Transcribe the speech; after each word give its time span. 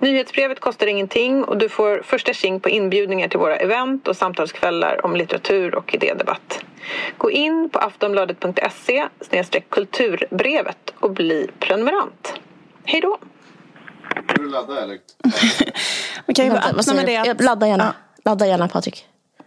Nyhetsbrevet 0.00 0.60
kostar 0.60 0.86
ingenting 0.86 1.44
och 1.44 1.58
du 1.58 1.68
får 1.68 2.02
första 2.04 2.32
tjing 2.32 2.60
på 2.60 2.68
inbjudningar 2.68 3.28
till 3.28 3.38
våra 3.38 3.56
event 3.56 4.08
och 4.08 4.16
samtalskvällar 4.16 5.04
om 5.04 5.16
litteratur 5.16 5.74
och 5.74 5.94
idédebatt. 5.94 6.64
Gå 7.18 7.30
in 7.30 7.70
på 7.72 7.78
aftonbladet.se 7.78 9.08
kulturbrevet 9.68 10.94
och 11.00 11.10
bli 11.10 11.50
prenumerant. 11.58 12.34
Hej 12.84 13.00
då! 13.00 13.18
Ska 14.10 14.42
du 14.42 14.50
ladda 14.50 14.82
eller? 14.82 14.98
Man 16.26 16.34
kan 16.34 16.44
ju 16.44 16.50
bara 16.50 16.60
Vänta, 16.60 16.72
vad 16.72 16.80
öppna 16.80 16.94
med 16.94 17.04
säger 17.06 17.34
det. 17.34 17.44
Ladda 17.44 17.68
gärna. 17.68 17.94
Ladda 18.24 18.46
gärna 18.46 18.68
Patrik. 18.68 19.06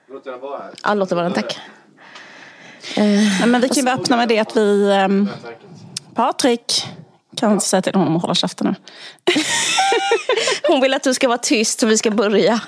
Låt 0.09 0.23
den 0.23 0.39
vara 0.39 0.57
här. 0.57 0.71
Ja, 0.83 0.93
låt 0.93 1.09
det 1.09 1.15
vara. 1.15 1.29
Tack. 1.29 1.59
Nej, 2.97 3.47
men 3.47 3.61
vi 3.61 3.67
kan 3.69 3.75
ju 3.75 3.83
bara 3.83 3.95
öppna 3.95 4.17
med 4.17 4.27
det 4.27 4.39
att 4.39 4.57
vi... 4.57 4.91
ehm, 4.91 5.29
Patrik, 6.15 6.85
kan 7.35 7.51
inte 7.51 7.65
säga 7.65 7.81
till 7.81 7.95
honom 7.95 8.15
att 8.15 8.21
hålla 8.21 8.35
käften 8.35 8.67
nu. 8.67 8.75
Hon 10.67 10.81
vill 10.81 10.93
att 10.93 11.03
du 11.03 11.13
ska 11.13 11.27
vara 11.27 11.37
tyst 11.37 11.83
och 11.83 11.89
vi 11.91 11.97
ska 11.97 12.11
börja. 12.11 12.59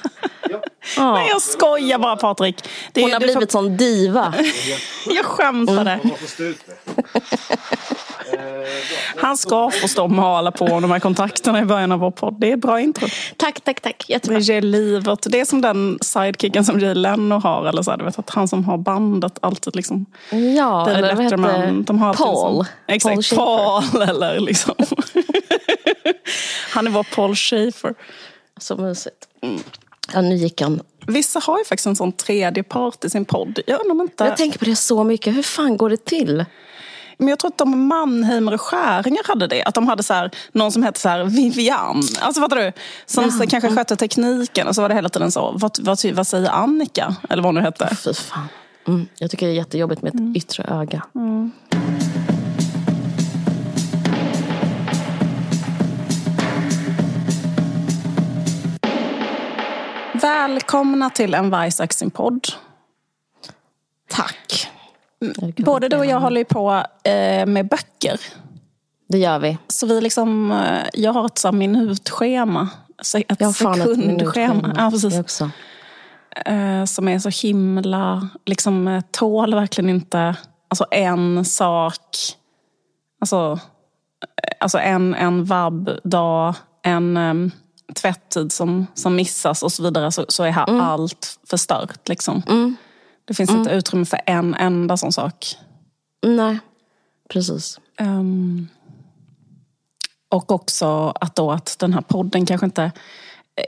Ja. 0.97 1.13
Nej, 1.13 1.27
jag 1.29 1.41
skojar 1.41 1.97
bara 1.99 2.15
Patrik. 2.15 2.69
Det 2.93 2.99
är, 3.01 3.03
Hon 3.03 3.13
har 3.13 3.19
du 3.19 3.27
får- 3.27 3.33
blivit 3.33 3.51
sån 3.51 3.77
diva. 3.77 4.33
Jag 5.09 5.25
skämtade. 5.25 5.99
Man 6.03 6.11
ut 6.39 6.57
med. 6.67 6.77
Han 9.17 9.37
ska 9.37 9.69
få 9.81 9.87
stå 9.87 10.03
och 10.03 10.11
mala 10.11 10.51
på 10.51 10.65
de 10.65 10.91
här 10.91 10.99
kontakterna 10.99 11.59
i 11.59 11.65
början 11.65 11.91
av 11.91 11.99
vår 11.99 12.11
podd. 12.11 12.35
Det 12.39 12.51
är 12.51 12.57
bra 12.57 12.79
intro. 12.81 13.07
Tack, 13.37 13.61
tack, 13.61 13.81
tack. 13.81 14.03
Det 14.07 14.13
Jättebra. 14.13 14.39
ger 14.39 14.61
livet. 14.61 15.19
Det 15.29 15.39
är 15.39 15.45
som 15.45 15.61
den 15.61 15.97
sidekicken 16.01 16.65
som 16.65 16.79
Jay 16.79 16.93
Leno 16.93 17.39
har. 17.39 17.65
Eller 17.67 17.81
så 17.81 17.91
här, 17.91 17.97
du 17.97 18.03
vet, 18.05 18.19
att 18.19 18.29
han 18.29 18.47
som 18.47 18.63
har 18.65 18.77
bandet 18.77 19.37
alltid 19.41 19.75
liksom... 19.75 20.05
Ja, 20.55 20.89
eller 20.89 21.15
vad 21.15 21.23
heter 21.23 21.37
de 21.83 21.99
har 21.99 22.13
Paul. 22.13 22.65
Liksom, 22.87 23.11
exakt, 23.11 23.25
Schaffer. 23.25 23.91
Paul. 23.91 24.01
eller 24.09 24.39
liksom. 24.39 24.75
han 26.69 26.87
är 26.87 26.91
vår 26.91 27.03
Paul 27.03 27.35
Schaefer. 27.35 27.93
Så 28.59 28.77
mysigt. 28.77 29.27
Ja, 30.13 30.21
nu 30.21 30.35
gick 30.35 30.61
han. 30.61 30.81
Vissa 31.07 31.39
har 31.39 31.57
ju 31.57 31.65
faktiskt 31.65 31.87
en 31.87 31.95
sån 31.95 32.11
tredje 32.11 32.63
part 32.63 33.05
i 33.05 33.09
sin 33.09 33.25
podd. 33.25 33.59
Jag 33.67 33.81
undrar 33.85 34.03
inte... 34.03 34.23
Jag 34.23 34.37
tänker 34.37 34.59
på 34.59 34.65
det 34.65 34.75
så 34.75 35.03
mycket. 35.03 35.35
Hur 35.35 35.43
fan 35.43 35.77
går 35.77 35.89
det 35.89 36.05
till? 36.05 36.45
Men 37.17 37.27
jag 37.27 37.39
tror 37.39 37.51
att 37.51 37.57
de 37.57 37.87
Mannheimer 37.87 38.53
och 38.53 38.61
Skäringer 38.61 39.27
hade 39.27 39.47
det. 39.47 39.63
Att 39.63 39.75
de 39.75 39.87
hade 39.87 40.03
så 40.03 40.13
här, 40.13 40.31
någon 40.51 40.71
som 40.71 40.83
hette 40.83 40.99
så 40.99 41.09
här 41.09 41.23
Vivian. 41.23 42.03
Alltså 42.19 42.41
fattar 42.41 42.55
du? 42.55 42.71
Som 43.05 43.31
så 43.31 43.47
kanske 43.47 43.75
skötte 43.75 43.95
tekniken. 43.95 44.67
Och 44.67 44.75
så 44.75 44.81
var 44.81 44.89
det 44.89 44.95
hela 44.95 45.09
tiden 45.09 45.31
så. 45.31 45.51
Vad, 45.55 45.79
vad, 45.81 46.05
vad 46.13 46.27
säger 46.27 46.49
Annika? 46.49 47.15
Eller 47.29 47.43
vad 47.43 47.47
hon 47.47 47.55
nu 47.55 47.61
hette. 47.61 47.95
Fy 47.95 48.13
fan. 48.13 48.47
Mm. 48.87 49.07
Jag 49.17 49.31
tycker 49.31 49.45
det 49.45 49.51
är 49.51 49.55
jättejobbigt 49.55 50.01
med 50.01 50.15
ett 50.15 50.37
yttre 50.37 50.63
öga. 50.63 51.01
Välkomna 60.25 61.09
till 61.09 61.33
en 61.33 61.49
varg 61.49 61.71
söker 61.71 61.93
sin 61.93 62.11
podd. 62.11 62.47
Tack. 64.09 64.71
Både 65.57 65.89
du 65.89 65.97
och 65.97 66.05
jag 66.05 66.19
håller 66.19 66.41
ju 66.41 66.45
på 66.45 66.83
eh, 67.03 67.45
med 67.45 67.67
böcker. 67.67 68.19
Det 69.07 69.17
gör 69.17 69.39
vi. 69.39 69.57
Så 69.67 69.87
vi 69.87 70.01
liksom, 70.01 70.51
eh, 70.51 70.87
jag 70.93 71.13
har 71.13 71.25
ett 71.25 71.37
så 71.37 71.51
minutschema. 71.51 72.69
Ett 73.15 73.39
Jag 73.39 73.47
har 73.47 73.53
fan 73.53 73.71
ett 73.71 73.77
sekundschema. 73.79 74.13
minutschema. 74.13 74.73
Ja, 74.77 74.91
precis. 74.91 75.19
Också. 75.19 75.49
Eh, 76.45 76.85
som 76.85 77.07
är 77.07 77.19
så 77.19 77.47
himla, 77.47 78.29
liksom 78.45 79.01
tål 79.11 79.55
verkligen 79.55 79.89
inte, 79.89 80.35
alltså 80.67 80.85
en 80.91 81.45
sak, 81.45 82.07
alltså, 83.21 83.59
alltså 84.59 84.77
en, 84.77 85.15
en 85.15 85.45
vabbdag, 85.45 86.55
en 86.83 87.17
um, 87.17 87.51
tvätttid 87.93 88.51
som, 88.51 88.87
som 88.93 89.15
missas 89.15 89.63
och 89.63 89.71
så 89.71 89.83
vidare 89.83 90.11
så, 90.11 90.25
så 90.27 90.43
är 90.43 90.49
här 90.51 90.69
Mm. 90.69 90.81
allt 90.81 91.39
förstört. 91.49 92.09
Liksom. 92.09 92.41
Det 93.25 93.33
finns 93.33 93.49
inte 93.49 93.69
utrymme 93.71 94.05
för 94.05 94.19
en 94.25 94.53
enda 94.55 94.97
sån 94.97 95.11
sak. 95.11 95.55
Nej, 96.25 96.59
precis. 97.29 97.79
Ehm, 97.99 98.67
och 100.29 100.51
också 100.51 101.13
att, 101.21 101.35
då 101.35 101.51
att 101.51 101.75
den 101.79 101.93
här 101.93 102.01
podden 102.01 102.45
kanske 102.45 102.65
inte 102.65 102.91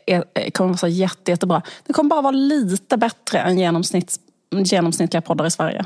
är, 0.05 0.49
kommer 0.51 0.67
vara 0.67 0.77
så 0.77 0.87
jätte, 0.87 1.31
jättebra. 1.31 1.61
Den 1.85 1.93
kommer 1.93 2.09
bara 2.09 2.21
vara 2.21 2.31
lite 2.31 2.97
bättre 2.97 3.39
än 3.39 3.57
genomsnitts, 3.59 4.19
genomsnittliga 4.51 5.21
poddar 5.21 5.45
i 5.45 5.51
Sverige. 5.51 5.85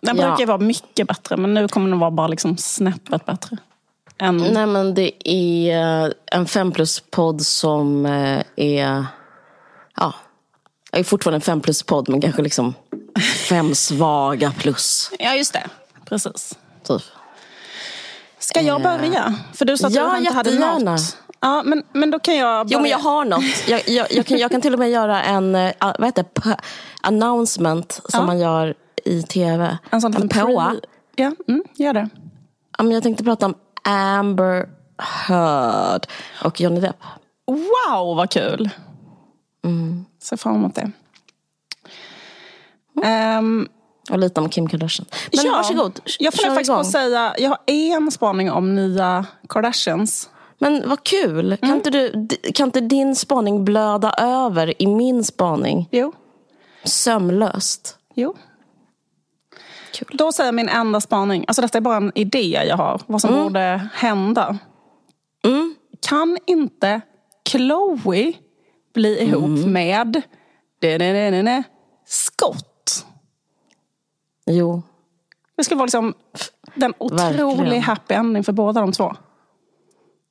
Den 0.00 0.16
Ja. 0.16 0.28
brukar 0.28 0.46
vara 0.46 0.58
mycket 0.58 1.08
bättre 1.08 1.36
men 1.36 1.54
nu 1.54 1.68
kommer 1.68 1.90
den 1.90 1.98
vara 1.98 2.10
bara 2.10 2.28
liksom 2.28 2.56
snäppet 2.56 3.26
bättre. 3.26 3.56
Än, 4.18 4.36
Nej 4.36 4.66
men 4.66 4.94
det 4.94 5.28
är 5.30 6.14
en 6.26 6.46
fem 6.46 6.72
plus-podd 6.72 7.42
som 7.42 8.06
eh, 8.06 8.42
är... 8.56 9.06
Ja, 9.96 10.14
är 10.92 11.04
fortfarande 11.04 11.36
en 11.36 11.40
fem 11.40 11.60
plus-podd 11.60 12.08
men 12.08 12.20
kanske 12.20 12.42
liksom 12.42 12.74
fem 13.48 13.74
svaga 13.74 14.52
plus. 14.58 15.10
Ja 15.18 15.34
just 15.34 15.52
det, 15.52 15.62
precis. 16.04 16.58
Typ. 16.82 17.02
Ska 18.38 18.60
jag 18.60 18.82
börja? 18.82 19.34
För 19.54 19.64
du 19.64 19.76
sa 19.76 19.86
att 19.86 19.92
Ja, 19.94 20.10
du 20.12 20.18
inte 20.18 20.32
hade 20.32 20.58
något. 20.84 21.16
Ja, 21.40 21.62
men, 21.64 21.82
men 21.92 22.10
då 22.10 22.18
kan 22.18 22.36
jag 22.36 22.66
börja. 22.66 22.76
Jo 22.78 22.80
men 22.82 22.90
jag 22.90 22.98
har 22.98 23.24
något. 23.24 23.68
Jag, 23.68 23.88
jag, 23.88 24.06
jag, 24.12 24.26
kan, 24.26 24.38
jag 24.38 24.50
kan 24.50 24.60
till 24.60 24.72
och 24.72 24.78
med 24.78 24.90
göra 24.90 25.22
en 25.22 25.54
eh, 25.54 25.72
vad 25.80 26.04
heter 26.04 26.22
P- 26.22 26.56
announcement 27.02 27.92
som 27.92 28.20
Ja. 28.20 28.26
man 28.26 28.38
gör 28.38 28.74
i 29.04 29.22
tv. 29.22 29.78
en 29.90 30.00
sån 30.00 30.12
liten 30.12 30.28
pre- 30.28 30.80
Ja, 31.16 31.32
mm, 31.48 31.64
gör 31.74 31.92
det. 31.92 32.08
Ja, 32.78 32.84
men 32.84 32.92
jag 32.92 33.02
tänkte 33.02 33.24
prata 33.24 33.46
om 33.46 33.54
Amber 33.84 34.68
Heard 34.98 36.06
och 36.44 36.60
Johnny 36.60 36.80
Depp. 36.80 36.96
Wow, 37.46 38.16
vad 38.16 38.30
kul! 38.30 38.70
Mm. 39.64 40.04
Ser 40.22 40.36
fram 40.36 40.54
emot 40.54 40.74
det. 40.74 40.90
Ehm, 43.04 43.68
Och 44.10 44.18
lite 44.18 44.40
om 44.40 44.48
Kim 44.48 44.68
Kardashian. 44.68 45.06
Men 45.32 45.52
varsågod, 45.52 46.00
Jag 46.18 46.34
funderar 46.34 46.54
faktiskt 46.54 46.68
på 46.70 46.72
igång. 46.72 46.80
att 46.80 46.90
säga, 46.90 47.34
jag 47.38 47.48
har 47.50 47.58
en 47.66 48.10
spaning 48.10 48.50
om 48.50 48.74
nya 48.74 49.26
Kardashians. 49.48 50.30
Men 50.58 50.88
vad 50.88 51.04
kul. 51.04 51.46
Mm. 51.46 51.56
Kan, 51.58 51.70
inte 51.74 51.90
du, 51.90 52.28
kan 52.54 52.68
inte 52.68 52.80
din 52.80 53.16
spaning 53.16 53.64
blöda 53.64 54.14
över 54.18 54.82
i 54.82 54.86
min 54.86 55.24
spaning? 55.24 55.88
Jo. 55.90 56.12
Sömlöst. 56.84 57.98
jo. 58.14 58.36
Kul. 59.94 60.08
Då 60.12 60.32
säger 60.32 60.52
min 60.52 60.68
enda 60.68 61.00
spaning, 61.00 61.44
alltså 61.48 61.62
detta 61.62 61.78
är 61.78 61.82
bara 61.82 61.96
en 61.96 62.12
idé 62.14 62.64
jag 62.68 62.76
har, 62.76 63.00
vad 63.06 63.20
som 63.20 63.34
borde 63.34 63.88
hända. 63.94 64.58
Mm. 65.44 65.74
Kan 66.08 66.38
inte 66.46 67.00
Chloe 67.48 68.32
bli 68.94 69.18
ihop 69.22 69.44
Mm. 69.44 69.72
med 69.72 70.22
Scott? 72.06 73.06
Jo. 74.46 74.82
Det 75.56 75.64
ska 75.64 75.74
vara 75.74 75.84
liksom 75.84 76.14
den 76.74 76.94
otrolig 76.98 77.78
happy 77.78 78.14
ending 78.14 78.44
för 78.44 78.52
båda 78.52 78.80
de 78.80 78.92
två. 78.92 79.16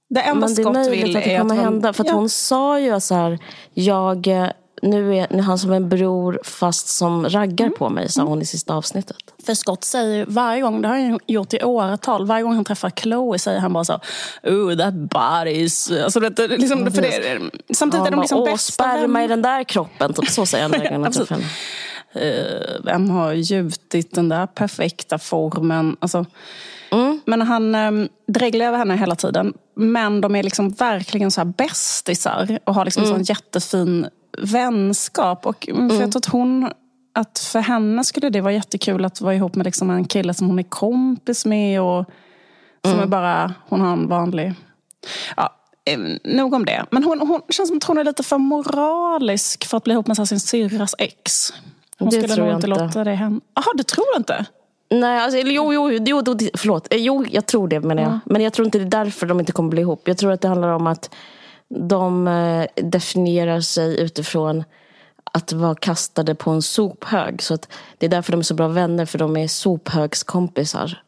Det 0.09 0.21
enda 0.21 0.47
Men 0.47 0.55
det 0.55 0.61
är 0.61 0.63
Scott 0.63 0.73
möjligt 0.73 1.03
vill 1.05 1.17
att 1.17 1.23
det 1.23 1.37
kommer 1.39 1.55
att 1.55 1.61
hända. 1.61 1.93
För 1.93 2.05
ja, 2.05 2.13
hon 2.13 2.29
sa 2.29 2.79
ju 2.79 2.99
så 2.99 3.15
här, 3.15 3.39
jag, 3.73 4.27
eh, 4.27 4.49
nu 4.83 5.15
är 5.17 5.27
nu 5.29 5.37
är 5.37 5.41
han 5.41 5.57
som 5.57 5.71
en 5.71 5.89
bror 5.89 6.39
fast 6.43 6.87
som 6.87 7.29
raggar 7.29 7.65
Mm. 7.65 7.77
på 7.77 7.89
mig, 7.89 8.09
sa 8.09 8.23
hon 8.23 8.41
i 8.41 8.45
sista 8.45 8.73
avsnittet. 8.73 9.17
För 9.45 9.53
Scott 9.53 9.83
säger 9.83 10.25
varje 10.25 10.61
gång, 10.61 10.81
det 10.81 10.87
har 10.87 10.95
han 10.99 11.19
gjort 11.27 11.53
i 11.53 11.63
åratal, 11.63 12.25
varje 12.25 12.43
gång 12.43 12.55
han 12.55 12.65
träffar 12.65 12.89
Chloe 12.89 13.39
säger 13.39 13.59
han 13.59 13.73
bara 13.73 13.83
så 13.85 13.99
Oh 14.43 14.75
that 14.77 14.93
body's... 14.93 16.03
Alltså, 16.03 16.19
det, 16.19 16.29
det, 16.29 16.47
liksom, 16.47 16.91
för 16.91 17.01
det, 17.01 17.39
samtidigt 17.73 17.99
är 18.07 18.11
Han 18.11 18.11
de 18.11 18.15
bara, 18.15 18.21
liksom 18.21 18.39
Åh, 18.39 18.45
bästa 18.45 18.71
sperma 18.71 19.23
i 19.23 19.27
den 19.27 19.41
där 19.41 19.63
kroppen. 19.63 20.13
Typ 20.13 20.29
så 20.29 20.45
säger 20.45 20.63
han 20.63 20.71
varje 20.71 20.89
gång 20.97 21.11
träffar 21.11 21.35
henne. 21.35 21.47
Eh, 22.15 22.81
Vem 22.83 23.09
har 23.09 23.33
gjutit 23.33 24.15
den 24.15 24.29
där 24.29 24.47
perfekta 24.47 25.17
formen? 25.19 25.97
Alltså, 25.99 26.25
Mm. 26.91 27.21
Men 27.25 27.41
han 27.41 27.75
um, 27.75 28.09
dreglar 28.27 28.65
över 28.65 28.77
henne 28.77 28.95
hela 28.97 29.15
tiden. 29.15 29.53
Men 29.75 30.21
de 30.21 30.35
är 30.35 30.43
liksom 30.43 30.69
verkligen 30.69 31.31
så 31.31 31.41
här 31.41 31.45
bästisar 31.45 32.59
och 32.63 32.75
har 32.75 32.85
liksom 32.85 33.03
Mm. 33.03 33.15
sån 33.15 33.23
jättefin 33.23 34.07
vänskap. 34.37 35.45
Och, 35.45 35.69
mm, 35.69 35.89
för 35.89 36.01
Jag 36.01 36.11
tror 36.11 36.19
att 36.19 36.25
hon 36.25 36.71
att 37.13 37.39
för 37.39 37.59
henne 37.59 38.03
skulle 38.03 38.29
det 38.29 38.41
vara 38.41 38.53
jättekul 38.53 39.05
att 39.05 39.21
vara 39.21 39.35
ihop 39.35 39.55
med 39.55 39.65
liksom 39.65 39.89
en 39.89 40.05
kille 40.05 40.33
som 40.33 40.47
hon 40.47 40.59
är 40.59 40.63
kompis 40.63 41.45
med. 41.45 41.81
Och 41.81 42.05
som 42.85 42.99
är 42.99 43.05
bara, 43.05 43.53
hon 43.69 43.81
har 43.81 43.93
en 43.93 44.07
vanlig... 44.07 44.53
Ja, 45.37 45.49
eh, 45.85 45.99
nog 46.23 46.53
om 46.53 46.65
det. 46.65 46.85
Men 46.91 47.03
hon, 47.03 47.19
hon 47.19 47.41
känns 47.49 47.69
som 47.69 47.77
att 47.77 47.83
hon 47.83 47.97
är 47.97 48.03
lite 48.03 48.23
för 48.23 48.37
moralisk 48.37 49.65
för 49.65 49.77
att 49.77 49.83
bli 49.83 49.93
ihop 49.93 50.07
med 50.07 50.27
sin 50.27 50.39
syrras 50.39 50.95
ex. 50.97 51.53
Hon 51.99 52.09
Det 52.09 52.21
skulle 52.21 52.43
nog 52.43 52.55
inte 52.55 52.67
inte. 52.67 52.83
låta 52.83 53.03
det 53.03 53.13
hända. 53.13 53.45
Jaha, 53.55 53.65
du 53.75 53.83
tror 53.83 54.07
inte? 54.17 54.45
Nej, 54.91 55.19
alltså, 55.19 55.39
jo, 55.39 55.73
jo, 55.73 55.91
jo, 55.91 56.23
jo, 56.25 56.49
förlåt. 56.53 56.87
Jo, 56.91 57.25
jag 57.31 57.45
tror 57.45 57.67
det 57.67 57.79
menar 57.79 58.03
jag. 58.03 58.19
Men 58.25 58.41
jag 58.41 58.53
tror 58.53 58.65
inte 58.65 58.79
det 58.79 58.83
är 58.83 59.03
därför 59.03 59.25
de 59.25 59.39
inte 59.39 59.51
kommer 59.51 59.69
bli 59.69 59.81
ihop. 59.81 60.07
Jag 60.07 60.17
tror 60.17 60.31
att 60.31 60.41
det 60.41 60.47
handlar 60.47 60.69
om 60.69 60.87
att 60.87 61.15
de 61.75 62.27
eh, 62.27 62.65
definierar 62.83 63.61
sig 63.61 63.99
utifrån 64.01 64.63
att 65.33 65.53
vara 65.53 65.75
kastade 65.75 66.35
på 66.35 66.51
en 66.51 66.61
sophög. 66.61 67.41
Så 67.41 67.53
att 67.53 67.69
det 67.97 68.05
är 68.05 68.09
därför 68.09 68.31
de 68.31 68.39
är 68.39 68.43
så 68.43 68.53
bra 68.53 68.67
vänner, 68.67 69.05
för 69.05 69.17
de 69.19 69.37
är 69.37 69.47
sophögskompisar. 69.47 71.01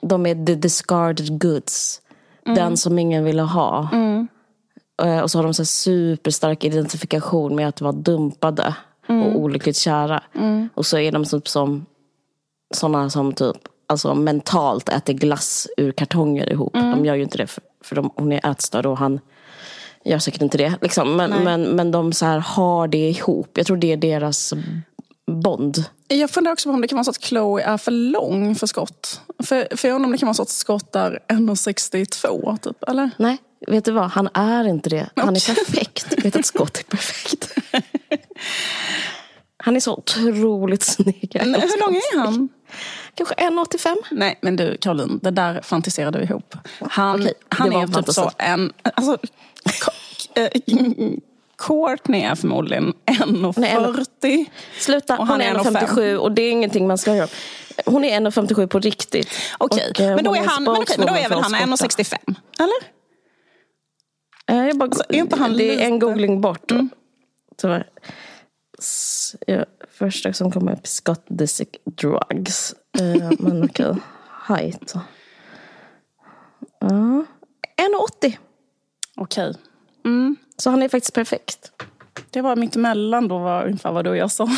De 0.00 0.26
är 0.26 0.46
the 0.46 0.54
discarded 0.54 1.40
goods. 1.40 2.00
Den 2.44 2.76
som 2.76 2.98
ingen 2.98 3.24
ville 3.24 3.42
ha. 3.42 3.88
Eh, 5.02 5.18
Och 5.20 5.30
så 5.30 5.38
har 5.38 5.42
de 5.44 5.54
så 5.54 5.64
superstark 5.64 6.64
identifikation 6.64 7.56
med 7.56 7.68
att 7.68 7.80
vara 7.80 7.92
dumpade 7.92 8.74
och 9.08 9.40
olyckligt 9.40 9.76
kära. 9.76 10.22
Och 10.74 10.86
så 10.86 10.98
är 10.98 11.12
de 11.12 11.24
typ 11.24 11.48
som 11.48 11.86
sådana 12.74 13.10
som 13.10 13.32
typ 13.32 13.56
alltså 13.86 14.14
mentalt 14.14 14.88
äter 14.88 15.12
glass 15.12 15.68
ur 15.76 15.92
kartonger 15.92 16.52
ihop. 16.52 16.72
De 16.72 17.04
gör 17.04 17.14
ju 17.14 17.22
inte 17.22 17.38
det 17.38 17.46
för, 17.46 17.62
för 17.84 17.96
de, 17.96 18.10
hon 18.16 18.32
är 18.32 18.50
ätstörd 18.50 18.86
och 18.86 18.98
han 18.98 19.20
gör 20.04 20.18
säkert 20.18 20.42
inte 20.42 20.58
det. 20.58 20.74
Liksom. 20.80 21.16
Men, 21.16 21.30
men, 21.44 21.62
men 21.62 21.90
de 21.90 22.12
så 22.12 22.24
här 22.24 22.38
har 22.38 22.88
det 22.88 23.08
ihop. 23.08 23.58
Jag 23.58 23.66
tror 23.66 23.76
det 23.76 23.92
är 23.92 23.96
deras 23.96 24.54
bond. 25.26 25.84
Jag 26.08 26.30
funderar 26.30 26.52
också 26.52 26.68
på 26.68 26.74
om 26.74 26.80
det 26.80 26.88
kan 26.88 26.96
vara 26.96 27.04
så 27.04 27.10
att 27.10 27.22
Chloe 27.22 27.62
är 27.62 27.76
för 27.76 27.90
lång 27.90 28.54
för 28.54 28.66
Scott. 28.66 29.20
För, 29.38 29.76
för 29.76 29.88
jag 29.88 29.94
undrar 29.94 30.06
om 30.06 30.12
det 30.12 30.18
kan 30.18 30.26
vara 30.26 30.34
så 30.34 30.42
att 30.42 30.48
Scott 30.48 30.96
är 30.96 31.18
1,62 31.28 32.58
typ, 32.58 32.82
eller? 32.88 33.10
Nej, 33.16 33.38
vet 33.66 33.84
du 33.84 33.92
vad? 33.92 34.10
Han 34.10 34.28
är 34.34 34.68
inte 34.68 34.90
det. 34.90 35.08
Han 35.16 35.36
är 35.36 35.54
perfekt. 35.54 36.24
vet 36.24 36.36
att 36.36 36.46
Scott 36.46 36.78
är 36.78 36.84
perfekt. 36.84 37.54
Han 39.64 39.76
är 39.76 39.80
så 39.80 39.96
otroligt 39.96 40.82
snygg. 40.82 41.36
Hur 41.40 41.80
lång 41.86 41.94
är 41.96 42.18
han? 42.18 42.48
Kanske 43.14 43.34
1,85. 43.34 43.96
Nej, 44.10 44.38
men 44.42 44.56
du 44.56 44.76
Caroline, 44.76 45.20
det 45.22 45.30
där 45.30 45.60
fantiserar 45.62 46.10
du 46.12 46.22
ihop. 46.22 46.54
Han, 46.80 47.20
Okej, 47.20 47.34
han 47.48 47.72
är 47.72 47.86
typ 47.86 47.94
fantasi. 47.94 48.14
så 48.20 48.30
en... 48.38 48.72
Alltså, 48.82 49.18
eh, 50.34 50.48
Courtney 51.58 52.20
är 52.22 52.34
förmodligen 52.34 52.92
1,40. 53.06 54.46
Sluta, 54.78 55.18
Och 55.18 55.26
han 55.26 55.40
är 55.40 55.54
är 55.54 55.58
1,57 55.58 56.16
och 56.16 56.32
det 56.32 56.42
är 56.42 56.50
ingenting 56.52 56.86
man 56.86 56.98
ska 56.98 57.14
göra. 57.16 57.28
Hon 57.86 58.04
är 58.04 58.20
1,57 58.20 58.66
på 58.66 58.78
riktigt. 58.78 59.28
Okej, 59.58 59.90
Och, 59.90 60.00
eh, 60.00 60.14
men, 60.14 60.24
då 60.24 60.34
är 60.36 60.44
han, 60.46 60.64
men, 60.64 60.72
okej, 60.76 60.96
men 60.98 61.06
då 61.06 61.14
är 61.14 61.28
väl 61.28 61.38
han 61.38 61.50
för 61.50 61.72
oss 61.72 61.80
borta. 61.80 62.02
1,65? 62.02 62.34
Eller? 62.58 62.82
Eh, 64.60 64.66
Jag 64.68 64.78
bara, 64.78 64.84
Alltså, 64.84 65.04
det 65.08 65.18
är 65.18 65.78
en 65.80 65.86
Mm. 65.86 65.98
googling 65.98 66.40
bort. 66.40 66.72
Tyvärr. 67.60 67.86
S- 68.78 69.34
Ja, 69.46 69.64
första 69.98 70.32
som 70.32 70.52
kommer 70.52 70.72
upp 70.72 70.86
Scott 70.86 71.24
Disick 71.28 71.76
Drugs. 71.84 72.74
Eh, 73.00 73.30
men 73.38 73.64
okej. 73.64 73.94
Height. 74.48 74.94
Ja. 76.80 77.24
1,80. 78.20 78.36
Okej. 79.16 79.54
Så 80.56 80.70
han 80.70 80.82
är 80.82 80.88
faktiskt 80.88 81.14
perfekt. 81.14 81.72
Det 82.30 82.40
var 82.40 82.56
mitt 82.56 82.76
emellan 82.76 83.28
då 83.28 83.38
var 83.38 83.64
ungefär 83.66 83.92
vad 83.92 84.04
du 84.04 84.10
och 84.10 84.16
jag 84.16 84.30
sa. 84.30 84.48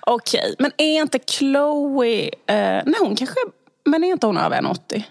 Okej, 0.00 0.54
men 0.58 0.70
är 0.76 1.00
inte 1.00 1.18
Chloe... 1.26 2.24
Eh, 2.46 2.82
nej, 2.86 2.94
hon 3.00 3.16
kanske... 3.16 3.36
Men 3.84 4.04
är 4.04 4.08
inte 4.08 4.26
hon 4.26 4.36
över 4.36 4.60
1,80? 4.62 5.02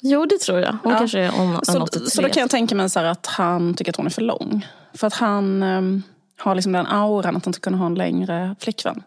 Jo, 0.00 0.26
det 0.26 0.38
tror 0.38 0.60
jag. 0.60 0.76
Hon 0.82 0.92
Ja. 0.92 0.98
kanske 0.98 1.18
är 1.18 1.40
om 1.40 1.60
Så, 1.62 1.72
1,83. 1.78 2.06
så 2.06 2.22
då 2.22 2.28
kan 2.28 2.40
jag 2.40 2.50
tänka 2.50 2.74
mig 2.74 2.90
så 2.90 3.00
här 3.00 3.06
att 3.06 3.26
han 3.26 3.74
tycker 3.74 3.92
att 3.92 3.96
hon 3.96 4.06
är 4.06 4.10
för 4.10 4.22
lång. 4.22 4.66
För 4.94 5.06
att 5.06 5.14
han 5.14 5.62
ehm, 5.62 6.02
har 6.38 6.54
liksom 6.54 6.72
den 6.72 6.86
auran 6.86 7.36
att 7.36 7.44
han 7.44 7.50
inte 7.50 7.60
kunna 7.60 7.76
ha 7.76 7.86
en 7.86 7.94
längre 7.94 8.56
flickvän. 8.60 9.02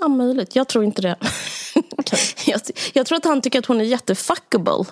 Ja, 0.00 0.08
möjligt. 0.08 0.56
Jag 0.56 0.68
tror 0.68 0.84
inte 0.84 1.02
det. 1.02 1.16
jag, 2.46 2.60
jag 2.92 3.06
tror 3.06 3.16
att 3.18 3.24
han 3.24 3.40
tycker 3.40 3.58
att 3.58 3.66
hon 3.66 3.80
är 3.80 3.84
jättefuckable. 3.84 4.84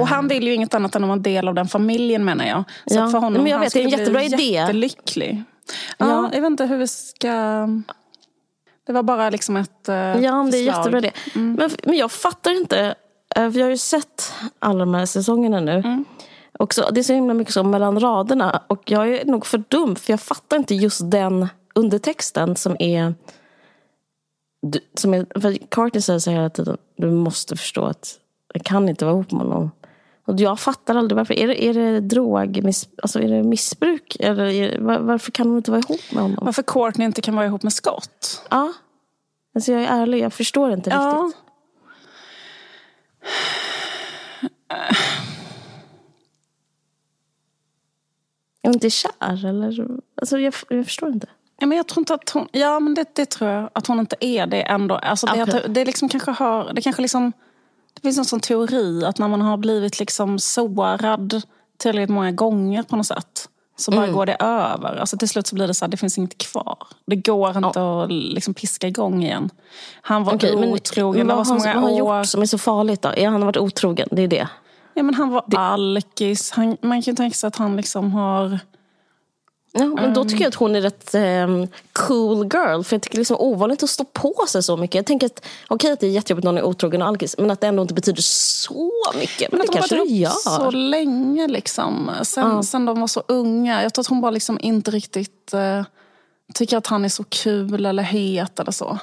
Och 0.00 0.08
han 0.08 0.28
vill 0.28 0.46
ju 0.46 0.54
inget 0.54 0.74
annat 0.74 0.94
än 0.96 1.04
att 1.04 1.08
vara 1.08 1.16
en 1.16 1.22
del 1.22 1.48
av 1.48 1.54
den 1.54 1.68
familjen 1.68 2.24
menar 2.24 2.44
jag. 2.46 2.64
Så 2.86 2.94
Ja, 2.98 3.08
för 3.10 3.18
honom, 3.18 3.32
men 3.42 3.46
jag 3.46 3.56
han 3.58 3.64
vet, 3.64 3.72
det 3.72 3.80
är 3.80 3.84
en 3.84 3.88
jättebra 3.90 4.22
idé. 4.22 4.42
jättelycklig. 4.42 5.42
Ja, 5.98 6.06
Ja. 6.08 6.30
Jag 6.32 6.40
vet 6.40 6.46
inte 6.50 6.64
hur 6.66 6.76
vi 6.76 6.88
ska... 6.88 7.28
Det 8.86 8.92
var 8.92 9.02
bara 9.02 9.30
liksom 9.30 9.56
ett 9.56 9.88
eh, 9.88 9.94
Ja, 9.94 10.12
det 10.12 10.28
är 10.28 10.44
förslag. 10.44 10.64
jättebra 10.64 11.00
det. 11.00 11.10
Men, 11.34 11.70
men 11.84 11.96
jag 11.96 12.12
fattar 12.12 12.50
inte. 12.60 12.94
eh, 13.36 13.50
För 13.50 13.58
jag 13.58 13.66
har 13.66 13.70
ju 13.70 13.76
sett 13.78 14.32
alla 14.58 14.78
de 14.78 14.94
här 14.94 15.06
säsongerna 15.06 15.60
nu. 15.60 16.04
Och 16.58 16.74
så, 16.74 16.90
det 16.90 17.00
är 17.00 17.02
så 17.02 17.12
himla 17.12 17.34
mycket 17.34 17.54
så 17.54 17.62
mellan 17.62 18.00
raderna. 18.00 18.62
Och 18.66 18.82
jag 18.90 19.08
är 19.08 19.24
nog 19.24 19.46
för 19.46 19.62
dum, 19.68 19.96
för 19.96 20.12
jag 20.12 20.20
fattar 20.20 20.56
inte 20.56 20.74
just 20.74 21.10
den 21.10 21.48
undertexten 21.78 22.56
som 22.56 22.76
är... 22.78 23.14
Som 24.94 25.14
är 25.14 25.40
för 25.40 25.66
Carter 25.68 26.00
säger 26.00 26.18
så 26.18 26.30
hela 26.30 26.50
tiden, 26.50 26.76
du 26.96 27.10
måste 27.10 27.56
förstå 27.56 27.84
att 27.84 28.18
jag 28.54 28.64
kan 28.64 28.88
inte 28.88 29.04
vara 29.04 29.14
ihop 29.14 29.32
med 29.32 29.40
honom. 29.40 29.70
Och 30.26 30.40
jag 30.40 30.60
fattar 30.60 30.94
aldrig 30.94 31.16
varför. 31.16 31.34
Är 31.34 31.48
det, 31.48 31.64
är 31.64 31.74
det 31.74 32.00
drog, 32.00 32.64
miss, 32.64 32.88
alltså 33.02 33.20
är 33.20 33.28
det 33.28 33.42
missbruk? 33.42 34.16
Eller 34.20 34.44
är, 34.44 34.78
var, 34.80 34.98
varför 34.98 35.32
kan 35.32 35.46
hon 35.48 35.56
inte 35.56 35.70
vara 35.70 35.80
ihop 35.88 36.12
med 36.12 36.22
honom? 36.22 36.38
Varför 36.42 36.62
Courtney 36.62 37.06
inte 37.06 37.20
kan 37.20 37.36
vara 37.36 37.46
ihop 37.46 37.62
med 37.62 37.72
Scott? 37.72 38.46
Ja. 38.50 38.72
Alltså 39.54 39.72
jag 39.72 39.82
är 39.82 39.86
ärlig, 40.02 40.18
jag 40.18 40.32
förstår 40.32 40.72
inte 40.72 40.90
Ja. 40.90 41.22
riktigt. 41.26 41.42
Är 48.62 48.68
hon 48.68 48.74
inte 48.74 48.90
kär 48.90 49.46
eller? 49.46 49.86
Alltså 50.14 50.38
jag, 50.38 50.54
jag 50.68 50.84
förstår 50.84 51.08
inte. 51.08 51.26
Ja, 51.58 51.66
men 51.66 51.76
jag 51.76 51.86
tror 51.86 51.98
inte 51.98 52.14
att 52.14 52.30
hon... 52.30 52.48
Ja, 52.52 52.80
men 52.80 52.94
det, 52.94 53.14
det 53.14 53.26
tror 53.26 53.50
jag 53.50 53.70
att 53.72 53.86
hon 53.86 54.00
inte 54.00 54.16
är 54.20 54.46
det 54.46 54.62
ändå. 54.62 54.94
Alltså 54.94 55.26
det, 55.26 55.42
att, 55.42 55.74
det 55.74 55.84
liksom 55.84 56.08
kanske 56.08 56.30
hör... 56.30 56.72
Det 56.72 56.82
kanske 56.82 57.02
liksom... 57.02 57.32
Det 57.94 58.00
finns 58.00 58.18
en 58.18 58.24
sån 58.24 58.40
teori 58.40 59.04
att 59.04 59.18
när 59.18 59.28
man 59.28 59.40
har 59.40 59.56
blivit 59.56 59.98
liksom 59.98 60.38
sårad 60.38 61.42
tillräckligt 61.76 62.10
många 62.10 62.32
gånger 62.32 62.82
på 62.82 62.96
något 62.96 63.06
sätt 63.06 63.48
så 63.76 63.90
bara 63.90 64.06
går 64.06 64.26
det 64.26 64.36
över. 64.40 64.96
Alltså 64.96 65.16
till 65.16 65.28
slut 65.28 65.46
så 65.46 65.54
blir 65.54 65.66
det 65.66 65.74
så 65.74 65.84
här, 65.84 65.90
det 65.90 65.96
finns 65.96 66.18
inget 66.18 66.38
kvar. 66.38 66.78
Det 67.06 67.16
går 67.16 67.56
inte 67.56 68.02
att 68.02 68.10
liksom 68.10 68.54
piska 68.54 68.88
igång 68.88 69.22
igen. 69.22 69.50
Han 70.02 70.24
var 70.24 70.34
Okej, 70.34 70.72
otrogen, 70.72 71.18
men 71.18 71.26
det 71.26 71.34
vad 71.34 71.46
var 71.46 71.54
har 71.54 71.60
så 71.60 71.68
han, 71.68 71.74
vad 71.76 71.82
många 71.82 71.96
har 71.96 72.04
han 72.04 72.12
år. 72.12 72.18
gjort 72.18 72.26
som 72.26 72.42
är 72.42 72.46
så 72.46 72.58
farligt 72.58 73.02
då? 73.02 73.08
Är 73.08 73.28
han 73.28 73.40
varit 73.40 73.56
otrogen? 73.56 74.08
Det 74.10 74.22
är 74.22 74.28
det. 74.28 74.48
Ja, 74.94 75.02
men 75.02 75.14
han 75.14 75.30
var 75.30 75.44
alkis. 75.56 76.50
Han, 76.50 76.76
man 76.80 77.02
kan 77.02 77.12
ju 77.12 77.16
tänka 77.16 77.34
sig 77.34 77.48
att 77.48 77.56
han 77.56 77.76
liksom 77.76 78.12
har... 78.12 78.58
Ja, 79.72 79.84
men 79.86 80.14
då 80.14 80.24
tycker 80.24 80.40
jag 80.44 80.48
att 80.48 80.54
hon 80.54 80.76
är 80.76 80.80
rätt 80.80 81.14
ehm, 81.14 81.66
cool 81.92 82.38
girl. 82.38 82.82
För 82.82 82.96
jag 82.96 83.02
tycker 83.02 83.10
det 83.10 83.16
är 83.16 83.20
liksom 83.20 83.36
ovanligt 83.40 83.82
att 83.82 83.90
stå 83.90 84.04
på 84.04 84.34
sig 84.48 84.62
så 84.62 84.76
mycket. 84.76 84.94
Jag 84.94 85.06
tänker 85.06 85.26
att 85.26 85.44
okej 85.68 85.92
att 85.92 86.00
det 86.00 86.06
är 86.06 86.10
jättejobbigt 86.10 86.44
när 86.44 86.52
någon 86.52 86.58
är 86.58 86.64
otrogen 86.66 87.02
och 87.02 87.08
alkis. 87.08 87.34
Men 87.38 87.50
att 87.50 87.60
det 87.60 87.66
ändå 87.66 87.82
inte 87.82 87.94
betyder 87.94 88.22
så 88.22 88.92
mycket. 89.14 89.52
Men, 89.52 89.58
Men 89.58 89.66
det 89.66 89.70
att 89.70 89.76
kanske 89.76 89.94
det 89.94 89.98
varit 90.00 90.10
ihop 90.10 90.20
gör. 90.22 90.30
så 90.58 90.70
länge 90.70 91.48
liksom. 91.48 92.10
Sen, 92.22 92.64
sen 92.64 92.84
de 92.86 93.00
var 93.00 93.06
så 93.06 93.22
unga. 93.28 93.82
Jag 93.82 93.94
tror 93.94 94.02
att 94.02 94.06
hon 94.08 94.20
bara 94.20 94.30
liksom 94.30 94.58
inte 94.62 94.90
riktigt 94.90 95.54
eh, 95.54 95.82
tycker 96.54 96.76
att 96.76 96.86
han 96.86 97.04
är 97.04 97.08
så 97.08 97.24
kul 97.24 97.86
eller 97.86 98.02
het 98.02 98.60
eller 98.60 98.72
så. 98.72 98.98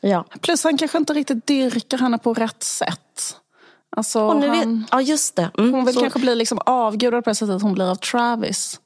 Ja. 0.00 0.24
Plus 0.40 0.64
han 0.64 0.78
kanske 0.78 0.98
inte 0.98 1.12
riktigt 1.14 1.46
dyrkar 1.46 1.98
henne 1.98 2.18
på 2.18 2.34
rätt 2.34 2.62
sätt. 2.62 3.36
Alltså, 3.96 4.20
Och 4.20 4.36
nu 4.36 4.48
han, 4.48 4.80
vet, 4.80 4.88
ja, 4.92 5.00
just 5.00 5.36
det. 5.36 5.50
Mm, 5.58 5.72
hon 5.74 5.84
vill 5.84 5.94
så- 5.94 6.00
kanske 6.00 6.18
bli 6.18 6.34
liksom 6.34 6.58
avgudad 6.66 7.24
på 7.24 7.30
det 7.30 7.34
sättet 7.34 7.62
hon 7.62 7.74
blir 7.74 7.90
av 7.90 7.94
Travis. 7.96 8.80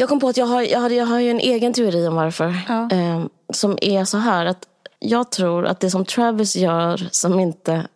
Jag 0.00 0.08
kom 0.08 0.20
på 0.20 0.28
att 0.28 0.36
jag 0.36 0.46
har, 0.46 0.62
jag 0.62 0.80
har, 0.80 0.90
jag 0.90 1.06
har 1.06 1.20
ju 1.20 1.30
en 1.30 1.40
egen 1.40 1.72
teori 1.72 2.08
om 2.08 2.14
varför. 2.14 2.54
Ja. 2.68 2.88
Eh, 2.90 3.24
som 3.52 3.78
är 3.82 4.04
så 4.04 4.18
här 4.18 4.46
att 4.46 4.66
jag 4.98 5.30
tror 5.30 5.66
att 5.66 5.80
det 5.80 5.90
som 5.90 6.04
Travis 6.04 6.56
gör 6.56 7.08
som 7.10 7.40
inte... 7.40 7.86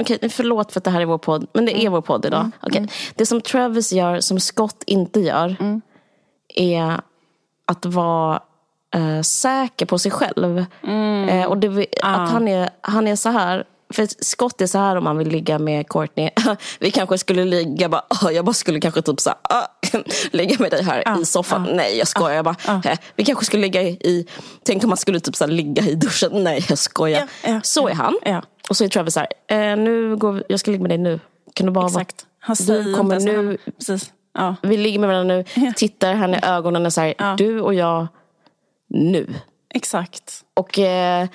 Okej, 0.00 0.28
förlåt 0.30 0.72
för 0.72 0.80
att 0.80 0.84
det 0.84 0.90
här 0.90 1.00
är 1.00 1.04
vår 1.04 1.18
podd, 1.18 1.46
men 1.52 1.66
det 1.66 1.84
är 1.84 1.90
vår 1.90 2.00
podd 2.00 2.24
idag. 2.24 2.50
Okej. 2.62 2.88
Det 3.14 3.26
som 3.26 3.40
Travis 3.40 3.92
gör 3.92 4.20
som 4.20 4.40
Scott 4.40 4.82
inte 4.86 5.20
gör 5.20 5.56
är 6.54 7.00
att 7.64 7.86
vara 7.86 8.42
eh, 8.94 9.20
säker 9.20 9.86
på 9.86 9.98
sig 9.98 10.10
själv. 10.10 10.64
Eh, 11.28 11.46
och 11.46 11.58
det, 11.58 11.86
att 12.02 12.30
han 12.30 12.48
är, 12.48 12.70
han 12.80 13.08
är 13.08 13.16
så 13.16 13.28
här. 13.28 13.64
För 13.94 14.24
Scott 14.24 14.60
är 14.60 14.66
så 14.66 14.78
här 14.78 14.96
om 14.96 15.06
han 15.06 15.18
vill 15.18 15.28
ligga 15.28 15.58
med 15.58 15.88
Courtney. 15.88 16.30
Vi 16.80 16.90
kanske 16.90 17.18
skulle 17.18 17.44
ligga, 17.44 17.88
bara, 17.88 18.04
"Ah, 18.08 18.30
jag 18.30 18.44
bara 18.44 18.52
skulle 18.52 18.80
kanske 18.80 19.02
typ 19.02 19.20
så 19.20 19.30
här, 19.30 19.38
ah, 19.42 19.66
ligga 20.30 20.56
med 20.58 20.70
dig 20.70 20.82
här 20.82 21.20
i 21.22 21.24
soffan. 21.24 21.68
Nej 21.72 21.98
jag 21.98 22.08
skojar. 22.08 22.34
Jag 22.36 22.44
bara, 22.44 22.56
"Eh, 22.84 22.98
vi 23.16 23.24
kanske 23.24 23.44
skulle 23.44 23.62
ligga 23.62 23.82
i, 23.82 24.26
tänk 24.64 24.82
om 24.84 24.88
man 24.88 24.96
skulle 24.96 25.20
typ 25.20 25.36
så 25.36 25.44
här, 25.44 25.52
ligga 25.52 25.82
i 25.82 25.94
duschen. 25.94 26.30
Nej 26.44 26.64
jag 26.68 26.78
skojar. 26.78 27.28
Ja, 27.44 27.50
ja, 27.50 27.60
så 27.62 27.88
är 27.88 27.94
han. 27.94 28.18
ja. 28.24 28.42
Och 28.70 28.76
så 28.76 28.84
är 28.84 28.88
Travis 28.88 29.14
så 29.14 29.20
här, 29.20 29.28
eh, 29.72 29.76
nu 29.76 30.16
går 30.16 30.32
vi, 30.32 30.42
jag 30.48 30.60
ska 30.60 30.70
ligga 30.70 30.82
med 30.82 30.90
dig 30.90 30.98
nu. 30.98 31.20
Kan 31.54 31.66
du 31.66 31.72
bara 31.72 31.86
Exakt. 31.86 32.26
Han 32.38 32.56
säger 32.56 32.82
du 32.84 32.94
kommer 32.94 33.20
nu, 33.20 33.36
han- 33.36 33.58
Precis. 33.78 34.12
Vi 34.62 34.76
ligger 34.76 34.98
med 34.98 35.08
varandra 35.08 35.34
nu, 35.36 35.72
tittar 35.76 36.14
henne 36.14 36.36
i 36.36 36.46
ögonen 36.46 36.86
och 36.86 36.92
säger, 36.92 37.36
du 37.36 37.60
och 37.60 37.74
jag, 37.74 38.06
nu. 38.88 39.34
Exakt. 39.74 40.44
Och 40.54 40.78
eh, 40.78 41.28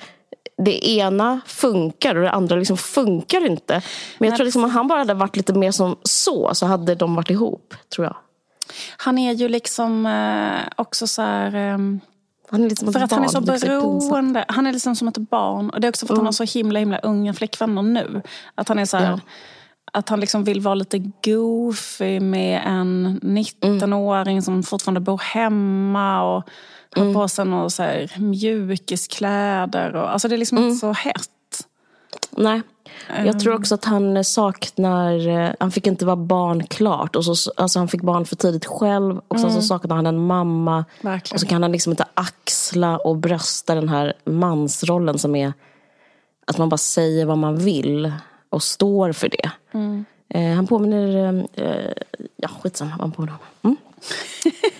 det 0.58 0.88
ena 0.88 1.40
funkar 1.46 2.14
och 2.14 2.22
det 2.22 2.30
andra 2.30 2.56
liksom 2.56 2.76
funkar 2.76 3.46
inte. 3.46 3.82
Men 4.18 4.28
jag 4.28 4.36
tror 4.36 4.44
liksom 4.44 4.64
om 4.64 4.70
han 4.70 4.88
bara 4.88 4.98
hade 4.98 5.14
varit 5.14 5.36
lite 5.36 5.52
mer 5.52 5.70
som 5.70 5.96
så, 6.02 6.54
så 6.54 6.66
hade 6.66 6.94
de 6.94 7.14
varit 7.14 7.30
ihop, 7.30 7.74
tror 7.94 8.06
jag. 8.06 8.16
Han 8.96 9.18
är 9.18 9.32
ju 9.32 9.48
liksom 9.48 10.06
eh, 10.06 10.72
också 10.76 11.06
så 11.06 11.22
här... 11.22 11.54
ehm, 11.54 12.00
Han 12.50 12.64
är 12.64 12.68
lite 12.68 12.76
som 12.76 12.88
ett 12.88 12.92
För 12.92 13.00
att 13.00 13.12
han 13.12 13.24
är 13.24 13.28
så 13.28 13.40
barn, 13.40 13.58
det 13.60 13.66
är 13.66 13.80
beroende. 13.80 14.44
Han 14.48 14.66
är 14.66 14.72
liksom 14.72 14.96
som 14.96 15.08
ett 15.08 15.18
barn. 15.18 15.70
Och 15.70 15.80
det 15.80 15.86
är 15.86 15.88
också 15.88 16.06
för 16.06 16.14
att 16.14 16.18
han 16.18 16.26
har 16.26 16.32
så 16.32 16.44
himla 16.44 16.78
himla 16.78 16.98
unga 16.98 17.34
flickvänner 17.34 17.82
nu. 17.82 18.22
Att 18.54 18.68
han 18.68 18.78
är 18.78 18.84
så 18.84 18.96
här, 18.96 19.10
Ja. 19.10 19.20
Att 19.94 20.08
han 20.08 20.20
liksom 20.20 20.44
vill 20.44 20.60
vara 20.60 20.74
lite 20.74 20.98
goofy 21.24 22.20
med 22.20 22.62
en 22.66 23.20
19-åring 23.20 24.42
som 24.42 24.62
fortfarande 24.62 25.00
bor 25.00 25.18
hemma. 25.18 26.22
Och 26.36 26.48
har 26.96 27.12
på 27.12 27.28
sig 27.28 27.44
några 27.44 27.70
så 27.70 27.82
här 27.82 28.12
mjukiskläder. 28.18 29.96
Och, 29.96 30.12
alltså 30.12 30.28
det 30.28 30.34
är 30.34 30.38
liksom 30.38 30.58
inte 30.58 30.76
så 30.76 30.92
hett. 30.92 31.28
Nej. 32.30 32.62
Jag 33.24 33.40
tror 33.40 33.54
också 33.54 33.74
att 33.74 33.84
han 33.84 34.24
saknar, 34.24 35.28
eh, 35.28 35.50
han 35.60 35.70
fick 35.70 35.86
inte 35.86 36.04
vara 36.04 36.16
barn 36.16 36.66
klart. 36.66 37.16
Och 37.16 37.24
så, 37.24 37.52
alltså 37.56 37.78
han 37.78 37.88
fick 37.88 38.02
barn 38.02 38.24
för 38.24 38.36
tidigt 38.36 38.66
själv. 38.66 39.20
Och 39.28 39.40
sen 39.40 39.52
så 39.52 39.62
saknar 39.62 39.96
han 39.96 40.06
en 40.06 40.26
mamma. 40.26 40.84
Verkligen. 41.00 41.36
Och 41.36 41.40
så 41.40 41.46
kan 41.46 41.62
han 41.62 41.72
liksom 41.72 41.92
inte 41.92 42.04
axla 42.14 42.96
och 42.96 43.16
brösta 43.16 43.74
den 43.74 43.88
här 43.88 44.12
mansrollen 44.24 45.18
som 45.18 45.36
är 45.36 45.52
att 46.46 46.58
man 46.58 46.68
bara 46.68 46.78
säger 46.78 47.26
vad 47.26 47.38
man 47.38 47.56
vill 47.56 48.12
och 48.48 48.62
står 48.62 49.12
för 49.12 49.28
det. 49.28 49.50
Eh, 50.28 50.54
han 50.54 50.66
påminner, 50.66 51.46
eh, 51.54 51.92
ja 52.36 52.48
skitsamma 52.62 52.90
vad 52.90 53.00
han 53.00 53.12
påminner 53.12 53.36
om. 53.62 53.70
Mm. 53.70 53.76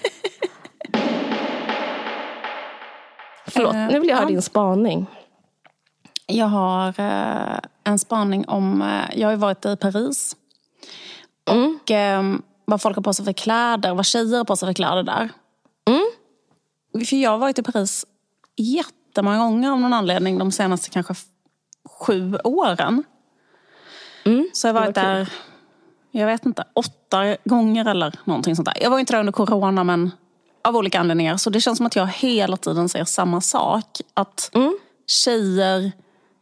Förlåt, 3.53 3.75
Eh, 3.75 3.89
nu 3.89 4.01
vill 4.01 4.09
jag 4.09 4.23
ja. 4.23 4.27
din 4.27 4.43
spaning. 4.43 5.07
Jag 6.27 6.47
har 6.47 6.89
eh, 7.01 7.59
en 7.85 7.99
spaning 7.99 8.49
om... 8.49 8.83
Eh, 8.83 9.19
jag 9.19 9.29
har 9.29 9.33
ju 9.33 9.39
varit 9.39 9.67
i 9.67 9.77
Paris. 9.77 10.37
Och 11.51 11.91
eh, 11.91 12.23
vad 12.65 12.83
folk 12.83 12.97
har 12.97 13.03
på 13.03 13.15
sig 13.15 13.25
för 13.25 13.33
kläder. 13.33 13.95
Vad 13.95 14.07
tjejer 14.07 14.39
har 14.39 14.45
på 14.45 14.57
sig 14.57 14.69
för 14.69 14.75
kläder 14.75 15.03
där. 15.03 15.29
För 16.93 17.17
jag 17.17 17.31
har 17.31 17.39
varit 17.39 17.59
i 17.59 17.63
Paris 17.63 18.07
jättemånga 18.57 19.39
gånger 19.39 19.71
av 19.71 19.81
någon 19.81 19.93
anledning. 19.93 20.39
De 20.39 20.53
senaste 20.53 20.91
kanske 20.91 21.15
sju 22.01 22.37
åren. 22.45 23.05
Så 24.53 24.69
jag 24.69 24.75
har 24.75 24.81
varit 24.81 24.97
var 24.97 25.05
där, 25.05 25.33
jag 26.11 26.27
vet 26.27 26.47
inte, 26.47 26.65
åtta 26.75 27.37
gånger 27.45 27.89
eller 27.89 28.15
någonting 28.25 28.57
sånt 28.57 28.67
där. 28.67 28.83
Jag 28.83 28.91
var 28.91 28.99
inte 28.99 29.13
där 29.13 29.21
under 29.21 29.33
corona 29.33 29.85
men 29.85 30.11
av 30.65 30.77
olika 30.77 31.01
anledningar. 31.01 31.37
Så 31.37 31.51
det 31.51 31.61
känns 31.61 31.77
som 31.77 31.87
att 31.87 31.97
jag 31.97 32.07
hela 32.07 32.57
tiden 32.57 32.89
säger 32.89 33.05
samma 33.05 33.41
sak. 33.41 34.01
Att 34.15 34.51
tjejer 35.07 35.93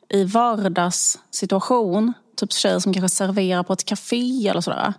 i 0.09 0.25
vardagssituation, 0.25 2.13
typ 2.37 2.53
tjejer 2.53 2.79
som 2.79 2.93
kanske 2.93 3.17
serverar 3.17 3.63
på 3.63 3.73
ett 3.73 3.85
café 3.85 4.49
eller 4.49 4.61
sådär. 4.61 4.95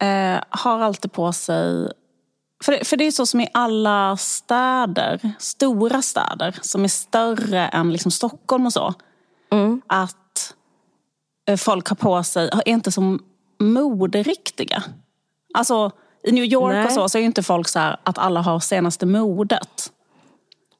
Eh, 0.00 0.42
har 0.50 0.80
alltid 0.80 1.12
på 1.12 1.32
sig 1.32 1.92
för 2.64 2.72
det, 2.72 2.84
för 2.84 2.96
det 2.96 3.04
är 3.04 3.10
så 3.10 3.26
som 3.26 3.40
i 3.40 3.48
alla 3.54 4.16
städer, 4.16 5.30
stora 5.38 6.02
städer 6.02 6.58
som 6.62 6.84
är 6.84 6.88
större 6.88 7.68
än 7.68 7.92
liksom 7.92 8.10
Stockholm 8.10 8.66
och 8.66 8.72
så. 8.72 8.94
Att 9.86 10.54
eh, 11.48 11.56
folk 11.56 11.88
har 11.88 11.96
på 11.96 12.22
sig, 12.22 12.48
är 12.48 12.68
inte 12.68 12.92
som 12.92 13.22
moderiktiga. 13.60 14.82
Alltså 15.54 15.90
i 16.28 16.32
New 16.32 16.44
York 16.44 16.74
Nej. 16.74 16.86
och 16.86 16.92
så, 16.92 17.08
så 17.08 17.18
är 17.18 17.20
ju 17.20 17.26
inte 17.26 17.42
folk 17.42 17.68
så 17.68 17.78
här 17.78 17.96
att 18.02 18.18
alla 18.18 18.40
har 18.40 18.60
senaste 18.60 19.06
modet. 19.06 19.92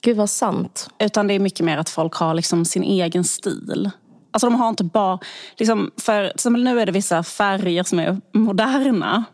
Gud 0.00 0.16
vad 0.16 0.30
sant. 0.30 0.90
Utan 0.98 1.26
det 1.26 1.34
är 1.34 1.38
mycket 1.38 1.66
mer 1.66 1.78
att 1.78 1.90
folk 1.90 2.14
har 2.14 2.34
liksom 2.34 2.64
sin 2.64 2.82
egen 2.82 3.24
stil. 3.24 3.90
Alltså 4.30 4.46
de 4.46 4.54
har 4.54 4.68
inte 4.68 4.84
bara... 4.84 5.18
Liksom, 5.56 5.90
för 5.96 6.32
till 6.36 6.52
nu 6.52 6.80
är 6.80 6.86
det 6.86 6.92
vissa 6.92 7.22
färger 7.22 7.82
som 7.82 7.98
är 7.98 8.20
moderna. 8.32 9.24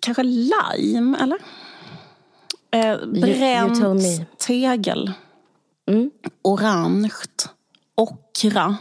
Kanske 0.00 0.22
lime, 0.22 1.18
eller? 1.18 1.38
Eh, 2.70 2.92
you 2.92 3.20
bränt 3.20 3.78
me. 3.78 4.24
tegel. 4.38 5.12
Orange. 6.42 7.10
Ockra. 7.94 8.76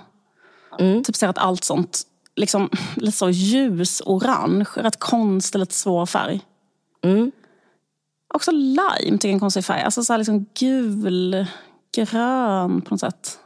Typ 1.06 1.16
ser 1.16 1.28
att 1.28 1.38
allt 1.38 1.64
sånt, 1.64 2.02
liksom, 2.36 2.70
lite 2.96 3.18
så 3.18 3.30
ljusorange. 3.30 4.66
Rätt 4.76 5.00
konstig, 5.00 5.60
lite 5.60 5.74
svår 5.74 6.06
färg. 6.06 6.42
Också 8.34 8.52
lime 8.52 8.88
tycker 9.12 9.28
jag 9.28 9.30
är 9.30 9.34
en 9.34 9.40
konstig 9.40 9.66
färg. 9.66 9.82
Alltså 9.82 10.04
så 10.04 10.14
här 10.14 10.18
liksom 10.18 10.46
gul, 10.60 11.46
grön 11.96 12.82
på 12.82 12.94
något 12.94 13.00
sätt. 13.00 13.40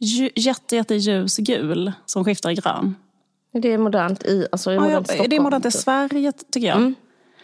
Ju, 0.00 0.30
jätte, 0.36 0.76
jätte 0.76 0.94
ljusgul 0.94 1.92
som 2.06 2.24
skiftar 2.24 2.50
i 2.50 2.54
grön. 2.54 2.94
Det 3.52 3.72
är 3.72 3.78
modernt 3.78 4.22
i, 4.24 4.46
alltså, 4.52 4.70
i 4.72 4.74
Ja, 4.74 4.80
modernt 4.80 5.06
Stockholm. 5.06 5.30
det 5.30 5.36
är 5.36 5.40
modernt 5.40 5.66
i 5.66 5.70
typ. 5.70 5.80
Sverige 5.80 6.32
tycker 6.32 6.68
jag. 6.68 6.92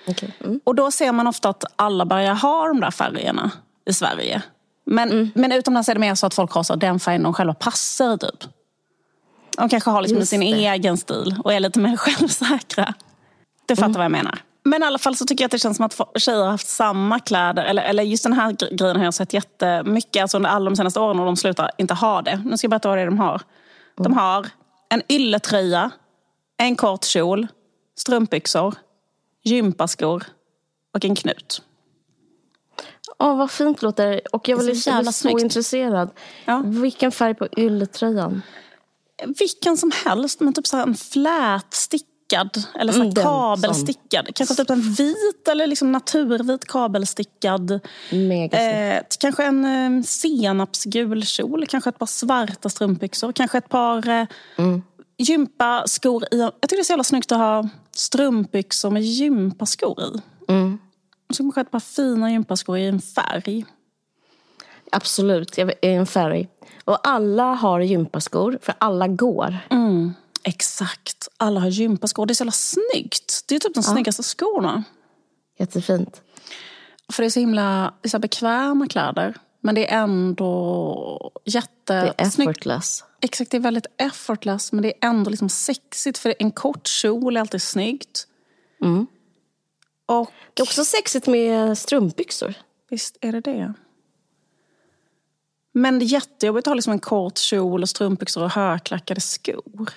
Okej. 0.08 0.34
Mm. 0.44 0.60
Och 0.64 0.74
då 0.74 0.90
ser 0.90 1.12
man 1.12 1.26
ofta 1.26 1.48
att 1.48 1.64
alla 1.76 2.04
börjar 2.06 2.34
ha 2.34 2.68
de 2.68 2.80
där 2.80 2.90
färgerna 2.90 3.50
i 3.86 3.92
Sverige. 3.92 4.42
Men, 4.84 5.30
men 5.34 5.52
utomlands 5.52 5.88
är 5.88 5.94
det 5.94 6.00
mer 6.00 6.14
så 6.14 6.26
att 6.26 6.34
folk 6.34 6.52
har 6.52 6.62
så 6.62 6.76
den 6.76 7.00
färgen 7.00 7.22
de 7.22 7.34
själva 7.34 7.54
passar 7.54 8.14
i, 8.14 8.18
typ. 8.18 8.44
De 9.56 9.68
kanske 9.68 9.90
har 9.90 10.02
liksom 10.02 10.26
sin 10.26 10.40
det. 10.40 10.46
egen 10.46 10.96
stil 10.96 11.36
och 11.44 11.52
är 11.52 11.60
lite 11.60 11.78
mer 11.78 11.96
självsäkra. 11.96 12.94
Du 13.66 13.76
fattar 13.76 13.92
vad 13.94 14.04
jag 14.04 14.12
menar. 14.12 14.38
Men 14.64 14.82
i 14.82 14.86
alla 14.86 14.98
fall 14.98 15.16
så 15.16 15.24
tycker 15.24 15.42
jag 15.44 15.46
att 15.46 15.52
det 15.52 15.58
känns 15.58 15.76
som 15.76 15.86
att 15.86 16.00
tjejer 16.20 16.38
har 16.38 16.50
haft 16.50 16.68
samma 16.68 17.18
kläder. 17.20 17.64
Eller, 17.64 17.82
eller 17.82 18.02
just 18.02 18.22
den 18.22 18.32
här 18.32 18.52
gre- 18.52 18.74
grejen 18.76 18.96
har 18.96 19.04
jag 19.04 19.14
sett 19.14 19.32
jättemycket 19.32 20.22
alltså 20.22 20.36
under 20.36 20.50
alla 20.50 20.70
de 20.70 20.76
senaste 20.76 21.00
åren 21.00 21.20
och 21.20 21.26
de 21.26 21.36
slutar 21.36 21.70
inte 21.78 21.94
ha 21.94 22.22
det. 22.22 22.42
Nu 22.44 22.56
ska 22.56 22.64
jag 22.64 22.70
berätta 22.70 22.88
vad 22.88 22.98
det 22.98 23.02
är 23.02 23.06
de 23.06 23.18
har. 23.18 23.42
De 23.96 24.12
har 24.12 24.46
en 24.88 25.02
ylletröja, 25.08 25.90
en 26.58 26.76
kort 26.76 27.04
kjol, 27.04 27.46
strumpbyxor, 27.98 28.74
gympaskor 29.44 30.24
och 30.94 31.04
en 31.04 31.14
knut. 31.16 31.62
Åh, 33.18 33.36
vad 33.36 33.50
fint 33.50 33.80
det 33.80 33.86
låter. 33.86 34.20
Och 34.32 34.48
jag 34.48 34.58
Det 34.58 34.62
är 34.62 34.64
blev 34.64 35.04
så 35.04 35.12
så, 35.12 35.28
intresserad. 35.38 36.10
Ja. 36.44 36.62
Vilken 36.64 37.12
färg 37.12 37.34
på 37.34 37.48
ylletröjan? 37.56 38.42
Vilken 39.38 39.76
som 39.76 39.92
helst, 40.04 40.40
men 40.40 40.52
typ 40.52 40.66
så 40.66 40.76
här 40.76 40.82
en 40.82 40.94
flätstickad 40.94 42.64
eller 42.80 42.92
så 42.92 43.00
Mm, 43.00 43.14
kabelstickad. 43.14 44.34
Kanske 44.34 44.54
typ 44.54 44.70
en 44.70 44.80
vit 44.92 45.48
eller 45.50 45.66
liksom 45.66 45.92
naturvit 45.92 46.64
kabelstickad. 46.64 47.70
Eh, 48.52 49.02
kanske 49.20 49.44
en 49.44 49.64
eh, 49.64 50.02
senapsgul 50.02 51.24
kjol, 51.24 51.66
kanske 51.66 51.90
ett 51.90 51.98
par 51.98 52.06
svarta 52.06 52.68
strumpbyxor, 52.68 53.32
kanske 53.32 53.58
ett 53.58 53.68
par 53.68 54.08
eh, 54.08 54.26
gympaskor 55.18 56.24
i. 56.30 56.38
Jag 56.38 56.52
tycker 56.60 56.76
det 56.76 56.80
är 56.80 56.84
så 56.84 56.92
jävla 56.92 57.04
snyggt 57.04 57.32
att 57.32 57.38
ha 57.38 57.68
strumpbyxor 57.96 58.90
med 58.90 59.02
gympaskor 59.02 60.02
i. 60.02 60.20
Mm. 60.52 60.78
Och 61.28 61.34
så 61.34 61.42
kanske 61.42 61.60
ett 61.60 61.70
par 61.70 61.80
fina 61.80 62.30
gympaskor 62.30 62.78
i 62.78 62.86
en 62.86 63.00
färg. 63.00 63.64
Absolut, 64.92 65.58
jag 65.58 65.66
vet- 65.66 65.78
en 65.84 66.06
färg. 66.06 66.48
Och 66.84 67.08
alla 67.08 67.54
har 67.54 67.80
gympaskor, 67.80 68.58
för 68.62 68.74
alla 68.78 69.08
går. 69.08 69.56
Exakt. 70.42 71.28
Alla 71.36 71.60
har 71.60 71.68
gympaskor. 71.68 72.26
Det 72.26 72.32
är 72.32 72.34
så 72.34 72.42
jävla 72.42 72.52
snyggt. 72.52 73.44
Det 73.48 73.54
är 73.54 73.58
typ 73.58 73.74
de 73.74 73.82
snyggaste 73.82 74.22
skorna. 74.22 74.84
Jättefint. 75.58 76.22
För 77.12 77.22
det 77.22 77.26
är 77.26 77.30
så 77.30 77.40
himla 77.40 77.94
är 78.02 78.08
så 78.08 78.18
bekväma 78.18 78.88
kläder. 78.88 79.34
Men 79.60 79.74
det 79.74 79.90
är 79.92 80.02
ändå 80.02 81.32
Det 81.44 81.92
är 81.94 82.04
jättesnyggt. 82.04 82.50
effortless. 82.50 83.04
Exakt, 83.20 83.50
det 83.50 83.56
är 83.56 83.60
väldigt 83.60 83.86
effortless. 83.98 84.72
Men 84.72 84.82
det 84.82 84.88
är 84.88 85.08
ändå 85.08 85.30
liksom 85.30 85.48
sexigt. 85.48 86.18
För 86.18 86.34
en 86.38 86.50
kort 86.50 86.86
kjol 86.86 87.36
är 87.36 87.40
alltid 87.40 87.62
snyggt. 87.62 88.26
Och 90.06 90.30
Det 90.54 90.62
är 90.62 90.64
också 90.64 90.84
sexigt 90.84 91.26
med 91.26 91.78
strumpbyxor. 91.78 92.54
visst 92.90 93.16
är 93.20 93.32
det 93.32 93.40
det. 93.40 93.74
Men 95.78 95.98
det 95.98 96.04
är 96.04 96.06
jättejobbigt 96.06 96.66
att 96.66 96.70
ha 96.70 96.74
liksom 96.74 96.92
en 96.92 96.98
kort 96.98 97.38
kjol 97.38 97.82
och 97.82 97.88
strumpbyxor 97.88 98.42
och 98.42 98.50
högklackade 98.50 99.20
skor. 99.20 99.90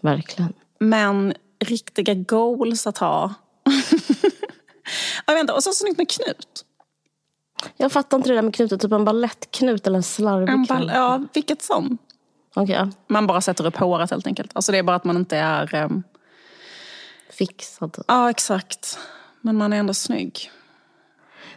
Verkligen. 0.00 0.52
Men 0.80 1.34
riktiga 1.64 2.14
goals 2.14 2.86
att 2.86 2.98
ha. 2.98 3.34
jag 5.26 5.34
vet 5.34 5.40
inte, 5.40 5.52
och 5.52 5.62
så 5.62 5.72
snyggt 5.72 5.98
med 5.98 6.10
knut. 6.10 6.64
Jag 7.76 7.92
fattar 7.92 8.16
inte 8.16 8.28
det 8.28 8.34
där 8.34 8.42
med 8.42 8.54
knutar, 8.54 8.76
typ 8.76 8.92
en 8.92 9.04
ballettknut 9.04 9.86
eller 9.86 9.96
en 9.96 10.02
slarvig 10.02 10.48
En 10.48 10.64
ball, 10.64 10.90
ja, 10.94 11.24
vilket 11.32 11.62
som. 11.62 11.98
Ja. 12.54 12.90
Man 13.06 13.26
bara 13.26 13.40
sätter 13.40 13.66
upp 13.66 13.76
håret 13.76 14.10
helt 14.10 14.26
enkelt. 14.26 14.50
Alltså 14.54 14.72
det 14.72 14.78
är 14.78 14.82
bara 14.82 14.96
att 14.96 15.04
man 15.04 15.16
inte 15.16 15.36
är... 15.36 15.74
ehm, 15.74 16.02
Fixad. 17.30 17.92
typ. 17.92 18.04
Ja, 18.08 18.30
exakt. 18.30 18.98
Men 19.40 19.56
man 19.56 19.72
är 19.72 19.76
ändå 19.76 19.94
snygg. 19.94 20.50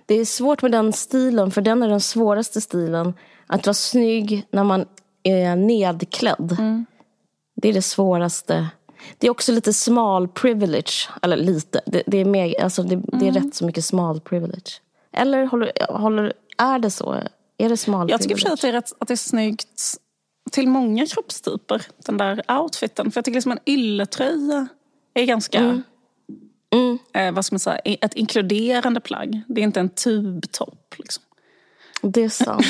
Det 0.06 0.16
är 0.16 0.26
svårt 0.26 0.62
med 0.62 0.72
den 0.72 0.94
stilen, 0.94 1.52
för 1.52 1.62
den 1.62 1.84
är 1.84 1.90
den 1.90 2.02
svåraste 2.02 2.62
stilen. 2.62 3.14
Att 3.48 3.66
vara 3.66 3.74
snygg 3.74 4.48
när 4.52 4.64
man 4.64 4.86
är 5.24 5.56
nedklädd. 5.56 6.58
Det 7.56 7.70
är 7.70 7.74
det 7.74 7.82
svåraste. 7.82 8.68
Det 9.18 9.28
är 9.28 9.32
också 9.32 9.52
lite 9.52 9.74
small 9.74 10.28
privilege. 10.28 11.10
Eller 11.22 11.38
lite. 11.38 11.82
Det, 11.86 12.04
det 12.08 12.18
är, 12.18 12.26
mer, 12.26 12.64
alltså 12.64 12.84
det, 12.84 12.96
det 13.20 13.28
är 13.28 13.32
rätt 13.32 13.56
så 13.56 13.66
mycket 13.66 13.86
small 13.86 14.20
privilege. 14.20 14.82
Eller 15.14 15.46
håller, 15.46 15.72
håller, 15.90 16.34
är 16.58 16.80
det 16.80 16.92
så? 16.92 17.22
Är 17.58 17.70
det 17.70 17.78
small 17.78 18.10
Jag 18.10 18.22
tycker 18.22 18.36
för 18.36 18.54
att 18.54 18.62
det 18.62 18.68
är, 18.68 18.72
rätt, 18.72 18.94
att 19.00 19.08
det 19.08 19.14
är 19.14 19.16
snyggt 19.16 19.98
till 20.52 20.68
många 20.68 21.06
kroppstyper, 21.06 21.82
den 22.06 22.18
där 22.18 22.62
outfiten. 22.62 23.12
För 23.12 23.18
jag 23.18 23.26
tycker 23.26 23.36
liksom 23.36 23.52
en 23.52 23.60
ylletröja 23.66 24.68
är 25.14 25.26
ganska, 25.26 25.60
Mm. 25.60 25.84
Eh, 27.14 27.32
vad 27.32 27.46
ska 27.46 27.54
man 27.54 27.60
säga, 27.60 27.78
ett 27.78 28.14
inkluderande 28.14 29.00
plagg. 29.00 29.42
Det 29.48 29.62
är 29.62 29.64
inte 29.64 29.80
en 29.80 29.90
tubtopp. 29.90 30.96
Liksom. 30.98 31.24
Det 32.02 32.24
är 32.24 32.30
sant. 32.30 32.66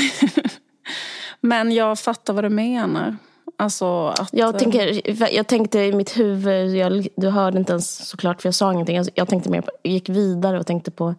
Men 1.42 1.72
jag 1.72 2.00
fattar 2.00 2.34
vad 2.34 2.44
du 2.44 2.50
menar. 2.50 3.18
Alltså 3.58 4.08
att... 4.08 4.30
Jag, 4.32 4.56
eh, 4.56 4.60
tänker, 4.60 5.12
jag 5.36 5.48
tänkte 5.48 5.80
i 5.80 5.94
mitt 5.94 6.18
huvud, 6.18 6.76
jag, 6.76 7.08
du 7.16 7.30
hörde 7.30 7.58
inte 7.58 7.72
ens 7.72 8.08
såklart 8.08 8.42
för 8.42 8.48
jag 8.48 8.54
sa 8.56 8.74
ingenting. 8.74 8.96
Jag, 8.96 9.08
jag 9.14 9.28
tänkte 9.28 9.50
mer 9.50 9.62
på, 9.62 9.72
gick 9.84 10.10
vidare 10.10 10.60
och 10.60 10.68
tänkte 10.68 10.92
på 10.92 11.16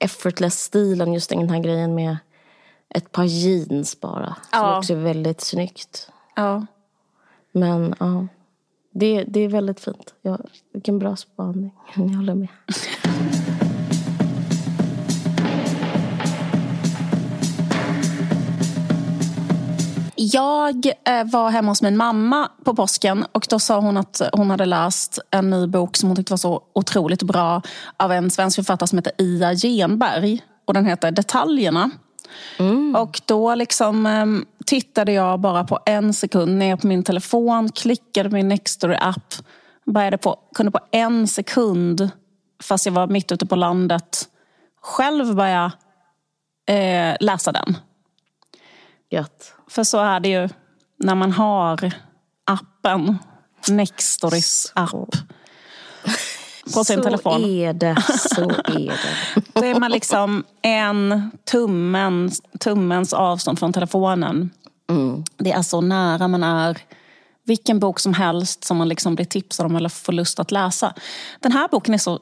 effortless-stilen, 0.00 1.12
just 1.12 1.30
den 1.30 1.50
här 1.50 1.60
grejen 1.60 1.94
med 1.94 2.16
ett 2.88 3.12
par 3.12 3.24
jeans 3.24 4.00
bara. 4.00 4.26
Som 4.26 4.36
Ja. 4.52 4.78
också 4.78 4.92
är 4.92 4.96
väldigt 4.96 5.40
snyggt. 5.40 6.10
Ja. 6.36 6.66
Men 7.52 7.94
ja, 8.00 8.26
det, 8.98 9.24
det 9.28 9.40
är 9.40 9.48
väldigt 9.48 9.80
fint. 9.80 10.14
Jag, 10.22 10.40
vilken 10.72 10.98
bra 10.98 11.16
spaning. 11.16 11.70
Jag 11.94 12.08
håller 12.08 12.34
med. 12.34 12.48
Jag 20.16 20.86
eh, 20.86 21.24
var 21.24 21.50
hemma 21.50 21.70
hos 21.70 21.82
min 21.82 21.96
mamma 21.96 22.50
på 22.64 22.74
påsken 22.74 23.24
och 23.32 23.46
då 23.50 23.58
sa 23.58 23.80
hon 23.80 23.96
att 23.96 24.22
hon 24.32 24.50
hade 24.50 24.66
läst 24.66 25.18
en 25.30 25.50
ny 25.50 25.66
bok 25.66 25.96
som 25.96 26.08
hon 26.08 26.16
tyckte 26.16 26.32
var 26.32 26.38
så 26.38 26.62
otroligt 26.72 27.22
bra 27.22 27.62
av 27.96 28.12
en 28.12 28.30
svensk 28.30 28.56
författare 28.56 28.88
som 28.88 28.98
heter 28.98 29.12
Ia 29.18 29.54
Genberg. 29.54 30.40
Och 30.64 30.74
den 30.74 30.86
heter 30.86 31.10
Detaljerna. 31.10 31.90
Och 32.96 33.20
då 33.26 33.54
liksom 33.54 34.06
eh, 34.06 34.26
tittade 34.66 35.12
jag 35.12 35.40
bara 35.40 35.64
på 35.64 35.78
en 35.86 36.14
sekund 36.14 36.58
ner 36.58 36.76
på 36.76 36.86
min 36.86 37.04
telefon, 37.04 37.72
klickade 37.72 38.28
min 38.28 38.52
Nextory-app, 38.52 39.42
började 39.86 40.18
på, 40.18 40.38
kunde 40.54 40.72
på 40.72 40.80
en 40.90 41.28
sekund, 41.28 42.10
fast 42.62 42.86
jag 42.86 42.92
var 42.92 43.06
mitt 43.06 43.32
ute 43.32 43.46
på 43.46 43.56
landet, 43.56 44.28
själv 44.80 45.34
börja 45.34 45.72
eh, 46.68 47.16
läsa 47.20 47.52
den. 47.52 47.76
Gött. 49.10 49.54
För 49.68 49.84
så 49.84 49.98
är 49.98 50.20
det 50.20 50.28
ju 50.28 50.48
när 50.98 51.14
man 51.14 51.32
har 51.32 51.92
appen, 52.44 53.18
Nextorys 53.68 54.72
app, 54.74 55.14
på 56.74 56.84
sin 56.84 56.96
så 56.96 57.02
telefon. 57.02 57.44
är 57.44 57.72
det. 57.72 58.02
Så 58.34 58.50
är 58.50 58.86
det. 58.86 59.42
Då 59.60 59.64
är 59.64 59.80
man 59.80 59.90
liksom 59.90 60.44
en 60.62 61.30
tummen, 61.50 62.30
tummens 62.60 63.12
avstånd 63.12 63.58
från 63.58 63.72
telefonen. 63.72 64.50
Det 65.36 65.52
är 65.52 65.62
så 65.62 65.80
nära 65.80 66.28
man 66.28 66.42
är 66.42 66.78
vilken 67.44 67.80
bok 67.80 68.00
som 68.00 68.14
helst 68.14 68.64
som 68.64 68.76
man 68.76 68.88
liksom 68.88 69.14
blir 69.14 69.26
tipsad 69.26 69.66
om 69.66 69.76
eller 69.76 69.88
får 69.88 70.12
lust 70.12 70.40
att 70.40 70.50
läsa. 70.50 70.94
Den 71.40 71.52
här 71.52 71.68
boken 71.68 71.94
är 71.94 71.98
så 71.98 72.20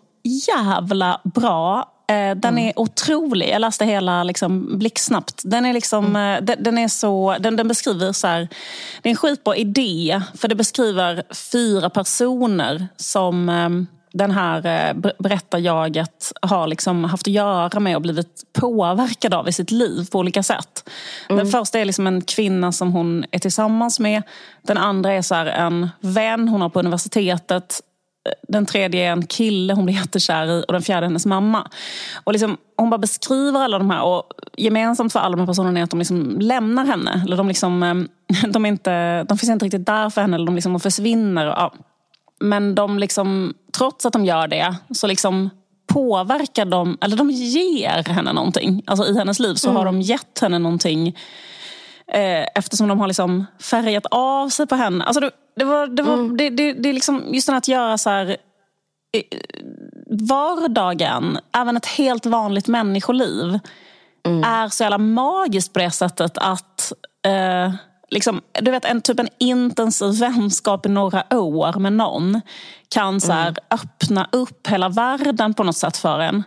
jävla 0.48 1.20
bra. 1.24 1.90
Eh, 2.08 2.36
Den 2.36 2.58
är 2.58 2.78
otrolig. 2.78 3.48
Jag 3.50 3.60
läste 3.60 3.84
hela 3.84 4.24
liksom 4.24 4.78
blixtsnabbt. 4.78 5.42
Den 5.44 5.64
är, 5.66 5.72
liksom, 5.72 6.16
eh, 6.16 6.42
den, 6.42 6.62
den 6.62 6.78
är 6.78 6.88
så, 6.88 7.36
den, 7.40 7.56
den 7.56 7.68
beskriver 7.68 8.12
så 8.12 8.26
här, 8.26 8.48
det 9.02 9.08
är 9.08 9.10
en 9.10 9.16
skitbra 9.16 9.56
idé. 9.56 10.22
För 10.34 10.48
det 10.48 10.54
beskriver 10.54 11.22
fyra 11.52 11.90
personer 11.90 12.88
som 12.96 13.48
eh, 13.48 13.68
den 14.14 14.30
här 14.30 14.56
eh, 14.56 14.94
ber- 14.94 15.12
berättarjaget 15.18 16.32
har 16.42 16.66
liksom 16.66 17.04
haft 17.04 17.28
att 17.28 17.32
göra 17.32 17.80
med 17.80 17.96
och 17.96 18.02
blivit 18.02 18.42
påverkad 18.52 19.34
av 19.34 19.48
i 19.48 19.52
sitt 19.52 19.70
liv 19.70 20.08
på 20.12 20.18
olika 20.18 20.42
sätt. 20.42 20.90
Den 21.28 21.46
första 21.46 21.78
är 21.78 21.84
liksom 21.84 22.06
en 22.06 22.20
kvinna 22.22 22.72
som 22.72 22.92
hon 22.92 23.24
är 23.30 23.38
tillsammans 23.38 24.00
med. 24.00 24.22
Den 24.62 24.76
andra 24.76 25.12
är 25.12 25.22
så 25.22 25.34
en 25.34 25.88
vän 26.00 26.48
hon 26.48 26.60
har 26.60 26.68
på 26.68 26.78
universitetet. 26.78 27.80
Den 28.48 28.66
tredje 28.66 29.08
är 29.08 29.12
en 29.12 29.26
kille 29.26 29.74
hon 29.74 29.84
blir 29.84 29.94
jättekär 29.94 30.46
i 30.46 30.64
och 30.68 30.72
den 30.72 30.82
fjärde 30.82 31.06
är 31.06 31.08
hennes 31.08 31.26
mamma. 31.26 31.68
Och 32.24 32.32
liksom, 32.32 32.56
hon 32.76 32.90
bara 32.90 32.98
beskriver 32.98 33.60
alla 33.60 33.78
de 33.78 33.90
här 33.90 34.02
och 34.02 34.24
gemensamt 34.56 35.12
för 35.12 35.20
alla 35.20 35.36
de 35.36 35.40
här 35.40 35.46
personerna 35.46 35.80
är 35.80 35.84
att 35.84 35.90
de 35.90 35.98
liksom 35.98 36.36
lämnar 36.40 36.84
henne. 36.84 37.22
Eller 37.26 37.36
de, 37.36 37.48
liksom, 37.48 37.82
eh, 37.82 37.94
de, 38.48 38.64
är 38.64 38.68
inte, 38.68 39.24
de 39.24 39.38
finns 39.38 39.50
inte 39.50 39.64
riktigt 39.64 39.86
där 39.86 40.10
för 40.10 40.20
henne 40.20 40.36
eller 40.36 40.46
de, 40.46 40.54
liksom, 40.54 40.72
de 40.72 40.80
försvinner. 40.80 41.46
Och, 41.46 41.54
ja. 41.56 41.74
Men 42.40 42.74
de 42.74 42.98
liksom, 42.98 43.54
trots 43.78 44.06
att 44.06 44.12
de 44.12 44.24
gör 44.24 44.48
det 44.48 44.76
så 44.90 45.06
liksom 45.06 45.50
påverkar 45.86 46.64
de, 46.64 46.98
eller 47.00 47.16
de 47.16 47.30
ger 47.30 48.08
henne 48.08 48.32
någonting. 48.32 48.82
Alltså 48.86 49.06
i 49.06 49.18
hennes 49.18 49.40
liv 49.40 49.54
så 49.54 49.70
har 49.70 49.84
de 49.84 50.00
gett 50.00 50.38
henne 50.40 50.58
någonting 50.58 51.08
eh, 52.12 52.46
eftersom 52.54 52.88
de 52.88 53.00
har 53.00 53.06
liksom 53.06 53.46
färgat 53.60 54.06
av 54.10 54.48
sig 54.48 54.66
på 54.66 54.74
henne. 54.74 55.04
Alltså 55.04 55.20
det, 55.20 55.30
det, 55.56 55.64
var, 55.64 55.86
det, 55.86 56.02
var, 56.02 56.36
det, 56.36 56.50
det, 56.50 56.72
det 56.72 56.88
är 56.88 56.92
liksom 56.92 57.22
just 57.34 57.48
här 57.48 57.56
att 57.56 57.68
göra 57.68 57.98
så 57.98 58.10
här 58.10 58.36
eh, 59.12 59.38
vardagen, 60.28 61.38
även 61.56 61.76
ett 61.76 61.86
helt 61.86 62.26
vanligt 62.26 62.68
människoliv 62.68 63.58
är 64.44 64.68
så 64.68 64.82
jävla 64.82 64.98
magiskt 64.98 65.72
på 65.72 65.78
det 65.78 65.90
sättet 65.90 66.38
att 66.38 66.92
eh, 67.26 67.74
liksom, 68.14 68.40
du 68.60 68.70
vet, 68.70 68.84
en 68.84 69.00
typ 69.00 69.20
en 69.20 69.28
intensiv 69.38 70.18
vänskap 70.18 70.86
i 70.86 70.88
några 70.88 71.24
år 71.30 71.78
med 71.78 71.92
någon 71.92 72.40
kan 72.88 73.20
så 73.20 73.32
här, 73.32 73.56
öppna 73.70 74.28
upp 74.32 74.66
hela 74.66 74.88
världen 74.88 75.54
på 75.54 75.64
något 75.64 75.76
sätt 75.76 75.96
för 75.96 76.20
en. 76.20 76.42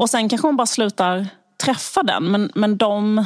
Och 0.00 0.10
sen 0.10 0.28
kanske 0.28 0.48
hon 0.48 0.56
bara 0.56 0.66
slutar 0.66 1.26
träffa 1.64 2.02
den. 2.02 2.24
Men, 2.24 2.52
men 2.54 2.76
de 2.76 3.18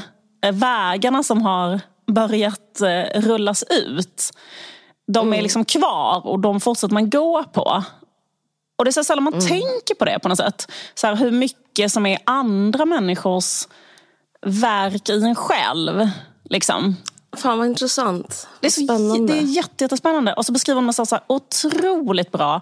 eh, 0.45 0.53
vägarna 0.53 1.23
som 1.23 1.43
har 1.43 1.81
börjat 2.07 2.81
eh, 2.81 3.21
rullas 3.21 3.65
ut, 3.71 4.31
de 5.13 5.35
är 5.35 5.43
liksom 5.43 5.65
kvar 5.65 6.27
och 6.27 6.39
de 6.41 6.61
fortsätter 6.61 6.95
man 6.95 7.11
gå 7.11 7.45
på. 7.45 7.85
Och 8.79 8.85
det 8.85 8.91
är 8.91 8.93
så 8.93 9.05
sällan 9.05 9.25
man 9.25 9.33
tänker 9.33 9.95
på 9.95 10.05
det 10.05 10.19
på 10.19 10.29
något 10.29 10.39
sätt. 10.39 10.73
Så 10.95 11.07
här, 11.07 11.17
hur 11.17 11.31
mycket 11.31 11.93
som 11.93 12.07
är 12.07 12.19
andra 12.25 12.85
människors 12.85 13.69
verk 14.47 15.09
i 15.09 15.23
en 15.25 15.35
själv. 15.35 16.09
Liksom. 16.45 16.97
Fan 17.37 17.59
vad 17.59 17.67
intressant. 17.67 18.49
Det 18.61 18.67
är, 18.67 18.71
så, 18.71 18.81
Spännande. 18.81 19.33
det 19.33 19.39
är 19.39 19.43
jätte, 19.43 19.85
jättespännande. 19.85 20.33
Och 20.33 20.47
så 20.47 20.53
beskriver 20.53 20.77
hon 20.77 20.87
med 20.87 20.95
så, 20.95 21.07
här, 21.11 21.21
otroligt 21.27 22.33
bra 22.33 22.61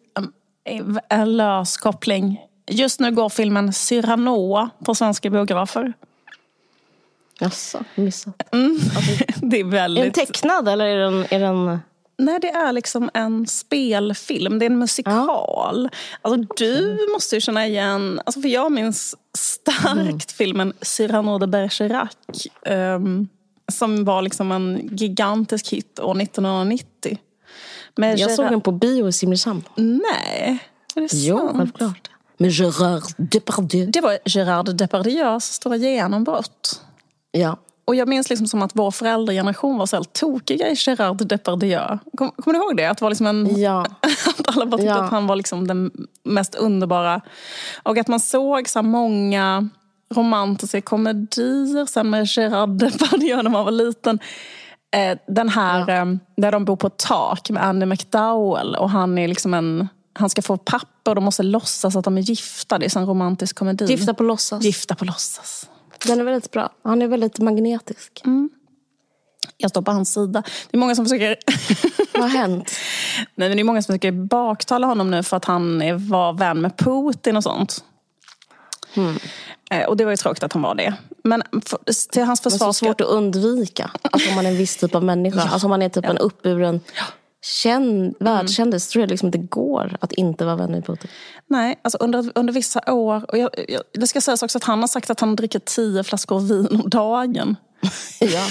Um, 0.80 1.00
en 1.10 1.38
lös 1.38 1.78
koppling. 1.78 2.42
Just 2.72 3.00
nu 3.00 3.12
går 3.12 3.30
filmen 3.30 3.74
Cyrano 3.74 4.70
på 4.86 4.96
svenska 4.96 5.30
biografer. 5.30 5.94
Jaså, 7.44 7.84
missat. 7.96 8.38
Det 9.42 9.58
är 9.58 9.60
Är 9.60 9.64
den 9.64 9.70
väldigt... 9.70 10.14
tecknad 10.14 10.68
eller 10.70 10.86
är 10.86 10.98
den... 11.00 11.26
Är 11.30 11.40
den... 11.40 11.80
Nej, 12.18 12.40
det 12.42 12.50
är 12.50 12.72
liksom 12.74 13.10
en 13.14 13.48
spelfilm. 13.48 14.60
Det 14.60 14.66
är 14.66 14.70
en 14.70 14.80
musikal. 14.80 15.90
Alltså, 16.22 16.54
du 16.58 16.98
måste 17.14 17.36
ju 17.36 17.42
känna 17.42 17.68
igen... 17.68 18.22
Alltså, 18.26 18.42
för 18.42 18.50
jag 18.50 18.72
minns 18.72 19.16
starkt 19.38 20.32
filmen 20.32 20.74
Cyrano 20.82 21.38
de 21.38 21.52
Bergerac. 21.52 22.10
ehm, 22.66 23.28
som 23.72 24.06
var 24.06 24.22
liksom 24.22 24.52
en 24.52 24.90
gigantisk 24.92 25.68
hit 25.70 26.00
år 26.00 26.22
1990. 26.22 27.18
Med 27.96 28.20
Jag 28.20 28.32
såg 28.32 28.46
Gerard- 28.46 28.52
den 28.52 28.62
på 28.62 28.72
bio 28.72 29.08
i 29.08 29.12
Simrishamn. 29.12 29.64
Nej, 29.76 30.58
är 30.96 31.02
det 31.02 31.14
Jo, 31.14 31.38
sant? 31.38 31.58
självklart. 31.58 32.10
Med 32.38 32.52
Gerard 32.52 33.04
Depardieu. 33.18 33.86
Det 33.86 34.02
var 34.02 34.18
Gerard 34.26 34.76
Depardieux 34.76 35.46
stora 35.46 35.76
genombrott. 35.76 36.82
Ja. 37.38 37.58
Och 37.86 37.96
jag 37.96 38.08
minns 38.08 38.30
liksom 38.30 38.48
som 38.48 38.62
att 38.62 38.72
vår 38.74 38.92
föräldrageneration 38.92 39.78
var 39.78 39.86
så 39.86 39.96
helt 39.96 40.14
tokiga 40.14 40.70
i 40.70 40.76
Gerard 40.78 41.28
Depardieu. 41.28 42.00
Kom, 42.18 42.32
kommer 42.32 42.60
du 42.60 42.66
ihåg 42.66 42.78
det? 42.78 42.86
Att, 42.86 42.98
det 42.98 43.06
var 43.06 43.10
liksom 43.10 43.28
en, 43.28 43.62
Ja. 43.62 43.80
att 44.40 44.56
alla 44.56 44.66
bara 44.66 44.78
tyckte 44.78 44.94
Ja. 44.96 45.04
att 45.04 45.12
han 45.12 45.28
var 45.28 45.36
liksom 45.36 45.68
den 45.68 45.92
mest 46.24 46.56
underbara. 46.56 47.22
Och 47.84 47.98
att 47.98 48.08
man 48.08 48.20
såg 48.20 48.70
så 48.70 48.80
här 48.80 48.84
många 48.84 49.70
romantiska 50.16 50.82
komedier 50.82 51.86
sen 51.86 52.10
med 52.10 52.26
Gerard 52.28 52.70
Depardieu 52.70 53.42
när 53.42 53.50
man 53.50 53.66
var 53.66 53.72
liten. 53.72 54.20
Eh, 54.96 55.18
Den 55.28 55.50
här 55.50 55.90
eh, 55.90 56.06
där 56.38 56.52
de 56.52 56.66
bor 56.66 56.76
på 56.76 56.88
ett 56.88 56.98
tak 56.98 57.50
med 57.50 57.64
Andy 57.66 57.86
McDowell 57.86 58.76
och 58.76 58.90
han 58.90 59.18
är 59.18 59.28
liksom 59.28 59.54
en 59.54 59.88
han 60.16 60.30
ska 60.30 60.42
få 60.42 60.58
papper 60.58 61.12
och 61.12 61.16
de 61.16 61.24
måste 61.24 61.44
låtsas 61.44 61.96
att 61.96 62.06
de 62.06 62.18
är 62.18 62.22
gifta. 62.22 62.78
Det 62.80 62.96
är 62.96 62.98
en 63.00 63.06
romantisk 63.06 63.56
komedi. 63.56 63.86
Gifta 63.86 64.14
på 64.14 64.24
låtsas. 64.24 64.64
Gifta 64.64 64.96
på 64.96 65.06
låtsas. 65.06 65.70
Den 66.08 66.20
är 66.20 66.24
väldigt 66.24 66.52
bra. 66.52 66.70
Han 66.84 67.02
är 67.02 67.08
väldigt 67.08 67.40
magnetisk. 67.40 68.22
Jag 69.58 69.70
står 69.70 69.82
på 69.82 69.92
hans 69.92 70.14
sida. 70.14 70.44
Det 70.72 70.78
är 70.78 70.80
många 70.80 70.96
som 70.96 71.06
försöker 71.06 71.38
Vad 72.14 72.22
har 72.22 72.30
hänt? 72.30 72.72
Nej, 73.36 73.50
men 73.50 73.58
det 73.58 73.62
är 73.62 73.64
många 73.64 73.82
som 73.82 73.94
försöker 73.94 74.12
baktala 74.12 74.88
honom 74.88 75.12
nu 75.12 75.24
för 75.24 75.38
att 75.38 75.46
han 75.46 75.82
var 76.10 76.34
vän 76.34 76.62
med 76.62 76.78
Putin 76.78 77.38
och 77.38 77.44
sånt. 77.44 77.84
Eh, 79.72 79.86
Och 79.86 79.98
det 79.98 80.06
var 80.06 80.12
ju 80.12 80.18
tråkigt 80.18 80.44
att 80.44 80.54
han 80.54 80.62
var 80.62 80.76
det. 80.76 80.94
Men 81.24 81.44
för, 81.66 81.80
till 82.12 82.24
hans 82.24 82.42
försvar... 82.42 82.68
så 82.68 82.74
ska- 82.74 82.86
svårt 82.86 83.02
att 83.02 83.08
undvika. 83.08 83.92
Alltså 84.02 84.30
om 84.30 84.36
man 84.36 84.46
är 84.46 84.50
en 84.50 84.58
viss 84.58 84.78
typ 84.78 84.96
av 84.96 85.04
människa. 85.04 85.42
Alltså 85.42 85.66
om 85.66 85.70
man 85.70 85.82
är 85.82 85.90
typ 85.90 86.06
en 86.06 86.18
uppburen 86.18 86.80
känd, 87.44 88.16
världskändis. 88.20 88.88
tror 88.88 89.02
jag 89.02 89.10
liksom 89.10 89.32
det 89.32 89.38
går 89.38 89.98
att 90.00 90.12
inte 90.12 90.46
vara 90.46 90.56
vän 90.56 90.72
med 90.72 90.86
Putin. 90.86 91.10
Nej, 91.48 91.80
alltså 91.82 91.98
under, 91.98 92.32
under 92.36 92.54
vissa 92.54 92.94
år... 92.94 93.26
Och 93.32 93.38
jag, 93.38 93.50
jag, 93.68 93.82
det 93.94 94.08
ska 94.08 94.22
sägas 94.22 94.44
också 94.44 94.58
att 94.58 94.64
han 94.64 94.80
har 94.80 94.88
sagt 94.88 95.10
att 95.10 95.20
han 95.20 95.36
dricker 95.36 95.60
tio 95.60 96.04
flaskor 96.04 96.40
vin 96.40 96.68
om 96.72 96.90
dagen. 96.90 97.56
Ja. 98.20 98.48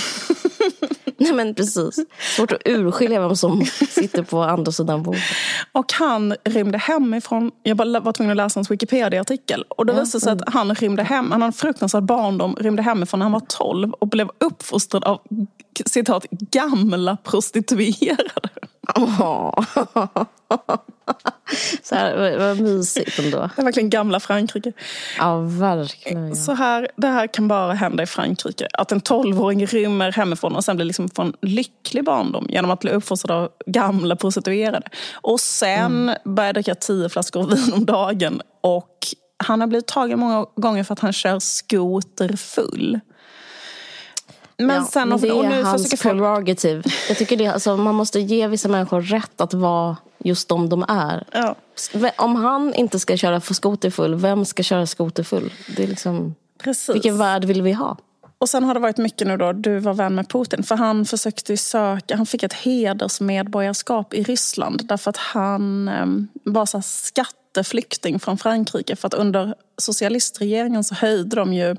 Nej 1.16 1.32
men 1.32 1.54
precis. 1.54 1.96
Svårt 2.36 2.52
att 2.52 2.62
urskilja 2.64 3.20
vem 3.20 3.36
som 3.36 3.64
sitter 3.88 4.22
på 4.22 4.42
andra 4.42 4.72
sidan 4.72 5.02
bordet. 5.02 5.22
Och 5.72 5.92
han 5.92 6.34
rymde 6.44 6.78
hemifrån. 6.78 7.50
Jag 7.62 7.76
var 7.76 8.12
tvungen 8.12 8.30
att 8.30 8.36
läsa 8.36 8.58
hans 8.58 8.70
Wikipedia-artikel. 8.70 9.64
Och 9.68 9.86
det 9.86 9.92
visade 9.92 10.24
sig 10.24 10.32
att 10.32 10.54
han 10.54 10.74
rymde 10.74 11.02
hem. 11.02 11.30
Han 11.30 11.42
hade 11.42 11.48
en 11.48 11.52
fruktansvärd 11.52 12.04
barndom. 12.04 12.56
Rymde 12.60 12.82
hemifrån 12.82 13.18
när 13.18 13.24
han 13.24 13.32
var 13.32 13.42
12 13.48 13.92
och 13.92 14.08
blev 14.08 14.28
uppfostrad 14.38 15.04
av 15.04 15.20
citat 15.86 16.26
gamla 16.30 17.16
prostituerade. 17.16 18.30
Så 21.82 21.94
här, 21.94 22.38
vad, 22.38 22.60
mysigt 22.60 23.18
ändå. 23.18 23.50
Det 23.56 23.62
är 23.62 23.64
verkligen 23.64 23.90
gamla 23.90 24.20
Frankrike. 24.20 24.72
Ja, 25.18 25.38
verkligen. 25.38 26.36
Så 26.36 26.52
här, 26.52 26.88
det 26.96 27.06
här 27.06 27.26
kan 27.26 27.48
bara 27.48 27.72
hända 27.72 28.02
i 28.02 28.06
Frankrike. 28.06 28.68
Att 28.72 28.92
en 28.92 29.00
12-åring 29.00 29.66
rymmer 29.66 30.12
hemifrån 30.12 30.56
och 30.56 30.64
sen 30.64 30.76
blir 30.76 30.86
liksom 30.86 31.08
få 31.08 31.22
en 31.22 31.34
lycklig 31.42 32.04
barndom 32.04 32.46
genom 32.48 32.70
att 32.70 32.80
bli 32.80 32.90
uppfostrad 32.90 33.38
av 33.38 33.48
gamla 33.66 34.16
prostituerade. 34.16 34.86
Och 35.14 35.40
sen 35.40 36.14
börjar 36.24 36.52
dricka 36.52 36.74
tio 36.74 37.08
flaskor 37.08 37.46
vin 37.46 37.72
om 37.72 37.84
dagen. 37.84 38.42
Och 38.60 38.98
han 39.44 39.60
har 39.60 39.66
blivit 39.66 39.86
tagen 39.86 40.18
många 40.18 40.46
gånger 40.56 40.84
för 40.84 40.92
att 40.92 41.00
han 41.00 41.12
kör 41.12 41.38
skoter 41.38 42.36
full. 42.36 43.00
Men 44.56 44.76
Ja, 44.76 44.84
sen 44.92 45.08
men 45.08 45.20
det 45.20 45.32
och, 45.32 45.38
och 45.38 45.44
är 45.44 45.48
nu 45.48 45.62
hans 45.62 45.82
försöker 45.82 46.02
folk... 46.02 46.18
prerogative. 46.18 46.82
Jag 47.08 47.18
tycker 47.18 47.36
det, 47.36 47.46
alltså, 47.46 47.76
man 47.76 47.94
måste 47.94 48.20
ge 48.20 48.46
vissa 48.46 48.68
människor 48.68 49.00
rätt 49.00 49.40
att 49.40 49.54
vara 49.54 49.96
just 50.24 50.48
de 50.48 50.68
de 50.68 50.84
är. 50.88 51.24
Ja, 51.32 51.54
Om 52.16 52.36
han 52.36 52.74
inte 52.74 52.98
ska 52.98 53.16
köra 53.16 53.40
för 53.40 53.54
skoterfull, 53.54 54.14
vem 54.14 54.44
ska 54.44 54.62
köra 54.62 54.86
skoterfull? 54.86 55.52
Det 55.76 55.82
är 55.82 55.88
liksom, 55.88 56.34
precis. 56.62 56.94
vilken 56.94 57.18
värld 57.18 57.44
vill 57.44 57.62
vi 57.62 57.72
ha? 57.72 57.96
Och 58.38 58.48
sen 58.48 58.64
har 58.64 58.74
det 58.74 58.80
varit 58.80 58.96
mycket 58.96 59.26
nu 59.26 59.36
då, 59.36 59.52
du 59.52 59.78
var 59.78 59.94
vän 59.94 60.14
med 60.14 60.28
Putin. 60.28 60.62
För 60.62 60.76
han 60.76 61.04
försökte 61.04 61.56
söka, 61.56 62.16
han 62.16 62.26
fick 62.26 62.42
ett 62.42 62.52
hedersmedborgarskap 62.52 64.14
i 64.14 64.22
Ryssland. 64.22 64.80
Därför 64.84 65.10
att 65.10 65.16
han 65.16 65.88
eh, 65.88 66.06
var 66.44 66.66
så 66.66 66.82
skatteflykting 66.82 68.20
från 68.20 68.38
Frankrike. 68.38 68.96
För 68.96 69.06
att 69.06 69.14
under 69.14 69.54
socialistregeringen 69.78 70.84
så 70.84 70.94
höjde 70.94 71.36
de 71.36 71.54
ju 71.54 71.76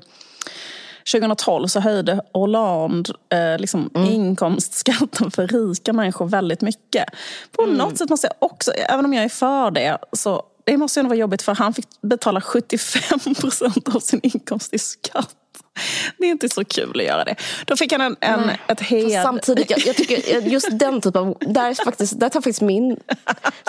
2012 1.12 1.66
så 1.66 1.80
höjde 1.80 2.20
Hollande 2.32 3.12
eh, 3.32 3.58
liksom 3.58 3.90
inkomstskatten 3.94 5.30
för 5.30 5.46
rika 5.46 5.92
människor 5.92 6.26
väldigt 6.26 6.60
mycket. 6.60 7.04
På 7.52 7.66
något 7.66 7.98
sätt 7.98 8.10
måste 8.10 8.26
jag 8.26 8.34
också, 8.38 8.72
även 8.72 9.04
om 9.04 9.12
jag 9.12 9.24
är 9.24 9.28
för 9.28 9.70
det, 9.70 9.98
så 10.12 10.42
det 10.64 10.76
måste 10.76 11.00
ändå 11.00 11.08
vara 11.08 11.18
jobbigt 11.18 11.42
för 11.42 11.54
han 11.54 11.74
fick 11.74 11.86
betala 12.02 12.40
75 12.40 13.34
procent 13.40 13.94
av 13.94 14.00
sin 14.00 14.20
inkomst 14.22 14.74
i 14.74 14.78
skatt. 14.78 15.34
Det 16.18 16.26
är 16.26 16.30
inte 16.30 16.48
så 16.48 16.64
kul 16.64 17.00
att 17.00 17.06
göra 17.06 17.24
det. 17.24 17.36
Då 17.66 17.76
fick 17.76 17.92
han 17.92 18.00
en, 18.00 18.16
en, 18.20 18.50
ett 18.50 18.58
Fast 18.68 18.82
hed... 18.82 19.22
samtidigt, 19.22 19.70
jag, 19.70 19.86
jag 19.86 19.96
tycker 19.96 20.40
just 20.40 20.68
den 20.70 21.00
typen 21.00 21.22
av... 21.22 21.36
Där, 21.40 21.70
är 21.70 21.84
faktiskt, 21.84 22.20
där 22.20 22.28
tar 22.28 22.40
faktiskt 22.40 22.60
min 22.60 22.96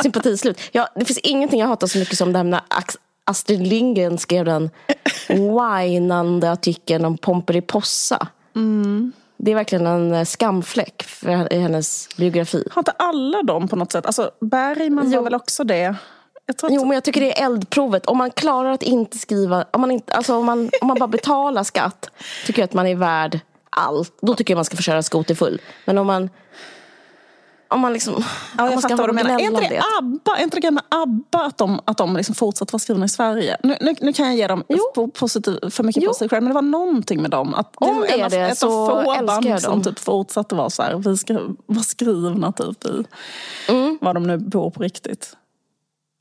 sympati 0.02 0.38
slut. 0.38 0.60
Jag, 0.72 0.88
det 0.96 1.06
finns 1.06 1.20
ingenting 1.20 1.60
jag 1.60 1.68
hatar 1.68 1.88
så 1.88 1.98
mycket 1.98 2.18
som 2.18 2.34
det 2.34 2.40
här 2.40 2.62
Ax- 2.70 2.98
Astrid 3.26 3.68
Lindgren 3.68 4.18
skrev 4.18 4.46
den 4.46 4.70
whinande 5.28 6.52
artikeln 6.52 7.06
om 7.06 7.18
Pomperipossa. 7.18 8.28
Det 9.38 9.52
är 9.52 9.56
verkligen 9.56 9.88
en 9.88 10.14
eh, 10.14 10.26
skamfläck 10.26 11.06
i 11.52 11.58
hennes 11.58 12.18
biografi. 12.18 12.68
Har 12.72 12.80
inte 12.80 12.92
alla 12.92 13.44
dem 13.44 13.68
på 13.68 13.76
något 13.76 13.92
sätt? 13.92 14.06
Alltså 14.06 14.32
Bergman 14.42 15.12
Jo. 15.12 15.18
var 15.18 15.24
väl 15.24 15.36
också 15.36 15.64
det? 15.64 15.96
Jo, 16.70 16.86
men 16.86 16.92
jag 16.92 17.04
tycker 17.04 17.22
det 17.22 17.40
är 17.42 17.46
eldprovet. 17.46 18.06
Om 18.06 18.18
man 18.18 18.32
klarar 18.32 18.72
att 18.72 18.84
inte 18.84 19.18
skriva... 19.18 19.66
Om 19.72 19.82
man, 19.82 19.92
inte, 19.92 20.14
alltså 20.14 20.36
om 20.36 20.46
man, 20.46 20.70
om 20.82 20.88
man 20.88 21.00
bara 21.00 21.08
betalar 21.08 21.64
skatt, 21.64 22.10
tycker 22.46 22.62
jag 22.62 22.68
att 22.68 22.74
man 22.74 22.88
är 22.88 22.96
värd 22.96 23.40
allt. 23.70 24.18
Då 24.22 24.36
tycker 24.36 24.54
jag 24.54 24.58
man 24.58 24.66
ska 24.66 24.76
få 24.76 24.82
köra 24.84 25.04
skoter 25.04 25.36
full. 25.36 25.62
Men 25.86 25.98
om 25.98 26.08
man... 26.08 26.30
Om 27.68 27.80
man 27.80 27.94
liksom... 27.94 28.14
Ja, 28.14 28.24
jag 28.58 28.70
man 28.74 28.82
ska 28.82 28.90
fattar 28.90 28.98
vad 29.04 29.10
du 29.10 29.14
menar. 29.14 29.30
Är 29.40 29.40
inte 29.44 29.62
om 29.62 29.68
det 29.70 29.82
ABBA? 30.00 30.38
Är 30.38 30.44
inte 30.44 30.58
det 30.58 30.62
gamla 30.62 30.82
ABBA 30.90 31.44
att 31.46 31.58
de, 31.58 31.80
att 31.86 31.98
de 31.98 32.16
liksom 32.18 32.36
fortsatt 32.36 32.72
var 32.74 32.80
skrivna 32.80 33.06
i 33.06 33.10
Sverige? 33.10 33.58
Nu, 33.64 33.78
nu, 33.82 33.96
nu 34.02 34.14
kan 34.14 34.26
jag 34.28 34.36
ge 34.36 34.48
dem 34.48 34.64
Jo. 34.70 34.92
po- 34.96 35.12
positiv, 35.12 35.70
för 35.70 35.84
mycket 35.84 36.04
Jo. 36.04 36.10
positiv 36.10 36.28
cred, 36.30 36.44
men 36.44 36.50
det 36.50 36.54
var 36.54 36.62
någonting 36.62 37.22
med 37.22 37.32
dem. 37.32 37.54
Att 37.54 37.76
Om 37.76 38.02
det 38.02 38.22
är 38.22 38.30
det, 38.30 38.38
ett 38.42 38.58
så 38.58 38.68
få 38.90 39.12
älskar 39.12 39.26
band 39.26 39.46
jag 39.46 39.62
som 39.62 39.72
dem. 39.72 39.84
typ 39.84 40.00
fortsatte 40.00 40.56
vara 40.56 40.70
så 40.70 40.84
här, 40.84 40.96
vi 40.96 41.18
ska 41.18 41.40
vara 41.66 41.84
skrivna 41.84 42.52
typ 42.52 42.86
i 42.86 43.04
Mm. 43.70 43.98
var 44.02 44.14
de 44.14 44.24
nu 44.28 44.38
bor 44.38 44.70
på 44.72 44.84
riktigt. 44.84 45.38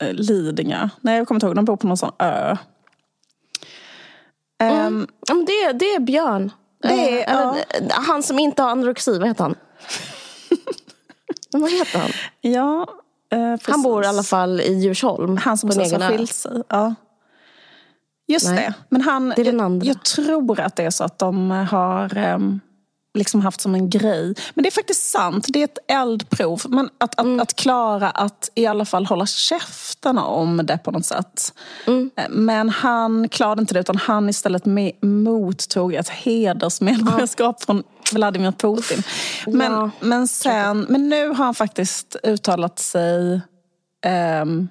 Eh, 0.03 0.13
Lidingö. 0.13 0.89
Nej, 1.01 1.17
jag 1.17 1.27
kommer 1.27 1.35
inte 1.37 1.45
ihåg. 1.47 1.55
De 1.55 1.65
bor 1.65 1.77
på 1.77 1.87
någon 1.87 1.97
sån 1.97 2.11
ö. 2.19 2.57
Ehm, 4.63 5.07
Ja, 5.27 5.33
men 5.33 5.45
det, 5.45 5.71
det 5.73 5.85
är 5.95 5.99
Björn. 5.99 6.51
Det 6.81 6.87
är- 6.87 7.27
Eh, 7.29 7.35
eller, 7.35 7.49
eh, 7.57 7.89
Han 8.07 8.23
som 8.23 8.39
inte 8.39 8.61
har 8.61 8.69
anorexi, 8.69 9.19
vad 9.19 9.27
heter 9.27 9.43
han? 9.43 9.55
Men 11.55 11.61
vad 11.61 11.71
heter 11.71 11.99
han? 11.99 12.09
ja, 12.41 12.87
eh, 13.31 13.59
Han 13.71 13.81
bor 13.81 14.03
i 14.03 14.07
alla 14.07 14.23
fall 14.23 14.61
i 14.61 14.73
Djursholm. 14.73 15.37
Han 15.37 15.57
som 15.57 15.69
på 15.69 15.73
en 15.73 15.77
precis 15.79 15.93
egen 15.93 16.01
har 16.01 16.09
skilt 16.17 16.33
sig. 16.33 16.61
Ja. 16.69 16.95
Just 18.27 18.45
Nej. 18.47 18.55
det. 18.55 18.73
Men 18.89 19.01
han, 19.01 19.29
Det 19.35 19.41
är 19.41 19.45
den 19.45 19.55
jag, 19.57 19.65
andra. 19.65 19.85
jag 19.87 20.03
tror 20.03 20.59
att 20.59 20.75
det 20.75 20.83
är 20.83 20.89
så 20.89 21.03
att 21.03 21.19
de 21.19 21.51
har 21.51 22.17
ehm, 22.17 22.59
liksom 23.13 23.41
haft 23.41 23.61
som 23.61 23.75
en 23.75 23.89
grej. 23.89 24.33
Men 24.53 24.63
det 24.63 24.69
är 24.69 24.71
faktiskt 24.71 25.11
sant. 25.11 25.45
Det 25.49 25.59
är 25.59 25.63
ett 25.63 25.77
eldprov. 25.87 26.61
Men 26.69 26.89
att, 26.97 27.19
att, 27.19 27.25
Mm. 27.25 27.39
att 27.39 27.53
klara 27.55 28.09
att 28.09 28.49
i 28.55 28.65
alla 28.65 28.85
fall 28.85 29.05
hålla 29.05 29.25
käften 29.25 30.17
om 30.17 30.57
det 30.65 30.77
på 30.77 30.91
något 30.91 31.05
sätt. 31.05 31.53
Mm. 31.87 32.11
Eh, 32.15 32.23
Men 32.29 32.69
han 32.69 33.29
klarade 33.29 33.61
inte 33.61 33.73
det 33.73 33.79
utan 33.79 33.97
han 33.97 34.29
istället 34.29 34.63
mottog 35.01 35.93
ett 35.93 36.09
hedersmedborgarskap 36.09 37.63
från 37.63 37.83
Vladimir 38.13 38.51
Putin. 38.51 39.03
Men, 39.47 39.71
Ja. 39.71 39.89
men, 39.99 40.27
sen, 40.27 40.85
men 40.89 41.09
nu 41.09 41.27
har 41.27 41.45
han 41.45 41.55
faktiskt 41.55 42.15
uttalat 42.23 42.79
sig 42.79 43.41
ehm, 44.05 44.67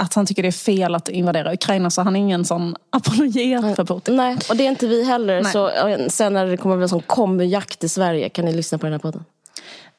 att 0.00 0.14
han 0.14 0.26
tycker 0.26 0.42
det 0.42 0.48
är 0.48 0.52
fel 0.52 0.94
att 0.94 1.08
invadera 1.08 1.52
Ukraina 1.54 1.90
så 1.90 2.02
han 2.02 2.16
är 2.16 2.20
ingen 2.20 2.44
sån 2.44 2.76
apologet 2.90 3.76
för 3.76 3.84
Putin. 3.84 4.16
Nej, 4.16 4.38
och 4.50 4.56
det 4.56 4.66
är 4.66 4.70
inte 4.70 4.86
vi 4.86 5.04
heller. 5.04 5.42
Nej. 5.42 5.52
Så, 5.52 5.70
sen 6.08 6.32
när 6.32 6.46
det 6.46 6.56
kommer 6.56 6.76
bli 6.76 6.82
en 6.82 6.88
sån 6.88 7.02
komujakt 7.02 7.84
i 7.84 7.88
Sverige 7.88 8.28
kan 8.28 8.44
ni 8.44 8.52
lyssna 8.52 8.78
på 8.78 8.86
den 8.86 8.92
här 8.92 8.98
podden. 8.98 9.24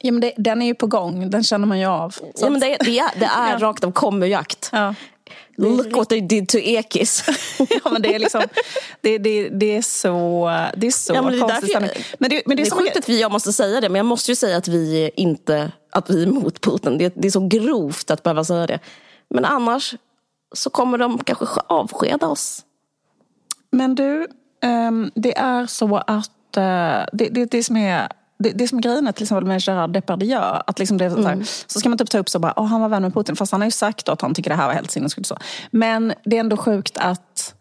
Ja, 0.03 0.11
men 0.11 0.21
det, 0.21 0.33
den 0.37 0.61
är 0.61 0.65
ju 0.65 0.75
på 0.75 0.87
gång, 0.87 1.29
den 1.29 1.43
känner 1.43 1.67
man 1.67 1.79
ju 1.79 1.85
av. 1.85 2.09
Så 2.09 2.25
Ja, 2.45 2.49
men 2.49 2.59
det, 2.59 2.73
är- 2.75 2.85
det 2.85 2.99
är, 2.99 3.19
det 3.19 3.25
är 3.25 3.51
Ja. 3.59 3.67
rakt 3.67 3.83
av 3.83 3.91
komujakt. 3.91 4.69
ja. 4.71 4.95
Look 5.61 5.95
what 5.97 6.09
they 6.09 6.21
did 6.21 6.49
to 6.49 6.57
Ekis. 6.57 7.23
ja, 7.83 7.89
men 7.91 8.01
det 8.01 8.15
är 8.15 8.19
liksom, 8.19 8.41
det, 9.01 9.17
det, 9.17 9.49
det 9.49 9.77
är 9.77 9.81
så, 9.81 10.49
det 10.77 10.87
är 10.87 10.91
så 10.91 11.13
Ja, 11.15 11.21
men 11.21 11.31
det 11.31 11.37
är 11.37 11.41
konstig 11.41 11.55
därför 11.61 11.67
stämning. 11.67 11.91
jag- 11.95 12.15
Men 12.19 12.29
det, 12.29 12.41
men 12.45 12.57
det 12.57 12.63
Det 12.63 12.69
är 12.69 12.71
sjukt 12.79 12.97
att 12.97 13.09
vi, 13.09 13.21
jag 13.21 13.31
måste 13.31 13.53
säga 13.53 13.81
det, 13.81 13.89
men 13.89 13.95
jag 13.99 14.05
måste 14.05 14.31
ju 14.31 14.35
säga 14.35 14.57
att 14.57 14.67
vi 14.67 15.11
inte 15.15 15.71
att 15.91 16.09
vi 16.09 16.23
är 16.23 16.27
emot 16.27 16.61
Putin. 16.61 16.97
Det, 16.97 17.13
det 17.15 17.27
är 17.27 17.31
så 17.31 17.47
grovt 17.47 18.11
att 18.11 18.23
behöva 18.23 18.43
säga 18.43 18.67
det. 18.67 18.79
Men 19.29 19.45
annars 19.45 19.95
så 20.55 20.69
kommer 20.69 20.97
de 20.97 21.23
kanske 21.23 21.45
avskeda 21.67 22.27
oss. 22.27 22.61
Men 23.71 23.95
du, 23.95 24.27
ehm, 24.63 25.11
det 25.15 25.37
är 25.37 25.65
så 25.65 25.97
att 25.97 26.57
eh, 26.57 27.05
det, 27.13 27.29
det, 27.31 27.45
det 27.51 27.63
som 27.63 27.77
är 27.77 28.09
det, 28.41 28.51
det 28.51 28.67
som 28.67 28.77
är 28.77 28.81
grejen 28.81 29.07
är 29.07 29.11
till 29.11 29.23
exempel 29.23 29.47
med 29.47 29.61
Gerard 29.61 29.93
Depardieu. 29.93 30.61
Att 30.67 30.79
liksom 30.79 30.97
det 30.97 31.05
är 31.05 31.09
så, 31.09 31.21
här, 31.21 31.43
så 31.67 31.79
ska 31.79 31.89
man 31.89 31.97
typ 31.97 32.09
ta 32.09 32.17
upp 32.17 32.29
så 32.29 32.39
bara, 32.39 32.53
oh, 32.55 32.65
han 32.65 32.81
var 32.81 32.89
vän 32.89 33.01
med 33.01 33.13
Putin. 33.13 33.35
Fast 33.35 33.51
han 33.51 33.61
har 33.61 33.65
ju 33.65 33.71
sagt 33.71 34.09
att 34.09 34.21
han 34.21 34.33
tycker 34.33 34.49
det 34.49 34.55
här 34.55 34.67
var 34.67 34.73
helt 34.73 34.91
sinnessjukt. 34.91 35.27
så. 35.27 35.37
Men 35.71 36.13
det 36.23 36.35
är 36.35 36.39
ändå 36.39 36.57
sjukt 36.57 36.97
att 36.97 37.55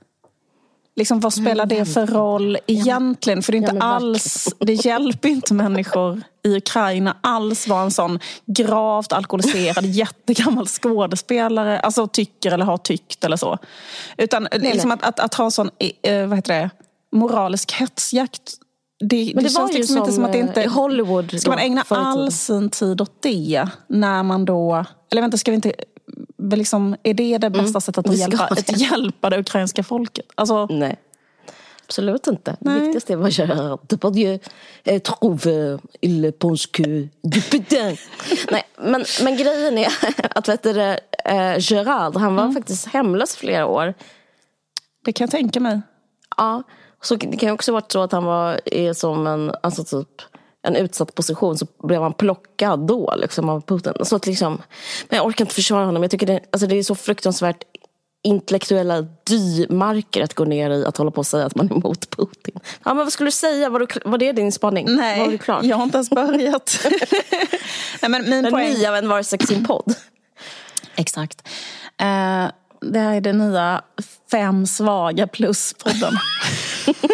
Liksom, 0.97 1.21
vad 1.21 1.33
spelar 1.33 1.67
det 1.67 1.85
för 1.85 2.07
roll 2.07 2.59
egentligen? 2.67 3.43
För 3.43 3.53
det, 3.53 3.57
är 3.57 3.61
inte 3.61 3.73
men 3.73 3.83
alls, 3.83 4.55
det 4.59 4.73
hjälper 4.73 5.29
inte 5.29 5.55
människor 5.55 6.23
i 6.43 6.57
Ukraina 6.57 7.17
alls 7.21 7.69
vad 7.69 7.83
en 7.83 7.91
sån 7.91 8.19
gravt 8.47 9.13
alkoholiserad 9.13 9.85
jättegammal 9.87 10.67
skådespelare 10.67 11.81
alltså, 11.81 12.07
tycker 12.07 12.53
eller 12.53 12.65
har 12.65 12.79
tyckt 12.79 13.25
eller 13.25 13.37
så. 13.37 13.59
Utan 14.17 14.49
liksom 14.53 14.91
att, 14.91 15.03
att, 15.03 15.21
att 15.21 15.35
ha 15.35 15.45
en 15.45 15.51
sån 15.51 15.71
eh, 16.03 16.27
vad 16.27 16.39
heter 16.39 16.55
det, 16.55 16.71
moralisk 17.13 17.73
hetsjakt 17.73 18.53
det, 19.01 19.33
Men 19.35 19.45
det, 19.45 19.49
det 19.49 19.55
var 19.55 19.61
känns 19.61 19.75
ju 19.75 19.79
liksom 19.79 19.95
som 19.95 20.03
inte 20.03 20.13
som 20.13 20.25
att 20.25 20.33
det 20.33 20.39
inte... 20.39 20.63
i 20.63 20.67
Hollywood. 20.67 21.41
Ska 21.41 21.51
man 21.51 21.59
ägna 21.59 21.85
all 21.89 22.33
sin 22.33 22.71
tid 22.71 23.01
åt 23.01 23.23
det 23.23 23.69
när 23.87 24.23
man 24.23 24.45
då... 24.45 24.85
Eller 25.11 25.23
vänta, 25.23 25.37
ska 25.37 25.51
vi 25.51 25.55
inte... 25.55 25.73
väl 26.37 26.59
Liksom, 26.59 26.97
är 27.03 27.15
det 27.15 27.39
det 27.39 27.51
bästa 27.51 27.81
sättet 27.81 28.09
att 28.09 28.17
hjälpa, 28.17 28.49
det. 28.55 28.61
att 28.61 28.81
hjälpa 28.81 29.31
det 29.31 29.39
ukrainska 29.39 29.83
folket? 29.83 30.27
Alltså, 30.35 30.67
Nej. 30.67 30.99
Absolut 31.87 32.27
inte. 32.27 32.57
Nej. 32.61 32.75
Det 32.75 32.81
viktigaste 32.81 33.13
är 33.13 33.17
vad 33.17 33.31
Gérard 33.31 33.81
Depardieu 33.89 34.39
eh, 34.85 35.03
trouve. 35.03 35.79
Il 36.01 36.33
pense 36.33 36.69
que 36.73 37.09
du 37.23 37.41
putain. 37.41 37.97
Nej, 38.51 38.63
men, 38.79 39.05
men 39.23 39.37
grejen 39.37 39.79
är 39.79 39.93
att 40.35 40.49
vet 40.49 40.63
du, 40.63 40.81
eh, 40.81 41.57
Gerard, 41.59 42.17
han 42.17 42.37
var 42.37 42.53
faktiskt 42.53 42.87
hemlös 42.87 43.37
flera 43.37 43.67
år. 43.67 43.95
det 45.05 45.13
kan 45.13 45.25
jag 45.25 45.31
tänka 45.31 45.61
mig. 45.61 45.81
Ja, 46.37 46.63
så 47.03 47.15
det 47.15 47.37
kan 47.37 47.49
ju 47.49 47.53
också 47.53 47.73
varit 47.73 47.93
så 47.93 48.03
att 48.03 48.13
han 48.13 48.25
var 48.25 48.61
är 48.65 48.93
som 48.93 49.27
en, 49.27 49.53
alltså 49.63 49.85
typ, 49.85 50.23
en 50.63 50.77
utsatt 50.77 51.15
position 51.15 51.59
så 51.59 51.67
blev 51.83 52.03
han 52.03 52.13
plockad 52.13 52.87
då 52.87 53.15
liksom, 53.17 53.49
av 53.49 53.61
Putin. 53.61 53.93
Så 54.05 54.17
att 54.17 54.27
liksom, 54.27 54.63
men 55.09 55.17
jag 55.17 55.27
orkar 55.27 55.45
inte 55.45 55.55
försvara 55.55 55.85
honom. 55.85 56.03
Jag 56.03 56.11
tycker 56.11 56.27
det, 56.27 56.41
alltså 56.51 56.67
det 56.67 56.77
är 56.77 56.83
så 56.83 56.95
fruktansvärt 56.95 57.65
intellektuella 58.23 59.03
dymarker 59.03 60.23
att 60.23 60.35
gå 60.35 60.45
ner 60.45 60.71
i 60.71 60.87
att 60.87 60.97
hålla 60.97 61.11
på 61.11 61.19
och 61.19 61.27
säga 61.27 61.47
att 61.47 61.55
man 61.55 61.71
är 61.71 61.75
emot 61.75 62.11
Putin. 62.11 62.61
Ja, 62.85 62.95
men 62.95 62.97
vad 62.97 63.13
skulle 63.13 63.27
du 63.27 63.33
säga? 63.33 63.69
Var, 63.69 63.81
du, 63.81 63.87
var 64.05 64.19
det 64.19 64.33
din 64.33 64.53
spaning? 64.53 64.87
Var 64.87 64.95
Nej, 64.95 65.29
du 65.29 65.39
klar? 65.39 65.61
jag 65.63 65.77
har 65.77 65.85
inte 65.85 65.97
ens 65.97 66.11
börjat. 66.11 66.81
Nej, 68.03 68.11
men 68.11 68.31
min 68.31 68.43
Den 68.43 68.53
poäng... 68.53 68.75
nya 68.75 68.93
Vem 68.93 69.09
var 69.09 69.23
sex 69.23 69.47
sin 69.47 69.65
podd? 69.65 69.95
Exakt. 70.97 71.49
Eh, 71.99 72.47
det 72.81 72.99
här 72.99 73.15
är 73.15 73.21
den 73.21 73.39
nya 73.39 73.83
Fem 74.31 74.67
svaga 74.67 75.27
plus-podden. 75.27 76.13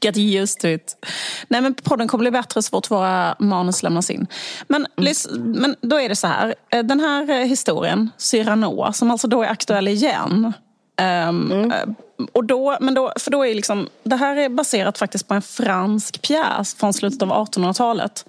Get 0.00 0.16
used 0.16 0.60
to 0.60 0.66
it. 0.68 1.06
Nej, 1.48 1.60
men 1.60 1.74
podden 1.74 2.08
kommer 2.08 2.22
bli 2.22 2.30
bättre 2.30 2.62
så 2.62 2.70
fort 2.70 2.90
våra 2.90 3.36
manus 3.38 3.82
lämnas 3.82 4.10
in. 4.10 4.26
Men, 4.68 4.86
lys- 4.96 5.38
men 5.38 5.76
då 5.80 6.00
är 6.00 6.08
det 6.08 6.16
så 6.16 6.26
här. 6.26 6.54
eh, 6.70 6.82
Den 6.82 7.00
här 7.00 7.30
eh, 7.30 7.36
historien, 7.46 8.10
Cyrano, 8.16 8.92
som 8.92 9.10
alltså 9.10 9.28
då 9.28 9.42
är 9.42 9.48
aktuell 9.48 9.88
igen. 9.88 10.52
ehm, 10.96 11.70
eh, 11.72 11.88
och 12.32 12.44
då, 12.44 12.76
men 12.80 12.94
då, 12.94 13.12
för 13.18 13.30
då 13.30 13.46
är 13.46 13.54
liksom, 13.54 13.88
det 14.02 14.16
här 14.16 14.36
är 14.36 14.48
baserat 14.48 14.98
faktiskt 14.98 15.28
på 15.28 15.34
en 15.34 15.42
fransk 15.42 16.22
pjäs 16.22 16.74
från 16.74 16.92
slutet 16.92 17.22
av 17.22 17.28
1800-talet. 17.32 18.24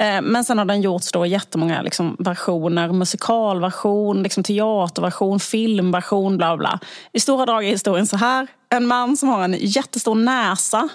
Eh, 0.00 0.22
Men 0.22 0.44
sen 0.44 0.58
har 0.58 0.64
den 0.64 0.80
gjorts 0.80 1.12
då 1.12 1.26
i 1.26 1.28
jättemånga 1.28 1.82
liksom, 1.82 2.16
versioner. 2.18 2.92
Musikalversion, 2.92 4.22
liksom, 4.22 4.42
teaterversion, 4.42 5.40
filmversion, 5.40 6.36
bla 6.36 6.56
bla. 6.56 6.78
I 7.12 7.20
stora 7.20 7.46
drag 7.46 7.64
är 7.64 7.68
historien 7.68 8.06
så 8.06 8.16
här. 8.16 8.46
En 8.68 8.86
man 8.86 9.16
som 9.16 9.28
har 9.28 9.44
en 9.44 9.56
jättestor 9.60 10.14
näsa. 10.14 10.88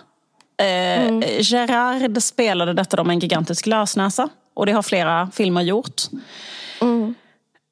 Eh, 0.57 1.39
Gerard 1.39 2.23
spelade 2.23 2.73
detta 2.73 2.97
då 2.97 3.03
med 3.03 3.13
en 3.13 3.19
gigantisk 3.19 3.65
lösnäsa. 3.65 4.29
Och 4.53 4.65
det 4.65 4.71
har 4.71 4.81
flera 4.81 5.29
filmer 5.33 5.61
gjort. 5.61 6.01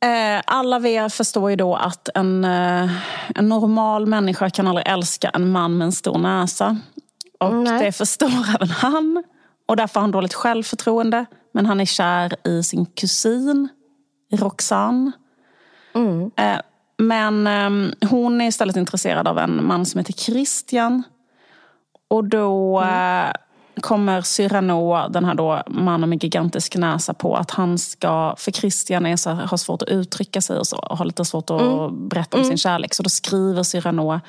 Eh, 0.04 0.41
alla 0.46 0.80
vi 0.80 1.10
förstår 1.10 1.50
ju 1.50 1.56
då 1.56 1.76
att 1.76 2.10
en, 2.15 2.46
eh, 2.46 2.89
en 3.36 3.50
normal 3.50 4.06
människa 4.06 4.50
kan 4.50 4.67
aldrig 4.67 4.88
älska 4.88 5.30
en 5.30 5.52
man 5.52 5.78
med 5.78 5.86
en 5.86 5.91
stor 5.91 6.17
näsa. 6.17 6.78
Och 7.39 7.54
Nej. 7.54 7.86
det 7.86 7.91
förstår 7.91 8.28
även 8.56 8.69
han. 8.69 9.24
Och 9.65 9.76
därför 9.76 9.95
har 9.95 10.02
han 10.02 10.12
dåligt 10.12 10.34
självförtroende. 10.34 11.26
Men 11.52 11.65
han 11.65 11.82
är 11.82 11.86
kär 11.86 12.47
i 12.47 12.63
sin 12.63 12.86
kusin 12.86 13.69
Roxanne. 14.32 15.12
Eh, 16.38 16.60
men 16.97 17.47
eh, 17.47 18.10
hon 18.10 18.41
är 18.41 18.47
istället 18.47 18.76
intresserad 18.76 19.28
av 19.28 19.39
en 19.39 19.67
man 19.67 19.86
som 19.86 19.99
heter 19.99 20.13
Christian. 20.13 21.04
Och 22.08 22.23
då 22.23 22.82
eh, 22.82 23.32
kommer 23.82 24.21
Cyrano, 24.21 25.10
den 25.10 25.26
här 25.26 25.34
då 25.34 25.63
mannen 25.67 26.10
med 26.10 26.23
gigantisk 26.23 26.76
näsa, 26.76 27.13
på 27.13 27.36
att 27.36 27.52
han 27.52 27.78
ska... 27.78 28.36
För 28.38 28.52
Christian 28.52 29.06
är 29.06 29.15
så, 29.15 29.30
har 29.30 29.58
svårt 29.58 29.82
att 29.82 29.89
uttrycka 29.89 30.41
sig 30.41 30.58
och 30.58 30.67
så. 30.67 30.78
Och 30.78 30.97
har 30.97 31.06
lite 31.06 31.26
svårt 31.26 31.49
att 31.49 31.93
berätta 31.93 32.38
om 32.38 32.43
sin 32.43 32.58
kärlek. 32.58 32.93
Så 32.93 33.04
då 33.04 33.10
skriver 33.10 33.63
Cyrano 33.63 34.19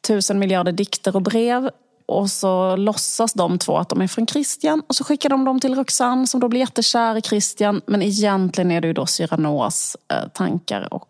tusen 0.00 0.38
miljarder 0.38 0.72
dikter 0.72 1.16
och 1.16 1.22
brev. 1.22 1.70
Och 2.08 2.30
så 2.30 2.76
låtsas 2.76 3.32
de 3.32 3.58
två 3.58 3.78
att 3.78 3.88
de 3.88 4.00
är 4.02 4.06
från 4.06 4.26
Christian. 4.26 4.82
Och 4.86 4.94
så 4.96 5.04
skickar 5.04 5.28
de 5.28 5.44
dem 5.44 5.60
till 5.60 5.74
Roxanne 5.74 6.26
som 6.26 6.40
då 6.40 6.48
blir 6.48 6.60
jättekär 6.60 7.16
i 7.16 7.22
Christian. 7.22 7.80
Men 7.86 8.02
egentligen 8.02 8.70
är 8.70 8.80
det 8.80 8.86
ju 8.86 8.92
då 8.92 9.06
Cyranos 9.06 9.96
eh, 10.12 10.28
tankar 10.28 10.94
och 10.94 11.08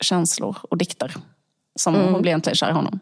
känslor 0.00 0.56
och 0.70 0.76
dikter. 0.78 1.14
Som 1.78 1.94
hon 1.94 2.22
blir 2.22 2.30
egentligen 2.30 2.54
kär 2.56 2.70
i 2.70 2.72
honom. 2.72 3.00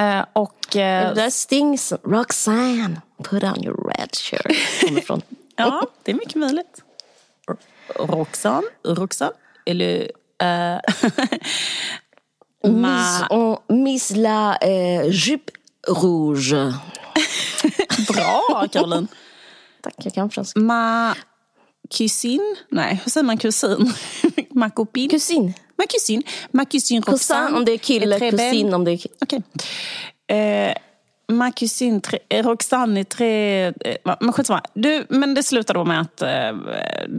Eh, 0.00 0.24
och, 0.32 0.76
eh, 0.76 1.08
Det 1.08 1.14
där 1.14 1.30
stings. 1.30 1.92
Roxanne, 2.04 3.00
put 3.24 3.42
on 3.44 3.64
your 3.64 3.90
red 3.90 4.14
shirt. 4.16 4.80
Kommer 4.86 5.00
från. 5.00 5.22
ja, 5.56 5.86
det 6.02 6.10
är 6.10 6.14
mycket 6.14 6.34
möjligt. 6.34 6.82
Roxanne, 7.96 8.66
Roxanne, 8.84 9.32
eller... 9.66 10.10
eh, 10.42 10.80
Miss, 12.64 13.22
on, 13.30 13.56
miss 13.68 14.10
la 14.16 14.56
eh, 14.60 15.06
jupe 15.10 15.52
rouge. 15.88 16.54
bra, 18.08 18.66
Caroline. 18.72 19.06
Tack, 19.82 19.94
jag 19.98 20.14
kan 20.14 20.30
franska. 20.30 20.60
Ma 20.60 21.14
kusin? 21.90 22.56
Nej, 22.70 23.00
hur 23.04 23.10
säger 23.10 23.24
man 23.24 23.38
kusin? 23.38 23.92
Ma 24.54 24.70
copine? 24.70 25.08
Kusin. 25.08 25.54
Ma 25.78 25.84
kusin. 25.86 26.22
Ma 26.52 26.64
kusin 26.64 27.02
Roxanne. 27.02 27.40
Cousin 27.42 27.56
om 27.56 27.64
det 27.64 27.72
är 27.72 27.78
kille, 27.78 28.30
kusin 28.30 28.74
om 28.74 28.84
det 28.84 28.90
är 28.90 28.96
ki- 28.96 29.12
Okej. 29.22 29.42
Eh, 30.36 30.74
ma 31.28 31.52
kusin, 31.52 32.00
tre, 32.00 32.18
eh, 32.28 32.46
Roxanne 32.46 33.00
är 33.00 33.04
tre... 33.04 33.64
Eh, 33.66 34.16
men 34.20 34.32
skitsamma. 34.32 34.62
Du, 34.74 35.06
men 35.08 35.34
det 35.34 35.42
slutar 35.42 35.74
då 35.74 35.84
med 35.84 36.00
att 36.00 36.22
eh, 36.22 36.52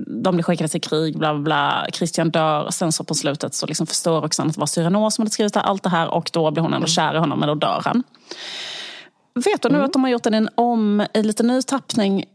de 0.08 0.36
blir 0.36 0.44
skickade 0.44 0.68
till 0.68 0.82
krig, 0.82 1.18
bla 1.18 1.34
bla 1.34 1.44
bla. 1.44 1.88
Christian 1.94 2.30
dör. 2.30 2.64
Och 2.64 2.74
sen 2.74 2.92
så 2.92 3.04
på 3.04 3.16
slutet 3.16 3.54
så 3.54 3.66
liksom 3.66 3.88
förstår 3.88 4.22
Roxanne 4.22 4.50
att 4.50 4.56
det 4.56 4.60
var 4.60 4.68
Cyrano 4.68 5.12
som 5.12 5.22
hade 5.22 5.32
skrivit 5.32 5.58
allt 5.58 5.84
det 5.84 5.90
här. 5.90 6.14
Och 6.14 6.30
då 6.34 6.52
blir 6.52 6.64
hon 6.64 6.74
ändå 6.74 6.88
kär 6.88 7.16
i 7.16 7.18
honom, 7.18 7.40
men 7.40 7.48
då 7.48 7.56
dör 7.56 7.82
han. 7.86 8.04
Vet 9.46 9.62
du 9.62 9.70
nu 9.70 9.84
att 9.84 9.94
de 9.94 10.04
har 10.04 10.10
gjort 10.10 10.26
en 10.26 10.50
om, 10.56 11.06
en 11.14 11.28
liten 11.28 11.48
ny 11.48 11.62
tappning 11.62 12.26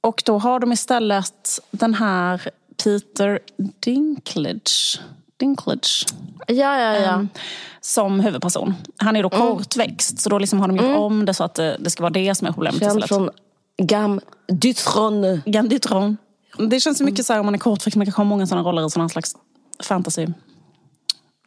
och 0.00 0.22
då 0.26 0.38
har 0.38 0.60
de 0.60 0.72
istället 0.72 1.60
den 1.70 1.94
här 1.94 2.50
Peter 2.84 3.38
Dinklage, 3.80 5.00
Dinklage 5.40 6.06
Ja, 6.46 6.80
ja, 6.80 6.96
ja. 6.96 7.14
Ehm, 7.14 7.28
som 7.80 8.20
huvudperson. 8.20 8.74
Han 8.96 9.16
är 9.16 9.22
då 9.22 9.30
kortväxt 9.30 10.20
så 10.20 10.28
då 10.28 10.38
liksom 10.38 10.60
har 10.60 10.68
de 10.68 10.76
gjort 10.76 10.96
om 10.96 11.24
det 11.24 11.34
så 11.34 11.44
att 11.44 11.54
det, 11.54 11.76
det 11.80 11.90
ska 11.90 12.02
vara 12.02 12.12
det 12.12 12.34
som 12.34 12.46
är 12.46 12.52
problemet 12.52 12.80
Känd 12.80 12.88
istället. 12.88 13.08
från 13.08 13.30
Gam 13.82 14.20
du 14.48 14.72
Trône. 14.72 15.40
Ganditron. 15.46 16.16
Det 16.58 16.80
känns 16.80 17.00
mycket 17.00 17.26
så 17.26 17.32
här 17.32 17.40
om 17.40 17.46
man 17.46 17.54
är 17.54 17.58
kortväxt, 17.58 17.96
man 17.96 18.06
kanske 18.06 18.20
har 18.20 18.24
många 18.26 18.46
sådana 18.46 18.68
roller 18.68 18.86
i 18.86 18.90
sån 18.90 19.02
här 19.02 19.08
slags 19.08 19.36
fantasy. 19.82 20.26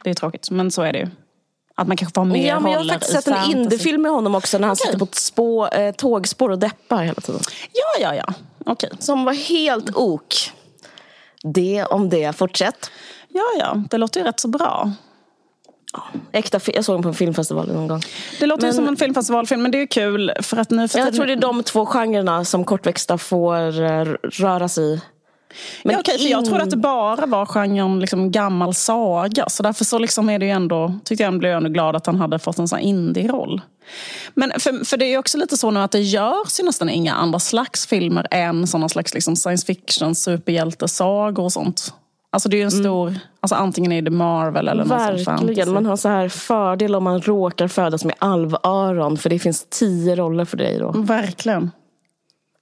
Det 0.04 0.10
är 0.10 0.14
tråkigt, 0.14 0.52
men 0.52 0.72
så 0.72 0.82
är 0.82 0.94
det 0.94 1.00
ju. 1.00 1.08
Att 1.76 1.88
man 1.88 1.98
kanske 1.98 2.14
får 2.14 2.22
ha 2.22 2.26
mer 2.26 2.48
Ja, 2.48 2.60
men 2.60 2.72
jag 2.72 2.80
har 2.80 2.88
faktiskt 2.88 3.12
sett 3.12 3.28
en 3.28 3.52
indiefilm 3.52 4.02
med 4.02 4.12
honom 4.12 4.36
också 4.36 4.58
när 4.58 4.68
han 4.68 4.76
sitter 4.76 4.98
på 5.00 5.06
ett 5.06 5.16
spå, 5.16 5.68
eh, 5.68 5.96
tågspår 5.96 6.50
och 6.50 6.60
deppar 6.60 7.04
hela 7.04 7.22
tiden. 7.22 7.42
Ja, 7.74 8.02
ja, 8.02 8.16
ja. 8.16 8.34
Okej. 8.66 8.90
Som 9.00 9.26
var 9.26 9.34
helt 9.34 9.96
ok. 9.96 10.34
Det 11.44 11.84
om 11.84 12.10
det. 12.10 12.36
Fortsätt. 12.36 12.92
Ja, 13.34 13.44
ja. 13.60 13.84
Det 13.90 13.98
låter 13.98 14.20
ju 14.20 14.26
rätt 14.26 14.40
så 14.40 14.48
bra. 14.48 14.92
Äkta, 16.32 16.60
jag 16.66 16.86
såg 16.86 16.96
den 16.96 17.04
på 17.04 17.10
en 17.10 17.16
filmfestival 17.16 17.68
någon 17.74 17.88
gång. 17.88 18.02
Det 18.40 18.46
låter 18.46 18.64
ju 18.64 18.68
Men- 18.68 18.76
som 18.76 18.88
en 18.88 18.98
filmfestivalfilm, 18.98 19.62
men 19.62 19.72
det 19.72 19.82
är 19.82 19.86
kul 19.88 20.32
för 20.42 20.58
att 20.58 20.70
nu 20.70 20.88
för 20.88 21.00
Jag 21.00 21.14
tror 21.14 21.26
det 21.26 21.34
är 21.34 21.38
de 21.38 21.64
två 21.64 21.86
genrerna 21.86 22.46
som 22.46 22.66
kortväxta 22.66 23.18
får 23.18 23.82
eh, 23.82 24.06
röra 24.24 24.68
sig 24.70 24.94
i. 24.94 25.02
Men 25.84 25.94
ja, 25.94 26.00
okej, 26.00 26.18
för 26.18 26.28
jag 26.30 26.40
in- 26.42 26.46
trodde 26.48 26.64
att 26.64 26.70
det 26.70 26.78
bara 26.78 27.26
var 27.26 27.46
genren 27.46 28.00
liksom, 28.00 28.32
gammal 28.32 28.74
saga. 28.74 29.50
Så 29.50 29.64
därför 29.64 29.86
så 29.86 30.00
liksom 30.00 30.30
är 30.30 30.40
det 30.40 30.50
ändå, 30.50 31.00
tyckte 31.04 31.24
jag 31.24 31.40
blev 31.40 31.52
jag 31.52 31.58
ändå 31.58 31.70
glad 31.70 31.96
att 31.96 32.06
han 32.06 32.16
hade 32.16 32.40
fått 32.40 32.60
en 32.60 32.68
sån 32.68 32.80
indie-roll. 32.80 33.62
Men 34.34 34.52
för, 34.60 34.86
för 34.86 34.98
det 34.98 35.06
är 35.06 35.10
ju 35.10 35.18
också 35.18 35.38
lite 35.38 35.58
så 35.58 35.72
nu 35.72 35.80
att 35.80 35.92
det 35.92 36.00
görs 36.00 36.60
ju 36.60 36.64
nästan 36.64 36.90
inga 36.90 37.14
andra 37.14 37.40
slags 37.40 37.88
filmer 37.88 38.28
än 38.32 38.68
såna 38.68 38.90
slags 38.90 39.14
liksom 39.14 39.36
science 39.36 39.66
fiction, 39.66 40.16
superhjältesagor 40.16 41.44
och 41.44 41.54
sånt. 41.54 41.94
Alltså 42.32 42.50
det 42.50 42.56
är 42.56 42.58
ju 42.58 42.64
en 42.64 42.72
stor, 42.72 43.14
alltså 43.40 43.56
antingen 43.56 43.92
är 43.92 44.02
det 44.02 44.12
Marvel 44.12 44.68
eller. 44.68 44.84
Verkligen. 44.86 45.74
Man 45.74 45.86
har 45.86 45.96
så 45.96 46.10
här 46.10 46.30
fördel 46.30 46.96
om 46.96 47.04
man 47.04 47.22
råkar 47.22 47.68
födas 47.68 48.06
med 48.06 48.16
alvöron. 48.20 49.18
För 49.18 49.30
det 49.30 49.40
finns 49.40 49.68
tio 49.70 50.16
roller 50.16 50.46
för 50.46 50.58
dig 50.58 50.80
då. 50.80 50.92
Verkligen. 50.92 51.72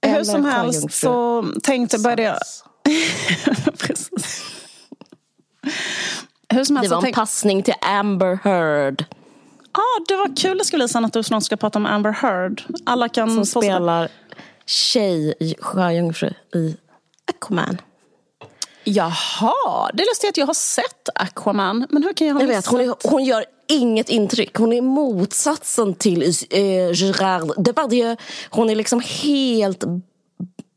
Eller 0.06 0.14
Hur 0.18 0.24
som 0.24 0.44
helst 0.44 0.92
så 0.92 1.44
tänkte 1.62 1.98
började 1.98 2.22
jag... 2.22 2.38
Precis. 3.78 4.44
Hur 6.48 6.64
som 6.64 6.74
Det 6.74 6.80
helst 6.80 6.88
så 6.90 6.94
var 6.94 6.98
en 6.98 7.02
tänkte... 7.04 7.20
passning 7.20 7.62
till 7.62 7.74
Amber 7.80 8.38
Heard. 8.44 9.04
ah, 9.72 10.04
det 10.08 10.16
var 10.16 10.36
kul 10.36 10.58
det 10.58 10.64
ska 10.64 10.76
bli 10.76 10.88
sen 10.88 11.04
att 11.04 11.12
du 11.12 11.22
snart 11.22 11.42
ska 11.44 11.56
prata 11.56 11.78
om 11.78 11.86
Amber 11.86 12.12
Heard. 12.12 12.62
Alla 12.86 13.08
kan 13.08 13.34
Som 13.34 13.62
spelar 13.62 14.08
tjej 14.66 15.34
sjöjungfru 15.60 16.30
i 16.54 16.76
Aquaman. 17.30 17.78
Jaha, 18.88 19.90
det 19.94 20.02
är 20.02 20.06
lustigt 20.10 20.30
att 20.30 20.36
jag 20.36 20.46
har 20.46 20.54
sett 20.54 21.08
Aquaman. 21.14 21.86
Men 21.90 22.02
hur 22.02 22.12
kan 22.12 22.26
jag 22.26 22.34
ha 22.34 22.40
Jag 22.40 22.48
vet, 22.48 22.66
hon, 22.66 22.80
är, 22.80 23.08
hon 23.08 23.24
gör 23.24 23.44
inget 23.68 24.08
intryck. 24.08 24.56
Hon 24.56 24.72
är 24.72 24.82
motsatsen 24.82 25.94
till 25.94 26.22
eh, 26.22 26.92
Gerard 26.92 27.64
Depardieu. 27.64 28.16
Hon 28.50 28.70
är 28.70 28.74
liksom 28.74 29.02
helt 29.22 29.84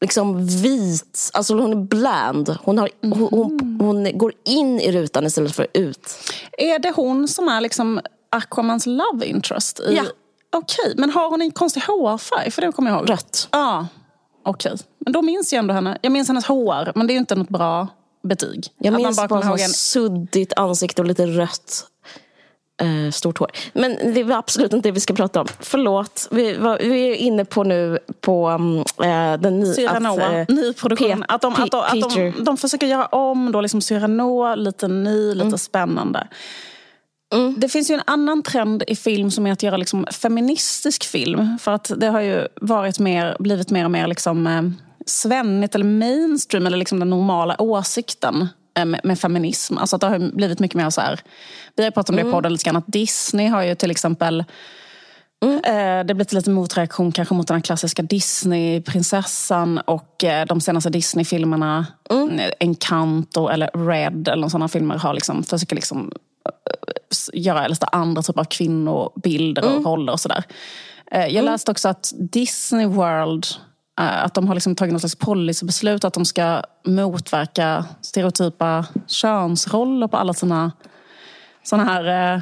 liksom 0.02 0.45
vit. 0.47 1.30
Alltså 1.34 1.56
hon 1.56 1.71
är 1.71 1.76
bland. 1.76 2.58
Hon, 2.63 2.78
har, 2.78 2.89
hon, 3.02 3.12
hon, 3.12 3.80
hon 3.82 4.17
går 4.17 4.34
in 4.45 4.80
i 4.80 4.91
rutan 4.91 5.26
istället 5.26 5.56
för 5.56 5.67
ut. 5.74 6.10
Är 6.58 6.80
det 6.80 6.91
hon 6.95 7.28
som 7.28 7.47
är 7.47 7.62
liksom 7.62 8.02
Aquamans 8.30 8.86
love 8.86 9.26
interest? 9.26 9.80
I... 9.80 9.95
Ja. 9.95 10.04
Okej, 10.54 10.93
men 10.97 11.10
har 11.10 11.30
hon 11.30 11.41
en 11.41 11.52
konstig 11.52 11.82
hårfärg? 11.82 12.52
För 12.52 12.62
det 12.62 12.71
kommer 12.71 12.91
jag 12.91 13.00
ihåg. 13.00 13.10
Rött. 13.10 13.47
Ja, 13.52 13.88
okej. 14.45 14.76
Men 15.00 15.13
då 15.13 15.21
minns 15.21 15.54
jag 15.54 15.60
ändå 15.60 15.74
henne. 15.74 15.97
Jag 16.02 16.12
minns 16.12 16.28
hennes 16.28 16.45
hår, 16.45 16.91
men 16.95 17.08
det 17.08 17.12
är 17.12 17.15
ju 17.15 17.19
inte 17.19 17.36
något 17.36 17.50
bra 17.50 17.88
betyg. 18.24 18.68
Jag 18.78 18.94
minns 18.94 19.28
bara, 19.28 19.42
så 19.42 19.64
en... 19.64 19.70
suddigt 19.70 20.54
ansikte 20.56 21.02
och 21.02 21.08
lite 21.08 21.26
rött. 21.26 21.88
Eh, 22.82 23.12
stort 23.12 23.38
hår. 23.38 23.52
Men 23.74 24.14
det 24.14 24.24
var 24.24 24.36
absolut 24.36 24.74
inte 24.74 24.88
det 24.90 24.92
vi 24.92 25.00
ska 25.00 25.14
prata 25.14 25.42
om. 25.42 25.48
Förlåt. 25.60 26.28
Vi, 26.32 26.54
var, 26.54 26.78
vi 26.78 27.12
är 27.12 27.16
inne 27.16 27.46
på 27.46 27.64
nu 27.64 28.00
på 28.22 28.50
um, 28.50 28.78
eh, 28.80 29.40
den 29.40 29.60
nya... 29.60 29.74
Cyranoa, 29.74 30.40
eh, 30.40 30.46
nyproduktion. 30.50 31.24
Pe- 31.24 31.26
Att, 31.28 31.42
de, 31.42 31.54
att, 31.54 31.72
de, 31.72 31.82
att 31.82 32.14
de, 32.14 32.44
de 32.44 32.58
försöker 32.58 32.88
göra 32.88 33.06
om 33.06 33.52
då 33.52 33.62
liksom 33.62 33.82
Cyranoa, 33.82 34.56
lite 34.56 34.88
ny, 34.88 35.34
lite 35.34 35.58
spännande. 35.58 36.28
Det 37.58 37.70
finns 37.70 37.92
ju 37.92 37.96
en 37.96 38.02
annan 38.06 38.44
trend 38.44 38.84
i 38.88 38.96
film 38.96 39.32
som 39.32 39.48
är 39.48 39.52
att 39.52 39.64
göra 39.64 39.78
liksom 39.78 40.06
feministisk 40.12 41.04
film. 41.04 41.58
För 41.62 41.72
att 41.72 41.92
det 41.98 42.08
har 42.08 42.22
ju 42.22 42.48
varit 42.62 43.00
mer, 43.00 43.36
blivit 43.40 43.72
mer 43.72 43.86
och 43.86 43.92
mer 43.92 44.08
liksom, 44.08 44.48
eh, 44.48 44.62
svennigt 45.06 45.76
eller 45.76 45.86
mainstream, 45.86 46.66
eller 46.66 46.78
liksom 46.78 47.00
den 47.00 47.10
normala 47.10 47.62
åsikten 47.62 48.48
eh, 48.78 48.86
med, 48.86 49.02
med 49.04 49.20
feminism. 49.20 49.78
Alltså 49.78 49.96
att 49.96 50.02
det 50.02 50.08
har 50.08 50.36
blivit 50.36 50.60
mycket 50.60 50.78
mer 50.78 50.90
så 50.90 51.02
här. 51.02 51.20
Vi 51.76 51.84
har 51.84 51.92
pratat 51.92 52.10
om 52.10 52.16
det 52.16 52.22
i 52.28 52.32
podden 52.32 52.52
lite 52.52 52.64
grann, 52.64 52.76
att 52.76 52.88
Disney 52.88 53.48
har 53.48 53.64
ju 53.64 53.76
till 53.76 53.92
exempel 53.92 54.44
Eh, 55.46 56.06
Det 56.06 56.14
blir 56.14 56.36
lite 56.36 56.50
motreaktion 56.50 57.12
kanske 57.12 57.34
mot 57.34 57.48
den 57.48 57.56
här 57.56 57.62
klassiska 57.62 58.02
Disney-prinsessan 58.02 59.78
och 59.78 60.24
eh, 60.24 60.46
de 60.46 60.62
senaste 60.62 60.90
Disney-filmerna, 60.90 61.86
mm. 62.10 62.52
Encanto 62.60 63.48
eller 63.48 63.88
Red 63.88 64.28
eller 64.28 64.48
sådana 64.48 64.68
filmer 64.68 64.98
har 64.98 65.14
liksom, 65.14 65.44
försöker 65.44 65.76
liksom 65.76 66.12
göra 67.34 67.68
lite 67.68 67.86
andra 67.86 68.22
typer 68.22 68.42
av 68.42 68.46
kvinnobilder 68.46 69.76
och 69.76 69.86
roller 69.86 70.14
och 70.14 70.20
sådär. 70.20 70.44
Jag 71.12 71.46
läste 71.46 71.72
också 71.72 71.90
att 71.90 72.14
Disney 72.18 72.86
World 72.86 73.46
att 74.10 74.34
de 74.34 74.48
har 74.48 74.56
liksom 74.56 74.76
tagit 74.76 74.92
något 74.94 75.02
slags 75.02 75.16
policybeslut 75.16 76.04
att 76.04 76.14
de 76.14 76.26
ska 76.26 76.64
motverka 76.88 77.86
stereotypa 78.02 78.86
könsroller 79.08 80.08
på 80.08 80.18
alla 80.18 80.34
sina 80.34 80.72
såna 81.64 81.84
här 81.84 82.36
eh, 82.36 82.42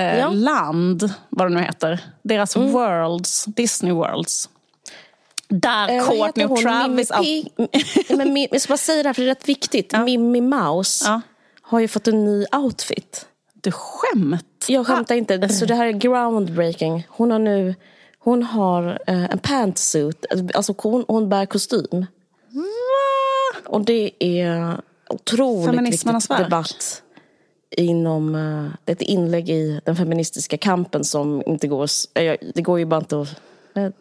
eh, 0.00 0.18
Ja. 0.18 0.28
land, 0.28 1.10
vad 1.28 1.50
det 1.50 1.54
nu 1.54 1.60
heter. 1.62 2.00
Deras 2.22 2.56
worlds, 2.56 3.44
Disney 3.44 3.92
worlds. 3.92 4.48
Där 5.48 5.88
Eh, 5.98 6.04
Courtney 6.08 6.46
och? 6.46 6.56
Travis... 6.60 7.10
Mimmi 7.20 7.50
Men 8.16 8.36
jag 8.50 8.60
ska 8.60 8.70
bara 8.72 8.76
säga 8.76 9.02
det 9.02 9.08
här 9.08 9.14
för 9.14 9.22
det 9.22 9.26
är 9.28 9.34
rätt 9.34 9.48
viktigt. 9.48 9.92
Mimmi 10.04 10.40
Mouse 10.40 11.04
Ja. 11.08 11.20
har 11.62 11.80
ju 11.80 11.88
fått 11.88 12.08
en 12.08 12.24
ny 12.24 12.44
outfit. 12.52 13.26
Du 13.54 13.70
skämt? 13.72 14.64
Jag 14.68 14.86
skämtar 14.86 15.14
inte. 15.14 15.48
Så 15.48 15.64
det 15.66 15.74
här 15.74 15.86
är 15.86 15.92
groundbreaking. 15.92 17.06
Hon 17.08 17.30
har 17.30 17.38
nu 17.38 17.74
hon 18.26 18.42
har 18.42 18.98
eh, 19.06 19.24
en 19.24 19.38
pantsuit. 19.38 20.26
Alltså 20.54 20.74
hon, 20.78 21.04
hon 21.08 21.28
bär 21.28 21.46
kostym. 21.46 22.06
Och 23.66 23.80
det 23.84 24.10
är 24.18 24.80
otroligt 25.08 25.76
Feminismernas 25.76 26.24
viktig 26.24 26.34
verk. 26.34 26.46
debatt. 26.50 27.02
Inom, 27.70 28.34
eh, 28.34 28.70
det 28.84 28.92
är 28.92 28.96
ett 28.96 29.02
inlägg 29.02 29.50
i 29.50 29.80
den 29.84 29.96
feministiska 29.96 30.58
kampen 30.58 31.04
som 31.04 31.42
inte 31.46 31.68
går... 31.68 31.88
eh, 32.14 32.36
Det 32.54 32.62
går 32.62 32.78
ju 32.78 32.84
bara 32.84 33.00
inte 33.00 33.20
att... 33.20 33.28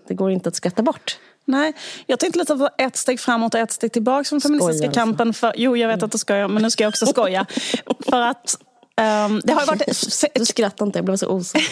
Det 0.08 0.14
går 0.14 0.32
inte 0.32 0.50
att 0.50 0.56
skatta 0.56 0.82
bort. 0.84 1.18
Nej, 1.46 1.74
jag 2.06 2.20
tänkte 2.20 2.40
lite 2.40 2.56
på 2.56 2.70
ett 2.78 2.96
steg 2.96 3.20
framåt 3.20 3.54
och 3.54 3.60
ett 3.60 3.72
steg 3.72 3.92
tillbaka 3.92 4.24
från 4.24 4.42
feministiska 4.42 4.74
Skojar 4.74 4.88
alltså. 4.88 5.00
kampen. 5.00 5.34
För, 5.34 5.54
jo, 5.58 5.78
jag 5.78 5.88
vet 5.88 6.04
att 6.04 6.12
du 6.12 6.18
skojar, 6.18 6.48
men 6.48 6.64
nu 6.64 6.70
ska 6.70 6.84
jag 6.84 6.90
också 6.90 7.06
skoja. 7.06 7.46
för 8.10 8.22
att 8.22 8.58
ehm, 9.02 9.42
det 9.44 9.54
har 9.54 9.66
varit... 9.66 10.32
Du 10.36 10.46
skrattar 10.46 10.86
inte, 10.86 10.98
jag 10.98 11.06
blev 11.06 11.18
så 11.18 11.28
osäker. 11.28 11.68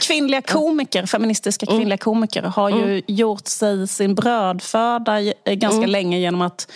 kvinnliga 0.06 0.42
komiker, 0.42 1.06
feministiska 1.06 1.66
Mm. 1.66 1.78
kvinnliga 1.78 1.98
komiker 1.98 2.42
har 2.42 2.70
ju 2.70 3.02
gjort 3.06 3.46
sig 3.48 3.88
sin 3.88 4.14
brödföda 4.14 5.20
eh, 5.20 5.32
ganska 5.54 5.78
Mm. 5.78 5.90
länge 5.90 6.18
genom 6.18 6.42
att 6.42 6.68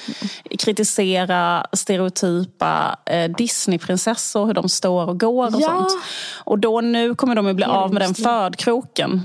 kritisera 0.58 1.66
stereotypa 1.72 2.96
eh, 3.06 3.30
Disneyprinsessor, 3.30 4.46
hur 4.46 4.54
de 4.54 4.68
står 4.68 5.06
och 5.08 5.20
går 5.20 5.46
och 5.54 5.60
Ja. 5.62 5.66
sånt. 5.68 6.02
Och 6.44 6.58
då 6.58 6.80
nu 6.80 7.14
kommer 7.14 7.34
de 7.34 7.46
ju 7.46 7.52
bli 7.54 7.64
av 7.64 7.92
med 7.92 8.02
den 8.02 8.14
födkroken. 8.14 9.22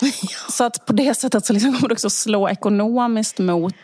Så 0.50 0.64
att 0.64 0.86
på 0.86 0.92
det 0.92 1.14
sättet 1.14 1.46
så 1.46 1.52
liksom 1.52 1.74
kommer 1.74 1.88
det 1.88 1.92
också 1.92 2.10
slå 2.10 2.48
ekonomiskt 2.48 3.38
mot 3.38 3.74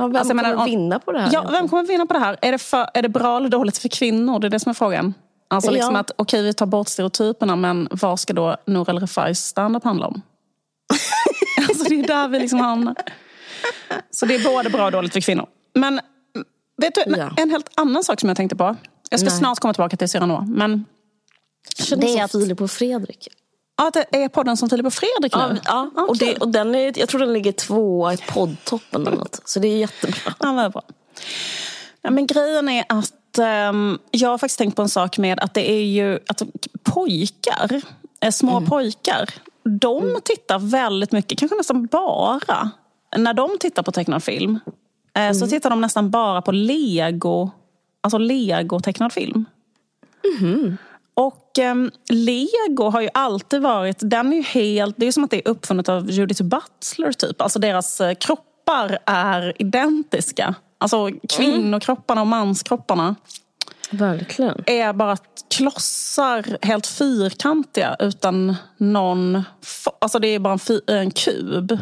Ja, 0.00 0.06
vem 0.06 0.16
Alltså, 0.16 0.30
jag 0.30 0.36
menar, 0.36 0.50
kommer 0.50 0.64
om- 0.64 0.70
vinna 0.70 0.98
på 0.98 1.12
det 1.12 1.20
här? 1.20 1.30
Ja, 1.32 1.48
vem 1.50 1.68
kommer 1.68 1.82
vinna 1.84 2.06
på 2.06 2.12
det 2.12 2.18
här? 2.20 2.36
Är 2.42 2.52
det, 2.52 2.58
för, 2.58 2.86
är 2.94 3.02
det 3.02 3.08
bra 3.08 3.36
eller 3.36 3.48
dåligt 3.48 3.78
för 3.78 3.88
kvinnor? 3.88 4.38
Det 4.38 4.46
är 4.46 4.50
det 4.50 4.60
som 4.60 4.70
är 4.70 4.74
frågan. 4.74 5.14
Alltså 5.48 5.70
liksom 5.70 5.94
Ja. 5.94 6.00
att 6.00 6.10
okej, 6.16 6.42
vi 6.42 6.52
tar 6.54 6.66
bort 6.66 6.88
stereotyperna, 6.88 7.56
men 7.56 7.88
vad 7.90 8.20
ska 8.20 8.32
då 8.32 8.56
Nour 8.66 8.90
El 8.90 8.98
Refais 8.98 9.46
standup 9.46 9.84
handla 9.84 10.06
om? 10.06 10.22
alltså 11.68 11.84
det 11.84 12.00
är 12.00 12.06
där 12.06 12.28
vi 12.28 12.38
liksom 12.38 12.60
hamnar. 12.60 12.94
Så 14.10 14.26
det 14.26 14.34
är 14.34 14.44
både 14.44 14.70
bra 14.70 14.84
och 14.86 14.92
dåligt 14.92 15.12
för 15.12 15.20
kvinnor. 15.20 15.46
Men 15.74 16.00
vet 16.82 16.94
du, 16.94 17.02
en, 17.02 17.14
Ja. 17.18 17.30
en 17.36 17.50
helt 17.50 17.70
annan 17.76 18.04
sak 18.04 18.20
som 18.20 18.28
jag 18.28 18.36
tänkte 18.36 18.56
på. 18.56 18.76
Jag 19.10 19.20
ska 19.20 19.28
Nej. 19.28 19.38
snart 19.38 19.58
komma 19.60 19.74
tillbaka 19.74 19.96
till 19.96 20.08
Cyrano. 20.08 20.44
Men 20.48 20.84
det 21.96 22.18
är 22.18 22.24
att- 22.24 22.32
Filip 22.32 22.60
och 22.60 22.70
Fredrik. 22.70 23.28
Ja, 23.80 23.90
det 24.10 24.22
är 24.22 24.28
podden 24.28 24.56
som 24.56 24.70
Filip 24.70 24.86
och 24.86 24.92
Fredrik 24.92 25.32
Ja, 25.36 25.46
nu. 25.52 25.60
ja. 25.64 25.90
Och, 25.94 26.10
Okej. 26.10 26.34
det, 26.34 26.40
och 26.40 26.48
den 26.48 26.74
är, 26.74 26.98
jag 26.98 27.08
tror 27.08 27.20
den 27.20 27.32
ligger 27.32 27.52
tvåa 27.52 28.14
i 28.14 28.16
poddtoppen 28.16 29.06
eller 29.06 29.16
något. 29.16 29.40
Så 29.44 29.60
det 29.60 29.68
är 29.68 29.76
jättebra. 29.76 30.34
Ja, 30.38 30.68
bra. 30.68 30.82
Ja, 32.02 32.10
men 32.10 32.26
grejen 32.26 32.68
är 32.68 32.84
att 32.88 33.38
ehm, 33.38 33.98
jag 34.10 34.28
har 34.28 34.38
faktiskt 34.38 34.58
tänkt 34.58 34.76
på 34.76 34.82
en 34.82 34.88
sak 34.88 35.18
med 35.18 35.40
att 35.40 35.54
det 35.54 35.70
är 35.70 35.84
ju 35.84 36.18
att 36.28 36.42
pojkar, 36.82 37.80
eh, 38.20 38.30
små 38.30 38.60
pojkar, 38.60 39.30
de 39.62 40.20
tittar 40.24 40.58
väldigt 40.58 41.12
mycket, 41.12 41.38
kanske 41.38 41.56
nästan 41.56 41.86
bara, 41.86 42.70
när 43.16 43.34
de 43.34 43.58
tittar 43.60 43.82
på 43.82 43.92
tecknad 43.92 44.22
film, 44.22 44.58
eh, 45.16 45.32
så 45.32 45.46
tittar 45.46 45.70
de 45.70 45.80
nästan 45.80 46.10
bara 46.10 46.42
på 46.42 46.52
lego, 46.52 47.50
alltså 48.00 48.18
lego-tecknad 48.18 49.12
film. 49.12 49.44
Och 51.20 51.58
ehm, 51.58 51.90
lego 52.08 52.90
har 52.90 53.00
ju 53.00 53.08
alltid 53.14 53.62
varit, 53.62 53.96
den 54.00 54.32
är 54.32 54.36
ju 54.36 54.42
helt, 54.42 54.94
det 54.98 55.06
är 55.06 55.12
som 55.12 55.24
att 55.24 55.30
det 55.30 55.36
är 55.36 55.48
uppfunnet 55.48 55.88
av 55.88 56.10
Judith 56.10 56.42
Butler 56.42 57.12
typ. 57.12 57.42
Alltså 57.42 57.58
deras 57.58 58.00
eh, 58.00 58.14
kroppar 58.14 58.98
är 59.06 59.62
identiska. 59.62 60.54
Alltså 60.78 61.10
kvinnokropparna 61.28 62.20
och 62.20 62.26
manskropparna 62.26 63.16
Verkligen. 63.90 64.62
är 64.66 64.92
bara 64.92 65.16
klossar, 65.56 66.58
helt 66.62 66.86
fyrkantiga 66.86 67.96
utan 67.98 68.56
någon... 68.76 69.42
Alltså 69.98 70.18
det 70.18 70.28
är 70.28 70.38
bara 70.38 70.58
en, 70.68 70.80
en 70.96 71.10
kub. 71.10 71.78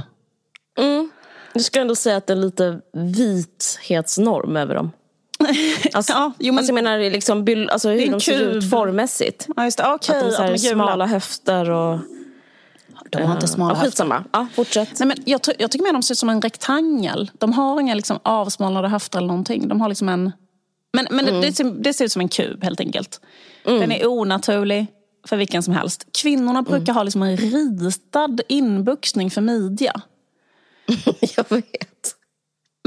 Du 1.53 1.63
ska 1.63 1.81
ändå 1.81 1.95
säga 1.95 2.17
att 2.17 2.27
det 2.27 2.33
är 2.33 2.37
lite 2.37 2.81
vithetsnorm 2.93 4.57
över 4.57 4.75
dem. 4.75 4.91
Alltså, 5.93 6.13
Ja, 6.13 6.33
jo, 6.39 6.53
men- 6.53 6.59
alltså 6.59 6.71
jag 6.73 6.85
menar 6.85 6.99
liksom, 7.11 7.67
alltså 7.71 7.89
är 7.91 7.99
hur 8.01 8.11
de 8.11 8.21
ser 8.21 8.41
ut 8.41 8.71
formmässigt. 8.71 9.47
Ja, 9.57 9.65
just 9.65 9.79
det. 9.79 9.93
Okej, 9.93 10.17
Att 10.17 10.25
de 10.25 10.31
så 10.33 10.43
här 10.43 10.53
de 10.53 10.59
smala 10.59 11.07
höfter 11.07 11.71
och... 11.71 11.99
De 13.11 13.23
har 13.23 13.35
inte 13.35 13.49
smala 13.49 13.71
ja, 13.71 13.75
höfter. 13.75 13.91
skitsamma. 13.91 14.25
Ja, 14.33 14.47
fortsätt. 14.55 14.99
Nej, 14.99 15.07
men 15.09 15.17
jag, 15.25 15.41
jag 15.59 15.71
tycker 15.71 15.85
mer 15.85 15.93
de 15.93 16.03
ser 16.03 16.15
ut 16.15 16.19
som 16.19 16.29
en 16.29 16.43
rektangel. 16.43 17.31
De 17.39 17.53
har 17.53 17.81
inga 17.81 17.95
liksom, 17.95 18.19
avsmalnade 18.23 18.89
höfter 18.89 19.19
eller 19.19 19.29
någonting. 19.29 19.69
De 19.69 19.81
har 19.81 19.89
liksom 19.89 20.09
en... 20.09 20.33
Men, 20.93 21.07
men 21.11 21.25
det- 21.25 21.41
det, 21.41 21.53
ser, 21.53 21.65
det 21.65 21.93
ser 21.95 22.05
ut 22.05 22.13
som 22.13 22.21
en 22.23 22.29
kub 22.29 22.65
helt 22.65 22.81
enkelt. 22.81 23.21
Den 23.65 23.93
är 23.93 24.07
onaturlig 24.07 24.87
för 25.27 25.37
vilken 25.37 25.63
som 25.63 25.75
helst. 25.75 26.07
Kvinnorna 26.23 26.63
brukar 26.63 26.93
ha 26.93 27.03
liksom 27.03 27.23
en 27.23 27.37
ritad 27.37 28.41
inbuxning 28.49 29.31
för 29.31 29.41
midja. 29.41 30.01
jag 31.37 31.45
vet. 31.51 31.88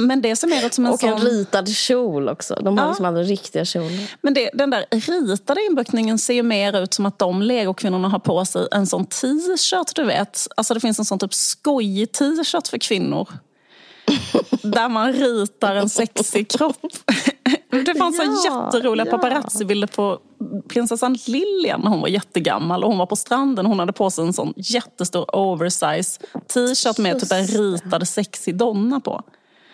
Men 0.07 0.21
det 0.21 0.35
ser 0.35 0.47
mer 0.47 0.65
ut 0.65 0.73
som 0.73 0.85
en 0.85 0.91
Och 0.93 0.99
sån... 0.99 1.09
en 1.09 1.19
ritad 1.19 1.69
kjol 1.69 2.29
också. 2.29 2.55
De 2.55 2.77
har 2.77 2.85
Ja. 2.85 2.89
liksom 2.89 3.05
aldrig 3.05 3.29
riktiga 3.29 3.65
kjolar. 3.65 4.17
Men 4.21 4.33
det, 4.33 4.49
den 4.53 4.69
där 4.69 4.85
ritade 4.91 5.61
inbokningen 5.69 6.17
ser 6.17 6.33
ju 6.33 6.43
mer 6.43 6.81
ut 6.83 6.93
som 6.93 7.05
att 7.05 7.19
de 7.19 7.41
legokvinnorna 7.41 8.07
har 8.07 8.19
på 8.19 8.45
sig 8.45 8.67
en 8.71 8.87
sån 8.87 9.05
t-shirt, 9.05 9.95
du 9.95 10.03
vet. 10.03 10.47
Alltså 10.57 10.73
det 10.73 10.79
finns 10.79 10.99
en 10.99 11.05
sån 11.05 11.19
typ 11.19 11.33
skojig 11.33 12.11
t-shirt 12.11 12.67
för 12.67 12.77
kvinnor. 12.77 13.27
där 14.63 14.89
man 14.89 15.13
ritar 15.13 15.75
en 15.75 15.89
sexig 15.89 16.49
kropp. 16.51 16.77
Det 17.85 17.95
fanns 17.95 18.17
så 18.17 18.23
Ja, 18.23 18.65
jätteroliga 18.65 19.05
ja. 19.05 19.11
paparazzi-bilder 19.17 19.87
på 19.87 20.19
prinsessan 20.69 21.17
Lilian 21.27 21.81
när 21.81 21.89
hon 21.89 22.01
var 22.01 22.07
jättegammal 22.07 22.83
och 22.83 22.89
hon 22.89 22.97
var 22.97 23.05
på 23.05 23.15
stranden. 23.15 23.65
Hon 23.65 23.79
hade 23.79 23.93
på 23.93 24.09
sig 24.09 24.25
en 24.25 24.33
sån 24.33 24.53
jättestor 24.57 25.35
oversize 25.35 26.19
t-shirt 26.53 26.97
med 26.97 27.19
typ 27.19 27.31
en 27.31 27.47
ritad 27.47 28.07
sexig 28.07 28.55
donna 28.57 28.99
på. 28.99 29.21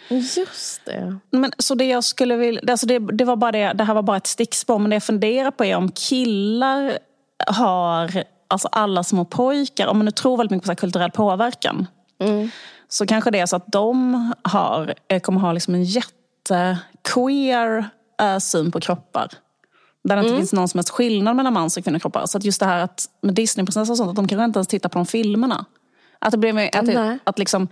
Just 0.10 0.86
det. 0.86 1.18
Men, 1.32 1.52
så 1.58 1.76
det 1.76 1.86
jag 1.86 2.04
skulle 2.04 2.36
vilja, 2.36 2.62
alltså 2.72 2.86
det, 2.86 3.00
det, 3.00 3.26
var 3.26 3.36
bara 3.36 3.52
det, 3.52 3.74
det 3.74 3.84
här 3.84 3.94
var 3.94 4.02
bara 4.02 4.18
ett 4.18 4.28
stickspår, 4.28 4.80
men 4.80 4.90
det 4.90 4.96
jag 4.96 5.04
funderar 5.04 5.52
på 5.52 5.66
är 5.66 5.76
om 5.76 5.92
killar 5.92 7.00
har, 7.48 8.24
alltså 8.48 8.68
alla 8.72 9.04
små 9.04 9.26
pojkar, 9.26 9.88
om 9.88 9.98
man 9.98 10.06
nu 10.06 10.12
tror 10.12 10.38
väldigt 10.38 10.52
mycket 10.52 10.64
på 10.64 10.68
så 10.68 10.72
här 10.72 10.76
kulturell 10.76 11.12
påverkan, 11.12 11.88
så 12.90 13.06
kanske 13.06 13.32
det 13.32 13.40
är 13.40 13.46
så 13.46 13.56
att 13.56 13.68
de 13.68 14.34
har, 14.42 14.94
eh, 15.08 15.20
kommer 15.20 15.40
ha 15.40 15.52
liksom 15.52 15.76
en 15.76 15.84
jättequeer 15.84 17.90
äh, 18.22 18.38
syn 18.38 18.72
på 18.72 18.80
kroppar. 18.80 19.30
Där 20.04 20.16
det 20.16 20.22
inte 20.22 20.38
finns 20.38 20.54
någon 20.54 20.68
som 20.68 20.78
helst 20.78 20.90
skillnad 20.90 21.36
mellan 21.36 21.54
mans 21.54 21.78
och 21.78 21.84
kvinnokroppar. 21.84 22.26
Så 22.26 22.38
att 22.38 22.44
just 22.44 22.60
det 22.60 22.66
här 22.66 22.80
att 22.80 23.06
med 23.22 23.36
Disneyprinsessor 23.36 23.94
och 23.94 23.98
sånt, 23.98 24.10
att 24.10 24.16
de 24.16 24.28
kanske 24.28 24.46
inte 24.46 24.58
ens 24.58 24.68
tittar 24.68 24.90
på 24.90 25.00
de 25.00 25.06
filmerna. 25.06 25.66
Att 26.20 26.32
det 26.32 26.38
blir 26.38 26.54
mer, 26.54 26.70
att, 26.74 27.20
att 27.24 27.40
liksom, 27.40 27.68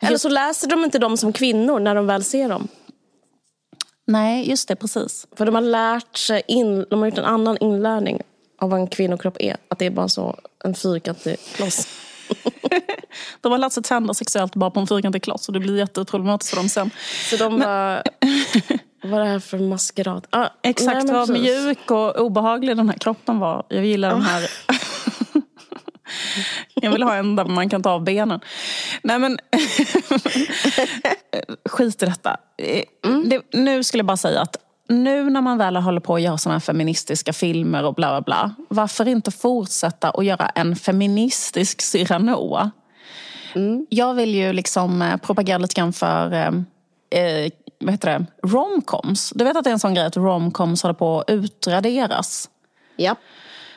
Eller 0.00 0.18
så 0.18 0.28
läser 0.28 0.68
de 0.68 0.84
inte 0.84 0.98
dem 0.98 1.16
som 1.16 1.32
kvinnor 1.32 1.80
när 1.80 1.94
de 1.94 2.06
väl 2.06 2.24
ser 2.24 2.48
dem. 2.48 2.68
nej 4.06 4.50
just 4.50 4.68
det, 4.68 4.76
precis. 4.76 5.26
För 5.36 5.46
de 5.46 5.54
har 5.54 5.62
lärt 5.62 6.16
sig, 6.16 6.42
in, 6.48 6.86
de 6.90 6.98
har 6.98 7.06
gjort 7.06 7.18
en 7.18 7.24
annan 7.24 7.56
inlärning 7.60 8.20
av 8.60 8.70
vad 8.70 8.80
en 8.80 8.86
kvinnokropp 8.86 9.36
är. 9.40 9.56
Att 9.68 9.78
det 9.78 9.86
är 9.86 9.90
bara 9.90 10.08
så 10.08 10.40
en 10.64 10.74
fyrkantig 10.74 11.36
kloss. 11.54 11.88
De 13.40 13.52
har 13.52 13.58
lärt 13.58 13.72
sig 13.72 13.82
tända 13.82 14.14
sexuellt 14.14 14.54
bara 14.54 14.70
på 14.70 14.80
en 14.80 14.86
fyrkantig 14.86 15.22
kloss 15.22 15.48
och 15.48 15.54
det 15.54 15.60
blir 15.60 15.76
jätteproblematiskt 15.78 16.50
för 16.50 16.56
dem 16.56 16.68
sen. 16.68 16.90
Så 17.30 17.36
de 17.36 17.58
bara, 17.58 18.02
vad 19.02 19.20
är 19.20 19.24
det 19.24 19.30
här 19.30 19.38
för 19.38 19.58
maskerad? 19.58 20.26
Ah, 20.30 20.46
Exakt 20.62 21.06
men 21.06 21.14
vad 21.14 21.30
mjuk 21.30 21.90
och 21.90 22.16
obehaglig 22.20 22.76
den 22.76 22.88
här 22.88 22.96
kroppen 22.98 23.38
var. 23.38 23.66
Jag 23.68 23.84
gillar 23.86 24.10
den 24.10 24.22
här... 24.22 24.50
Jag 26.74 26.90
vill 26.90 27.02
ha 27.02 27.14
en 27.14 27.36
där 27.36 27.44
man 27.44 27.68
kan 27.68 27.82
ta 27.82 27.90
av 27.90 28.04
benen. 28.04 28.40
Nej 29.02 29.18
men... 29.18 29.38
Skit 31.68 32.02
i 32.02 32.06
detta. 32.06 32.36
Eh, 32.58 32.82
Det, 33.24 33.42
nu 33.52 33.82
skulle 33.84 33.98
jag 33.98 34.06
bara 34.06 34.16
säga 34.16 34.40
att 34.40 34.56
nu 34.88 35.30
när 35.30 35.40
man 35.40 35.58
väl 35.58 35.76
håller 35.76 36.00
på 36.00 36.14
att 36.14 36.22
göra 36.22 36.38
såna 36.38 36.54
här 36.54 36.60
feministiska 36.60 37.32
filmer 37.32 37.84
och 37.84 37.94
bla 37.94 38.08
bla 38.10 38.20
bla. 38.20 38.54
Varför 38.68 39.08
inte 39.08 39.30
fortsätta 39.30 40.10
att 40.10 40.24
göra 40.24 40.48
en 40.48 40.76
feministisk 40.76 41.80
Cyrano? 41.80 42.70
Jag 43.88 44.14
vill 44.14 44.34
ju 44.34 44.52
liksom 44.52 45.02
eh, 45.02 45.16
propagera 45.16 45.58
lite 45.58 45.74
grann 45.74 45.92
för 45.92 46.32
eh, 46.32 46.46
eh, 47.20 47.50
vad 47.80 47.90
heter 47.94 48.08
det? 48.18 48.26
romcoms. 48.48 49.32
Du 49.34 49.44
vet 49.44 49.56
att 49.56 49.64
det 49.64 49.70
är 49.70 49.72
en 49.72 49.78
sån 49.78 49.94
grej 49.94 50.04
att 50.06 50.16
romcoms 50.16 50.82
håller 50.82 50.94
på 50.94 51.20
att 51.20 51.30
utraderas? 51.30 52.48
Ja, 52.96 53.16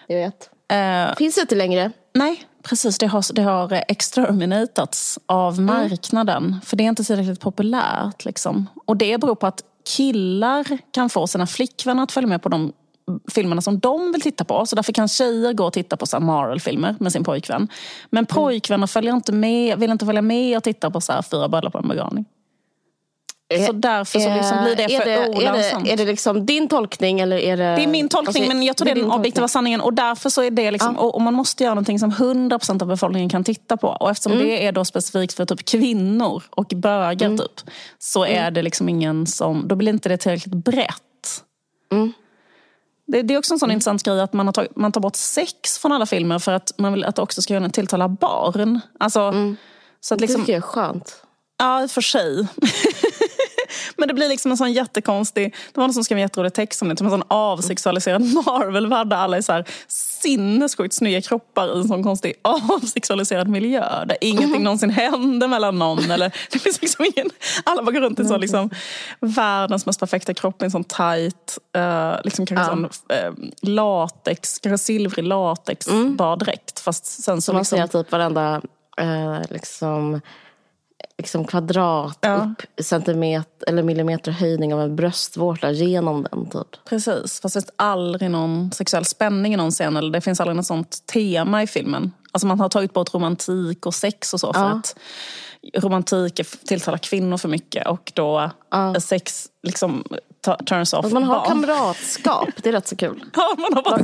jag 0.08 0.18
vet. 0.18 0.50
Eh, 0.72 1.16
Finns 1.18 1.36
det 1.36 1.42
inte 1.42 1.56
längre? 1.56 1.92
Nej, 2.14 2.44
precis. 2.64 2.98
Det 2.98 3.08
har, 3.08 3.34
det 3.34 3.42
har 3.42 3.84
exterminatats 3.88 5.20
av 5.26 5.62
marknaden. 5.62 6.56
För 6.66 6.78
det 6.78 6.84
är 6.84 6.90
inte 6.90 7.04
tillräckligt 7.04 7.40
populärt. 7.40 8.26
Liksom. 8.26 8.70
Och 8.86 8.98
det 8.98 9.18
beror 9.18 9.36
på 9.36 9.48
att 9.48 9.64
killar 9.98 10.78
kan 10.92 11.10
få 11.10 11.28
sina 11.28 11.48
flickvänner 11.48 12.04
att 12.04 12.12
följa 12.12 12.28
med 12.28 12.42
på 12.42 12.50
de 12.50 12.74
filmerna 13.32 13.62
som 13.62 13.80
de 13.80 14.12
vill 14.12 14.22
titta 14.22 14.44
på. 14.44 14.66
Så 14.66 14.76
därför 14.76 14.94
kan 14.94 15.08
tjejer 15.08 15.54
gå 15.54 15.66
och 15.66 15.74
titta 15.74 15.98
på 15.98 16.20
Marvel-filmer 16.20 16.96
med 17.00 17.12
sin 17.12 17.24
pojkvän. 17.24 17.68
Men 18.10 18.26
pojkvänner 18.26 18.88
följer 18.88 19.14
inte 19.14 19.32
med, 19.32 19.80
vill 19.80 19.92
inte 19.92 20.06
följa 20.06 20.22
med 20.22 20.58
och 20.58 20.64
titta 20.64 20.92
på 20.92 21.02
så 21.02 21.12
här 21.12 21.22
fyra 21.22 21.50
bröllop 21.50 21.74
på 21.74 21.80
en 21.80 21.88
begravning. 21.88 22.26
Så 23.66 23.72
därför 23.72 24.20
så 24.20 24.34
liksom 24.34 24.64
blir 24.64 24.76
det 24.76 24.84
är 24.84 25.00
för 25.00 25.06
det, 25.06 25.12
är 25.14 25.30
olönsamt. 25.30 25.86
det, 25.86 25.92
är 25.94 25.98
det 25.98 26.06
liksom 26.06 26.46
din 26.46 26.68
tolkning 26.68 27.20
eller 27.20 27.38
är 27.38 27.58
det... 27.58 27.64
Det 27.64 27.84
är 27.84 27.88
min 27.88 28.10
tolkning, 28.10 28.44
Alltså, 28.44 28.56
men 28.56 28.64
jag 28.64 28.78
tror 28.78 28.86
det 28.86 28.92
är 28.92 28.96
den 28.96 29.12
objektiva 29.12 29.48
sanningen. 29.48 29.82
Och 29.82 29.94
därför 29.94 30.30
så 30.30 30.44
är 30.44 30.52
det 30.52 30.72
liksom, 30.72 30.98
och, 30.98 31.16
och 31.16 31.22
man 31.22 31.34
måste 31.34 31.64
göra 31.64 31.74
någonting 31.74 32.00
som 32.00 32.12
100% 32.12 32.82
av 32.82 32.88
befolkningen 32.88 33.30
kan 33.30 33.44
titta 33.44 33.78
på. 33.78 33.88
Och 33.88 34.10
eftersom 34.10 34.32
Mm. 34.32 34.46
det 34.46 34.66
är 34.68 34.72
då 34.72 34.86
specifikt 34.86 35.34
för 35.34 35.46
typ 35.46 35.66
kvinnor 35.66 36.44
och 36.50 36.66
bögar 36.76 37.26
Mm. 37.28 37.38
typ, 37.38 37.62
så 38.00 38.26
är 38.26 38.52
det 38.52 38.62
liksom 38.62 38.90
ingen 38.90 39.28
som, 39.28 39.68
då 39.68 39.76
blir 39.76 39.90
inte 39.94 40.10
det 40.10 40.18
tillräckligt 40.18 40.56
brett. 40.56 41.44
Mm. 41.92 42.14
Det, 43.08 43.22
det 43.22 43.34
är 43.34 43.38
också 43.38 43.54
en 43.54 43.60
sån 43.60 43.72
intressant 43.72 44.04
grej 44.04 44.22
att 44.22 44.34
man, 44.34 44.46
har 44.46 44.54
tagit, 44.54 44.76
man 44.76 44.92
tar 44.92 45.02
bort 45.02 45.16
sex 45.16 45.80
från 45.80 45.92
alla 45.92 46.06
filmer 46.06 46.40
för 46.40 46.52
att 46.52 46.72
man 46.78 46.94
vill 46.94 47.04
att 47.06 47.16
det 47.16 47.22
också 47.22 47.42
ska 47.42 47.70
tilltala 47.70 48.08
barn. 48.10 48.80
Alltså, 49.00 49.34
så 50.00 50.14
att 50.14 50.20
Det 50.20 50.22
liksom, 50.26 50.42
tycker 50.42 50.54
jag 50.54 50.58
är 50.58 50.62
skönt. 50.62 51.16
Ja, 51.58 51.84
i 51.84 51.86
och 51.86 51.92
för 51.92 52.02
sig. 52.02 52.48
Men 53.98 54.08
det 54.08 54.14
blir 54.14 54.30
liksom 54.30 54.52
en 54.52 54.58
sån 54.58 54.74
jättekonstig... 54.74 55.56
Det 55.74 55.80
var 55.80 55.84
någon 55.84 55.94
som 55.94 56.04
skrev 56.04 56.18
en 56.18 56.22
jätterolig 56.22 56.54
text 56.54 56.82
om 56.82 56.90
det. 56.90 56.98
Som 56.98 57.08
en 57.08 57.12
sån 57.12 57.24
avsexualiserad 57.28 58.22
Marvel-värld 58.46 59.08
där 59.08 59.18
alla 59.18 59.38
är 59.38 59.42
så 59.42 59.54
här 59.54 59.66
sinnessjukt 59.88 60.94
snygga 60.94 61.22
kroppar 61.22 61.76
i 61.76 61.80
en 61.80 61.88
sån 61.88 62.04
konstig 62.04 62.34
avsexualiserad 62.42 63.48
miljö. 63.48 64.06
Där 64.06 64.18
ingenting 64.22 64.64
någonsin 64.64 64.90
händer 64.90 65.48
mellan 65.48 65.80
någon. 65.80 66.12
Eller, 66.12 66.32
det 66.52 66.60
finns 66.60 66.82
liksom 66.82 67.06
ingen, 67.06 67.30
alla 67.64 67.84
bara 67.84 67.92
går 67.92 68.02
runt 68.02 68.20
i 68.20 68.26
sån 68.26 68.42
liksom, 68.42 68.70
världens 69.20 69.86
mest 69.86 70.00
perfekta 70.00 70.34
kropp 70.34 70.62
i 70.62 70.66
en 70.66 70.72
sån 70.72 70.84
tight, 70.84 71.58
uh, 71.78 72.16
liksom 72.24 72.46
kanske 72.46 72.64
Ja. 72.64 72.70
sån 72.70 72.86
uh, 72.86 73.50
latex, 73.62 74.60
kanske 74.60 74.86
silvrig 74.86 75.26
latex 75.26 75.88
baddräkt. 76.18 76.80
Fast 76.80 77.06
sen 77.06 77.42
så 77.42 77.46
Så 77.46 77.54
man 77.54 77.60
liksom, 77.62 77.78
ser 77.78 77.88
typ 77.88 78.12
varenda 78.12 78.62
eh, 78.98 79.42
liksom, 79.50 80.22
liksom 81.18 81.46
kvadrat 81.46 82.18
Ja. 82.22 82.36
upp 82.36 82.84
centimeter 82.86 83.70
eller 83.70 83.84
millimeter 83.84 84.32
höjning 84.32 84.74
av 84.74 84.82
en 84.82 84.96
bröstvårta 84.96 85.72
genom 85.72 86.28
den. 86.32 86.46
Typ. 86.50 86.86
Precis, 86.90 87.42
fast 87.42 87.54
det 87.56 87.62
finns 87.62 87.74
aldrig 87.76 88.32
någon 88.32 88.72
sexuell 88.72 89.06
spänning 89.06 89.54
i 89.54 89.58
någon 89.58 89.72
scen. 89.72 89.98
Eller 89.98 90.12
det 90.12 90.22
finns 90.22 90.40
aldrig 90.40 90.56
något 90.56 90.66
sånt 90.66 91.06
tema 91.14 91.64
i 91.64 91.68
filmen. 91.68 92.12
Alltså 92.32 92.48
man 92.48 92.60
har 92.60 92.70
tagit 92.70 92.94
bort 92.94 93.14
romantik 93.14 93.86
och 93.86 93.94
sex 93.96 94.34
och 94.34 94.40
så. 94.40 94.54
För 94.54 94.62
Ja. 94.62 94.70
att 94.80 94.96
romantik 95.84 96.42
tilltalar 96.66 96.98
kvinnor 96.98 97.38
för 97.38 97.50
mycket. 97.50 97.88
Och 97.88 98.12
då 98.16 98.52
Ja. 98.72 98.96
sex 99.00 99.48
liksom 99.64 100.04
turns 100.66 100.94
off 100.94 101.12
man 101.12 101.24
har 101.24 101.36
barn. 101.36 101.48
kamratskap, 101.48 102.50
det 102.64 102.70
är 102.70 102.74
rätt 102.74 102.88
så 102.88 102.96
kul. 102.96 103.24
Ja, 103.34 103.56
man 103.58 103.74
har 103.74 103.84
bara 103.84 104.04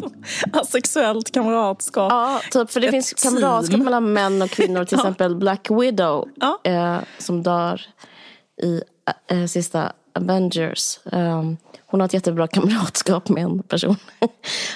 så- 0.59 0.65
sexuellt 0.65 1.31
kamratskap. 1.31 2.11
Ja, 2.11 2.41
typ, 2.51 2.71
för 2.71 2.79
det 2.79 2.87
Ett 2.87 2.91
finns 2.91 3.13
team. 3.13 3.33
kamratskap 3.35 3.79
mellan 3.79 4.13
män 4.13 4.41
och 4.41 4.49
kvinnor. 4.49 4.85
Till 4.85 4.97
exempel 4.99 5.35
Black 5.35 5.67
Widow 5.71 6.27
Ja. 6.35 6.59
eh, 6.63 6.97
som 7.17 7.43
dör 7.43 7.81
i 8.61 8.81
eh, 9.31 9.45
sista 9.45 9.91
Avengers. 10.15 10.99
Um, 11.03 11.57
hon 11.85 11.99
har 11.99 12.05
ett 12.05 12.13
jättebra 12.13 12.47
kamratskap 12.47 13.29
med 13.29 13.43
en 13.43 13.63
person. 13.63 13.95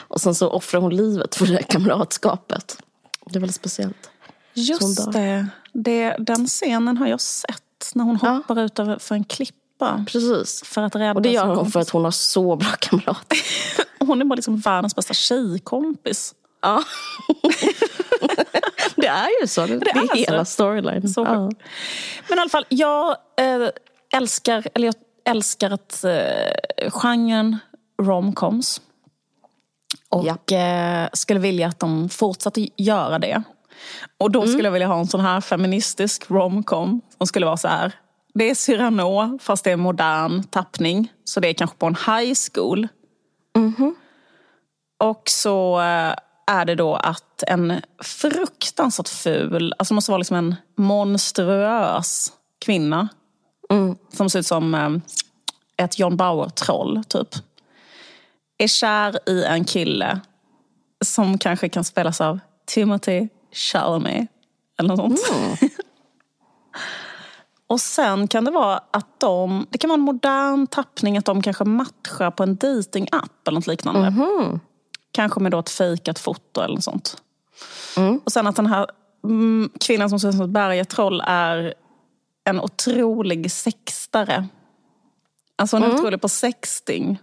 och 0.08 0.22
sen 0.22 0.36
så 0.36 0.50
offrar 0.50 0.82
hon 0.82 0.96
livet 0.96 1.36
för 1.36 1.46
det 1.46 1.54
här 1.54 1.62
kamratskapet. 1.62 2.78
Det 3.26 3.36
är 3.36 3.40
väldigt 3.40 3.56
speciellt. 3.56 4.10
Just 4.54 5.12
det. 5.14 5.48
det. 5.74 6.16
Den 6.20 6.48
scenen 6.48 6.98
har 6.98 7.08
jag 7.08 7.22
sett. 7.22 7.92
När 7.96 8.04
hon 8.04 8.20
Ja. 8.22 8.30
hoppar 8.30 8.60
ut 8.60 8.80
för 9.04 9.16
en 9.16 9.24
klippa. 9.78 10.06
Precis. 10.08 10.64
För 10.66 10.82
att 10.82 10.96
rädda 10.96 11.14
Och 11.14 11.22
det 11.22 11.30
gör 11.32 11.46
hon 11.46 11.56
kompis. 11.56 11.74
för 11.74 11.80
att 11.80 11.90
hon 11.90 12.04
har 12.04 12.12
så 12.12 12.56
bra 12.56 12.70
kamrater. 12.80 13.38
Hon 14.00 14.22
är 14.22 14.26
bara 14.26 14.36
liksom 14.36 14.58
världens 14.58 14.96
bästa 14.96 15.14
tjejkompis. 15.14 16.36
Ja. 16.62 16.84
det 18.96 19.08
är 19.08 19.42
ju 19.42 19.48
så. 19.48 19.66
Det, 19.66 19.78
det 19.80 19.90
är 19.90 20.16
hela 20.16 20.46
storylinen. 20.46 21.14
Ja. 21.16 21.24
Men 22.30 22.38
i 22.38 22.42
alla 22.42 22.50
fall, 22.50 22.66
jag 22.70 23.10
eh, 23.38 23.70
älskar, 24.14 24.64
eller 24.74 24.88
jag 24.88 24.96
älskar 25.26 25.72
att 25.72 26.04
eh, 26.04 26.92
genren 26.92 27.58
romcoms. 28.02 28.82
Och 30.10 30.26
Ja. 30.48 30.58
eh, 30.58 31.10
skulle 31.14 31.40
vilja 31.40 31.68
att 31.68 31.80
de 31.80 32.10
fortsatte 32.10 32.68
göra 32.78 33.20
det. 33.20 33.44
Och 34.18 34.32
då 34.32 34.48
skulle 34.48 34.64
jag 34.64 34.72
vilja 34.72 34.88
ha 34.88 35.00
en 35.00 35.08
sån 35.08 35.22
här 35.22 35.42
feministisk 35.42 36.32
romcom 36.32 37.02
som 37.18 37.28
skulle 37.28 37.46
vara 37.46 37.58
så 37.58 37.68
här. 37.68 37.92
Det 38.34 38.50
är 38.50 38.56
Cyrano 38.56 39.40
fast 39.40 39.64
det 39.64 39.72
är 39.72 39.78
modern 39.78 40.44
tappning. 40.44 41.14
Så 41.24 41.40
det 41.40 41.48
är 41.48 41.54
kanske 41.54 41.78
på 41.78 41.86
en 41.86 41.96
high 41.96 42.34
school. 42.52 42.88
Och 45.00 45.24
så 45.30 45.80
eh, 45.80 46.16
är 46.48 46.66
det 46.66 46.76
då 46.76 46.96
att 46.96 47.44
en 47.48 47.82
fruktansvärt 48.04 49.10
ful, 49.10 49.74
alltså 49.78 49.94
måste 49.94 50.12
vara 50.12 50.18
liksom 50.18 50.38
en 50.38 50.56
monstruös 50.78 52.32
kvinna. 52.66 53.10
Som 54.14 54.30
ser 54.30 54.40
ut 54.40 54.46
som 54.46 54.76
eh, 54.76 54.90
ett 55.78 56.00
John 56.00 56.18
Bauer-troll, 56.18 57.04
typ. 57.08 57.30
Är 58.58 58.68
kär 58.68 59.30
i 59.30 59.44
en 59.44 59.66
kille 59.66 60.20
som 61.06 61.38
kanske 61.38 61.70
kan 61.70 61.84
spelas 61.84 62.22
av 62.22 62.40
Timothy 62.66 63.28
Chalamet. 63.52 64.30
Eller 64.80 64.96
något 64.96 65.20
sånt. 65.20 65.60
Och 67.74 67.82
sen 67.82 68.28
kan 68.28 68.46
det 68.46 68.52
vara 68.52 68.82
att 68.92 69.20
de, 69.20 69.68
det 69.70 69.78
kan 69.78 69.90
vara 69.90 69.98
en 69.98 70.02
modern 70.02 70.68
tappning 70.68 71.18
att 71.18 71.26
de 71.26 71.42
kanske 71.42 71.64
matchar 71.64 72.32
på 72.32 72.44
en 72.44 72.56
datingapp 72.56 73.48
eller 73.48 73.56
något 73.56 73.68
liknande. 73.68 74.10
Mhm. 74.10 74.60
Kanske 75.12 75.40
med 75.40 75.52
då 75.52 75.60
ett 75.60 75.70
fejkat 75.70 76.20
foto 76.20 76.62
eller 76.62 76.76
något 76.76 76.84
sånt. 76.84 77.22
Och 78.24 78.32
sen 78.32 78.48
att 78.48 78.56
den 78.56 78.66
här 78.66 78.88
mm, 79.24 79.70
kvinnan 79.80 80.10
som 80.10 80.20
ser 80.20 80.30
ut 80.30 80.36
som 80.36 80.44
ett 80.44 80.50
bergetroll 80.50 81.22
är 81.26 81.74
en 82.44 82.60
otrolig 82.60 83.52
sextare. 83.52 84.48
Alltså 85.56 85.78
hon 85.78 85.84
är 85.84 85.94
otrolig 85.94 86.22
på 86.22 86.30
sexting. 86.30 87.20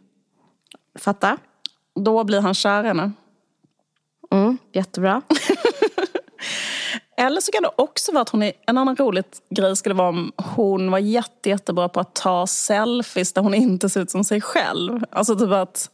Fatta. 0.99 1.37
Då 1.95 2.25
blir 2.25 2.41
han 2.41 2.55
kär 2.55 2.85
i 2.85 2.87
henne. 2.87 3.13
Mm, 4.31 4.59
jättebra. 4.73 5.23
Eller 7.21 7.41
så 7.41 7.53
kan 7.53 7.63
det 7.63 7.71
också 7.77 8.13
vara 8.13 8.23
att 8.23 8.29
hon 8.29 8.43
är, 8.43 8.53
en 8.67 8.79
annan 8.79 8.97
rolig 8.97 9.25
grej 9.51 9.77
skulle 9.77 9.95
vara 9.95 10.09
om 10.09 10.33
hon 10.37 10.91
var 10.91 10.99
jätte, 10.99 11.49
jättebra 11.49 11.89
på 11.89 12.01
att 12.01 12.15
ta 12.15 12.47
selfies 12.47 13.33
där 13.33 13.43
hon 13.43 13.55
inte 13.55 13.89
ser 13.91 14.01
ut 14.01 14.11
som 14.11 14.25
sig 14.25 14.41
själv. 14.41 15.05
Alltså 15.11 15.39
typ 15.39 15.51
att 15.51 15.91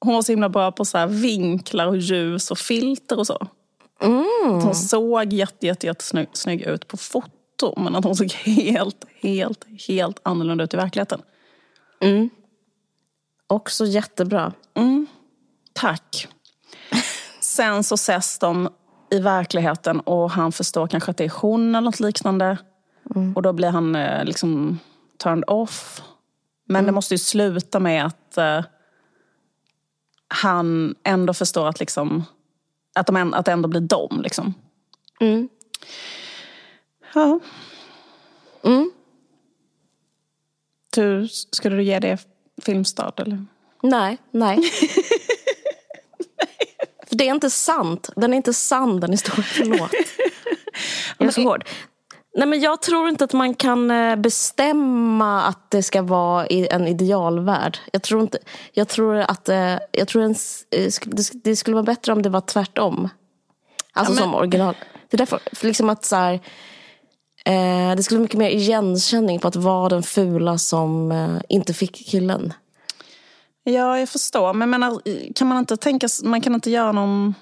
hon 0.00 0.14
var 0.14 0.22
så 0.22 0.32
himla 0.32 0.48
bra 0.48 0.72
på 0.72 0.84
så 0.84 0.98
här 0.98 1.06
vinklar 1.06 1.86
och 1.86 1.96
ljus 1.96 2.50
och 2.50 2.58
filter 2.58 3.18
och 3.18 3.26
så. 3.26 3.46
Att 4.56 4.62
hon 4.64 4.74
såg 4.74 5.32
jätte, 5.32 5.66
jätte, 5.66 5.86
jättesnygg 5.86 6.28
snygg 6.32 6.62
ut 6.62 6.88
på 6.88 6.96
foto 6.96 7.80
men 7.80 7.96
att 7.96 8.04
hon 8.04 8.16
såg 8.16 8.32
helt, 8.32 9.06
helt, 9.20 9.66
helt 9.88 10.20
annorlunda 10.22 10.64
ut 10.64 10.74
i 10.74 10.76
verkligheten. 10.76 11.22
Också 13.46 13.86
jättebra. 13.86 14.52
Tack. 15.72 16.28
Sen 17.40 17.84
så 17.84 17.94
ses 17.94 18.38
de 18.38 18.68
i 19.12 19.20
verkligheten 19.20 20.00
och 20.00 20.30
han 20.30 20.52
förstår 20.52 20.86
kanske 20.86 21.10
att 21.10 21.16
det 21.16 21.24
är 21.24 21.32
hon 21.40 21.74
eller 21.74 21.84
något 21.84 22.00
liknande. 22.00 22.58
Och 23.34 23.42
då 23.42 23.52
blir 23.52 23.68
han 23.68 23.96
eh, 23.96 24.24
liksom 24.24 24.78
turned 25.22 25.44
off. 25.46 26.02
Men 26.64 26.86
det 26.86 26.92
måste 26.92 27.14
ju 27.14 27.18
sluta 27.18 27.80
med 27.80 28.06
att 28.06 28.38
eh, 28.38 28.64
han 30.28 30.94
ändå 31.04 31.34
förstår 31.34 31.68
att, 31.68 31.80
liksom, 31.80 32.24
att, 32.94 33.06
de, 33.06 33.34
att 33.34 33.44
det 33.44 33.52
ändå 33.52 33.68
blir 33.68 33.80
dem. 33.80 34.20
Liksom. 34.22 34.54
Mm. 35.20 35.48
Ja. 37.14 37.40
Mm. 38.64 38.92
Du, 40.94 41.28
skulle 41.28 41.76
du 41.76 41.82
ge 41.82 41.98
det 41.98 42.26
filmstart? 42.62 43.20
Eller? 43.20 43.46
Nej, 43.82 44.18
nej. 44.30 44.58
För 47.12 47.16
det 47.18 47.28
är 47.28 47.34
inte 47.34 47.50
sant. 47.50 48.10
Den 48.16 48.32
är 48.32 48.36
inte 48.36 48.52
sann 48.52 49.00
den 49.00 49.10
historien. 49.10 49.44
Förlåt. 49.54 49.90
Jag 51.18 51.28
är 51.28 51.32
så 51.32 51.42
hård. 51.42 51.64
Nej, 52.36 52.48
men 52.48 52.60
jag 52.60 52.82
tror 52.82 53.08
inte 53.08 53.24
att 53.24 53.32
man 53.32 53.54
kan 53.54 53.90
eh, 53.90 54.16
bestämma 54.16 55.42
att 55.42 55.70
det 55.70 55.82
ska 55.82 56.02
vara 56.02 56.46
en 56.46 56.86
idealvärld. 56.88 57.78
Jag 57.92 58.02
tror, 58.02 58.20
inte, 58.22 58.38
jag 58.72 58.88
tror 58.88 59.16
att 59.16 59.48
eh, 59.48 59.76
jag 59.92 60.08
tror 60.08 60.22
en, 60.22 60.30
eh, 60.30 60.36
det 60.70 60.88
sk- 60.88 61.40
det 61.44 61.56
skulle 61.56 61.74
vara 61.74 61.84
bättre 61.84 62.12
om 62.12 62.22
det 62.22 62.28
var 62.28 62.40
tvärtom. 62.40 63.08
Alltså 63.92 64.12
Ja, 64.12 64.14
men- 64.14 64.22
som 64.24 64.34
original. 64.34 64.74
Det 65.10 65.16
är 65.16 65.18
därför 65.18 65.40
för 65.52 65.66
liksom 65.66 65.90
att 65.90 66.04
så 66.04 66.16
här, 66.16 66.34
eh, 67.44 67.96
det 67.96 68.02
skulle 68.02 68.18
vara 68.18 68.22
mycket 68.24 68.38
mer 68.38 68.50
igenkänning 68.50 69.38
på 69.38 69.48
att 69.48 69.56
vara 69.56 69.88
den 69.88 70.02
fula 70.02 70.58
som 70.58 71.12
eh, 71.12 71.36
inte 71.48 71.74
fick 71.74 72.06
killen. 72.10 72.52
Ja, 73.64 73.98
jag 73.98 74.08
förstår. 74.08 74.52
Men 74.54 74.70
menar, 74.70 75.00
kan 75.34 75.46
man 75.48 75.58
inte 75.58 75.76
tänka, 75.76 76.08
man 76.24 76.40
kan 76.40 76.54
inte 76.54 76.70
göra 76.70 76.92
någon... 76.92 77.34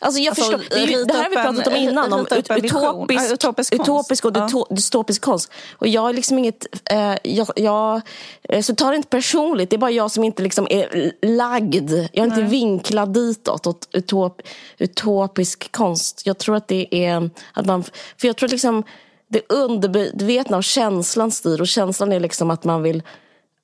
Alltså 0.00 0.20
jag 0.20 0.30
Alltså, 0.30 0.58
förstår, 0.58 0.76
det, 0.76 0.92
ju- 0.92 1.04
det 1.04 1.14
här 1.14 1.22
har 1.22 1.30
vi 1.30 1.36
en- 1.36 1.42
pratat 1.42 1.66
om 1.66 1.76
innan, 1.76 2.12
om 2.12 2.20
ut, 2.20 2.32
utopisk, 2.32 2.74
Ja, 2.74 3.32
utopisk 3.32 3.72
utopisk 3.74 4.24
och 4.24 4.36
Ja. 4.36 4.66
dystopisk 4.70 5.22
konst. 5.22 5.52
Och 5.78 5.88
jag 5.88 6.08
är 6.08 6.14
liksom 6.14 6.38
inget, 6.38 6.66
eh, 6.90 7.14
jag, 7.22 7.48
jag, 7.56 8.00
eh, 8.48 8.60
så 8.62 8.74
ta 8.74 8.90
det 8.90 8.96
inte 8.96 9.08
personligt, 9.08 9.70
det 9.70 9.76
är 9.76 9.78
bara 9.78 9.90
jag 9.90 10.10
som 10.10 10.24
inte 10.24 10.42
liksom 10.42 10.66
är 10.70 11.12
lagd. 11.26 11.90
Jag 11.92 12.16
är 12.22 12.24
inte 12.24 12.42
vinklad 12.42 13.12
ditåt, 13.14 13.66
åt 13.66 13.88
utop, 13.92 14.42
utopisk 14.78 15.72
konst. 15.72 16.22
Jag 16.26 16.38
tror 16.38 16.56
att 16.56 16.68
det 16.68 17.04
är, 17.06 17.30
att 17.52 17.66
man, 17.66 17.82
för 18.20 18.26
jag 18.26 18.36
tror 18.36 18.48
liksom, 18.48 18.82
det 19.28 19.42
undermedvetna 19.52 20.56
av 20.56 20.62
känslan 20.62 21.30
styr 21.30 21.60
och 21.60 21.68
känslan 21.68 22.12
är 22.12 22.20
liksom 22.20 22.50
att 22.50 22.64
man 22.64 22.82
vill 22.82 23.02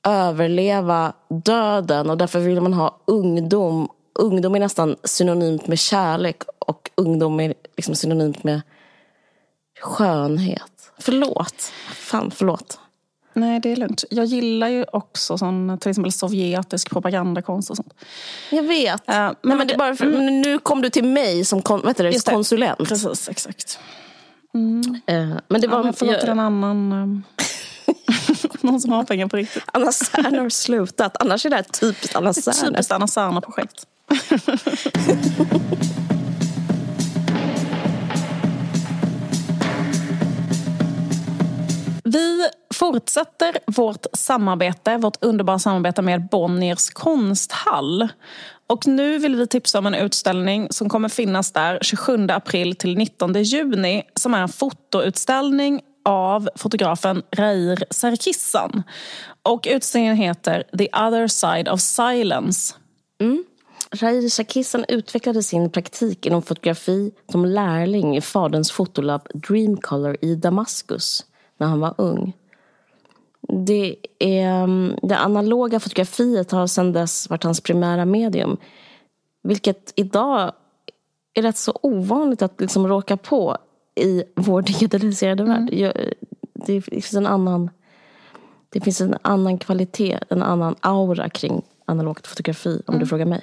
överleva 0.08 1.12
döden 1.28 2.10
och 2.10 2.18
därför 2.18 2.40
vill 2.40 2.60
man 2.60 2.72
ha 2.74 2.98
ungdom. 3.04 3.88
Ungdom 4.14 4.54
är 4.54 4.60
nästan 4.60 4.96
synonymt 5.04 5.66
med 5.66 5.78
kärlek 5.78 6.42
och 6.58 6.90
ungdom 6.94 7.40
är 7.40 7.54
liksom 7.76 7.94
synonymt 7.94 8.44
med 8.44 8.60
skönhet. 9.80 10.92
Förlåt. 10.98 11.72
Fan, 11.94 12.30
förlåt. 12.30 12.78
Nej, 13.34 13.60
det 13.60 13.72
är 13.72 13.76
lugnt. 13.76 14.04
Jag 14.10 14.24
gillar 14.24 14.68
ju 14.68 14.84
också 14.92 15.38
sån, 15.38 15.78
till 15.80 15.90
exempel 15.90 16.12
sovjetisk 16.12 16.90
propagandakonst 16.90 17.70
och 17.70 17.76
sånt. 17.76 17.94
Jag 18.50 18.62
vet. 18.62 19.08
Eh, 19.08 19.14
Nej, 19.16 19.34
men 19.42 19.58
men 19.58 19.66
det 19.66 19.76
bara 19.76 19.96
för, 19.96 20.06
men 20.06 20.40
nu 20.40 20.58
kom 20.58 20.82
du 20.82 20.90
till 20.90 21.04
mig 21.04 21.44
som 21.44 21.62
kon, 21.62 21.94
Just 21.98 22.26
det. 22.26 22.32
konsulent. 22.32 22.78
Precis, 22.88 23.28
exakt. 23.28 23.78
Eh, 25.06 25.14
men 25.48 25.60
det 25.60 25.66
Ja, 25.66 25.70
var 25.76 25.84
men 25.84 25.92
förlåt 25.92 26.18
till 26.20 26.28
jag, 26.28 26.32
en 26.32 26.40
annan... 26.40 26.92
ehm, 26.92 27.22
någon 28.66 28.80
som 28.80 28.92
har 28.92 29.04
pengar 29.04 29.28
på 29.28 29.36
riktigt. 29.36 29.64
Anna 29.72 29.92
Serner 29.92 30.38
har 30.38 30.48
slutat. 30.48 31.16
Annars 31.20 31.46
är 31.46 31.50
det 31.50 31.56
här 31.56 31.62
typiskt 31.62 32.16
Anna 32.16 32.32
Serner. 32.32 32.70
Typiskt 32.70 32.92
Anna 32.92 33.06
Serner-projekt. 33.06 33.86
Vi 42.04 42.48
fortsätter 42.74 43.58
vårt 43.66 44.06
samarbete, 44.12 44.96
vårt 44.96 45.24
underbara 45.24 45.58
samarbete 45.58 46.02
med 46.02 46.28
Bonniers 46.28 46.90
konsthall. 46.90 48.08
Och 48.66 48.86
nu 48.86 49.18
vill 49.18 49.36
vi 49.36 49.46
tipsa 49.46 49.78
om 49.78 49.86
en 49.86 49.94
utställning 49.94 50.66
som 50.70 50.88
kommer 50.88 51.08
finnas 51.08 51.52
där 51.52 51.78
27 51.82 52.26
april 52.30 52.76
till 52.76 52.96
19 52.96 53.42
juni 53.42 54.02
som 54.14 54.34
är 54.34 54.42
en 54.42 54.48
fotoutställning 54.48 55.80
av 56.04 56.48
fotografen 56.54 57.22
Rair 57.30 57.84
Sarkissan. 57.90 58.82
Och 59.42 59.66
utställningen 59.70 60.16
heter 60.16 60.64
The 60.78 60.88
other 60.92 61.26
side 61.26 61.68
of 61.68 61.80
silence. 61.80 62.74
Mm. 63.20 63.44
Rair 63.90 64.28
Sarkissan 64.28 64.84
utvecklade 64.88 65.42
sin 65.42 65.70
praktik 65.70 66.26
inom 66.26 66.42
fotografi 66.42 67.12
som 67.32 67.44
lärling 67.44 68.16
i 68.16 68.20
faderns 68.20 68.72
fotolab 68.72 69.28
Dreamcolor 69.34 70.16
i 70.20 70.34
Damaskus 70.34 71.26
när 71.58 71.66
han 71.66 71.80
var 71.80 71.94
ung. 71.98 72.32
Det, 73.66 73.96
är, 74.18 74.64
mm, 74.64 74.96
det 75.02 75.16
analoga 75.16 75.80
fotografiet 75.80 76.50
har 76.50 76.66
sedan 76.66 76.92
dess 76.92 77.30
varit 77.30 77.44
hans 77.44 77.60
primära 77.60 78.04
medium. 78.04 78.56
Vilket 79.42 79.92
idag 79.96 80.52
är 81.34 81.42
rätt 81.42 81.56
så 81.56 81.78
ovanligt 81.82 82.42
att 82.42 82.60
liksom 82.60 82.88
råka 82.88 83.16
på 83.16 83.56
i 83.94 84.24
vår 84.36 84.62
digitaliserade 84.62 85.44
värld. 85.44 85.68
Jag- 85.72 86.12
Det 86.66 86.80
finns 86.80 87.14
en 87.14 87.26
annan 87.26 87.70
det 88.70 88.80
finns 88.80 89.00
en 89.00 89.16
annan 89.22 89.58
kvalitet, 89.58 90.18
en 90.30 90.42
annan 90.42 90.74
aura 90.80 91.28
kring 91.28 91.62
analogt 91.86 92.26
fotografi 92.26 92.82
om 92.86 92.98
du 92.98 93.06
frågar 93.06 93.26
mig. 93.26 93.40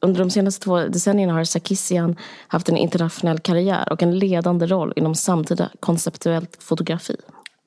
Under 0.00 0.20
de 0.20 0.30
senaste 0.30 0.64
två 0.64 0.78
decennierna 0.78 1.32
har 1.32 1.44
Sarkisian 1.44 2.16
haft 2.48 2.68
en 2.68 2.76
internationell 2.76 3.38
karriär 3.38 3.92
och 3.92 4.02
en 4.02 4.18
ledande 4.18 4.66
roll 4.66 4.92
inom 4.96 5.14
samtida 5.14 5.70
konceptuellt 5.80 6.56
fotografi. 6.62 7.16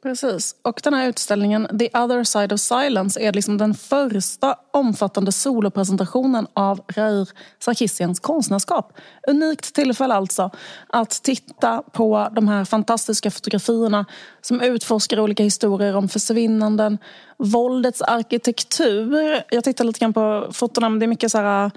Precis. 0.06 0.56
Och 0.62 0.80
den 0.84 0.94
här 0.94 1.08
utställningen, 1.08 1.68
The 1.80 1.90
other 1.94 2.24
side 2.24 2.54
of 2.54 2.60
silence, 2.60 3.20
är 3.22 3.34
liksom 3.34 3.58
den 3.58 3.74
första 3.74 4.56
omfattande 4.72 5.32
solopresentationen 5.32 6.48
av 6.54 6.82
Rair 6.88 7.30
Sarkissians 7.60 8.20
konstnärskap. 8.20 8.94
Unikt 9.28 9.76
tillfälle 9.76 10.14
alltså 10.14 10.52
att 10.88 11.24
titta 11.24 11.84
på 11.92 12.30
de 12.32 12.48
här 12.48 12.66
fantastiska 12.66 13.32
fotografierna 13.32 14.06
som 14.42 14.62
utforskar 14.62 15.20
olika 15.20 15.44
historier 15.44 15.96
om 15.96 16.10
försvinnanden, 16.10 16.98
våldets 17.38 18.02
arkitektur. 18.02 19.44
Jag 19.50 19.64
tittar 19.64 19.86
lite 19.86 20.00
grann 20.00 20.14
på 20.14 20.48
fotona, 20.52 20.90
men 20.90 21.00
det 21.00 21.06
är 21.06 21.08
mycket 21.08 21.32
så 21.32 21.38
här 21.38 21.72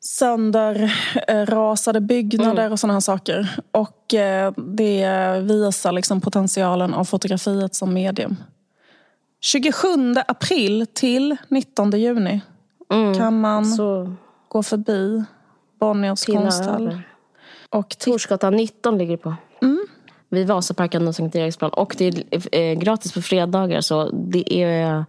sönderrasade 0.00 2.00
byggnader 2.00 2.72
och 2.72 2.80
sådana 2.80 2.92
här 2.92 3.00
saker. 3.00 3.60
Och 3.72 4.14
eh, 4.14 4.52
det 4.56 5.40
visar 5.40 5.92
liksom 5.92 6.20
potentialen 6.20 6.94
av 6.94 7.04
fotografiet 7.04 7.74
som 7.74 7.94
medium. 7.94 8.36
27 9.40 9.88
april 10.28 10.86
till 10.92 11.36
19 11.48 11.90
juni 11.90 12.40
kan 13.16 13.40
man 13.40 13.66
Så 13.66 14.14
gå 14.48 14.62
förbi 14.62 15.24
Bonniers 15.80 16.26
konsthall. 16.26 17.00
Och. 17.70 17.98
Torsgatan 17.98 18.56
19 18.56 18.98
ligger 18.98 19.16
det 19.16 19.22
på. 19.22 19.34
Vid 20.28 20.46
Vasaparken 20.46 21.08
och 21.08 21.14
Sankt 21.14 21.36
Eriksplan. 21.36 21.70
Och 21.70 21.94
det 21.98 22.06
är 22.06 22.58
eh, 22.58 22.74
gratis 22.74 23.12
på 23.12 23.22
fredagar 23.22 23.80
så 23.80 24.10
det 24.10 24.62
är 24.62 25.04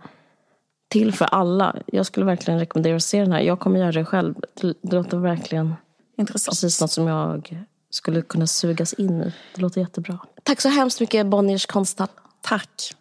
till 0.92 1.14
för 1.14 1.26
alla. 1.26 1.76
Jag 1.86 2.06
skulle 2.06 2.26
verkligen 2.26 2.60
rekommendera 2.60 2.96
att 2.96 3.04
se 3.04 3.20
den 3.20 3.32
här. 3.32 3.40
Jag 3.42 3.60
kommer 3.60 3.80
göra 3.80 3.92
det 3.92 4.06
själv. 4.06 4.36
Det, 4.82 4.94
låter 4.94 5.18
verkligen 5.18 5.74
Intressant. 6.18 6.52
precis 6.52 6.82
något 6.82 6.92
som 6.92 7.08
jag 7.08 7.64
skulle 7.90 8.22
kunna 8.22 8.48
sugas 8.48 8.94
in 8.94 9.22
i. 9.22 9.34
Det 9.56 9.62
låter 9.62 9.82
jättebra. 9.82 10.20
Tack 10.44 10.62
så 10.62 10.70
hemskt 10.70 11.00
mycket 11.00 11.26
Bonniers 11.26 11.66
konsthall. 11.66 12.08
tack. 12.42 12.96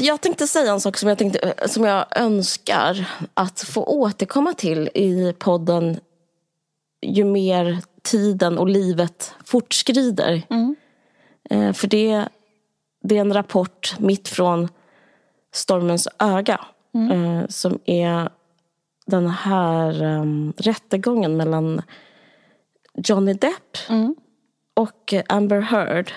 Jag 0.00 0.20
tänkte 0.20 0.46
säga 0.46 0.72
en 0.72 0.80
sak 0.80 0.96
som 0.96 1.08
jag, 1.08 1.18
tänkte, 1.18 1.54
som 1.68 1.84
jag 1.84 2.04
önskar 2.16 3.08
att 3.34 3.60
få 3.60 3.84
återkomma 3.84 4.54
till 4.54 4.88
i 4.94 5.34
podden 5.38 6.00
ju 7.02 7.24
mer 7.24 7.78
tiden 8.02 8.58
och 8.58 8.68
livet 8.68 9.34
fortskrider. 9.44 10.42
Eh, 11.50 11.72
För 11.72 11.88
det, 11.88 12.28
det 13.02 13.16
är 13.16 13.20
en 13.20 13.32
rapport 13.32 13.94
mitt 13.98 14.28
från 14.28 14.68
stormens 15.58 16.08
öga. 16.18 16.60
Eh, 16.94 17.46
som 17.48 17.78
är 17.84 18.28
den 19.06 19.28
här 19.28 20.02
um, 20.02 20.52
rättegången 20.56 21.36
mellan 21.36 21.82
Johnny 22.94 23.32
Depp 23.32 23.76
och 24.74 25.12
eh, 25.12 25.22
Amber 25.28 25.60
Heard. 25.60 26.12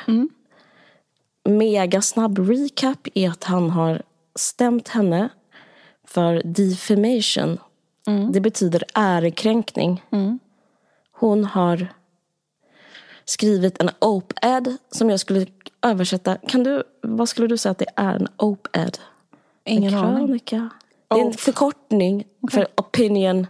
Mega 1.44 2.02
snabb 2.02 2.40
recap 2.40 3.08
är 3.14 3.30
att 3.30 3.44
han 3.44 3.70
har 3.70 4.02
stämt 4.36 4.88
henne 4.88 5.30
för 6.04 6.42
defamation. 6.46 7.58
Det 8.32 8.42
betyder 8.42 8.84
ärekränkning. 8.94 10.04
Hon 11.12 11.46
har 11.46 11.88
skrivit 13.26 13.82
en 13.82 13.90
op-ed 14.00 14.78
som 14.92 15.10
jag 15.10 15.20
skulle 15.20 15.46
översätta. 15.82 16.38
Kan 16.48 16.64
du, 16.64 16.84
vad 17.02 17.30
skulle 17.30 17.48
du 17.48 17.58
säga 17.58 17.72
att 17.72 17.78
det 17.78 17.94
är 17.96 18.16
en 18.16 18.28
op-ed? 18.38 18.98
Ingen 19.66 19.94
en 19.94 20.00
krönika? 20.16 20.70
Det 21.08 21.20
är 21.20 21.26
en 21.26 21.34
förkortning 21.34 22.24
för 22.52 22.68
opinion 22.78 23.48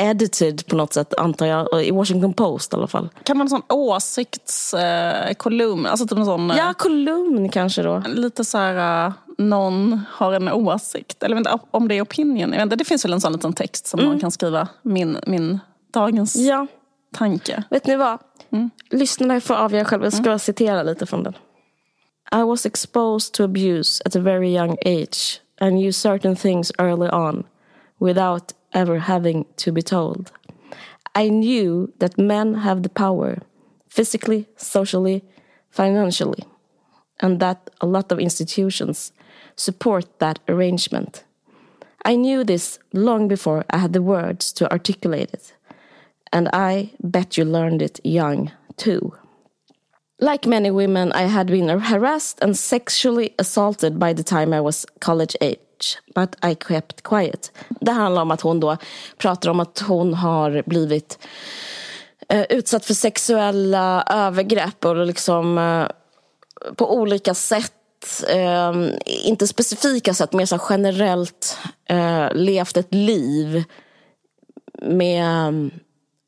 edited 0.00 0.66
på 0.66 0.76
något 0.76 0.92
sätt 0.92 1.14
antar 1.14 1.46
jag. 1.46 1.84
I 1.84 1.90
Washington 1.90 2.32
Post 2.34 2.72
i 2.72 2.76
alla 2.76 2.86
fall. 2.86 3.08
Kan 3.22 3.38
man 3.38 3.48
ha 3.48 3.56
en 3.56 3.62
sån 3.68 3.76
åsiktskolumn? 3.78 5.24
Eh, 5.28 5.34
kolumn? 5.34 5.86
alltså 5.86 6.06
typ 6.06 6.18
en 6.18 6.24
sån... 6.24 6.50
eh, 6.50 6.56
Ja, 6.56 6.74
kolumn 6.78 7.48
kanske 7.48 7.82
då. 7.82 8.02
Lite 8.06 8.44
så 8.44 8.58
här, 8.58 9.06
uh, 9.06 9.12
någon 9.38 10.00
har 10.10 10.32
en 10.32 10.48
åsikt. 10.48 11.22
Eller 11.22 11.36
inte, 11.36 11.58
om 11.70 11.88
det 11.88 11.94
är 11.98 12.02
opinion. 12.02 12.38
Jag 12.38 12.48
vet 12.58 12.62
inte, 12.62 12.76
det 12.76 12.84
finns 12.84 13.04
väl 13.04 13.12
en 13.12 13.20
sån 13.20 13.32
liten 13.32 13.52
text 13.52 13.86
som 13.86 14.04
man 14.04 14.20
kan 14.20 14.30
skriva. 14.30 14.68
Min, 14.82 15.18
min 15.26 15.58
dagens 15.92 16.36
Ja, 16.36 16.66
tanke. 17.14 17.62
vet 17.70 17.86
ni 17.86 17.96
vad? 17.96 18.18
Lyssnarna 18.90 19.40
får 19.40 19.54
avgöra 19.54 19.84
själva. 19.84 20.06
Jag 20.06 20.12
ska 20.12 20.38
citera 20.38 20.82
lite 20.82 21.06
från 21.06 21.22
den. 21.22 21.34
I 22.30 22.44
was 22.44 22.66
exposed 22.66 23.34
to 23.34 23.44
abuse 23.44 24.02
at 24.04 24.16
a 24.16 24.20
very 24.20 24.52
young 24.52 24.76
age 24.84 25.40
and 25.58 25.76
knew 25.76 25.92
certain 25.92 26.34
things 26.34 26.70
early 26.78 27.08
on 27.08 27.44
without 27.98 28.52
ever 28.72 28.98
having 28.98 29.46
to 29.56 29.72
be 29.72 29.82
told. 29.82 30.30
I 31.14 31.28
knew 31.30 31.92
that 31.98 32.18
men 32.18 32.54
have 32.54 32.82
the 32.82 32.88
power 32.90 33.38
physically, 33.88 34.46
socially, 34.56 35.24
financially 35.70 36.44
and 37.20 37.40
that 37.40 37.70
a 37.80 37.86
lot 37.86 38.12
of 38.12 38.18
institutions 38.18 39.12
support 39.56 40.18
that 40.18 40.38
arrangement. 40.48 41.24
I 42.04 42.14
knew 42.16 42.44
this 42.44 42.78
long 42.92 43.28
before 43.28 43.64
I 43.70 43.78
had 43.78 43.92
the 43.92 44.02
words 44.02 44.52
to 44.54 44.70
articulate 44.70 45.30
it. 45.32 45.54
And 46.32 46.48
I 46.52 46.92
bet 47.02 47.36
you 47.36 47.44
learned 47.44 47.82
it 47.82 48.00
young 48.04 48.52
too. 48.76 49.17
Like 50.20 50.48
many 50.48 50.70
women, 50.70 51.12
I 51.12 51.28
had 51.28 51.46
been 51.46 51.68
harassed 51.68 52.40
and 52.44 52.56
sexually 52.56 53.34
assaulted 53.38 53.98
by 53.98 54.14
the 54.14 54.22
time 54.22 54.52
I 54.52 54.60
was 54.60 54.86
college 54.98 55.36
age. 55.40 55.98
But 56.14 56.36
I 56.42 56.54
kept 56.54 57.02
quiet. 57.02 57.52
Det 57.80 57.92
handlar 57.92 58.22
om 58.22 58.30
att 58.30 58.40
hon 58.40 58.60
då 58.60 58.76
pratar 59.18 59.50
om 59.50 59.60
att 59.60 59.78
hon 59.78 60.14
har 60.14 60.62
blivit 60.66 61.18
eh, 62.28 62.42
utsatt 62.48 62.84
för 62.84 62.94
sexuella 62.94 64.04
övergrepp 64.10 64.84
och 64.84 65.06
liksom 65.06 65.58
eh, 65.58 65.86
på 66.76 66.94
olika 66.94 67.34
sätt 67.34 67.72
eh, 68.28 68.72
inte 69.24 69.46
specifika 69.46 70.14
sätt, 70.14 70.32
mer 70.32 70.46
så 70.46 70.60
generellt 70.70 71.58
eh, 71.88 72.26
levt 72.32 72.76
ett 72.76 72.94
liv 72.94 73.64
med 74.82 75.70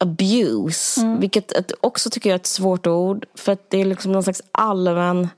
abuse. 0.01 1.17
Vilket 1.21 1.53
ett, 1.53 1.73
också 1.81 2.11
tycker 2.11 2.31
jag 2.31 2.35
är 2.35 2.41
ett 2.41 2.47
svårt 2.47 2.87
ord. 2.87 3.27
För 3.35 3.53
att 3.53 3.71
det 3.71 3.81
är 3.81 3.85
liksom 3.85 4.13
någon 4.13 4.23
slags 4.23 4.43
allmän... 4.53 5.29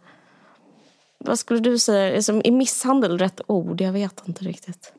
Vad 1.18 1.38
skulle 1.38 1.60
du 1.60 1.78
säga? 1.78 2.16
Är, 2.16 2.50
misshandel 2.50 3.18
rätt 3.18 3.40
ord? 3.46 3.80
Jag 3.80 3.92
vet 3.92 4.22
inte 4.28 4.44
riktigt. 4.44 4.92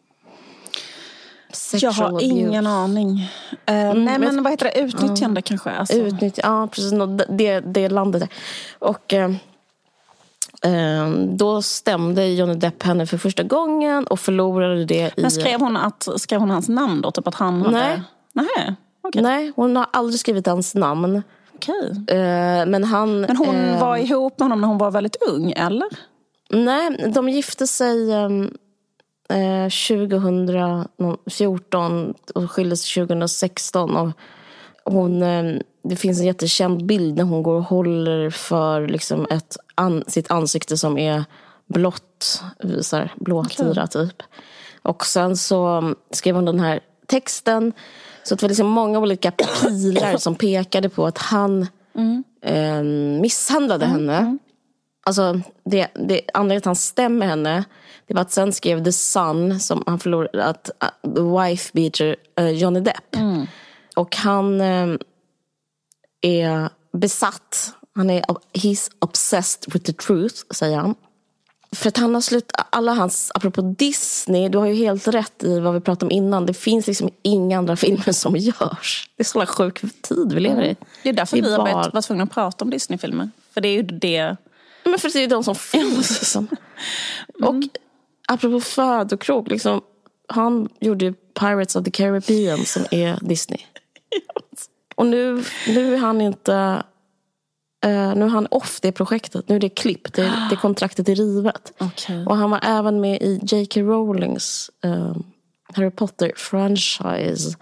Jag 1.48 1.58
Sexual 1.58 1.94
har 1.94 2.08
abuse. 2.08 2.26
ingen 2.26 2.68
aning. 2.68 3.20
Eh, 3.66 3.94
nej 3.94 4.20
vet- 4.20 4.20
men 4.20 4.44
vad 4.44 4.52
heter 4.52 4.66
det? 4.66 4.80
Utnyttjande 4.80 5.42
kanske? 5.42 5.70
Alltså. 5.72 5.96
Utnyttja, 5.96 6.42
ja 6.44 6.68
precis. 6.68 6.94
Det, 7.30 7.60
det 7.60 7.90
landet. 7.90 8.22
där. 8.22 8.30
Och 8.80 9.14
eh, 9.14 9.32
då 11.28 11.62
stämde 11.62 12.28
Johnny 12.28 12.56
Depp 12.56 12.84
henne 12.84 13.08
för 13.08 13.18
första 13.18 13.44
gången 13.44 14.08
och 14.08 14.20
förlorade 14.20 14.86
det 14.86 15.14
i... 15.18 15.22
Men 15.22 15.32
skrev 15.32 15.60
hon, 15.60 15.78
att, 15.78 16.08
skrev 16.18 16.40
hon 16.40 16.50
hans 16.50 16.70
namn 16.70 17.02
då? 17.02 17.12
Typ 17.12 17.28
att 17.28 17.36
han 17.36 17.62
hade... 17.62 17.78
Nej. 17.78 18.02
Nej. 18.34 18.76
Okej. 19.04 19.22
Nej, 19.22 19.52
hon 19.56 19.76
har 19.76 19.88
aldrig 19.94 20.20
skrivit 20.20 20.48
hans 20.48 20.76
namn. 20.76 21.24
Okej. 21.56 21.92
Eh, 22.08 22.66
men 22.66 22.84
han... 22.84 23.22
Men 23.22 23.38
hon 23.38 23.56
eh, 23.56 23.82
var 23.82 23.98
ihop 23.98 24.40
med 24.40 24.46
honom 24.46 24.62
när 24.62 24.68
hon 24.68 24.78
var 24.78 24.92
väldigt 24.92 25.22
ung, 25.22 25.52
eller? 25.52 25.88
Nej, 26.50 27.12
de 27.14 27.30
gifte 27.30 27.68
sig 27.68 28.14
ehm, 28.14 28.58
eh, 29.30 29.64
2014 29.64 32.14
och 32.36 32.52
skildes 32.52 32.94
2016. 32.94 33.98
Och 33.98 34.10
hon, 34.86 35.24
eh, 35.24 35.44
det 35.84 35.96
finns 35.96 36.20
en 36.20 36.26
jättekänd 36.26 36.86
bild 36.86 37.18
när 37.18 37.24
hon 37.24 37.44
går 37.44 37.56
och 37.56 37.64
håller 37.64 38.30
för 38.30 38.88
liksom 38.88 39.28
ett 39.30 39.58
an, 39.76 40.04
sitt 40.08 40.32
ansikte 40.32 40.78
som 40.78 40.98
är 40.98 41.24
blått, 41.66 42.42
så 42.82 42.96
här, 42.96 43.14
blåtira 43.16 43.88
typ. 43.88 44.24
Och 44.82 45.06
sen 45.06 45.38
så 45.38 45.94
skrev 46.12 46.36
hon 46.36 46.46
den 46.46 46.60
här 46.60 46.80
texten. 47.08 47.74
Så 48.24 48.36
det 48.36 48.42
var 48.42 48.50
liksom 48.50 48.68
många 48.68 49.00
olika 49.00 49.32
pilar 49.32 50.18
som 50.18 50.36
pekade 50.36 50.90
på 50.90 51.06
att 51.06 51.18
han 51.18 51.68
eh, 52.42 52.84
misshandlade 53.22 53.86
henne. 53.86 54.38
Alltså, 55.06 55.42
det, 55.66 55.88
det, 55.94 56.22
anledningen 56.34 56.58
att 56.58 56.66
han 56.66 56.76
stämmer 56.76 57.26
henne 57.26 57.64
det 58.08 58.14
var 58.14 58.22
att 58.22 58.32
sen 58.32 58.54
skrev 58.54 58.84
The 58.84 58.92
Sun, 58.92 59.60
som 59.60 59.84
han 59.86 60.00
förlorade, 60.00 60.46
att 60.46 60.70
uh, 60.84 61.14
the 61.14 61.22
wife 61.22 61.70
beater 61.74 62.16
uh, 62.40 62.50
Johnny 62.50 62.80
Depp. 62.80 63.16
Och 63.96 64.16
han 64.16 64.62
eh, 64.62 64.88
är 66.22 66.70
besatt. 66.98 67.74
Han 67.96 68.10
är 68.10 68.22
he's 68.54 68.92
obsessed 69.00 69.74
with 69.74 69.86
the 69.86 69.94
truth, 69.94 70.36
säger 70.54 70.78
han. 70.78 70.96
För 71.74 71.88
att 71.88 71.98
han 71.98 72.14
har 72.14 72.22
slut, 72.22 72.52
alla 72.70 72.94
hans, 72.94 73.32
apropå 73.36 73.62
Disney, 73.62 74.50
du 74.50 74.58
har 74.58 74.66
ju 74.66 74.74
helt 74.74 75.08
rätt 75.08 75.44
i 75.44 75.60
vad 75.60 75.74
vi 75.74 75.80
pratade 75.80 76.06
om 76.06 76.12
innan. 76.12 76.46
Det 76.46 76.54
finns 76.54 76.88
liksom 76.88 77.10
inga 77.22 77.58
andra 77.58 77.76
filmer 77.76 78.12
som 78.12 78.36
görs. 78.36 79.10
Det 79.16 79.24
är 79.24 79.26
så 79.26 79.46
sjuk 79.46 79.82
tid 80.02 80.34
vi 80.34 80.40
lever 80.40 80.64
i. 80.64 80.76
Det 81.04 81.10
är 81.10 81.14
därför 81.14 81.38
Det 81.38 81.42
är 81.42 81.46
vi 81.46 81.52
har 81.52 81.58
bara- 81.58 81.90
varit, 81.92 82.06
tvungna 82.06 82.24
att 82.24 82.32
prata 82.32 82.66
om 82.66 82.72
Disneyfilmer. 82.72 83.30
För 83.54 83.62
det 83.62 83.68
är 83.68 83.74
ju 83.74 83.82
det... 83.82 84.36
Men 84.84 85.00
för 85.00 85.10
det 85.10 85.20
är 85.20 85.22
ju 85.22 85.28
de 85.28 85.44
som 85.44 85.56
finns. 85.72 86.10
Liksom. 86.20 86.48
Och 87.42 87.56
apropå 88.28 88.60
födokrog, 88.60 89.52
liksom, 89.52 89.82
han 90.28 90.70
gjorde 90.80 91.06
ju 91.06 91.14
Pirates 91.14 91.76
of 91.76 91.84
the 91.86 91.92
Caribbean 91.92 92.66
som 92.66 92.86
är 92.92 93.18
Disney. 93.22 93.60
Och 94.96 95.06
nu, 95.06 95.44
nu 95.68 95.94
är 95.94 95.98
han 95.98 96.22
inte... 96.22 96.84
eh, 97.84 98.16
nu 98.16 98.26
är 98.26 98.30
han 98.30 98.48
off 98.52 98.80
det 98.82 98.92
projektet. 98.92 99.50
Nu 99.50 99.56
är 99.56 99.60
det 99.60 99.70
klippt. 99.70 100.14
Det, 100.14 100.34
det 100.50 100.56
kontraktet 100.56 101.10
är 101.10 101.16
rivet. 101.16 101.74
Okej. 101.80 102.26
Och 102.26 102.38
han 102.38 102.52
var 102.52 102.60
även 102.64 103.02
med 103.02 103.22
i 103.22 103.40
J.K. 103.44 103.82
Rowlings 103.82 104.72
eh, 104.84 105.16
Harry 105.74 105.90
Potter-franchise. 105.92 107.56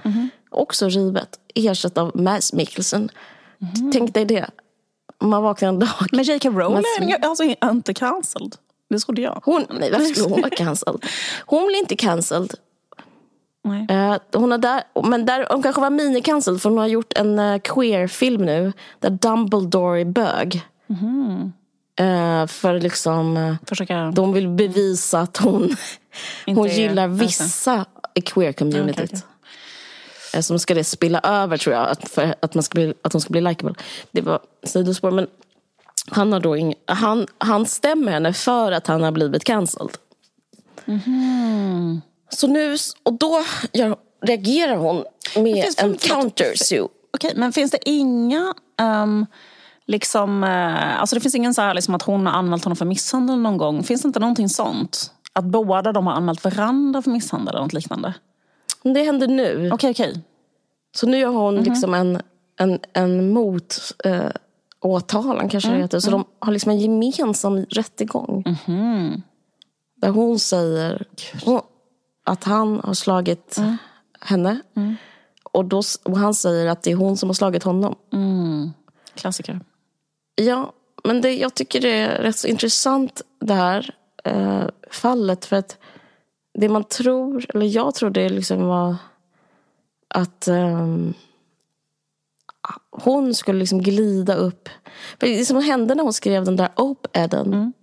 Också 0.49 0.89
rivet. 0.89 1.39
Ersatt 1.55 1.97
av 1.97 2.11
Mads 2.17 2.53
Mikkelsen. 2.53 3.09
Tänk 3.93 4.13
dig 4.13 4.25
det. 4.25 4.49
Man 5.21 5.43
vaknar 5.43 5.69
en 5.69 5.79
dag. 5.79 5.89
Men 6.11 6.23
J.K. 6.23 6.49
Rowling 6.49 6.83
Men- 6.99 7.09
är 7.09 7.25
alltså 7.25 7.43
inte 7.43 7.93
cancelled. 7.93 8.55
Det 8.89 8.99
trodde 8.99 9.21
jag. 9.21 9.41
Hon, 9.45 9.65
nej, 9.79 9.91
varför 9.91 10.05
skulle 10.05 10.29
hon 10.29 10.41
vara 10.41 10.49
cancelled? 10.55 11.05
Hon 11.45 11.67
blir 11.67 11.77
inte 11.79 11.95
cancelled. 11.95 12.53
Nej. 13.63 13.85
Eh, 13.89 14.17
hon 14.33 14.51
har 14.51 14.57
där, 14.57 14.83
men 15.03 15.25
där, 15.25 15.47
hon 15.49 15.63
kanske 15.63 15.81
var 15.81 15.89
mini-cancelled 15.89 16.59
för 16.59 16.69
hon 16.69 16.77
har 16.77 16.87
gjort 16.87 17.13
en 17.15 17.39
uh, 17.39 17.59
queer-film 17.59 18.45
nu 18.45 18.73
där 18.99 19.09
Dumbledore 19.09 20.01
är 20.01 20.05
bög. 20.05 20.61
Eh, 21.95 22.47
för 22.47 22.79
liksom, 22.79 23.37
eh, 23.37 23.55
Försöka... 23.65 24.11
de 24.15 24.33
vill 24.33 24.47
bevisa 24.47 25.19
att 25.19 25.37
hon, 25.37 25.75
hon 26.45 26.67
gillar 26.67 27.03
alltså. 27.03 27.25
vissa 27.25 27.85
i 28.13 28.21
queer-communityt. 28.21 29.03
Okej. 29.03 29.21
Eh, 30.33 30.41
Som 30.41 30.59
ska 30.59 30.73
det 30.73 30.83
spilla 30.83 31.19
över 31.19 31.57
tror 31.57 31.75
jag, 31.75 31.89
att, 31.89 32.09
för 32.09 32.35
att, 32.39 32.53
man 32.53 32.63
ska 32.63 32.75
bli, 32.75 32.93
att 33.01 33.13
hon 33.13 33.21
ska 33.21 33.31
bli 33.31 33.41
likeable. 33.41 33.75
Det 34.11 34.21
var 34.21 34.39
sidospår, 34.63 35.11
men 35.11 35.27
han, 36.07 36.33
har 36.33 36.39
då 36.39 36.57
ing, 36.57 36.73
han, 36.85 37.27
han 37.37 37.65
stämmer 37.65 38.11
henne 38.11 38.33
för 38.33 38.71
att 38.71 38.87
han 38.87 39.03
har 39.03 39.11
blivit 39.11 39.43
cancelled. 39.43 39.97
Mhm. 40.85 42.01
Så 42.35 42.47
nu, 42.47 42.77
och 43.03 43.13
då 43.13 43.43
reagerar 44.21 44.75
hon 44.75 45.03
med 45.35 45.65
en 45.65 45.73
förlåt, 45.77 46.01
countersuit. 46.01 46.91
Okej, 47.13 47.33
men 47.35 47.53
finns 47.53 47.71
det 47.71 47.89
inga 47.89 48.53
ehm, 48.79 49.25
liksom, 49.85 50.43
eh, 50.43 50.99
alltså 51.01 51.15
det 51.15 51.21
finns 51.21 51.35
ingen 51.35 51.53
så 51.53 51.61
här 51.61 51.73
liksom 51.73 51.95
att 51.95 52.01
hon 52.01 52.25
har 52.25 52.33
anmält 52.33 52.63
honom 52.63 52.75
för 52.75 52.85
misshandel 52.85 53.39
någon 53.39 53.57
gång. 53.57 53.83
Finns 53.83 54.01
det 54.01 54.07
inte 54.07 54.19
någonting 54.19 54.49
sånt? 54.49 55.11
Att 55.33 55.45
båda 55.45 55.91
de 55.91 56.07
har 56.07 56.13
anmält 56.13 56.43
varandra 56.43 57.01
för 57.01 57.11
misshandel 57.11 57.55
eller 57.55 57.63
något 57.63 57.73
liknande? 57.73 58.13
Det 58.83 59.03
händer 59.03 59.27
nu. 59.27 59.69
Okej, 59.73 59.91
okej. 59.91 60.21
Så 60.95 61.07
nu 61.07 61.25
har 61.25 61.33
hon 61.33 61.55
liksom 61.55 61.93
en, 61.93 62.21
en, 62.59 62.79
en 62.93 63.33
mot 63.33 63.75
eh, 64.05 64.29
åtalan 64.81 65.49
kanske 65.49 65.69
det 65.69 65.77
heter. 65.77 65.99
Så 65.99 66.11
de 66.11 66.25
har 66.39 66.51
liksom 66.51 66.71
en 66.71 66.79
gemensam 66.79 67.65
rättegång. 67.65 68.43
Där 69.95 70.09
hon 70.09 70.39
säger 70.39 71.07
hon, 71.45 71.61
att 72.23 72.43
han 72.43 72.79
har 72.83 72.93
slagit 72.93 73.57
henne. 74.21 74.61
Och, 75.43 75.65
då, 75.65 75.81
och 76.03 76.17
han 76.17 76.33
säger 76.33 76.67
att 76.67 76.83
det 76.83 76.91
är 76.91 76.95
hon 76.95 77.17
som 77.17 77.29
har 77.29 77.33
slagit 77.33 77.63
honom. 77.63 77.95
Klassiker. 79.15 79.59
Ja, 80.35 80.73
men 81.03 81.21
det, 81.21 81.33
jag 81.33 81.53
tycker 81.53 81.81
det 81.81 81.89
är 81.89 82.21
rätt 82.21 82.37
så 82.37 82.47
intressant 82.47 83.21
det 83.39 83.53
här 83.53 83.95
eh, 84.23 84.63
fallet. 84.91 85.45
För 85.45 85.55
att 85.55 85.77
det 86.53 86.69
man 86.69 86.83
tror, 86.83 87.45
eller 87.49 87.65
jag 87.65 87.95
tror 87.95 88.09
det 88.09 88.29
liksom 88.29 88.63
var 88.67 88.95
att 90.07 90.47
ehm, 90.47 91.13
hon 92.91 93.33
skulle 93.33 93.59
liksom 93.59 93.81
glida 93.81 94.35
upp. 94.35 94.69
För 95.19 95.27
det 95.27 95.45
som 95.45 95.61
hände 95.61 95.95
när 95.95 96.03
hon 96.03 96.13
skrev 96.13 96.45
den 96.45 96.55
där 96.55 96.69
op-eden 96.75 97.73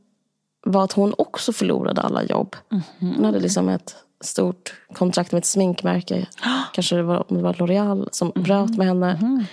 var 0.66 0.84
att 0.84 0.92
hon 0.92 1.14
också 1.18 1.52
förlorade 1.52 2.00
alla 2.00 2.24
jobb. 2.24 2.56
Hon 2.98 3.24
hade 3.24 3.40
liksom 3.40 3.68
ett 3.68 3.96
stort 4.20 4.74
kontrakt 4.92 5.32
med 5.32 5.38
ett 5.38 5.46
sminkmärke. 5.46 6.26
Kanske 6.72 6.96
det 6.96 7.02
var, 7.02 7.24
det 7.28 7.42
var 7.42 7.54
L'Oreal 7.54 8.08
som 8.12 8.32
bröt 8.34 8.76
med 8.76 8.86
henne. 8.86 9.44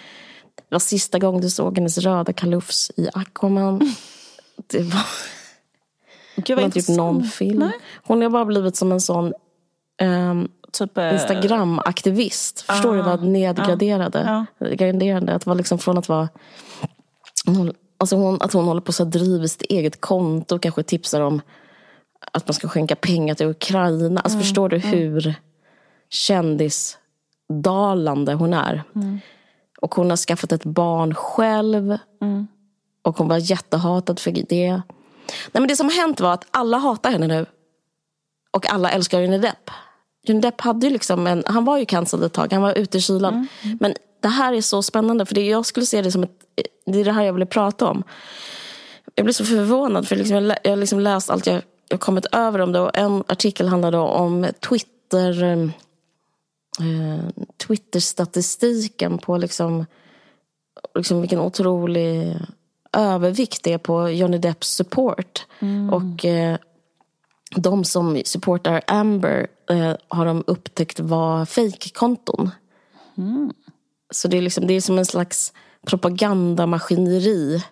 Det 0.55 0.75
var 0.75 0.79
sista 0.79 1.19
gången 1.19 1.41
du 1.41 1.49
såg 1.49 1.77
hennes 1.77 1.97
röda 1.97 2.33
kalufs 2.33 2.91
i 2.97 3.09
Aquaman. 3.13 3.95
Det 4.67 4.81
var 4.81 5.05
Gud, 6.35 6.59
från 6.59 6.71
typ 6.71 6.87
någon 6.87 7.23
film. 7.23 7.71
Hon 8.03 8.21
har 8.21 8.29
bara 8.29 8.45
blivit 8.45 8.75
som 8.75 8.91
en 8.91 9.01
sån 9.01 9.33
ehm, 10.01 10.47
Typ, 10.71 10.97
eh, 10.97 11.13
Instagram-aktivist. 11.13 12.61
Förstår 12.61 12.95
du 12.95 13.01
vad 13.01 13.23
nedgraderade? 13.23 14.45
Graderande, 14.59 15.35
att 15.35 15.45
vara 15.45 15.57
liksom 15.57 15.79
från 15.79 15.97
att 15.97 16.09
vara... 16.09 16.29
Alltså 17.97 18.15
hon, 18.15 18.41
att 18.41 18.53
hon 18.53 18.65
håller 18.65 18.81
på 18.81 19.03
att 19.03 19.11
driva 19.11 19.47
sitt 19.47 19.61
eget 19.61 20.01
konto 20.01 20.55
och 20.55 20.61
kanske 20.61 20.83
tipsar 20.83 21.21
om 21.21 21.41
att 22.31 22.47
man 22.47 22.53
ska 22.53 22.67
skänka 22.67 22.95
pengar 22.95 23.35
till 23.35 23.47
Ukraina. 23.47 24.21
Alltså 24.21 24.39
förstår 24.39 24.69
du 24.69 24.77
hur 24.77 25.35
kändisdalande 26.09 28.33
hon 28.33 28.53
är? 28.53 28.83
Och 29.81 29.95
hon 29.95 30.09
har 30.09 30.17
skaffat 30.17 30.51
ett 30.51 30.63
barn 30.63 31.13
själv. 31.13 31.97
Och 33.01 33.17
hon 33.17 33.27
var 33.27 33.37
jättehatad 33.37 34.19
för 34.19 34.31
det. 34.31 34.81
Nej, 35.51 35.51
men 35.51 35.67
det 35.67 35.75
som 35.75 35.87
har 35.87 35.95
hänt 35.95 36.19
var 36.19 36.33
att 36.33 36.47
alla 36.51 36.77
hatar 36.77 37.11
henne 37.11 37.27
nu. 37.27 37.45
Och 38.51 38.73
alla 38.73 38.91
älskar 38.91 39.19
Johnny 39.19 39.37
Depp. 39.37 39.71
Johnny 40.27 40.41
Depp 40.41 40.61
hade 40.61 40.87
ju 40.87 40.93
liksom 40.93 41.27
en, 41.27 41.43
han 41.45 41.65
var 41.65 41.77
ju 41.77 41.85
cancelled 41.85 42.25
ett 42.25 42.33
tag, 42.33 42.53
han 42.53 42.61
var 42.61 42.73
ute 42.73 42.97
i 42.97 43.01
kylan. 43.01 43.47
Men 43.79 43.93
det 44.21 44.27
här 44.27 44.53
är 44.53 44.61
så 44.61 44.81
spännande, 44.81 45.25
för 45.25 45.35
det, 45.35 45.45
jag 45.45 45.65
skulle 45.65 45.85
se 45.85 46.01
det 46.01 46.11
som 46.11 46.23
ett, 46.23 46.31
det 46.85 46.99
är 46.99 47.05
det 47.05 47.11
här 47.11 47.23
jag 47.23 47.33
ville 47.33 47.45
prata 47.45 47.89
om. 47.89 48.03
Jag 49.15 49.25
blev 49.25 49.33
så 49.33 49.45
förvånad, 49.45 50.07
för 50.07 50.15
liksom 50.15 50.35
jag, 50.35 50.57
jag 50.63 50.71
har 50.71 50.77
liksom 50.77 50.99
läst 50.99 51.29
allt 51.29 51.47
jag, 51.47 51.61
jag 51.89 51.99
kommit 51.99 52.25
över 52.25 52.59
om 52.59 52.71
det. 52.71 52.79
Och 52.79 52.97
en 52.97 53.23
artikel 53.27 53.67
handlade 53.67 53.97
om 53.97 54.47
Twitter, 54.69 55.43
eh, 56.79 57.45
Twitter-statistiken 57.67 59.17
på 59.17 59.37
liksom, 59.37 59.85
liksom 60.95 61.21
vilken 61.21 61.39
otrolig 61.39 62.37
övervikt 62.93 63.63
det 63.63 63.73
är 63.73 63.77
på 63.77 64.09
Johnny 64.09 64.37
Depps 64.37 64.67
support. 64.67 65.45
Och 65.91 66.25
eh, 66.25 66.57
de 67.55 67.83
som 67.83 68.21
supportar 68.25 68.81
Amber 68.87 69.47
eh, 69.69 69.93
har 70.07 70.25
de 70.25 70.43
upptäckt 70.47 70.99
var 70.99 71.45
fejkkonton. 71.45 72.51
Så 74.11 74.27
det 74.27 74.37
är, 74.37 74.41
liksom, 74.41 74.67
det 74.67 74.73
är 74.73 74.81
som 74.81 74.97
en 74.97 75.05
slags 75.05 75.53
propagandamaskineri. 75.87 77.63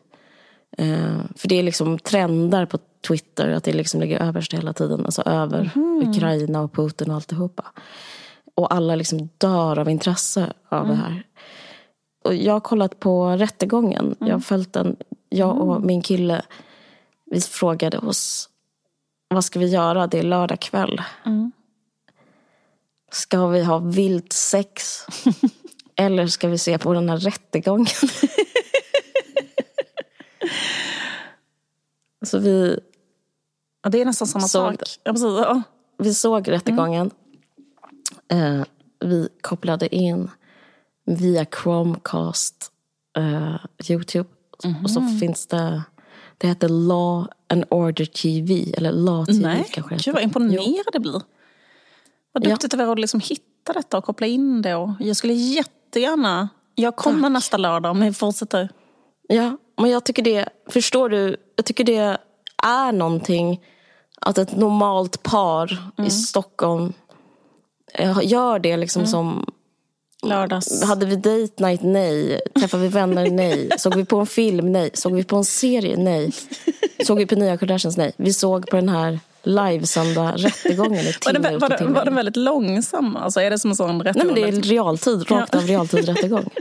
Eh, 0.77 1.17
för 1.35 1.47
det 1.47 1.59
är 1.59 1.63
liksom 1.63 1.99
trender 1.99 2.65
på 2.65 2.79
Twitter 3.07 3.49
att 3.49 3.63
det 3.63 3.73
liksom 3.73 4.01
ligger 4.01 4.19
överst 4.19 4.53
hela 4.53 4.73
tiden. 4.73 5.05
Alltså 5.05 5.21
över 5.21 5.71
Ukraina 6.03 6.61
och 6.61 6.73
Putin 6.73 7.09
och 7.09 7.15
alltihopa. 7.15 7.65
Och 8.55 8.73
alla 8.73 8.95
liksom 8.95 9.29
dör 9.37 9.79
av 9.79 9.89
intresse 9.89 10.53
av 10.69 10.87
det 10.87 10.95
här. 10.95 11.23
Och 12.23 12.35
jag 12.35 12.53
har 12.53 12.59
kollat 12.59 12.99
på 12.99 13.29
rättegången. 13.29 14.15
Jag 14.19 14.33
har 14.33 14.39
följt 14.39 14.73
den. 14.73 14.95
Jag 15.29 15.61
och 15.61 15.81
min 15.81 16.01
kille, 16.01 16.41
vi 17.25 17.41
frågade 17.41 17.97
oss 17.97 18.49
vad 19.33 19.45
ska 19.45 19.59
vi 19.59 19.67
göra? 19.67 20.07
Det 20.07 20.19
är 20.19 20.23
lördag 20.23 20.59
kväll. 20.59 21.01
Ska 23.11 23.47
vi 23.47 23.63
ha 23.63 23.77
vilt 23.77 24.33
sex? 24.33 25.05
Eller 25.95 26.27
ska 26.27 26.47
vi 26.47 26.57
se 26.57 26.77
på 26.77 26.93
den 26.93 27.09
här 27.09 27.17
rättegången? 27.17 27.85
Så 32.25 32.39
vi, 32.39 32.79
Ja, 33.83 33.89
det 33.89 34.01
är 34.01 34.05
nästan 34.05 34.27
samma 34.27 34.47
Såg 34.47 34.71
sak. 34.71 34.79
det. 34.79 34.85
Ja, 35.03 35.11
precis. 35.11 35.27
Ja. 35.27 35.61
vi 35.97 36.13
såg 36.13 36.51
rättegången. 36.51 37.11
Eh, 38.27 38.63
vi 38.99 39.29
kopplade 39.41 39.95
in 39.95 40.29
via 41.05 41.45
Chromecast 41.45 42.71
eh, 43.17 43.55
Youtube. 43.91 44.29
Och 44.83 44.89
så 44.91 45.01
finns 45.19 45.47
det, 45.47 45.83
det 46.37 46.47
heter 46.47 46.69
Law 46.69 47.27
and 47.49 47.65
Order 47.69 48.05
TV. 48.05 48.73
Eller 48.77 48.91
Law 48.91 49.25
TV 49.25 49.39
Nej, 49.39 49.67
kanske 49.71 49.95
det 49.95 50.03
gud 50.05 50.13
vad 50.13 50.23
imponerad 50.23 50.85
det 50.93 50.99
blir. 50.99 51.21
Vad 52.31 52.45
Ja. 52.45 52.49
duktigt 52.49 52.73
av 52.73 52.79
er 52.79 52.87
att 52.91 52.99
liksom 52.99 53.19
hitta 53.19 53.73
detta 53.73 53.97
och 53.97 54.03
koppla 54.03 54.27
in 54.27 54.61
det. 54.61 54.75
Och 54.75 54.89
jag 54.99 55.15
skulle 55.15 55.33
jättegärna... 55.33 56.49
Jag 56.75 56.95
kommer 56.95 57.29
nästa 57.29 57.57
lördag 57.57 57.91
om 57.91 57.99
ni 57.99 58.13
fortsätter. 58.13 58.69
Ja, 59.27 59.57
men 59.77 59.89
jag 59.89 60.03
tycker 60.03 60.23
det, 60.23 60.49
förstår 60.69 61.09
du, 61.09 61.37
jag 61.55 61.65
tycker 61.65 61.83
det 61.83 62.17
är 62.63 62.91
någonting 62.91 63.61
att 64.21 64.37
ett 64.37 64.55
normalt 64.55 65.23
par 65.23 65.91
i 66.07 66.09
Stockholm 66.09 66.93
eh, 67.93 68.19
gör 68.23 68.59
det 68.59 68.77
liksom 68.77 69.07
som 69.07 69.45
Lördags. 70.23 70.83
Hade 70.83 71.05
vi 71.05 71.15
date 71.15 71.63
night? 71.63 71.81
Nej. 71.83 72.41
Träffade 72.59 72.83
vi 72.83 72.89
vänner? 72.89 73.29
Nej. 73.29 73.69
Såg 73.77 73.95
vi 73.95 74.05
på 74.05 74.19
en 74.19 74.25
film? 74.25 74.71
Nej. 74.71 74.89
Såg 74.93 75.13
vi 75.13 75.23
på 75.23 75.35
en 75.35 75.45
serie? 75.45 75.97
Nej. 75.97 76.31
Såg 77.05 77.17
vi 77.17 77.25
på 77.25 77.35
Nya 77.35 77.57
Kardashians? 77.57 77.97
Nej. 77.97 78.13
Vi 78.17 78.33
såg 78.33 78.69
på 78.69 78.75
den 78.75 78.89
här 78.89 79.19
livesända 79.43 80.33
rättegången 80.35 80.99
i 80.99 81.13
Var 81.25 81.33
timme 81.33 81.49
var, 81.49 81.53
och 81.53 81.69
den, 81.69 81.77
timme 81.77 81.91
var 81.91 82.05
den 82.05 82.15
väldigt 82.15 82.35
långsam? 82.35 83.15
Alltså 83.15 83.41
är 83.41 83.49
det 83.49 83.59
som 83.59 83.69
en 83.69 83.75
sån 83.75 83.97
Nej 83.97 84.07
rättegång? 84.07 84.33
men 84.33 84.35
det 84.35 84.47
är 84.47 84.61
realtid, 84.61 85.31
rakt 85.31 85.55
av 85.55 85.61
realtid 85.61 86.05
rättegång. 86.05 86.49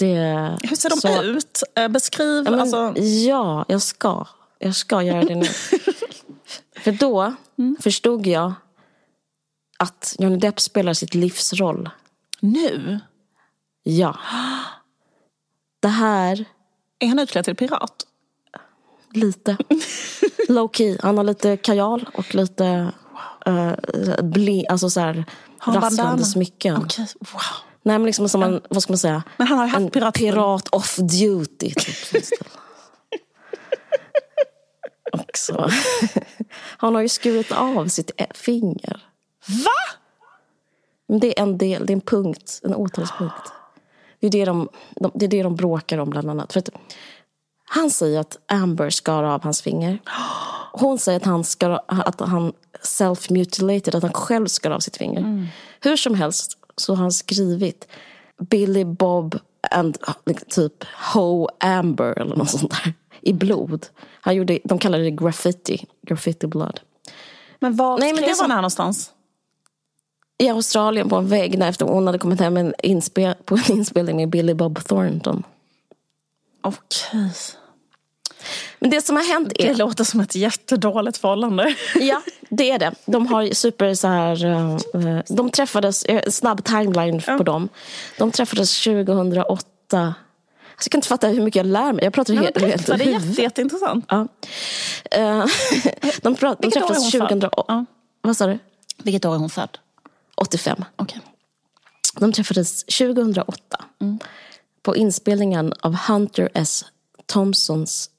Det, 0.00 0.58
Hur 0.62 0.76
ser 0.76 0.90
de 0.90 0.96
så- 1.00 1.22
ut? 1.22 1.62
Eh, 1.74 1.88
Beskriv. 1.88 2.44
Ja, 2.44 2.50
men, 2.50 2.60
alltså, 2.60 2.94
ja, 3.02 3.64
jag 3.68 3.82
ska. 3.82 4.26
Jag 4.58 4.74
ska 4.74 5.02
göra 5.02 5.22
det 5.24 5.34
nu. 5.34 5.44
För 6.84 6.92
då 6.92 7.34
Mm. 7.58 7.76
förstod 7.80 8.26
jag 8.26 8.52
att 9.78 10.16
Johnny 10.18 10.36
Depp 10.36 10.60
spelar 10.60 10.92
sitt 10.94 11.14
livsroll. 11.14 11.90
nu? 12.40 13.00
Ja. 13.82 14.18
Det 15.80 15.88
här, 15.88 16.44
Är 16.98 17.08
han 17.08 17.18
utklädd 17.18 17.44
till 17.44 17.56
pirat? 17.56 18.06
lite. 19.12 19.56
Low 20.48 20.68
key. 20.72 20.98
Han 21.02 21.16
har 21.16 21.24
lite 21.24 21.56
kajal 21.56 22.08
och 22.14 22.34
lite 22.34 22.92
uh, 23.48 23.72
bli, 24.22 24.66
alltså 24.68 24.90
så 24.90 25.00
här, 25.00 25.24
rasslande 25.64 26.24
smycken. 26.24 26.76
Okej, 26.76 27.06
wow. 27.20 27.40
Nej 27.82 27.98
men 27.98 28.06
liksom 28.06 28.28
som 28.28 28.42
en, 28.42 28.60
vad 28.70 28.82
ska 28.82 28.92
man 28.92 28.98
säga? 28.98 29.22
Men 29.36 29.46
han 29.46 29.58
har 29.58 29.66
haft 29.66 29.80
en 29.80 29.90
pirat- 29.90 30.14
pirat 30.18 30.68
off 30.68 30.96
duty. 30.96 31.70
Typ, 31.74 31.96
sån 31.96 32.20
stil. 32.22 32.38
och 35.12 35.30
så. 35.38 35.68
Han 36.76 36.94
har 36.94 37.02
ju 37.02 37.08
skurit 37.08 37.52
av 37.52 37.88
sitt 37.88 38.10
finger. 38.34 39.04
Va? 39.46 39.96
Men 41.08 41.20
det 41.20 41.38
är 41.38 41.42
en 41.42 41.58
del, 41.58 41.86
det 41.86 41.92
är 41.92 41.94
en 41.94 42.00
punkt, 42.00 42.60
en 42.64 42.74
åtalspunkt. 42.74 43.52
Det 44.20 44.26
är 44.26 44.30
det 44.30 44.44
de, 44.44 44.68
de, 44.90 45.10
det 45.14 45.24
är 45.24 45.28
det 45.28 45.42
de 45.42 45.56
bråkar 45.56 45.98
om 45.98 46.10
bland 46.10 46.30
annat. 46.30 46.52
För 46.52 46.60
att 46.60 46.70
han 47.64 47.90
säger 47.90 48.20
att 48.20 48.38
Amber 48.46 48.90
skar 48.90 49.22
av 49.22 49.42
hans 49.42 49.62
finger. 49.62 49.98
Hon 50.72 50.98
säger 50.98 51.16
att 51.20 51.26
han, 51.26 51.44
skar, 51.44 51.80
att 51.86 52.20
han 52.20 52.52
self-mutilated, 52.82 53.96
att 53.96 54.02
han 54.02 54.12
själv 54.12 54.46
skar 54.46 54.70
av 54.70 54.78
sitt 54.80 54.96
finger. 54.96 55.48
Hur 55.80 55.96
som 55.96 56.14
helst 56.14 56.56
så 56.80 56.94
har 56.94 57.02
han 57.02 57.12
skrivit 57.12 57.88
Billy 58.50 58.84
Bob 58.84 59.38
and 59.70 59.98
like, 60.26 60.44
typ 60.44 60.84
Ho 61.14 61.48
Amber 61.60 62.18
eller 62.18 62.36
något 62.36 62.50
sånt 62.50 62.70
där. 62.84 62.94
I 63.20 63.32
blod. 63.32 63.86
Han 64.20 64.34
gjorde, 64.36 64.58
de 64.64 64.78
kallade 64.78 65.04
det 65.04 65.10
graffiti, 65.10 65.86
graffiti 66.06 66.46
blood. 66.46 66.80
Men 67.58 67.76
var 67.76 67.98
Nej, 67.98 68.12
men 68.12 68.22
det 68.22 68.34
som- 68.34 68.50
han 68.50 68.56
någonstans? 68.58 69.12
i 70.38 70.48
Australien 70.48 71.08
på 71.08 71.16
en 71.16 71.28
vägg 71.28 71.58
när 71.58 71.68
efter 71.68 71.86
hon 71.86 72.06
hade 72.06 72.18
kommit 72.18 72.40
hem 72.40 72.56
en 72.56 72.74
inspe- 72.74 73.34
på 73.44 73.54
en 73.54 73.72
inspelning 73.72 74.16
med 74.16 74.28
Billy 74.30 74.54
Bob 74.54 74.84
Thornton. 74.84 75.42
Okej. 76.62 77.30
Men 78.78 78.90
det 78.90 79.00
som 79.06 79.16
har 79.16 79.22
hänt 79.32 79.52
är... 79.58 79.68
Det 79.68 79.74
låter 79.74 80.04
som 80.04 80.20
ett 80.20 80.34
jättedåligt 80.34 81.18
förhållande. 81.18 81.74
Ja, 81.94 82.22
det 82.48 82.70
är 82.70 82.78
det. 82.78 82.92
De 83.06 83.26
har 83.26 83.54
super 83.54 83.94
så 83.94 84.08
här... 84.08 84.44
eh, 84.46 84.78
de 85.28 85.50
träffades, 85.50 86.02
eh, 86.04 86.22
snabb 86.30 86.64
timeline 86.64 87.22
på 87.38 87.42
dem. 87.42 87.68
De 88.18 88.30
träffades 88.30 88.84
2008. 88.84 89.64
Alltså, 89.94 90.86
jag 90.88 90.92
kan 90.92 90.98
inte 90.98 91.08
fatta 91.08 91.28
hur 91.28 91.42
mycket 91.42 91.56
jag 91.56 91.66
lär 91.66 91.92
mig. 91.92 92.04
Jag 92.04 92.12
pratar 92.12 92.34
Nej, 92.34 92.44
helt, 92.44 92.58
men 92.60 92.70
helt 92.70 92.86
det 92.86 92.94
är 93.04 93.28
jätte, 93.28 93.42
jätteintressant. 93.42 94.04
Ja. 94.08 94.28
Eh, 95.10 95.20
de, 96.22 96.34
pra- 96.36 96.56
de 96.60 96.70
träffades 96.70 97.02
hon 97.02 97.10
född? 97.10 97.20
2008. 97.28 97.64
Ja. 97.68 97.84
Vad 98.22 98.36
sa 98.36 98.46
du? 98.46 98.58
Vilket 99.02 99.24
år 99.24 99.34
är 99.34 99.38
hon 99.38 99.50
född? 99.50 99.78
85. 100.36 100.84
Okej. 100.96 101.20
De 102.20 102.32
träffades 102.32 102.84
2008 102.84 103.54
på 104.82 104.96
inspelningen 104.96 105.72
av 105.80 105.94
Hunter 105.96 106.48
S. 106.54 106.84
Thompsons 107.26 108.09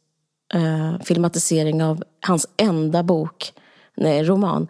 eh, 0.53 0.99
filmatisering 1.03 1.83
av 1.83 2.03
hans 2.19 2.47
enda 2.57 3.03
bok, 3.03 3.53
nej, 3.97 4.23
roman, 4.23 4.67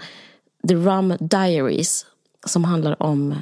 The 0.67 0.75
Rum 0.75 1.17
Diaries, 1.19 2.05
som 2.45 2.63
handlar 2.63 3.03
om 3.03 3.35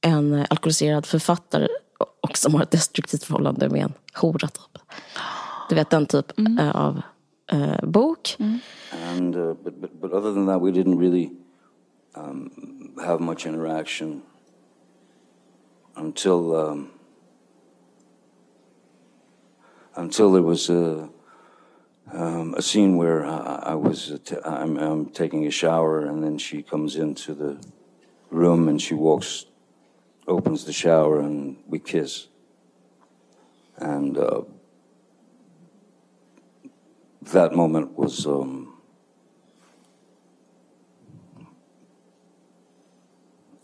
en 0.00 0.46
alkoholiserad 0.50 1.06
författare 1.06 1.68
och 2.22 2.38
som 2.38 2.54
har 2.54 2.62
ett 2.62 2.70
destruktivt 2.70 3.24
förhållande 3.24 3.68
med 3.68 3.82
en 3.82 3.92
hora. 4.20 4.48
Typ. 4.48 4.82
Du 5.68 5.74
vet 5.74 5.90
den 5.90 6.06
typ 6.06 6.38
eh, 6.58 6.76
av 6.76 7.00
eh, 7.52 7.88
bok. 7.88 8.36
And 9.08 9.36
uh, 9.36 9.54
but, 9.64 9.80
but 9.80 10.00
but 10.00 10.12
other 10.12 10.32
than 10.32 10.46
that, 10.46 10.62
we 10.62 10.70
didn't 10.70 10.98
really 10.98 11.30
um, 12.14 12.50
have 13.04 13.20
much 13.20 13.46
interaction 13.46 14.22
until 15.96 16.54
um, 16.54 16.88
until 19.96 20.32
there 20.32 20.42
was 20.42 20.70
a 20.70 21.08
um, 22.12 22.54
a 22.54 22.62
scene 22.62 22.96
where 22.96 23.24
I, 23.24 23.60
I 23.62 23.74
was 23.74 24.10
uh, 24.12 24.18
t- 24.24 24.36
I'm, 24.44 24.76
I'm 24.78 25.06
taking 25.06 25.46
a 25.46 25.50
shower, 25.50 26.04
and 26.04 26.22
then 26.22 26.38
she 26.38 26.62
comes 26.62 26.96
into 26.96 27.34
the 27.34 27.60
room 28.30 28.68
and 28.68 28.80
she 28.80 28.94
walks, 28.94 29.46
opens 30.26 30.64
the 30.64 30.72
shower, 30.72 31.20
and 31.20 31.56
we 31.66 31.78
kiss. 31.78 32.28
And 33.76 34.16
uh, 34.16 34.42
that 37.32 37.54
moment 37.54 37.98
was. 37.98 38.26
Um, 38.26 38.72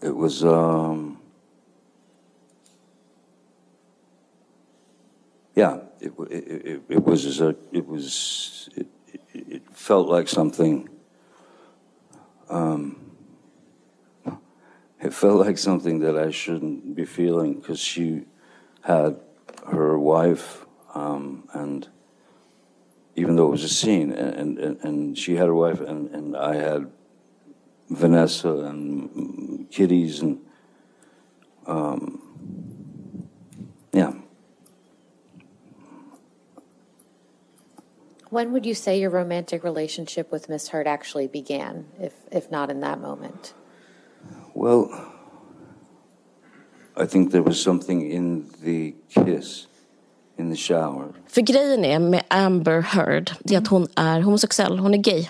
It 0.03 0.17
was 0.17 0.43
um 0.43 1.21
yeah, 5.55 5.79
it 6.03 6.13
it, 6.31 6.83
it, 6.89 7.05
was 7.05 7.25
as 7.25 7.41
a 7.41 7.55
it 7.73 7.87
was 7.87 8.69
it, 8.77 8.87
it, 9.13 9.21
it 9.49 9.63
felt 9.73 10.09
like 10.09 10.29
something 10.29 10.89
um 12.49 13.03
it 15.03 15.13
felt 15.13 15.45
like 15.45 15.59
something 15.59 15.99
that 16.01 16.17
I 16.17 16.31
shouldn't 16.31 16.95
be 16.95 17.05
feeling 17.05 17.55
because 17.55 17.81
she 17.81 18.23
had 18.83 19.19
her 19.67 19.99
wife 19.99 20.65
um, 20.95 21.49
and 21.53 21.89
even 23.17 23.37
though 23.37 23.49
it 23.49 23.51
was 23.51 23.65
a 23.65 23.69
scene 23.69 24.13
and, 24.13 24.59
and, 24.59 24.79
and 24.83 25.19
she 25.19 25.37
had 25.37 25.47
her 25.47 25.55
wife 25.55 25.81
and, 25.81 26.09
and 26.11 26.37
I 26.37 26.55
had 26.55 26.91
Vanessa 27.91 28.51
and 28.51 29.11
mm, 29.11 29.71
kitties 29.71 30.21
and 30.21 30.41
um, 31.67 32.22
When 38.33 38.53
would 38.53 38.65
you 38.67 38.75
say 38.75 38.99
your 38.99 39.11
romantic 39.11 39.63
relationship 39.65 40.33
with 40.33 40.49
Miss 40.49 40.69
Hurd 40.69 40.87
actually 40.87 41.29
began, 41.29 41.85
if 42.01 42.13
if 42.31 42.51
not 42.51 42.71
in 42.71 42.81
that 42.81 42.99
moment? 43.01 43.55
Well, 44.55 44.89
I 46.97 47.07
think 47.07 47.31
there 47.33 47.43
was 47.43 47.63
something 47.63 48.11
in 48.13 48.45
the 48.65 48.95
kiss 49.09 49.67
in 50.39 50.51
the 50.51 50.57
shower. 50.57 51.13
För 51.27 51.41
grejen 51.41 51.85
är 51.85 51.99
med 51.99 52.23
Amber 52.29 52.81
Heard, 52.81 53.31
det 53.41 53.55
är 53.55 53.59
att 53.59 53.69
hon 53.69 53.87
är 53.97 54.21
homosexuell, 54.21 54.79
hon 54.79 54.95
är 54.95 54.99
gay. 54.99 55.29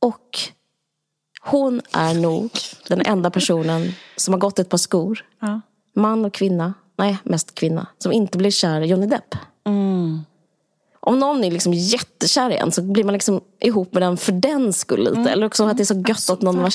Och 0.00 0.38
hon 1.40 1.80
är 1.92 2.14
nog 2.14 2.50
den 2.88 3.00
enda 3.00 3.30
personen 3.30 3.82
som 4.16 4.34
har 4.34 4.38
gått 4.38 4.58
ett 4.58 4.68
par 4.68 4.78
skor, 4.78 5.24
Ja. 5.40 5.60
man 5.92 6.24
och 6.24 6.32
kvinna, 6.34 6.74
nej 6.96 7.18
mest 7.24 7.54
kvinna, 7.54 7.86
som 7.98 8.12
inte 8.12 8.38
blir 8.38 8.50
kär 8.50 8.80
i 8.80 8.86
Johnny 8.86 9.06
Depp. 9.06 9.34
Om 11.00 11.18
någon 11.18 11.44
är 11.44 11.50
liksom 11.50 11.74
jättekär 11.74 12.50
i 12.50 12.56
en 12.56 12.72
så 12.72 12.82
blir 12.82 13.04
man 13.04 13.12
liksom 13.12 13.40
ihop 13.60 13.92
med 13.92 14.02
den 14.02 14.16
för 14.16 14.32
den 14.32 14.72
skull 14.72 15.04
lite. 15.04 15.30
Eller 15.30 15.46
också 15.46 15.64
att 15.64 15.76
det 15.76 15.82
är 15.82 15.84
så 15.84 16.04
gött 16.08 16.30
att 16.30 16.42
någon, 16.42 16.62
var, 16.62 16.72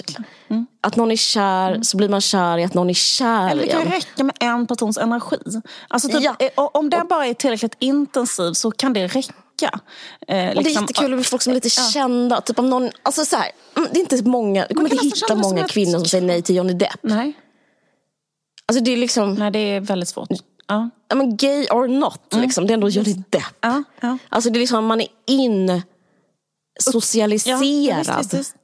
att 0.82 0.96
någon 0.96 1.12
är 1.12 1.16
kär, 1.16 1.80
så 1.82 1.98
blir 1.98 2.10
man 2.10 2.22
kär 2.22 2.58
i 2.58 2.64
att 2.64 2.74
någon 2.74 2.90
är 2.90 2.94
kär 2.94 3.50
Eller 3.50 3.64
det 3.64 3.70
kan 3.72 3.86
räcka 3.86 4.24
med 4.24 4.36
en 4.40 4.68
persons 4.68 4.98
energi. 4.98 5.38
Alltså 5.88 6.08
typ, 6.10 6.22
Ja. 6.24 6.36
eh, 6.40 6.50
Om 6.56 6.90
den 6.90 7.08
bara 7.08 7.26
är 7.26 7.34
tillräckligt 7.34 7.76
intensiv 7.80 8.54
så 8.54 8.72
kan 8.72 8.94
det 8.94 9.08
räcka. 9.08 9.30
Eh, 9.62 9.70
Och 9.70 9.76
det 10.28 10.34
är 10.34 10.56
liksom, 10.56 10.82
jättekul 10.84 11.16
med 11.16 11.26
folk 11.26 11.42
som 11.42 11.52
är 11.52 11.56
lite 11.56 11.70
kända. 11.70 12.42
Typ 12.42 12.60
om 12.60 12.70
någon, 12.70 12.90
alltså 13.04 13.26
så 13.26 13.36
här, 13.36 13.52
mm, 13.78 13.90
det 13.94 14.00
är 14.00 14.02
inte 14.02 14.30
många, 14.30 14.66
du 14.70 14.76
kommer 14.76 14.94
inte 14.94 15.06
hitta 15.06 15.28
som 15.28 15.40
många 15.40 15.66
ett- 15.66 15.72
kvinnor 15.72 15.98
som 16.00 16.06
säger 16.06 16.28
nej 16.28 16.42
till 16.42 16.56
Johnny 16.56 16.74
Depp. 16.74 17.00
Nej. 17.02 17.34
Alltså 18.66 18.84
det 18.84 18.92
är 18.94 18.98
liksom, 18.98 19.34
Nej, 19.34 19.52
det 19.52 19.60
är 19.60 19.80
väldigt 19.82 20.10
svårt. 20.10 20.30
Ja. 20.68 20.90
ja, 21.10 21.16
men 21.16 21.38
gay 21.38 21.68
or 21.68 21.88
not, 21.88 22.22
liksom, 22.32 22.68
det 22.68 22.72
är 22.72 22.76
ändå 22.76 22.90
Johnny 22.90 23.24
Depp. 23.30 23.44
Ja, 23.62 23.84
ja. 24.02 24.18
Alltså 24.30 24.50
det 24.50 24.58
är 24.58 24.60
liksom, 24.60 24.86
man 24.86 25.02
är 25.02 25.08
in 25.28 25.82
socialiserad. 26.80 27.60
Ja, 28.08 28.18
visst, 28.18 28.20
visst, 28.20 28.34
visst. 28.34 28.56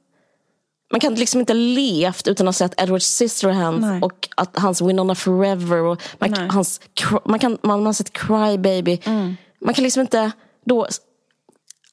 Man 0.92 1.00
kan 1.00 1.14
liksom 1.14 1.40
inte 1.40 1.54
levt 1.54 2.28
utan 2.28 2.48
att 2.48 2.54
ha 2.54 2.68
sett 2.68 2.80
Edward 2.82 3.02
Scissorhands 3.02 3.86
Nej. 3.86 4.02
och 4.02 4.28
att 4.36 4.58
hans 4.58 4.80
Winona 4.80 5.14
Forever. 5.14 5.82
Och 5.82 6.02
man, 6.18 6.30
Nej. 6.30 6.48
hans, 6.48 6.80
man, 7.24 7.38
kan, 7.38 7.58
man, 7.62 7.78
man 7.78 7.86
har 7.86 7.92
sett 7.92 8.12
Cry 8.12 8.58
Baby. 8.58 8.98
Mm. 9.04 9.36
Man 9.60 9.74
kan 9.74 9.84
liksom 9.84 10.00
inte 10.00 10.32
då... 10.64 10.86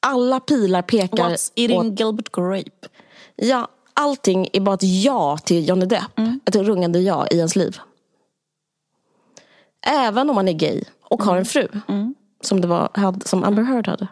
Alla 0.00 0.40
pilar 0.40 0.82
pekar 0.82 1.30
What's 1.30 1.52
eating 1.54 1.78
åt... 1.78 2.00
Gilbert 2.00 2.32
Grape? 2.32 2.88
Ja, 3.36 3.68
allting 3.94 4.48
är 4.52 4.60
bara 4.60 4.74
ett 4.74 4.82
ja 4.82 5.38
till 5.44 5.68
Johnny 5.68 5.86
Depp. 5.86 6.18
Mm. 6.18 6.40
Ett 6.44 6.56
rungande 6.56 7.00
ja 7.00 7.26
i 7.30 7.36
ens 7.36 7.56
liv. 7.56 7.78
Även 9.86 10.30
om 10.30 10.36
man 10.36 10.48
är 10.48 10.52
gay 10.52 10.82
och 11.02 11.20
Mm. 11.20 11.28
har 11.28 11.36
en 11.36 11.44
fru. 11.44 11.68
Som, 12.40 12.60
det 12.60 12.68
var, 12.68 12.88
hade, 12.94 13.28
som 13.28 13.44
Amber 13.44 13.62
Heard 13.62 13.86
hade. 13.86 14.06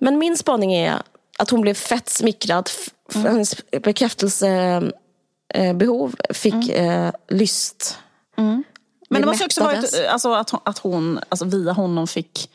Men 0.00 0.18
min 0.18 0.36
spaning 0.36 0.74
är 0.74 1.02
att 1.38 1.50
hon 1.50 1.60
blev 1.60 1.74
fett 1.74 2.08
smickrad. 2.08 2.70
Mm. 3.14 3.26
Hennes 3.32 3.56
bekräftelsebehov 3.82 6.14
fick 6.30 6.68
eh, 6.68 7.10
lyst. 7.28 7.98
Men 8.36 8.64
det 9.08 9.18
Det 9.20 9.26
måste 9.26 9.44
också 9.44 9.64
varit 9.64 10.06
alltså, 10.08 10.32
att 10.32 10.50
hon, 10.50 10.60
att 10.64 10.78
hon 10.78 11.20
alltså, 11.28 11.44
via 11.44 11.72
honom 11.72 12.06
fick... 12.06 12.50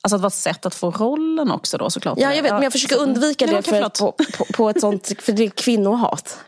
Alltså 0.00 0.16
att 0.16 0.20
det 0.20 0.22
var 0.22 0.28
ett 0.28 0.34
sätt 0.34 0.66
att 0.66 0.74
få 0.74 0.90
rollen 0.90 1.50
också 1.50 1.78
då 1.78 1.90
såklart. 1.90 2.18
Ja, 2.20 2.34
jag 2.34 2.42
vet, 2.42 2.52
men 2.52 2.62
jag 2.62 2.72
försöker 2.72 2.98
undvika 2.98 3.46
Ja, 3.46 3.56
det 3.56 3.62
för, 3.62 3.88
på, 3.88 4.12
på, 4.12 4.44
på 4.52 4.70
ett 4.70 4.80
sånt, 4.80 5.12
för 5.18 5.32
det 5.32 5.44
är 5.44 5.50
kvinnohat. 5.50 6.38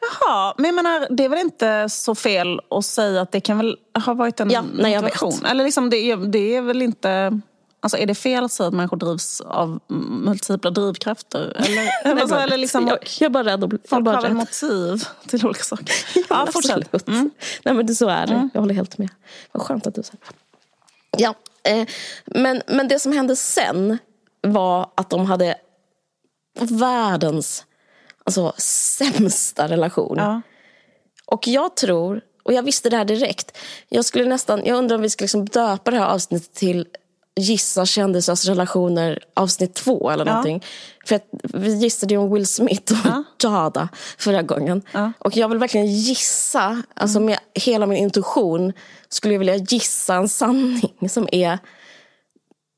Jaha, 0.00 0.54
men 0.56 0.64
jag 0.66 0.74
menar, 0.74 1.06
det 1.10 1.24
är 1.24 1.28
väl 1.28 1.38
inte 1.38 1.88
så 1.88 2.14
fel 2.14 2.60
att 2.70 2.84
säga 2.84 3.20
att 3.20 3.32
det 3.32 3.40
kan 3.40 3.58
väl 3.58 3.76
ha 4.06 4.14
varit 4.14 4.40
en 4.40 4.50
Ja, 4.50 4.64
nej, 4.74 4.94
motivation? 5.00 5.44
Eller 5.44 5.64
liksom, 5.64 5.90
det, 5.90 5.96
är, 5.96 6.16
det 6.16 6.56
är 6.56 6.62
väl 6.62 6.82
inte... 6.82 7.40
Alltså 7.80 7.98
är 7.98 8.06
det 8.06 8.14
fel 8.14 8.44
att 8.44 8.52
säga 8.52 8.66
att 8.68 8.74
människor 8.74 8.96
drivs 8.96 9.40
av 9.40 9.80
multipla 9.88 10.70
drivkrafter? 10.70 11.52
Eller, 12.04 12.20
alltså, 12.22 12.36
eller 12.36 12.56
liksom, 12.56 12.86
jag, 12.88 12.98
jag 13.20 13.26
är 13.26 13.30
bara 13.30 13.44
rädd 13.44 13.64
att 13.64 13.70
bli... 13.70 13.78
jag 13.82 13.90
folk 13.90 14.04
bara 14.04 14.14
har 14.16 14.22
väl 14.22 14.34
motiv 14.34 15.04
till 15.26 15.46
olika 15.46 15.62
saker. 15.64 15.94
Ja, 16.14 16.22
Ja, 16.28 16.46
fortsätt. 16.52 16.94
absolut. 16.94 17.32
Nej 17.64 17.74
men 17.74 17.86
det, 17.86 17.94
så 17.94 18.08
är 18.08 18.26
det. 18.26 18.48
Jag 18.54 18.60
håller 18.60 18.74
helt 18.74 18.98
med. 18.98 19.08
Vad 19.52 19.62
skönt 19.62 19.86
att 19.86 19.94
du 19.94 20.02
säger. 20.02 20.18
Ja, 21.18 21.34
eh, 21.64 21.86
men, 22.24 22.62
men 22.66 22.88
det 22.88 22.98
som 22.98 23.12
hände 23.12 23.36
sen 23.36 23.98
var 24.42 24.90
att 24.94 25.10
de 25.10 25.26
hade 25.26 25.54
världens 26.60 27.64
alltså, 28.26 28.52
sämsta 28.58 29.68
relation. 29.68 30.16
Ja. 30.18 30.40
Och 31.26 31.48
jag 31.48 31.76
tror, 31.76 32.20
och 32.42 32.52
jag 32.52 32.62
visste 32.62 32.90
det 32.90 32.96
här 32.96 33.04
direkt, 33.04 33.56
jag 33.88 34.04
skulle 34.04 34.24
nästan, 34.24 34.62
jag 34.64 34.78
undrar 34.78 34.96
om 34.96 35.02
vi 35.02 35.10
ska 35.10 35.24
liksom 35.24 35.44
döpa 35.44 35.90
det 35.90 35.98
här 35.98 36.06
avsnittet 36.06 36.54
till 36.54 36.86
Gissa 37.40 37.86
kändisars 37.86 38.44
relationer 38.46 39.18
avsnitt 39.34 39.74
två 39.74 40.10
eller 40.10 40.26
Ja. 40.26 40.30
någonting. 40.30 40.64
För 41.06 41.16
att 41.16 41.24
vi 41.42 41.74
gissade 41.74 42.14
ju 42.14 42.18
om 42.20 42.32
Will 42.32 42.46
Smith 42.46 42.92
och 42.92 42.98
Ja. 43.04 43.24
Jada 43.42 43.88
förra 44.18 44.42
gången. 44.42 44.82
Och 45.18 45.36
jag 45.36 45.48
vill 45.48 45.58
verkligen 45.58 45.86
gissa, 45.86 46.82
alltså 46.94 47.20
med 47.20 47.38
hela 47.54 47.86
min 47.86 47.98
intuition 47.98 48.72
skulle 49.08 49.34
jag 49.34 49.38
vilja 49.38 49.56
gissa 49.56 50.14
en 50.14 50.28
sanning 50.28 51.08
som 51.10 51.28
är 51.32 51.58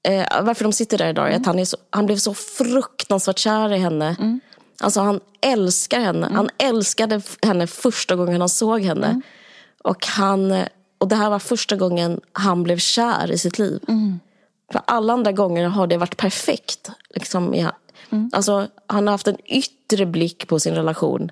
eh, 0.09 0.43
varför 0.43 0.65
de 0.65 0.73
sitter 0.73 0.99
där 0.99 1.09
idag 1.11 1.33
är 1.33 1.37
att 1.37 1.47
han, 1.47 1.59
är 1.59 1.65
så, 1.65 1.77
han 1.91 2.07
blev 2.07 2.17
så 2.17 2.35
fruktansvärt 2.35 3.39
kär 3.39 3.73
i 3.73 3.79
henne. 3.79 4.41
Alltså 4.83 5.01
han 5.01 5.21
älskar 5.41 6.01
henne. 6.01 6.29
Han 6.33 6.49
älskade 6.59 7.23
henne 7.43 7.67
första 7.67 8.17
gången 8.17 8.41
han 8.41 8.49
såg 8.49 8.81
henne. 8.81 9.21
Och 9.85 10.07
han 10.07 10.65
och 10.99 11.09
det 11.09 11.17
här 11.17 11.31
var 11.31 11.39
första 11.39 11.77
gången 11.77 12.21
han 12.33 12.63
blev 12.63 12.79
kär 12.79 13.31
i 13.31 13.39
sitt 13.39 13.59
liv. 13.59 13.81
För 14.73 14.81
alla 14.85 15.13
andra 15.13 15.33
gånger 15.33 15.69
har 15.69 15.87
det 15.87 15.97
varit 15.97 16.17
perfekt. 16.17 16.91
Liksom, 17.11 17.55
ja. 18.11 18.29
alltså, 18.33 18.67
han 18.87 19.07
har 19.07 19.13
haft 19.13 19.29
en 19.29 19.37
yttre 19.47 20.07
blick 20.07 20.49
på 20.49 20.61
sin 20.61 20.75
relation. 20.75 21.31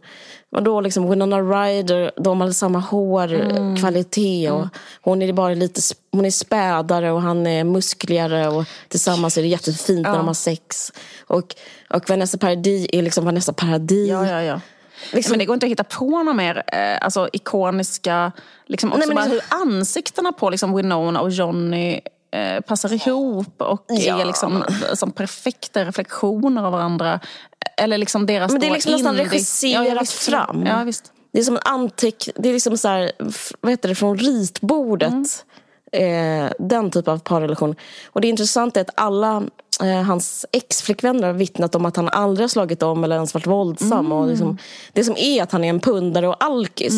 Och 0.57 0.63
då 0.63 0.81
liksom 0.81 1.11
Winona 1.11 1.41
Ryder, 1.41 2.11
de 2.17 2.41
hade 2.41 2.55
samma 2.55 2.79
hårkvalitet. 2.79 4.53
Och 4.53 4.67
hon 5.03 5.23
är 5.23 5.33
bara 5.33 5.55
lite 5.55 5.81
hon 6.11 6.25
är 6.25 6.31
spädare 6.31 7.13
och 7.13 7.23
han 7.23 7.47
är 7.47 7.65
muskligare. 7.65 8.49
Och 8.49 8.65
tillsammans 8.89 9.39
är 9.39 9.43
det 9.43 9.49
jättefint 9.49 10.07
när 10.07 10.17
de 10.17 10.27
har 10.27 10.35
sex. 10.35 10.93
Och, 11.27 11.55
och 11.91 12.11
Vanessa 12.11 12.39
Paradis 12.39 12.87
är 12.93 13.03
liksom 13.03 13.25
Vanessa 13.25 13.53
Paradis. 13.53 14.09
Ja, 14.09 14.27
ja, 14.27 14.43
ja. 14.43 14.61
Liksom- 15.13 15.33
Men 15.33 15.39
det 15.39 15.45
går 15.45 15.55
inte 15.55 15.67
att 15.67 15.73
hitta 15.73 15.85
på 15.85 16.11
några 16.11 16.33
mer 16.33 16.63
eh, 16.73 17.05
alltså, 17.05 17.29
ikoniska... 17.33 18.33
Liksom 18.67 18.93
också 18.93 18.99
Nej, 18.99 19.09
men 19.09 19.17
bara 19.17 19.27
liksom- 19.27 19.59
hur 19.59 19.77
ansiktena 19.77 20.33
på 20.33 20.51
liksom, 20.51 20.77
Winona 20.77 21.21
och 21.21 21.31
Johnny 21.31 22.01
eh, 22.37 22.61
passar 22.61 22.93
ihop 22.93 23.63
och 23.63 23.85
Ja. 23.89 24.21
är 24.21 24.25
liksom, 24.25 24.65
som 24.95 25.13
perfekta 25.13 25.85
reflektioner 25.85 26.63
av 26.63 26.73
varandra. 26.73 27.21
Eller 27.77 27.99
liksom 27.99 28.27
deras 28.27 28.53
Men 28.53 28.61
det 28.61 28.67
är 28.67 28.71
liksom 28.71 28.93
nästan 28.93 29.17
regisserat 29.17 30.03
visst. 30.03 30.13
fram. 30.13 30.67
Ja, 30.67 30.85
visst. 30.85 31.13
Det 31.33 31.39
är 31.39 31.45
som 31.45 31.55
en 31.55 31.63
anteck... 31.65 32.29
Det 32.37 32.49
är 32.49 32.53
liksom 32.53 32.79
så 32.79 32.89
här, 32.89 33.13
vad 33.61 33.73
heter 33.73 33.89
det, 33.89 33.95
från 33.95 34.19
ritbordet. 34.19 35.45
Eh, 35.93 36.51
den 36.59 36.91
typ 36.91 37.09
av 37.09 37.19
parrelation. 37.19 37.77
Och 38.07 38.21
det 38.21 38.29
intressanta 38.29 38.81
är 38.81 38.85
att 38.85 38.91
alla 38.95 39.43
hans 39.81 40.47
ex-flickvänner 40.53 41.27
har 41.27 41.33
vittnat 41.35 41.75
om 41.75 41.87
att 41.87 41.97
han 41.97 42.09
aldrig 42.09 42.43
har 42.45 42.49
slagit 42.49 42.83
om 42.83 43.05
eller 43.05 43.17
ens 43.17 43.35
varit 43.35 43.47
våldsam. 43.47 44.13
Och 44.13 44.29
liksom, 44.29 44.59
det 44.93 45.05
som 45.05 45.15
är 45.19 45.43
att 45.43 45.53
han 45.53 45.65
är 45.65 45.69
en 45.69 45.81
pundare 45.81 46.29
och 46.29 46.45
alkis. 46.45 46.95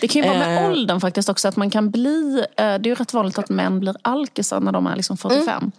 Det 0.00 0.08
kan 0.08 0.22
ju 0.22 0.28
vara 0.28 0.38
med 0.38 0.64
Eh. 0.64 0.70
åldern 0.70 1.00
faktiskt 1.00 1.28
också. 1.28 1.48
Att 1.48 1.56
man 1.56 1.70
kan 1.70 1.90
bli, 1.90 2.38
eh, 2.38 2.44
det 2.56 2.62
är 2.64 2.86
ju 2.86 2.94
rätt 2.94 3.14
vanligt 3.14 3.38
att 3.38 3.48
män 3.48 3.80
blir 3.80 3.96
alkisar 4.02 4.60
när 4.60 4.72
de 4.72 4.86
är 4.86 4.96
liksom 4.96 5.16
45. 5.16 5.72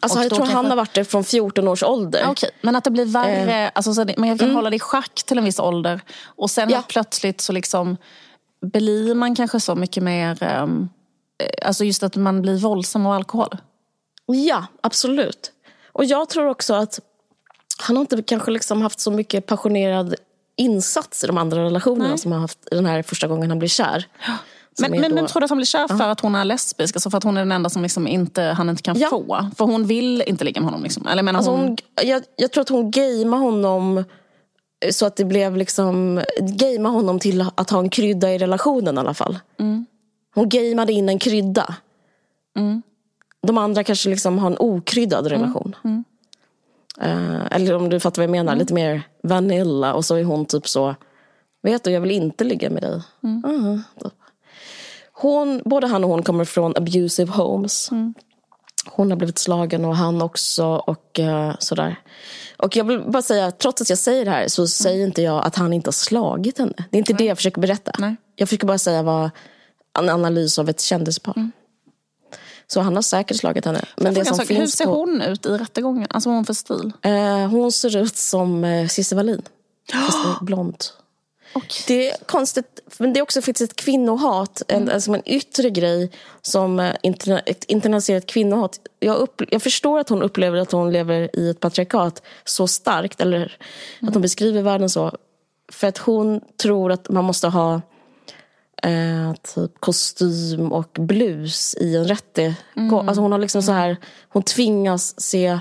Alltså, 0.00 0.18
Och 0.18 0.24
jag 0.24 0.30
tror 0.30 0.38
kanske- 0.38 0.56
han 0.56 0.66
har 0.66 0.76
varit 0.76 0.94
det 0.94 1.04
från 1.04 1.24
14 1.24 1.68
års 1.68 1.82
ålder. 1.82 2.24
Okej, 2.28 2.50
men 2.62 2.76
att 2.76 2.84
det 2.84 2.90
blir 2.90 3.04
värre, 3.04 3.68
alltså, 3.68 3.94
så 3.94 4.04
det, 4.04 4.18
man 4.18 4.38
kan 4.38 4.50
hålla 4.54 4.70
det 4.70 4.76
i 4.76 4.80
schack 4.80 5.22
till 5.26 5.38
en 5.38 5.44
viss 5.44 5.58
ålder. 5.60 6.00
Och 6.24 6.50
sen 6.50 6.70
Ja. 6.70 6.82
plötsligt 6.88 7.40
så 7.40 7.52
liksom 7.52 7.96
blir 8.72 9.14
man 9.14 9.34
kanske 9.36 9.60
så 9.60 9.74
mycket 9.74 10.02
mer, 10.02 10.42
eh, 10.42 10.66
alltså 11.66 11.84
just 11.84 12.02
att 12.02 12.16
man 12.16 12.42
blir 12.42 12.56
våldsam 12.58 13.06
av 13.06 13.12
alkohol. 13.12 13.56
Ja, 14.26 14.66
absolut. 14.80 15.52
Och 15.98 16.04
jag 16.04 16.28
tror 16.28 16.46
också 16.46 16.74
att 16.74 17.00
han 17.78 17.96
har 17.96 18.00
inte 18.00 18.22
kanske 18.22 18.50
liksom 18.50 18.82
haft 18.82 19.00
så 19.00 19.10
mycket 19.10 19.46
passionerad 19.46 20.14
insats 20.56 21.24
i 21.24 21.26
de 21.26 21.38
andra 21.38 21.64
relationerna 21.64 22.08
Nej. 22.08 22.18
som 22.18 22.32
han 22.32 22.40
haft 22.40 22.58
den 22.70 22.86
här 22.86 23.02
första 23.02 23.26
gången 23.26 23.50
han 23.50 23.58
blir 23.58 23.68
kär. 23.68 24.06
Men, 24.80 24.92
då- 24.92 25.14
men 25.14 25.26
tror 25.26 25.40
du 25.40 25.44
att 25.44 25.50
han 25.50 25.58
blir 25.58 25.66
kär 25.66 25.88
för 25.88 26.08
att 26.08 26.20
hon 26.20 26.34
är 26.34 26.44
lesbisk? 26.44 26.96
Alltså 26.96 27.10
för 27.10 27.18
att 27.18 27.24
hon 27.24 27.36
är 27.36 27.40
den 27.40 27.52
enda 27.52 27.70
som 27.70 27.82
liksom 27.82 28.06
inte, 28.06 28.42
han 28.42 28.70
inte 28.70 28.82
kan 28.82 28.98
Ja. 28.98 29.08
få? 29.10 29.46
För 29.58 29.64
hon 29.64 29.86
vill 29.86 30.22
inte 30.26 30.44
ligga 30.44 30.60
med 30.60 30.66
honom. 30.70 30.82
Liksom. 30.82 31.06
Eller 31.06 31.22
menar, 31.22 31.38
Alltså 31.38 31.50
hon, 31.50 31.60
hon, 31.60 31.76
jag, 32.02 32.22
jag 32.36 32.52
tror 32.52 32.62
att 32.62 32.68
hon 32.68 32.90
gameade 32.90 33.36
honom 33.44 33.98
eh, 33.98 34.90
så 34.92 35.06
att 35.06 35.16
det 35.16 35.24
blev 35.24 35.56
liksom 35.56 36.22
gameade 36.40 36.88
honom 36.88 37.18
till 37.18 37.44
att 37.54 37.70
ha 37.70 37.78
en 37.78 37.90
krydda 37.90 38.34
i 38.34 38.38
relationen 38.38 38.96
i 38.96 38.98
alla 39.00 39.14
fall. 39.14 39.38
Mm. 39.58 39.86
Hon 40.34 40.48
gameade 40.48 40.92
in 40.92 41.08
en 41.08 41.18
krydda. 41.18 41.74
Mm. 42.58 42.82
De 43.46 43.58
andra 43.58 43.84
kanske 43.84 44.08
liksom 44.08 44.38
har 44.38 44.50
en 44.50 44.56
okryddad 44.58 45.26
relation. 45.26 45.76
Mm. 45.84 46.04
Eh, 47.00 47.46
eller 47.50 47.74
om 47.76 47.88
du 47.88 48.00
fattar 48.00 48.22
vad 48.22 48.24
jag 48.24 48.30
menar, 48.30 48.56
lite 48.56 48.74
mer 48.74 49.02
vanilla. 49.22 49.94
Och 49.94 50.04
så 50.04 50.14
är 50.14 50.24
hon 50.24 50.46
typ 50.46 50.68
så, 50.68 50.94
vet 51.62 51.84
du 51.84 51.90
jag 51.90 52.00
vill 52.00 52.10
inte 52.10 52.44
ligga 52.44 52.70
med 52.70 52.82
dig. 52.82 53.02
Mm. 53.22 53.42
Mhm. 53.46 53.82
Hon, 55.12 55.62
både 55.64 55.86
han 55.86 56.04
och 56.04 56.10
hon 56.10 56.22
kommer 56.22 56.44
från 56.44 56.76
abusive 56.76 57.32
homes. 57.32 57.90
Mm. 57.90 58.14
Hon 58.86 59.10
har 59.10 59.16
blivit 59.16 59.38
slagen 59.38 59.84
och 59.84 59.96
han 59.96 60.22
också 60.22 60.66
och 60.66 61.20
eh, 61.20 61.54
sådär. 61.58 61.96
Och 62.56 62.76
jag 62.76 62.84
vill 62.84 63.00
bara 63.00 63.22
säga, 63.22 63.50
trots 63.50 63.82
att 63.82 63.90
jag 63.90 63.98
säger 63.98 64.24
det 64.24 64.30
här 64.30 64.48
så 64.48 64.66
säger 64.66 65.06
inte 65.06 65.22
jag 65.22 65.44
att 65.44 65.56
han 65.56 65.72
inte 65.72 65.88
har 65.88 65.92
slagit 65.92 66.58
henne. 66.58 66.72
Det 66.90 66.96
är 66.96 66.98
inte 66.98 67.12
det 67.12 67.24
jag 67.24 67.36
försöker 67.36 67.60
berätta. 67.60 67.92
Nej. 67.98 68.16
Jag 68.36 68.48
försöker 68.48 68.66
bara 68.66 68.78
säga 68.78 69.02
vad 69.02 69.30
en 69.98 70.08
analys 70.08 70.58
av 70.58 70.68
ett 70.68 70.80
kändispar. 70.80 71.50
Så 72.70 72.80
han 72.80 72.94
har 72.94 73.02
säkert 73.02 73.36
slagit 73.36 73.64
henne. 73.64 73.84
Men 73.96 74.14
det 74.14 74.24
som 74.24 74.34
är, 74.34 74.38
hur 74.38 74.46
finns 74.46 74.76
ser 74.76 74.84
på, 74.84 74.94
hon 74.94 75.22
ut 75.22 75.46
i 75.46 75.48
rättegången? 75.48 76.06
Alltså 76.10 76.28
vad 76.28 76.36
hon 76.36 76.44
för 76.44 76.54
stil? 76.54 76.92
eh, 77.02 77.48
hon 77.48 77.72
ser 77.72 77.96
ut 77.96 78.16
som 78.16 78.64
eh, 78.64 78.88
Cissi 78.88 79.14
Wallin. 79.14 79.42
Är 79.92 80.44
blond. 80.44 80.84
Det 81.86 82.10
är 82.10 82.16
konstigt, 82.26 82.80
men 82.98 83.12
det 83.12 83.20
är 83.20 83.22
också 83.22 83.42
faktiskt 83.42 83.72
ett 83.72 83.76
kvinnohat, 83.76 84.62
en, 84.68 84.88
en, 84.88 85.02
som 85.02 85.14
en 85.14 85.28
yttre 85.28 85.70
grej, 85.70 86.10
som 86.42 86.80
eh, 86.80 86.94
interna, 87.02 87.38
ett 87.38 87.64
internaliserat 87.64 88.26
kvinnohat. 88.26 88.80
Jag, 88.98 89.16
upp, 89.16 89.42
jag 89.50 89.62
förstår 89.62 89.98
att 89.98 90.08
hon 90.08 90.22
upplever 90.22 90.58
att 90.58 90.72
hon 90.72 90.92
lever 90.92 91.36
i 91.36 91.50
ett 91.50 91.60
patriarkat 91.60 92.22
så 92.44 92.66
starkt, 92.66 93.20
eller 93.20 93.56
att 94.00 94.14
hon 94.14 94.22
beskriver 94.22 94.62
världen 94.62 94.90
så. 94.90 95.16
För 95.72 95.86
att 95.86 95.98
hon 95.98 96.40
tror 96.62 96.92
att 96.92 97.08
man 97.08 97.24
måste 97.24 97.48
ha 97.48 97.80
eh, 98.82 99.34
typ 99.54 99.80
kostym 99.80 100.72
och 100.72 100.96
blus 100.98 101.74
i 101.80 101.96
en 101.96 102.08
rättegång. 102.08 103.08
Alltså 103.08 103.20
hon 103.20 103.32
har 103.32 103.38
liksom 103.38 103.62
så 103.62 103.72
här, 103.72 103.96
hon 104.28 104.42
tvingas 104.42 105.20
se 105.20 105.58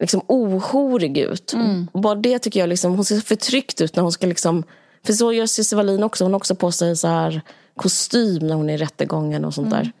liksom 0.00 0.20
ohorig 0.26 1.18
ut. 1.18 1.52
Och 1.92 2.00
bara 2.00 2.14
det 2.14 2.38
tycker 2.38 2.60
jag, 2.60 2.68
liksom, 2.68 2.94
hon 2.94 3.04
ser 3.04 3.20
förtryckt 3.20 3.80
ut 3.80 3.96
när 3.96 4.02
hon 4.02 4.12
ska 4.12 4.26
liksom... 4.26 4.64
För 5.06 5.12
så 5.12 5.32
gör 5.32 5.46
Cissi 5.46 5.76
Wallin 5.76 6.02
också. 6.02 6.24
Hon 6.24 6.32
har 6.32 6.38
också 6.38 6.54
på 6.54 6.72
sig 6.72 6.96
så 6.96 7.08
här 7.08 7.42
kostym 7.76 8.46
när 8.46 8.54
hon 8.54 8.70
är 8.70 8.74
i 8.74 8.76
rättegången 8.76 9.44
och 9.44 9.54
sånt 9.54 9.70
där. 9.70 9.92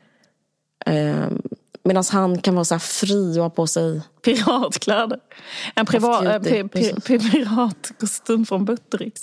Um, 0.86 1.42
Medan 1.82 2.04
han 2.10 2.38
kan 2.38 2.54
vara 2.54 2.64
så 2.64 2.74
här 2.74 2.78
fri 2.78 3.38
och 3.38 3.42
ha 3.42 3.50
på 3.50 3.66
sig... 3.66 4.00
Piratkläder. 4.22 5.20
En 5.74 5.86
privat, 5.86 6.24
äh, 6.24 6.40
duty, 6.40 6.68
pi, 6.68 6.94
pi, 6.94 7.00
pi, 7.00 7.30
piratkostym 7.30 8.46
från 8.46 8.64
Buttericks. 8.64 9.22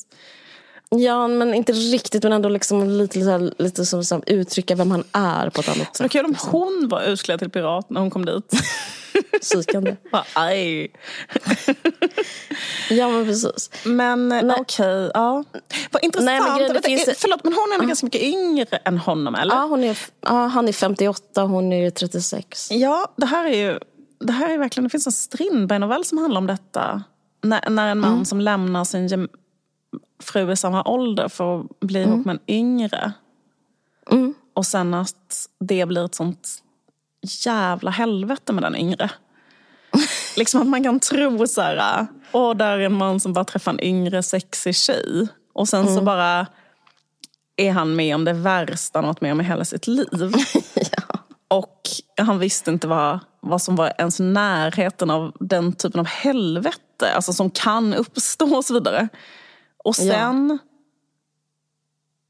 Ja, 0.89 1.27
men 1.27 1.53
inte 1.53 1.71
riktigt. 1.71 2.23
Men 2.23 2.33
ändå 2.33 2.49
liksom 2.49 2.89
lite, 2.89 3.19
lite, 3.19 3.51
lite 3.63 3.85
som 3.85 4.03
här, 4.11 4.21
uttrycka 4.27 4.75
vem 4.75 4.91
han 4.91 5.03
är 5.11 5.49
på 5.49 5.61
ett 5.61 5.67
annat 5.69 5.93
Det 5.93 6.03
var 6.03 6.07
sätt. 6.07 6.11
kul 6.11 6.25
om 6.25 6.35
hon 6.51 6.87
var 6.89 7.01
utklädd 7.03 7.39
till 7.39 7.49
pirat 7.49 7.89
när 7.89 8.01
hon 8.01 8.09
kom 8.09 8.25
dit. 8.25 8.51
Psykande. 9.41 9.95
Aj. 10.33 10.91
Ja, 12.89 13.09
men 13.09 13.25
precis. 13.25 13.69
Men 13.85 14.31
eh, 14.31 14.55
okej, 14.59 15.11
ja. 15.13 15.43
Vad 15.91 16.03
intressant. 16.03 16.25
Nej, 16.25 16.39
men 16.41 16.57
grejen, 16.57 16.73
det 16.73 16.81
finns- 16.81 17.07
eh, 17.07 17.13
Förlåt, 17.17 17.43
men 17.43 17.53
hon 17.53 17.69
är 17.71 17.73
ändå 17.75 17.87
ganska 17.87 18.05
mycket 18.05 18.21
yngre 18.21 18.65
än 18.85 18.97
honom, 18.97 19.35
eller? 19.35 19.55
Ja, 19.55 19.61
hon 19.65 19.83
är, 19.83 19.97
ja, 20.21 20.45
han 20.47 20.67
är 20.67 20.73
58, 20.73 21.41
hon 21.43 21.73
är 21.73 21.89
36. 21.89 22.71
Ja, 22.71 23.13
det 23.17 23.25
här 23.25 23.45
är 23.45 23.57
ju... 23.57 23.79
Det 24.19 24.31
här 24.33 24.49
är 24.53 24.57
verkligen, 24.57 24.83
det 24.83 24.89
finns 24.89 25.07
en 25.07 25.11
Strindberg-novell 25.13 26.05
som 26.05 26.17
handlar 26.17 26.41
om 26.41 26.47
detta. 26.47 27.03
När, 27.43 27.69
när 27.69 27.87
en 27.91 27.99
man 27.99 28.25
som 28.25 28.41
lämnar 28.41 28.83
sin 28.83 29.07
fru 30.23 30.51
i 30.51 30.55
samma 30.55 30.83
ålder 30.83 31.27
för 31.27 31.59
att 31.59 31.79
bli 31.79 32.01
ihop 32.01 32.25
med 32.25 32.33
en 32.33 32.55
yngre. 32.55 33.13
Och 34.53 34.65
sen 34.65 34.93
att 34.93 35.47
det 35.59 35.85
blir 35.85 36.05
ett 36.05 36.15
sånt 36.15 36.63
jävla 37.45 37.91
helvete 37.91 38.53
med 38.53 38.63
den 38.63 38.75
yngre. 38.75 39.11
liksom 40.37 40.61
att 40.61 40.67
man 40.67 40.83
kan 40.83 40.99
tro 40.99 41.47
så 41.47 41.61
här, 41.61 42.07
åh 42.31 42.55
där 42.55 42.79
är 42.79 42.85
en 42.85 42.93
man 42.93 43.19
som 43.19 43.33
bara 43.33 43.45
träffar 43.45 43.71
en 43.71 43.83
yngre 43.83 44.23
sexig 44.23 44.75
tjej. 44.75 45.27
Och 45.53 45.69
sen 45.69 45.95
så 45.95 46.01
bara 46.01 46.47
är 47.55 47.71
han 47.71 47.95
med 47.95 48.15
om 48.15 48.25
det 48.25 48.33
värsta 48.33 48.99
han 48.99 49.07
varit 49.07 49.21
med 49.21 49.31
om 49.31 49.41
i 49.41 49.43
hela 49.43 49.65
sitt 49.65 49.87
liv. 49.87 50.33
Och 51.47 51.81
han 52.17 52.39
visste 52.39 52.71
inte 52.71 52.87
vad, 52.87 53.19
vad 53.39 53.61
som 53.61 53.75
var 53.75 53.93
ens 53.97 54.19
närheten 54.19 55.09
av 55.09 55.31
den 55.39 55.73
typen 55.73 55.99
av 55.99 56.05
helvete. 56.05 57.13
Alltså 57.15 57.33
som 57.33 57.49
kan 57.49 57.93
uppstå 57.93 58.55
och 58.55 58.65
så 58.65 58.73
vidare. 58.73 59.07
Och 59.87 59.95
sen 59.95 60.59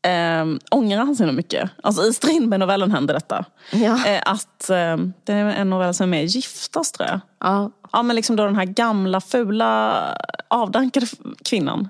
ähm, 0.07 0.59
ångrar 0.71 0.97
han 0.97 1.15
sig 1.15 1.25
nog 1.25 1.35
mycket. 1.35 1.69
Alltså 1.83 2.03
i 2.03 2.13
Strindberg-novellen 2.13 2.91
händer 2.91 3.13
detta. 3.13 3.45
Ja. 3.71 4.05
Eh, 4.07 4.21
att 4.25 4.69
eh, 4.69 4.97
Det 5.23 5.33
är 5.33 5.45
en 5.45 5.69
novell 5.69 5.93
som 5.93 6.03
är 6.03 6.07
med 6.07 6.25
Giftas 6.25 6.91
tror 6.91 7.09
jag. 7.09 7.19
Ja, 7.39 7.71
Ja 7.91 8.03
men 8.03 8.15
liksom 8.15 8.35
då 8.35 8.45
den 8.45 8.55
här 8.55 8.65
gamla 8.65 9.21
fula 9.21 10.03
avdankade 10.47 11.07
kvinnan. 11.45 11.89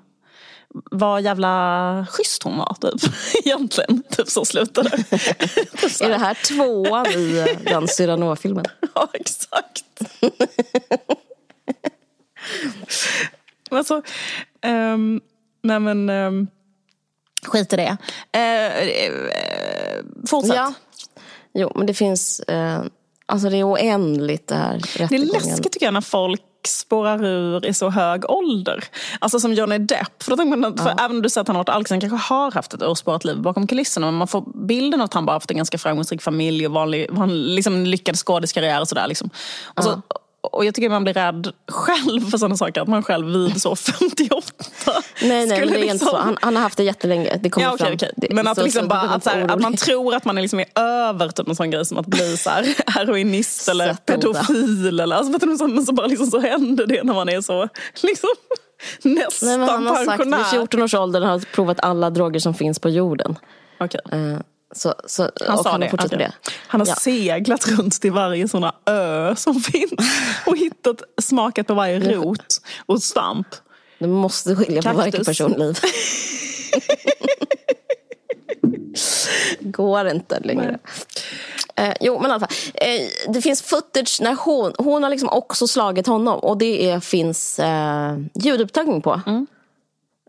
Vad 0.92 1.22
jävla 1.22 2.06
schysst 2.10 2.44
hon 2.44 2.58
var 2.58 2.78
typ. 2.82 3.14
Egentligen. 3.46 4.04
Typ 4.10 4.30
så 4.30 4.46
slutade 4.46 4.90
det. 4.90 5.04
Typ 5.78 5.92
så 5.92 6.04
Är 6.04 6.10
här. 6.10 6.18
det 6.20 6.26
här 6.26 6.38
tvåan 6.48 7.06
i 7.08 7.38
eh, 7.66 7.74
den 7.74 7.88
Cyrano-filmen? 7.88 8.66
Ja, 8.96 9.10
exakt. 9.14 9.84
men 13.72 13.84
så, 13.86 14.02
ehm, 14.62 15.22
nej 15.62 15.80
men, 15.80 16.10
um, 16.10 16.48
skit 17.46 17.74
i 17.74 17.76
det. 17.76 17.98
Eh, 18.32 18.88
eh, 18.88 19.14
fortsätt. 20.30 20.56
Ja. 20.56 20.74
Jo, 21.54 21.72
men 21.76 21.88
det 21.88 21.94
finns... 21.94 22.40
Eh, 22.40 22.82
alltså 23.26 23.50
det 23.50 23.58
är 23.58 23.72
oändligt 23.72 24.48
det 24.48 24.56
här. 24.56 24.82
Det 25.10 25.16
är 25.16 25.20
läskigt 25.20 25.74
tycker 25.74 25.86
jag 25.86 25.94
när 25.94 26.02
folk 26.02 26.42
spårar 26.68 27.26
ur 27.26 27.66
i 27.66 27.74
så 27.74 27.90
hög 27.90 28.30
ålder. 28.30 28.84
Alltså 29.20 29.40
som 29.40 29.54
Johnny 29.54 29.78
Depp. 29.78 30.24
För, 30.24 30.32
då 30.32 30.38
tänker 30.38 30.58
man, 30.58 30.78
för 30.78 30.90
Även 30.90 31.12
om 31.12 31.22
du 31.22 31.30
säger 31.30 31.42
att 31.42 31.48
han 31.48 31.56
har 31.56 31.64
varit 31.64 31.70
alkis, 31.70 31.90
han 31.90 32.02
kanske 32.02 32.34
har 32.34 32.52
haft 32.52 32.74
ett 32.74 32.82
urspårat 32.82 33.26
liv 33.26 33.42
bakom 33.42 33.68
kulisserna. 33.68 34.08
Men 34.08 34.16
man 34.16 34.28
får 34.28 34.68
bilden 34.68 35.02
av 35.02 35.06
att 35.06 35.14
han 35.14 35.26
bara 35.26 35.34
haft 35.34 35.52
en 35.52 35.58
ganska 35.58 35.78
framgångsrik 35.78 36.22
familj 36.22 36.68
och 36.68 36.74
vanlig, 36.74 37.10
han, 37.18 37.56
liksom, 37.56 37.86
lyckad 37.86 38.16
skådiskarriär 38.16 38.82
och 38.82 38.88
sådär. 38.88 39.08
Liksom. 39.08 39.30
Och, 39.76 39.84
så, 39.84 40.02
och 40.42 40.66
jag 40.66 40.76
tycker 40.76 40.90
man 40.90 41.04
blir 41.04 41.14
rädd 41.14 41.52
själv 41.68 42.30
för 42.30 42.38
sådana 42.38 42.58
saker. 42.58 42.82
Att 42.82 42.88
man 42.88 43.04
själv 43.04 43.28
vid 43.28 43.62
så 43.62 43.76
58 43.76 44.52
Nej, 44.86 45.02
nej, 45.22 45.48
men 45.48 45.48
det 45.50 45.56
är 45.56 45.58
skulle 45.58 45.78
inte 45.80 45.94
liksom- 45.94 46.08
så. 46.10 46.18
Han, 46.18 46.38
han 46.42 46.56
har 46.56 46.64
haft 46.64 46.78
det 46.78 46.84
jättelänge. 46.84 47.40
Det 47.44 47.50
kommer 47.50 47.68
Ja, 47.68 47.74
okej. 47.74 48.12
Det- 48.18 48.34
Men 48.34 48.48
att, 48.48 48.58
så- 48.58 48.64
liksom 48.64 48.82
så 48.82 48.88
bara, 48.88 49.00
att, 49.02 49.24
så 49.24 49.30
här, 49.30 49.52
att 49.52 49.62
man 49.62 49.76
tror 49.76 50.16
att 50.16 50.26
man 50.26 50.38
är 50.38 50.42
liksom 50.42 50.60
är 50.60 50.66
över 50.80 51.30
typ 51.30 51.48
en 51.48 51.56
sån 51.56 51.72
grej 51.72 51.86
som 51.86 51.98
att 51.98 52.06
bli 52.08 52.38
så 52.38 52.50
här, 52.50 52.76
heroinist 52.88 53.70
eller 53.70 53.94
pedofil. 53.94 55.00
Eller, 55.00 55.16
alltså, 55.16 55.32
vet 55.32 55.42
du, 55.42 55.58
så, 55.58 55.86
så, 55.86 55.94
bara 55.94 56.08
liksom, 56.08 56.28
så 56.28 56.40
händer 56.40 56.88
det 56.88 57.04
när 57.04 57.14
man 57.14 57.30
är 57.30 57.42
så 57.42 57.68
liksom, 58.04 58.30
nästan 59.04 59.50
Nej, 59.50 59.58
men 59.58 59.70
han 59.70 59.88
har 59.88 59.96
sagt 59.96 60.08
pensionär. 60.08 60.38
vid 60.38 60.46
14 60.48 60.82
års 60.82 60.94
ålder 60.94 61.22
har 61.22 61.40
provat 61.40 61.80
alla 61.80 62.10
droger 62.10 62.40
som 62.40 62.54
finns 62.54 62.80
på 62.80 62.90
jorden. 62.90 63.36
Okej. 63.80 64.02
Eh, 64.12 64.40
Så, 64.76 64.94
så, 65.06 65.30
Han 65.48 65.64
sa 65.64 65.72
han 65.72 65.80
det. 65.80 65.90
okej. 65.94 66.18
det. 66.18 66.32
Han 66.68 66.82
har 66.82 66.88
Ja. 66.88 66.96
seglat 66.96 67.68
runt 67.68 68.02
till 68.02 68.12
varje 68.12 68.48
såna 68.48 68.76
ö 68.86 69.36
som 69.36 69.60
finns 69.62 69.92
och 70.46 70.58
hittat, 70.58 71.02
smakat 71.22 71.68
på 71.68 71.74
varje 71.74 72.00
rot 72.00 72.58
och 72.86 73.04
stamp. 73.04 73.48
Du 74.00 74.08
måste 74.08 74.56
skilja 74.56 74.82
på 74.82 74.94
varje 74.98 75.12
Kaktus. 75.12 75.28
personliv. 75.28 75.80
Går 79.60 80.08
inte 80.08 80.40
längre. 80.40 80.80
Eh, 81.76 81.94
jo, 82.02 82.20
men 82.20 82.32
i 82.32 82.34
alla 82.34 82.40
fall. 82.48 82.58
Eh, 82.74 83.32
det 83.34 83.42
finns 83.42 83.62
footage 83.62 84.18
när 84.22 84.36
hon, 84.36 84.74
hon 84.78 85.04
har 85.04 85.10
liksom 85.10 85.30
också 85.30 85.68
slagit 85.68 86.08
honom. 86.08 86.40
Och 86.40 86.58
det 86.58 86.90
är, 86.90 87.00
finns 87.00 87.60
eh, 87.60 88.18
ljudupptagning 88.36 89.02
på. 89.02 89.22
Mm. 89.28 89.48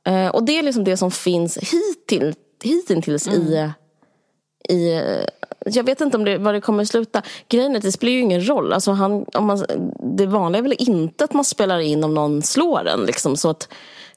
Eh, 0.05 0.29
och 0.29 0.43
det 0.45 0.59
är 0.59 0.63
liksom 0.63 0.85
det 0.85 0.97
som 0.97 1.11
finns 1.11 1.57
hittills, 1.59 2.37
hittills 2.63 3.27
Mm. 3.29 3.41
i, 3.43 3.71
i 4.69 5.01
jag 5.67 5.85
vet 5.85 6.01
inte 6.01 6.17
om 6.17 6.25
det, 6.25 6.39
var 6.39 6.53
det 6.53 6.61
kommer 6.61 6.85
sluta. 6.85 7.23
Grejen 7.49 7.73
är 7.73 7.77
att 7.77 7.83
det 7.83 7.93
spelar 7.93 8.13
ju 8.13 8.21
ingen 8.21 8.49
roll. 8.49 8.73
Alltså 8.73 8.93
han, 8.93 9.25
om 9.35 9.47
man, 9.47 9.65
det 10.17 10.27
vanliga 10.27 10.59
är 10.59 10.63
väl 10.63 10.75
inte 10.79 11.25
att 11.25 11.33
man 11.33 11.45
spelar 11.45 11.79
in 11.79 12.05
om 12.05 12.15
någon 12.15 12.43
slår 12.43 12.89
en. 12.89 13.01
Liksom, 13.01 13.37
så 13.37 13.51
att, 13.51 13.69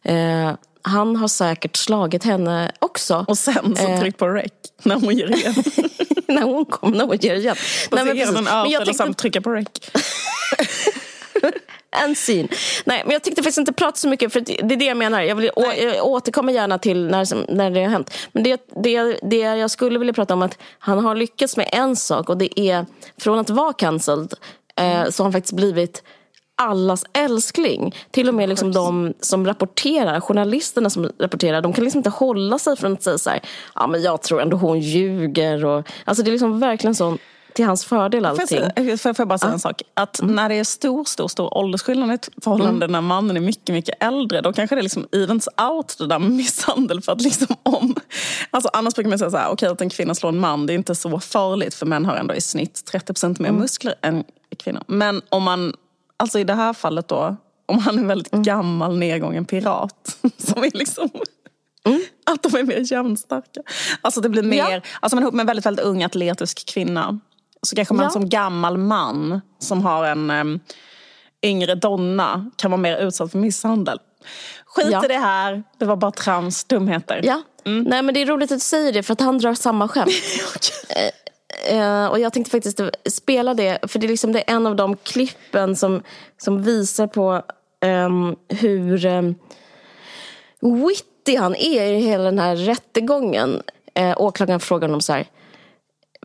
eh, 0.03 0.51
han 0.81 1.15
har 1.15 1.27
säkert 1.27 1.75
slagit 1.75 2.23
henne 2.23 2.71
också. 2.79 3.25
Och 3.27 3.37
sen 3.37 3.75
så 3.75 3.87
Eh. 3.87 3.99
tryck 3.99 4.17
på 4.17 4.27
rec 4.27 4.51
när 4.83 4.95
hon 4.95 5.17
ger 5.17 5.35
igen. 5.35 5.53
när 6.27 6.41
hon 6.41 6.65
kom, 6.65 6.91
när 6.91 7.05
hon 7.05 7.17
ger 7.17 7.35
igen. 7.35 7.55
Och 7.91 7.97
så 7.99 8.05
men 8.05 8.17
ger 8.17 8.25
hon 8.25 8.37
en 8.37 8.43
precis. 8.43 8.53
Men 8.53 8.71
jag 8.71 8.81
örfil 8.81 8.89
och 8.89 8.95
sen 8.95 9.13
trycka 9.13 9.41
på 9.41 9.49
rec. 9.51 9.67
En 11.91 12.15
syn. 12.15 12.47
Nej, 12.85 13.01
men 13.05 13.13
jag 13.13 13.23
tyckte 13.23 13.43
faktiskt 13.43 13.57
inte 13.57 13.73
prata 13.73 13.97
så 13.97 14.09
mycket, 14.09 14.33
för 14.33 14.39
det 14.39 14.73
är 14.73 14.77
det 14.77 14.85
jag 14.85 14.97
menar. 14.97 15.21
Jag, 15.21 15.35
vill, 15.35 15.51
å, 15.55 15.63
jag 15.77 16.05
återkommer 16.05 16.53
gärna 16.53 16.79
till 16.79 17.05
när, 17.07 17.53
när 17.53 17.71
det 17.71 17.83
har 17.83 17.89
hänt. 17.89 18.13
Men 18.31 18.43
det, 18.43 18.61
det, 18.83 19.19
det 19.23 19.37
jag 19.37 19.71
skulle 19.71 19.99
vilja 19.99 20.13
prata 20.13 20.33
om 20.33 20.41
är 20.41 20.45
att 20.45 20.57
han 20.79 21.05
har 21.05 21.15
lyckats 21.15 21.57
med 21.57 21.69
en 21.71 21.95
sak 21.95 22.29
och 22.29 22.37
det 22.37 22.59
är 22.59 22.85
från 23.17 23.39
att 23.39 23.49
vara 23.49 23.73
cancelled 23.73 24.33
eh, 24.75 25.09
så 25.09 25.23
har 25.23 25.25
han 25.25 25.31
faktiskt 25.31 25.53
blivit 25.53 26.03
allas 26.55 27.05
älskling. 27.13 27.95
Till 28.11 28.27
och 28.29 28.35
med 28.35 28.49
liksom 28.49 28.71
de 28.71 29.13
som 29.19 29.47
rapporterar, 29.47 30.19
journalisterna 30.19 30.89
som 30.89 31.11
rapporterar, 31.19 31.61
de 31.61 31.73
kan 31.73 31.83
liksom 31.83 31.99
inte 31.99 32.09
hålla 32.09 32.59
sig 32.59 32.77
från 32.77 32.93
att 32.93 33.03
säga 33.03 33.17
så 33.17 33.29
här, 33.29 33.39
ja 33.75 33.87
men 33.87 34.01
jag 34.01 34.21
tror 34.21 34.41
ändå 34.41 34.57
hon 34.57 34.79
ljuger. 34.79 35.65
Och, 35.65 35.91
alltså 36.05 36.23
det 36.23 36.29
är 36.29 36.31
liksom 36.31 36.59
verkligen 36.59 36.95
så 36.95 37.17
till 37.53 37.65
hans 37.65 37.85
fördel 37.85 38.23
Får 38.23 38.29
allting. 38.29 38.59
jag, 38.75 38.85
säga- 38.85 38.97
får 38.97 39.15
jag 39.17 39.27
bara 39.27 39.37
säga 39.37 39.51
en 39.53 39.59
sak? 39.59 39.81
Att 39.93 40.19
när 40.23 40.49
det 40.49 40.55
är 40.55 40.63
stor, 40.63 41.03
stor, 41.03 41.27
stor 41.27 41.57
åldersskillnad 41.57 42.11
i 42.11 42.13
ett 42.13 42.29
förhållande 42.43 42.87
när 42.87 43.01
mannen 43.01 43.37
är 43.37 43.41
mycket, 43.41 43.73
mycket 43.73 44.03
äldre, 44.03 44.41
då 44.41 44.53
kanske 44.53 44.75
det 44.75 44.81
liksom 44.81 45.07
evens 45.11 45.47
out 45.71 45.95
det 45.97 46.07
där 46.07 46.19
med 46.19 46.31
misshandel. 46.31 47.01
För 47.01 47.11
att 47.11 47.21
liksom 47.21 47.55
om, 47.63 47.95
alltså 48.51 48.69
annars 48.73 48.95
brukar 48.95 49.09
man 49.09 49.19
säga 49.19 49.31
så 49.31 49.37
här, 49.37 49.49
okej 49.51 49.69
att 49.69 49.81
en 49.81 49.89
kvinna 49.89 50.15
slår 50.15 50.29
en 50.29 50.39
man, 50.39 50.65
det 50.65 50.73
är 50.73 50.75
inte 50.75 50.95
så 50.95 51.19
farligt 51.19 51.73
för 51.73 51.85
män 51.85 52.05
har 52.05 52.15
ändå 52.15 52.35
i 52.35 52.41
snitt 52.41 52.91
30% 52.93 53.41
mer 53.41 53.51
muskler 53.51 53.95
än 54.01 54.23
kvinnor. 54.57 54.83
Men 54.87 55.21
om 55.29 55.43
man, 55.43 55.73
alltså 56.17 56.39
i 56.39 56.43
det 56.43 56.53
här 56.53 56.73
fallet 56.73 57.07
då, 57.07 57.35
om 57.65 57.79
han 57.79 57.95
är 57.95 58.01
en 58.01 58.07
väldigt 58.07 58.31
gammal 58.31 58.97
nedgången 58.97 59.45
pirat 59.45 60.17
som 60.37 60.63
är 60.63 60.77
liksom 60.77 61.09
Att 62.25 62.43
de 62.43 62.55
är 62.57 62.63
mer 62.63 62.91
jämnstarka. 62.93 63.61
Alltså 64.01 64.21
det 64.21 64.29
blir 64.29 64.43
mer, 64.43 64.57
Ja. 64.71 64.81
alltså 64.99 65.15
man 65.15 65.23
är 65.23 65.25
ihop 65.25 65.33
med 65.33 65.43
en 65.43 65.47
väldigt, 65.47 65.65
väldigt 65.65 65.85
ung 65.85 66.03
atletisk 66.03 66.65
kvinna. 66.73 67.19
Så 67.67 67.75
kanske 67.75 67.93
man 67.93 68.03
Ja. 68.03 68.09
som 68.09 68.29
gammal 68.29 68.77
man 68.77 69.41
som 69.59 69.81
har 69.81 70.05
en 70.05 70.29
um, 70.31 70.59
yngre 71.43 71.75
donna 71.75 72.51
kan 72.55 72.71
vara 72.71 72.81
mer 72.81 72.97
utsatt 72.97 73.31
för 73.31 73.37
misshandel. 73.37 73.99
Skit 74.65 74.87
Ja. 74.91 75.05
i 75.05 75.07
det 75.07 75.17
här, 75.17 75.63
det 75.77 75.85
var 75.85 75.95
bara 75.95 76.11
trams, 76.11 76.63
dumheter. 76.63 77.21
Ja, 77.23 77.41
nej 77.63 78.01
men 78.01 78.13
det 78.13 78.21
är 78.21 78.25
roligt 78.25 78.51
att 78.51 78.55
du 78.59 78.63
säger 78.63 78.93
det 78.93 79.03
för 79.03 79.13
att 79.13 79.21
han 79.21 79.37
drar 79.37 79.53
samma 79.53 79.87
skämt. 79.87 80.11
Eh, 81.69 82.05
och 82.05 82.19
jag 82.19 82.33
tänkte 82.33 82.51
faktiskt 82.51 82.79
spela 83.09 83.53
det, 83.53 83.79
för 83.87 83.99
det 83.99 84.05
är, 84.05 84.09
liksom, 84.09 84.31
det 84.31 84.39
är 84.49 84.55
en 84.55 84.67
av 84.67 84.75
de 84.75 84.95
klippen 84.97 85.75
som, 85.75 86.03
som 86.37 86.63
visar 86.63 87.07
på 87.07 87.41
ehm, 87.85 88.35
hur 88.49 89.05
um, 89.05 89.35
witty 90.59 91.37
han 91.37 91.55
är 91.55 91.83
i 91.83 92.01
hela 92.01 92.23
den 92.23 92.39
här 92.39 92.55
rättegången. 92.55 93.61
Eh, 93.93 94.13
åklagaren 94.17 94.59
frågar 94.59 94.87
honom 94.87 95.01
så 95.01 95.13
här, 95.13 95.27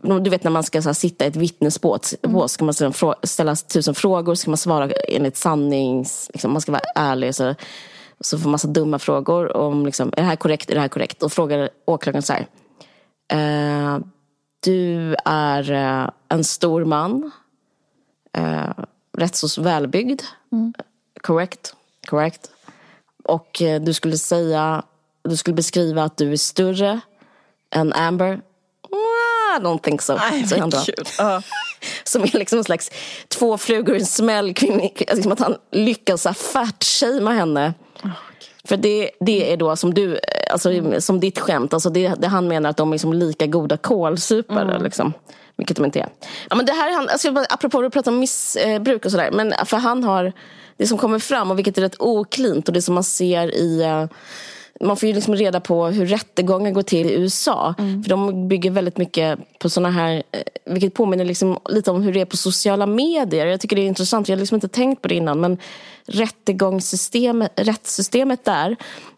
du 0.03 0.29
vet 0.29 0.43
när 0.43 0.51
man 0.51 0.63
ska 0.63 0.81
så 0.81 0.89
här, 0.89 0.93
sitta 0.93 1.25
i 1.25 1.27
ett 1.27 1.35
vittnesbås, 1.35 2.15
bås, 2.21 2.51
ska 2.51 2.65
man 2.65 2.93
ställa, 3.23 3.55
tusen 3.55 3.95
frågor, 3.95 4.35
ska 4.35 4.51
man 4.51 4.57
svara 4.57 4.91
enligt 4.91 5.37
sannings, 5.37 6.29
liksom, 6.33 6.51
man 6.51 6.61
ska 6.61 6.71
vara 6.71 6.81
ärlig. 6.95 7.35
Så, 7.35 7.55
så 8.19 8.39
får 8.39 8.49
massa 8.49 8.67
dumma 8.67 8.99
frågor 8.99 9.57
om 9.57 9.85
liksom, 9.85 10.07
är 10.17 10.21
det 10.21 10.27
här 10.27 10.35
korrekt, 10.35 10.69
är 10.69 10.75
det 10.75 10.81
här 10.81 10.87
korrekt? 10.87 11.23
Och 11.23 11.31
frågar 11.31 11.69
åklagaren 11.85 12.23
så 12.23 12.33
här, 12.33 12.47
eh, 13.31 13.99
du 14.59 15.15
är 15.25 15.71
eh, 15.71 16.09
en 16.29 16.43
stor 16.43 16.85
man, 16.85 17.31
eh, 18.33 18.69
rätt 19.17 19.35
så 19.35 19.61
välbyggd, 19.61 20.21
correct, 21.21 21.75
correct. 22.07 22.51
Och 23.23 23.61
eh, 23.61 23.81
du 23.81 23.93
skulle 23.93 24.17
säga, 24.17 24.83
du 25.23 25.37
skulle 25.37 25.55
beskriva 25.55 26.03
att 26.03 26.17
du 26.17 26.31
är 26.31 26.37
större 26.37 26.99
än 27.71 27.93
Amber. 27.93 28.41
I 29.57 29.63
don't 29.63 29.81
think 29.81 30.01
so. 30.01 30.15
Nej, 30.31 30.47
säger 30.47 30.61
han 30.61 30.69
då. 30.69 30.77
Ja. 31.17 31.41
Som 32.03 32.23
är 32.23 32.37
liksom 32.37 32.57
en 32.57 32.63
slags 32.63 32.91
två 33.27 33.57
flugor 33.57 33.95
i 33.95 33.99
en 33.99 34.05
smäll. 34.05 34.53
kring- 34.53 34.93
Liksom 34.97 35.31
att 35.31 35.39
han 35.39 35.55
lyckas 35.71 36.27
fatshamea 36.53 37.33
henne. 37.33 37.73
För 38.63 38.77
det, 38.77 39.11
det 39.19 39.53
är 39.53 39.57
då 39.57 39.75
som 39.75 39.93
du, 39.93 40.19
alltså, 40.51 40.69
som 41.01 41.19
ditt 41.19 41.39
skämt, 41.39 41.73
alltså 41.73 41.89
det, 41.89 42.07
det 42.19 42.27
han 42.27 42.47
menar 42.47 42.69
att 42.69 42.77
de 42.77 42.89
är 42.89 42.93
liksom 42.93 43.13
lika 43.13 43.45
goda 43.47 43.77
kålsupare. 43.77 44.79
Liksom. 44.79 45.13
Vilket 45.57 45.75
de 45.77 45.85
inte 45.85 45.99
är. 45.99 46.07
Ja, 46.49 46.55
men 46.55 46.65
det 46.65 46.71
här, 46.71 46.91
han, 46.93 47.09
alltså, 47.09 47.45
apropå 47.49 47.79
att 47.83 47.93
prata 47.93 48.09
om 48.09 48.19
missbruk 48.19 49.05
och 49.05 49.11
sådär. 49.11 49.31
Men 49.31 49.53
för 49.65 49.77
han 49.77 50.03
har, 50.03 50.33
det 50.77 50.87
som 50.87 50.97
kommer 50.97 51.19
fram 51.19 51.51
och 51.51 51.57
vilket 51.57 51.77
är 51.77 51.81
rätt 51.81 51.95
oklint 52.01 52.67
och 52.67 52.73
det 52.73 52.81
som 52.81 52.95
man 52.95 53.03
ser 53.03 53.55
i 53.55 53.81
eh, 53.83 54.05
man 54.81 54.97
får 54.97 55.09
ju 55.09 55.15
liksom 55.15 55.35
reda 55.35 55.59
på 55.59 55.85
hur 55.85 56.05
rättegångar 56.05 56.71
går 56.71 56.81
till 56.81 57.07
i 57.07 57.13
USA. 57.13 57.73
För 57.77 58.09
de 58.09 58.47
bygger 58.47 58.71
väldigt 58.71 58.97
mycket 58.97 59.39
på 59.59 59.69
såna 59.69 59.91
här, 59.91 60.23
eh, 60.31 60.41
vilket 60.65 60.93
påminner 60.93 61.25
liksom 61.25 61.59
lite 61.69 61.91
om 61.91 62.01
hur 62.01 62.13
det 62.13 62.21
är 62.21 62.25
på 62.25 62.37
sociala 62.37 62.85
medier. 62.85 63.45
Jag 63.45 63.61
tycker 63.61 63.75
det 63.75 63.81
är 63.81 63.87
intressant, 63.87 64.29
jag 64.29 64.35
har 64.35 64.39
liksom 64.39 64.55
inte 64.55 64.67
tänkt 64.67 65.01
på 65.01 65.07
det 65.07 65.15
innan. 65.15 65.39
Men 65.39 65.57
rättegångssystemet, 66.05 67.51
rättssystemet 67.55 68.45
där 68.45 68.75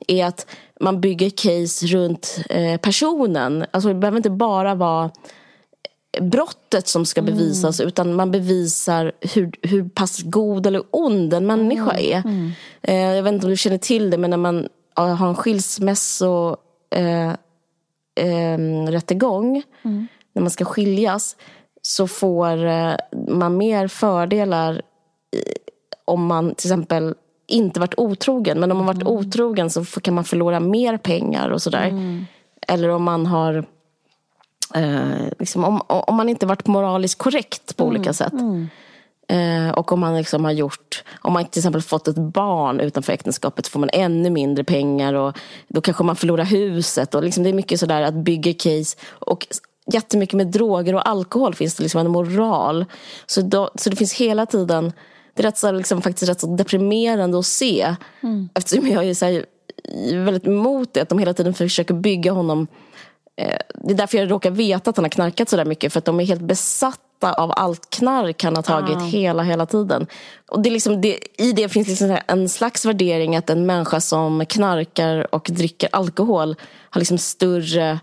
är 0.07 0.25
att 0.25 0.47
man 0.79 1.01
bygger 1.01 1.29
case 1.29 1.85
runt 1.85 2.39
eh, 2.49 2.77
personen. 2.77 3.65
Alltså 3.71 3.89
det 3.89 3.95
behöver 3.95 4.17
inte 4.17 4.29
bara 4.29 4.75
vara 4.75 5.11
brottet 6.21 6.87
som 6.87 7.05
ska 7.05 7.21
bevisas 7.21 7.79
utan 7.79 8.15
man 8.15 8.31
bevisar 8.31 9.11
hur, 9.21 9.51
hur 9.61 9.89
pass 9.89 10.21
god 10.23 10.65
eller 10.65 10.83
ond 10.91 11.33
en 11.33 11.45
människa 11.45 11.91
är. 11.97 12.23
Eh, 12.81 12.95
jag 12.95 13.23
vet 13.23 13.33
inte 13.33 13.45
om 13.45 13.49
du 13.49 13.57
känner 13.57 13.77
till 13.77 14.09
det 14.09 14.17
men 14.17 14.29
när 14.29 14.37
man 14.37 14.67
har 15.07 15.27
en 15.27 15.35
skilsmässo 15.35 16.57
eh, 16.95 17.29
eh, 18.15 18.57
rättegång 18.87 19.63
när 20.33 20.41
man 20.41 20.51
ska 20.51 20.65
skiljas 20.65 21.35
så 21.81 22.07
får 22.07 22.65
eh, 22.65 22.95
man 23.27 23.57
mer 23.57 23.87
fördelar 23.87 24.81
om 26.05 26.25
man 26.25 26.55
till 26.55 26.67
exempel 26.67 27.15
inte 27.47 27.79
varit 27.79 27.93
otrogen. 27.97 28.59
Men 28.59 28.71
om 28.71 28.77
man 28.77 28.85
varit 28.87 29.07
otrogen 29.07 29.69
så 29.69 29.85
kan 29.85 30.13
man 30.13 30.23
förlora 30.23 30.59
mer 30.59 30.97
pengar 30.97 31.49
och 31.49 31.61
sådär. 31.61 31.87
Eller 32.67 32.89
om 32.89 33.03
man 33.03 33.25
har 33.25 33.65
eh, 34.75 35.29
liksom, 35.39 35.63
om, 35.63 35.81
om 35.87 36.15
man 36.15 36.29
inte 36.29 36.45
varit 36.45 36.67
moraliskt 36.67 37.17
korrekt 37.17 37.77
på 37.77 37.85
olika 37.85 38.13
sätt. 38.13 38.33
Eh, 39.29 39.69
och 39.69 39.91
om 39.91 39.99
man 39.99 40.17
liksom 40.17 40.45
har 40.45 40.51
gjort, 40.51 41.03
om 41.21 41.33
man 41.33 41.45
till 41.45 41.59
exempel 41.59 41.81
fått 41.81 42.07
ett 42.07 42.15
barn 42.15 42.79
utanför 42.79 43.13
äktenskapet 43.13 43.65
så 43.65 43.69
får 43.71 43.79
man 43.79 43.89
ännu 43.93 44.29
mindre 44.29 44.63
pengar 44.63 45.13
och 45.13 45.37
då 45.67 45.81
kanske 45.81 46.03
man 46.03 46.15
förlorar 46.15 46.43
huset. 46.43 47.15
Och 47.15 47.23
liksom 47.23 47.43
det 47.43 47.49
är 47.49 47.53
mycket 47.53 47.79
sådär 47.79 48.01
att 48.01 48.13
bygga 48.13 48.53
case. 48.53 48.97
Och 49.09 49.47
jättemycket 49.93 50.33
med 50.35 50.47
droger 50.47 50.95
och 50.95 51.09
alkohol 51.09 51.53
finns 51.55 51.75
det 51.75 51.83
liksom 51.83 52.01
en 52.01 52.11
moral. 52.11 52.85
Så, 53.25 53.41
då, 53.41 53.69
så 53.75 53.89
det 53.89 53.95
finns 53.95 54.13
hela 54.13 54.45
tiden 54.45 54.93
det 55.33 55.41
är 55.41 55.47
rätt 55.47 55.57
så, 55.57 55.71
liksom, 55.71 56.01
faktiskt 56.01 56.29
rätt 56.29 56.39
så 56.39 56.55
deprimerande 56.55 57.39
att 57.39 57.45
se. 57.45 57.95
Mm. 58.23 58.49
Eftersom 58.53 58.87
jag 58.87 59.05
är 59.05 59.13
så 59.13 59.25
här, 59.25 59.45
väldigt 60.25 60.47
emot 60.47 60.93
det, 60.93 61.01
att 61.01 61.09
de 61.09 61.19
hela 61.19 61.33
tiden 61.33 61.53
försöker 61.53 61.93
bygga 61.93 62.31
honom. 62.31 62.67
Eh, 63.35 63.59
det 63.83 63.93
är 63.93 63.97
därför 63.97 64.17
jag 64.17 64.31
råkar 64.31 64.51
veta 64.51 64.89
att 64.89 64.97
han 64.97 65.05
har 65.05 65.09
knarkat 65.09 65.49
så 65.49 65.57
där 65.57 65.65
mycket. 65.65 65.93
För 65.93 65.99
att 65.99 66.05
de 66.05 66.19
är 66.19 66.25
helt 66.25 66.41
besatta 66.41 67.08
av 67.23 67.51
allt 67.55 67.89
knark 67.89 68.43
han 68.43 68.55
har 68.55 68.63
tagit 68.63 68.97
ah. 68.97 69.05
hela, 69.05 69.43
hela 69.43 69.65
tiden. 69.65 70.07
Och 70.49 70.61
det 70.61 70.69
är 70.69 70.71
liksom, 70.71 71.01
det, 71.01 71.19
I 71.37 71.51
det 71.51 71.69
finns 71.69 71.87
liksom 71.87 72.17
en 72.27 72.49
slags 72.49 72.85
värdering 72.85 73.35
att 73.35 73.49
en 73.49 73.65
människa 73.65 74.01
som 74.01 74.45
knarkar 74.45 75.35
och 75.35 75.47
dricker 75.51 75.89
alkohol 75.91 76.55
har 76.89 76.99
liksom 76.99 77.17
större 77.17 77.99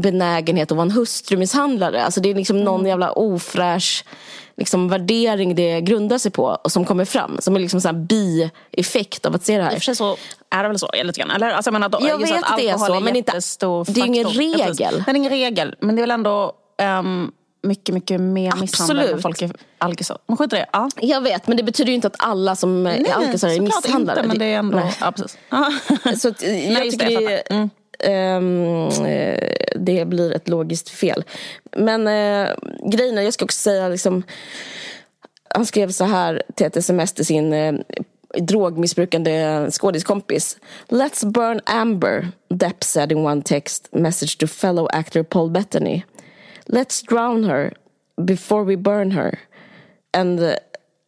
benägenhet 0.00 0.72
att 0.72 0.76
vara 0.76 0.86
en 0.86 0.90
hustrumisshandlare. 0.90 2.04
Alltså 2.04 2.20
det 2.20 2.30
är 2.30 2.34
liksom 2.34 2.64
någon 2.64 2.80
mm. 2.80 2.88
jävla 2.88 3.12
ofräsch 3.12 4.04
liksom, 4.56 4.88
värdering 4.88 5.54
det 5.54 5.80
grundar 5.80 6.18
sig 6.18 6.30
på 6.30 6.44
och 6.64 6.72
som 6.72 6.84
kommer 6.84 7.04
fram. 7.04 7.38
Som 7.40 7.56
är 7.56 7.60
liksom 7.60 7.80
en 7.84 8.06
bieffekt 8.06 9.26
av 9.26 9.34
att 9.34 9.44
se 9.44 9.56
det 9.56 9.62
här. 9.62 9.72
I 9.72 9.74
och 9.74 9.78
för 9.78 9.84
sig 9.84 9.96
så 9.96 10.16
är 10.50 10.62
det 10.62 10.68
väl 10.68 10.78
så 10.78 10.90
lite 11.04 11.20
grann. 11.20 11.30
Eller, 11.30 11.50
alltså, 11.50 11.68
jag, 11.68 11.72
menar, 11.72 12.08
jag 12.08 12.18
vet 12.18 12.44
att 12.44 12.56
det 12.56 12.68
är 12.68 12.78
så, 12.78 13.00
men 13.00 13.16
inte, 13.16 13.40
det 13.92 14.00
är 14.00 14.06
ingen 14.06 14.28
regel. 14.28 15.02
Det 15.06 15.10
är 15.10 15.14
ingen 15.14 15.30
regel, 15.30 15.74
men 15.80 15.96
det 15.96 16.00
är 16.00 16.02
väl 16.02 16.10
ändå 16.10 16.52
um, 16.98 17.32
mycket, 17.62 17.94
mycket 17.94 18.20
mer 18.20 18.56
misshandel 18.60 19.14
när 19.14 19.18
folk 19.18 19.42
är 19.42 19.52
alkisar. 19.78 20.18
Men 20.26 20.36
skit 20.36 20.52
i 20.52 20.56
det. 20.56 20.66
Ja. 20.72 20.88
Jag 21.00 21.20
vet, 21.20 21.46
men 21.46 21.56
det 21.56 21.62
betyder 21.62 21.88
ju 21.88 21.94
inte 21.94 22.06
att 22.06 22.16
alla 22.18 22.56
som 22.56 22.82
nej, 22.82 23.04
är 23.08 23.14
alkisar 23.14 23.48
är 23.48 23.60
misshandlare. 23.60 24.18
Inte, 24.18 24.28
men 24.28 24.38
det 24.38 24.44
är 24.44 24.58
ändå... 24.58 24.82
Ja, 25.00 25.12
precis. 25.12 25.38
så 26.22 26.28
att, 26.28 26.42
jag 26.42 26.52
nej, 26.52 26.90
tycker 26.90 27.06
det, 27.06 27.26
det 27.26 27.36
mm. 27.36 27.70
Um, 28.04 28.88
det 29.74 30.04
blir 30.04 30.32
ett 30.32 30.48
logiskt 30.48 30.88
fel. 30.88 31.24
Men 31.76 32.00
uh, 32.08 32.54
grejen 32.90 33.18
är, 33.18 33.22
jag 33.22 33.34
ska 33.34 33.44
också 33.44 33.58
säga 33.58 33.88
liksom, 33.88 34.22
han 35.54 35.66
skrev 35.66 35.90
så 35.90 36.04
här 36.04 36.42
till 36.54 36.66
ett 36.66 36.76
sms 36.76 37.12
till 37.12 37.26
sin 37.26 37.52
uh, 37.52 37.80
drogmissbrukande 38.38 39.66
skådiskompis. 39.70 40.56
Let's 40.88 41.32
burn 41.32 41.60
Amber, 41.64 42.28
Depp 42.48 42.84
said 42.84 43.12
in 43.12 43.18
one 43.18 43.42
text 43.42 43.88
message 43.92 44.38
to 44.38 44.46
fellow 44.46 44.88
actor 44.92 45.22
Paul 45.22 45.50
Bettany. 45.50 46.02
Let's 46.72 47.02
drown 47.02 47.44
her 47.44 47.72
before 48.24 48.64
we 48.64 48.76
burn 48.76 49.10
her. 49.10 49.38
And 50.12 50.40
uh, 50.40 50.54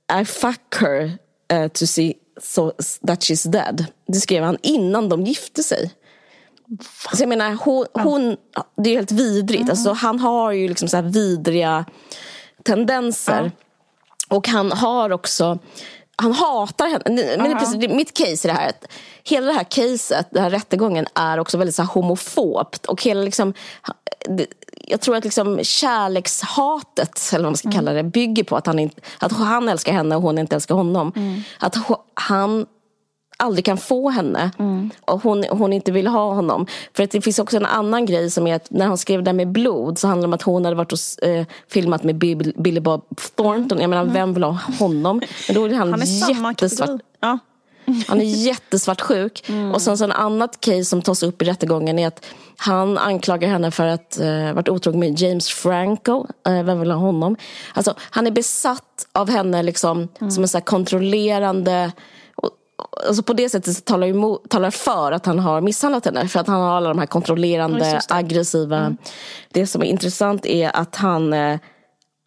I 0.09 0.25
fuck 0.25 0.75
her 0.75 1.19
uh, 1.53 1.69
to 1.69 1.87
see 1.87 2.15
so 2.41 2.73
that 3.07 3.23
she's 3.23 3.51
dead. 3.51 3.87
Det 4.07 4.21
skrev 4.21 4.45
han 4.45 4.59
innan 4.63 5.09
de 5.09 5.25
gifte 5.25 5.63
sig. 5.63 5.91
Så 7.15 7.23
jag 7.23 7.29
menar, 7.29 7.53
hon, 7.53 7.87
hon, 7.93 8.37
det 8.77 8.91
är 8.91 8.95
helt 8.95 9.13
vidrigt. 9.13 9.61
Mm. 9.61 9.71
Alltså, 9.71 9.93
han 9.93 10.19
har 10.19 10.53
ju 10.53 10.69
liksom 10.69 10.89
så 10.89 10.97
här 10.97 11.05
vidriga 11.05 11.85
tendenser. 12.63 13.53
Och 14.29 14.49
han 14.49 14.73
har 14.73 15.13
också 15.13 15.59
han 16.17 16.33
hatar 16.33 16.89
henne. 16.89 17.37
Men 17.37 17.41
uh 17.41 17.47
-huh. 17.47 17.59
precis, 17.59 17.91
mitt 17.91 18.15
case 18.17 18.49
är 18.49 18.53
det 18.53 18.59
här 18.59 18.73
hela 19.25 19.47
det 19.47 19.53
här 19.53 19.65
caset, 19.65 20.27
den 20.31 20.43
här 20.43 20.51
rättegången 20.51 21.07
är 21.15 21.39
också 21.39 21.59
väldigt 21.59 21.75
så 21.75 21.83
homofobt. 21.83 22.87
Och 22.87 23.03
hela 23.03 23.23
liksom, 23.23 23.55
jag 24.93 25.01
tror 25.01 25.17
att 25.17 25.25
liksom 25.25 25.61
kärlekshatet, 25.63 27.31
eller 27.33 27.43
vad 27.43 27.53
man 27.53 27.57
ska 27.57 27.69
mm. 27.69 27.77
kalla 27.77 27.93
det, 27.93 28.03
bygger 28.03 28.45
på 28.45 28.57
att 28.57 28.67
han, 28.67 28.79
inte, 28.79 29.01
att 29.19 29.33
han 29.33 29.69
älskar 29.69 29.93
henne 29.93 30.17
och 30.17 30.23
hon 30.23 30.39
inte 30.39 30.55
älskar 30.55 30.75
honom. 30.75 31.13
Mm. 31.17 31.41
Att 31.59 31.77
han 32.15 32.67
aldrig 33.37 33.65
kan 33.65 33.79
få 33.79 34.11
henne 34.11 34.51
mm. 34.59 34.91
och 35.01 35.23
hon, 35.23 35.45
hon 35.51 35.73
inte 35.73 35.93
vill 35.93 36.07
ha 36.07 36.35
honom. 36.35 36.67
För 36.97 37.03
att 37.03 37.11
det 37.11 37.21
finns 37.21 37.39
också 37.39 37.57
en 37.57 37.67
annan 37.67 38.07
grej 38.07 38.31
som 38.31 38.47
är 38.47 38.55
att 38.55 38.71
när 38.71 38.87
hon 38.87 38.99
skrev 38.99 39.23
det 39.23 39.33
med 39.33 39.49
blod 39.49 39.99
så 39.99 40.09
handlar 40.09 40.23
det 40.23 40.31
om 40.31 40.35
att 40.35 40.43
hon 40.43 40.65
hade 40.65 40.77
varit 40.77 40.93
och 40.93 41.29
eh, 41.29 41.47
filmat 41.69 42.03
med 42.03 42.17
Bill, 42.17 42.55
Billy 42.57 42.81
Bob 42.81 43.05
Thornton. 43.37 43.81
Jag 43.81 43.91
menar, 43.91 44.03
mm. 44.03 44.15
vem 44.15 44.35
vill 44.35 44.45
ha 44.45 44.59
honom? 44.79 45.21
Men 45.49 45.55
då 45.55 45.65
är 45.65 45.75
han, 45.75 45.91
han 45.91 46.03
är 46.03 46.49
jättesvart. 46.51 47.01
Ja. 47.21 47.39
Han 48.09 48.21
är 48.21 48.25
jättesvartsjuk. 48.25 49.49
Mm. 49.49 49.73
Och 49.73 49.83
sen 49.83 49.99
så 49.99 50.05
en 50.05 50.13
annat 50.13 50.61
case 50.61 50.85
som 50.85 51.03
tas 51.03 51.23
upp 51.23 51.43
i 51.43 51.45
rättegången 51.45 51.99
är 51.99 52.07
att 52.07 52.25
han 52.57 52.99
anklagar 52.99 53.49
henne 53.49 53.71
för 53.71 53.87
att 53.87 54.19
uh, 54.21 54.53
varit 54.53 54.69
otrogen 54.69 55.01
med 55.01 55.21
James 55.21 55.49
Franco. 55.49 56.27
Uh, 56.49 56.63
vem 56.63 56.81
vill 56.81 56.91
ha 56.91 56.99
honom? 56.99 57.37
Alltså, 57.75 57.95
han 57.99 58.27
är 58.27 58.31
besatt 58.31 59.07
av 59.13 59.31
henne 59.31 59.63
liksom, 59.63 60.09
mm. 60.21 60.31
som 60.31 60.45
en 60.45 60.49
så 60.49 60.61
kontrollerande 60.61 61.93
alltså 63.07 63.23
på 63.23 63.33
det 63.33 63.49
sättet 63.49 63.77
så 63.77 63.81
talar, 63.81 64.07
emot, 64.07 64.51
talar 64.51 64.71
för 64.71 65.13
att 65.13 65.27
han 65.27 65.39
har 65.39 65.61
misshandlat 65.61 66.05
henne. 66.05 66.29
För 66.29 66.41
att 66.41 66.47
han 66.47 66.61
har 66.61 66.77
alla 66.77 66.89
de 66.89 66.99
här 66.99 67.07
kontrollerande, 67.07 68.01
aggressiva. 68.09 68.79
Mm. 68.79 68.97
Det 69.53 69.67
som 69.67 69.83
är 69.83 69.87
intressant 69.87 70.47
är 70.47 70.77
att 70.77 70.97
han 70.97 71.33
eh, 71.33 71.59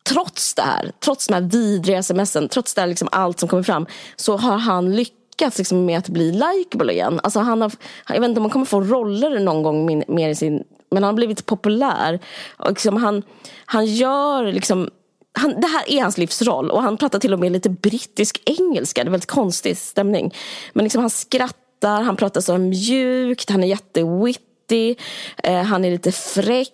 trots 0.09 0.53
det 0.53 0.61
här, 0.61 0.91
trots 1.03 1.27
de 1.27 1.33
här 1.33 1.41
vidriga 1.41 2.03
smsen, 2.03 2.49
trots 2.49 2.73
det 2.73 2.81
här, 2.81 2.87
liksom 2.87 3.09
allt 3.11 3.39
som 3.39 3.49
kommer 3.49 3.63
fram, 3.63 3.85
så 4.15 4.37
har 4.37 4.57
han 4.57 4.95
lyckats 4.95 5.24
liksom 5.57 5.85
med 5.85 5.97
att 5.97 6.09
bli 6.09 6.31
likeable 6.31 6.93
igen. 6.93 7.19
Alltså 7.23 7.39
han 7.39 7.61
har, 7.61 7.71
jag 8.07 8.19
vet 8.19 8.29
inte 8.29 8.39
om 8.39 8.43
han 8.43 8.51
kommer 8.51 8.65
få 8.65 8.81
roller 8.81 9.39
någon 9.39 9.63
gång 9.63 10.03
mer 10.07 10.29
i 10.29 10.35
sin 10.35 10.63
men 10.89 11.03
han 11.03 11.13
har 11.13 11.15
blivit 11.15 11.45
populär. 11.45 12.19
Och 12.57 12.69
liksom 12.69 12.97
han, 12.97 13.23
han 13.65 13.85
gör 13.85 14.51
liksom 14.51 14.89
han, 15.31 15.61
det 15.61 15.67
här 15.67 15.91
är 15.91 16.01
hans 16.01 16.17
livsroll 16.17 16.71
och 16.71 16.81
han 16.81 16.97
pratar 16.97 17.19
till 17.19 17.33
och 17.33 17.39
med 17.39 17.51
lite 17.51 17.69
brittisk 17.69 18.41
engelska. 18.45 19.03
Det 19.03 19.07
är 19.07 19.11
väldigt 19.11 19.29
konstig 19.29 19.77
stämning. 19.77 20.33
Men 20.73 20.83
liksom 20.83 21.01
han 21.01 21.09
skrattar, 21.09 22.01
han 22.01 22.15
pratar 22.15 22.41
så 22.41 22.57
mjukt, 22.57 23.49
han 23.49 23.63
är 23.63 23.67
jättewitty, 23.67 24.95
eh, 25.43 25.61
han 25.61 25.85
är 25.85 25.91
lite 25.91 26.11
fräck. 26.11 26.71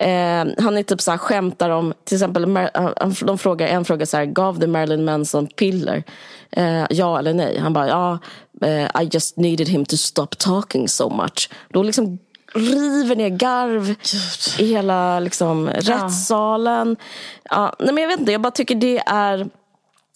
Eh, 0.00 0.46
han 0.58 0.78
är 0.78 0.82
typ 0.82 1.00
så 1.00 1.10
här, 1.10 1.18
skämtar 1.18 1.70
om, 1.70 1.94
till 2.04 2.16
exempel, 2.16 2.58
de 3.20 3.38
frågar, 3.38 3.66
en 3.66 3.84
fråga 3.84 4.06
så 4.06 4.16
här, 4.16 4.24
gav 4.24 4.60
the 4.60 4.66
Marilyn 4.66 5.04
Manson 5.04 5.46
piller? 5.46 6.04
Eh, 6.50 6.86
ja 6.90 7.18
eller 7.18 7.34
nej? 7.34 7.58
Han 7.58 7.72
bara, 7.72 7.88
ja, 7.88 8.18
uh, 8.64 9.02
I 9.02 9.08
just 9.12 9.36
needed 9.36 9.68
him 9.68 9.84
to 9.84 9.96
stop 9.96 10.28
talking 10.38 10.88
so 10.88 11.08
much. 11.08 11.50
Då 11.68 11.82
liksom 11.82 12.18
river 12.54 13.16
ner 13.16 13.28
garv 13.28 13.86
Gud. 13.86 13.96
i 14.58 14.66
hela 14.66 15.20
liksom, 15.20 15.70
ja. 15.74 15.94
rättssalen. 15.94 16.96
Ja, 17.50 17.76
nej, 17.78 17.94
men 17.94 18.02
jag 18.02 18.08
vet 18.08 18.20
inte, 18.20 18.32
jag 18.32 18.40
bara 18.40 18.50
tycker 18.50 18.74
det 18.74 19.02
är 19.06 19.48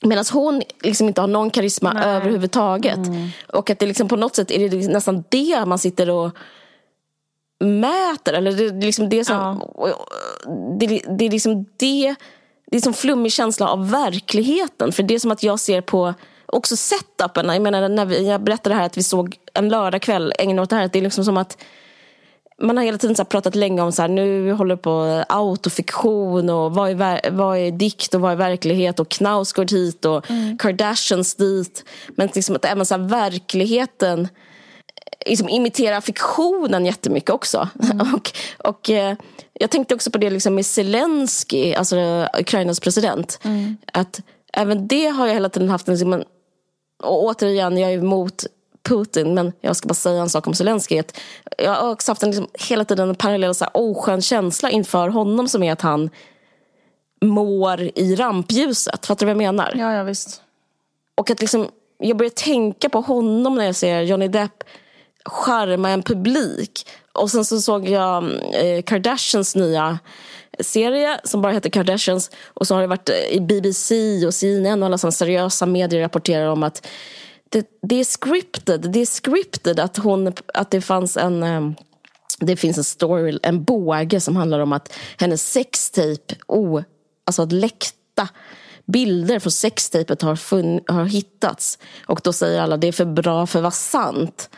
Medan 0.03 0.25
hon 0.33 0.63
liksom 0.83 1.09
inte 1.09 1.21
har 1.21 1.29
någon 1.29 1.51
karisma 1.51 1.93
nej. 1.93 2.05
överhuvudtaget. 2.05 3.07
Mm. 3.07 3.29
Och 3.53 3.71
att 3.71 3.79
det 3.79 3.87
liksom 3.87 4.09
på 4.09 4.17
något 4.17 4.37
sätt 4.37 4.51
är 4.51 4.69
det 4.69 4.89
nästan 4.89 5.25
det 5.29 5.67
man 5.67 5.79
sitter 5.79 6.11
och 6.11 6.31
mäter. 7.61 8.33
Eller 8.33 8.53
det, 8.53 8.71
det, 8.71 8.87
liksom 8.87 9.09
det, 9.09 9.25
som, 9.25 9.63
ja. 9.77 10.07
det, 10.81 10.87
det 11.19 11.27
är 11.27 11.31
liksom 11.31 11.67
det, 11.77 12.15
det 12.67 12.77
är 12.77 12.81
som 12.81 12.95
flummig 12.95 13.33
känsla 13.33 13.69
av 13.69 13.91
verkligheten. 13.91 14.93
För 14.93 15.03
det 15.03 15.15
är 15.15 15.19
som 15.19 15.31
att 15.31 15.43
jag 15.43 15.61
ser 15.61 15.81
på 15.81 16.15
också 16.47 16.77
setupen. 16.77 17.49
Jag 17.49 17.63
menar 17.63 17.89
när 17.89 18.05
vi, 18.05 18.29
jag 18.29 18.43
berättade 18.43 18.75
här 18.75 18.87
att 18.87 18.99
vi 18.99 19.03
såg 19.03 19.37
en 19.55 19.69
lördagkväll 19.69 20.33
ägna 20.39 20.63
åt 20.63 20.71
det 20.71 20.77
här. 20.77 20.91
Det 20.93 20.99
är 20.99 21.03
liksom 21.03 21.25
som 21.25 21.37
att 21.37 21.59
man 22.59 22.77
har 22.77 22.85
hela 22.85 22.99
tiden 22.99 23.17
så 23.17 23.25
pratat 23.25 23.55
länge 23.55 23.83
om 23.83 23.93
så 23.93 24.03
här, 24.03 24.09
nu 24.09 24.53
håller 24.53 24.77
på 24.77 25.25
autofiktion 25.29 26.51
och 26.51 26.75
vad 26.75 26.91
är, 26.91 27.31
vad 27.31 27.59
är 27.59 27.71
dikt 27.71 28.15
och 28.15 28.21
vad 28.21 28.33
är 28.33 28.37
verklighet 28.37 29.01
och 29.01 29.09
Knausgård 29.09 29.71
hit 29.71 30.05
och 30.05 30.31
mm. 30.31 30.59
Kardashians 30.59 31.35
dit. 31.35 31.85
Men 32.09 32.29
liksom 32.35 32.57
att 32.57 32.65
även 32.65 32.87
så 32.87 32.95
här, 32.95 33.09
verkligheten 33.09 34.29
liksom 35.27 35.49
imiterar 35.49 36.01
fiktionen 36.01 36.87
jättemycket 36.87 37.31
också. 37.31 37.69
Mm. 37.83 38.01
och, 38.15 38.33
och 38.59 38.91
eh, 38.91 39.17
jag 39.53 39.71
tänkte 39.71 39.95
också 39.95 40.11
på 40.11 40.19
det 40.19 40.31
liksom 40.31 40.55
med 40.55 40.67
Zelensky, 40.67 41.75
alltså 41.75 42.29
Ukrainas 42.41 42.81
president. 42.81 43.39
Mm. 43.43 43.77
Att 43.93 44.21
även 44.53 44.89
det 44.89 45.07
har 45.07 45.27
jag 45.27 45.35
hela 45.35 45.49
tiden 45.49 45.69
haft 45.69 45.89
en... 45.89 45.95
Liksom, 45.95 46.25
och 47.03 47.25
återigen, 47.25 47.79
jag 47.79 47.93
är 47.93 47.99
emot 47.99 48.47
Putin. 48.89 49.35
Men 49.35 49.53
jag 49.61 49.77
ska 49.77 49.89
bara 49.89 49.95
säga 49.95 50.23
en 50.23 50.31
sak 50.31 50.47
om 50.47 50.55
Zelenskyj. 50.55 51.03
Jag 51.59 51.75
har 51.75 51.91
också 51.91 52.11
haft 52.11 52.23
en, 52.23 52.31
liksom, 52.31 52.49
hela 52.69 52.85
tiden 52.85 53.09
en 53.09 53.15
parallell 53.15 53.55
så 53.55 53.65
här, 53.65 53.71
oskön 53.75 54.23
känsla 54.23 54.71
inför 54.71 55.09
honom 55.09 55.49
som 55.49 55.63
är 55.63 55.73
att 55.73 55.81
han 55.81 56.11
mår 57.21 57.81
i 57.81 58.17
rampljuset. 58.17 59.07
Fattar 59.07 59.27
du 59.27 59.33
vad 59.33 59.43
jag 59.45 59.55
menar? 59.55 59.73
Ja, 59.77 59.95
ja 59.95 60.03
visst. 60.03 60.43
Och 61.15 61.31
att 61.31 61.41
liksom, 61.41 61.69
jag 61.99 62.17
börjar 62.17 62.31
tänka 62.31 62.89
på 62.89 63.01
honom 63.01 63.55
när 63.55 63.65
jag 63.65 63.77
ser 63.77 64.01
Johnny 64.01 64.29
Depp 64.29 64.65
charma 65.25 65.91
en 65.91 66.03
publik. 66.03 66.87
Och 67.13 67.31
sen 67.31 67.45
så 67.45 67.61
såg 67.61 67.89
jag 67.89 68.25
eh, 68.55 68.83
Kardashians 68.83 69.57
nya 69.57 69.99
serie 70.61 71.21
som 71.25 71.43
bara 71.43 71.53
heter 71.53 71.71
Kardashians. 71.71 72.31
Och 72.47 72.67
så 72.67 72.75
har 72.75 72.81
det 72.81 72.87
varit 72.87 73.09
eh, 73.09 73.37
i 73.37 73.41
BBC 73.41 73.95
och 74.27 74.35
CNN 74.35 74.83
och 74.83 74.87
alla 74.87 74.99
sådana 74.99 75.13
seriösa 75.13 75.67
medier 75.67 76.01
rapporterar 76.01 76.47
om 76.47 76.63
att 76.63 76.87
det, 77.49 77.67
det, 77.83 78.01
är 78.01 78.05
scripted. 78.05 78.81
Det 78.81 79.01
är 79.01 79.07
scripted 79.07 79.81
att, 79.81 79.97
hon, 79.97 80.33
att 80.55 80.71
det 80.71 80.81
fanns 80.81 81.17
en... 81.17 81.43
Eh, 81.43 81.71
det 82.41 82.57
finns 82.57 82.79
en 82.79 82.85
story, 82.85 83.39
en 83.43 83.65
båge 83.65 84.21
som 84.21 84.37
handlar 84.37 84.61
om 84.61 84.73
att 84.73 84.93
hennes 85.19 85.53
sextape, 85.53 86.35
oh, 86.47 86.83
alltså 87.25 87.43
att 87.43 87.53
läckta 87.53 88.29
bilder 88.87 89.39
från 89.39 89.51
sextapet 89.51 90.23
har, 90.23 90.93
har 90.93 91.05
hittats. 91.05 91.79
Och 92.07 92.21
då 92.25 92.33
säger 92.33 92.61
alla 92.61 92.77
det 92.77 92.87
är 92.87 92.93
för 92.93 93.05
bra 93.05 93.47
för 93.47 93.59
att 93.59 93.63
vara 93.63 93.71
sant. 93.71 94.51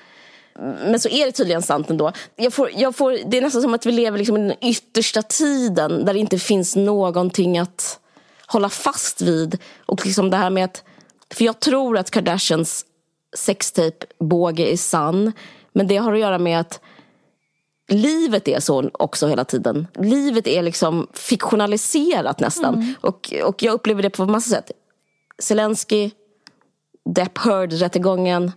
Men 0.58 1.00
så 1.00 1.08
är 1.08 1.26
det 1.26 1.32
tydligen 1.32 1.62
sant 1.62 1.90
ändå. 1.90 2.12
Jag 2.36 2.52
får, 2.52 2.70
jag 2.74 2.96
får, 2.96 3.18
det 3.26 3.38
är 3.38 3.42
nästan 3.42 3.62
som 3.62 3.74
att 3.74 3.86
vi 3.86 3.92
lever 3.92 4.18
liksom 4.18 4.36
i 4.36 4.40
den 4.40 4.56
yttersta 4.60 5.22
tiden 5.22 6.04
där 6.04 6.12
det 6.12 6.18
inte 6.18 6.38
finns 6.38 6.76
någonting 6.76 7.58
att 7.58 8.00
hålla 8.46 8.68
fast 8.68 9.20
vid. 9.20 9.58
Och 9.86 10.06
liksom 10.06 10.30
det 10.30 10.36
här 10.36 10.50
med 10.50 10.64
att, 10.64 10.84
för 11.34 11.44
jag 11.44 11.60
tror 11.60 11.98
att 11.98 12.10
Kardashians 12.10 12.86
sextape-båge 13.36 14.72
är 14.72 14.76
sann. 14.76 15.32
Men 15.72 15.86
det 15.86 15.96
har 15.96 16.12
att 16.12 16.18
göra 16.18 16.38
med 16.38 16.60
att 16.60 16.80
livet 17.88 18.48
är 18.48 18.60
så 18.60 18.90
också 18.92 19.26
hela 19.26 19.44
tiden. 19.44 19.86
Livet 19.94 20.46
är 20.46 20.62
liksom 20.62 21.06
fiktionaliserat 21.12 22.40
nästan. 22.40 22.74
Mm. 22.74 22.94
Och, 23.00 23.32
och 23.44 23.62
jag 23.62 23.72
upplever 23.72 24.02
det 24.02 24.10
på 24.10 24.26
massa 24.26 24.50
sätt. 24.50 24.70
Zelensky, 25.38 26.10
Depp 27.14 27.38
Heard-rättegången 27.38 28.52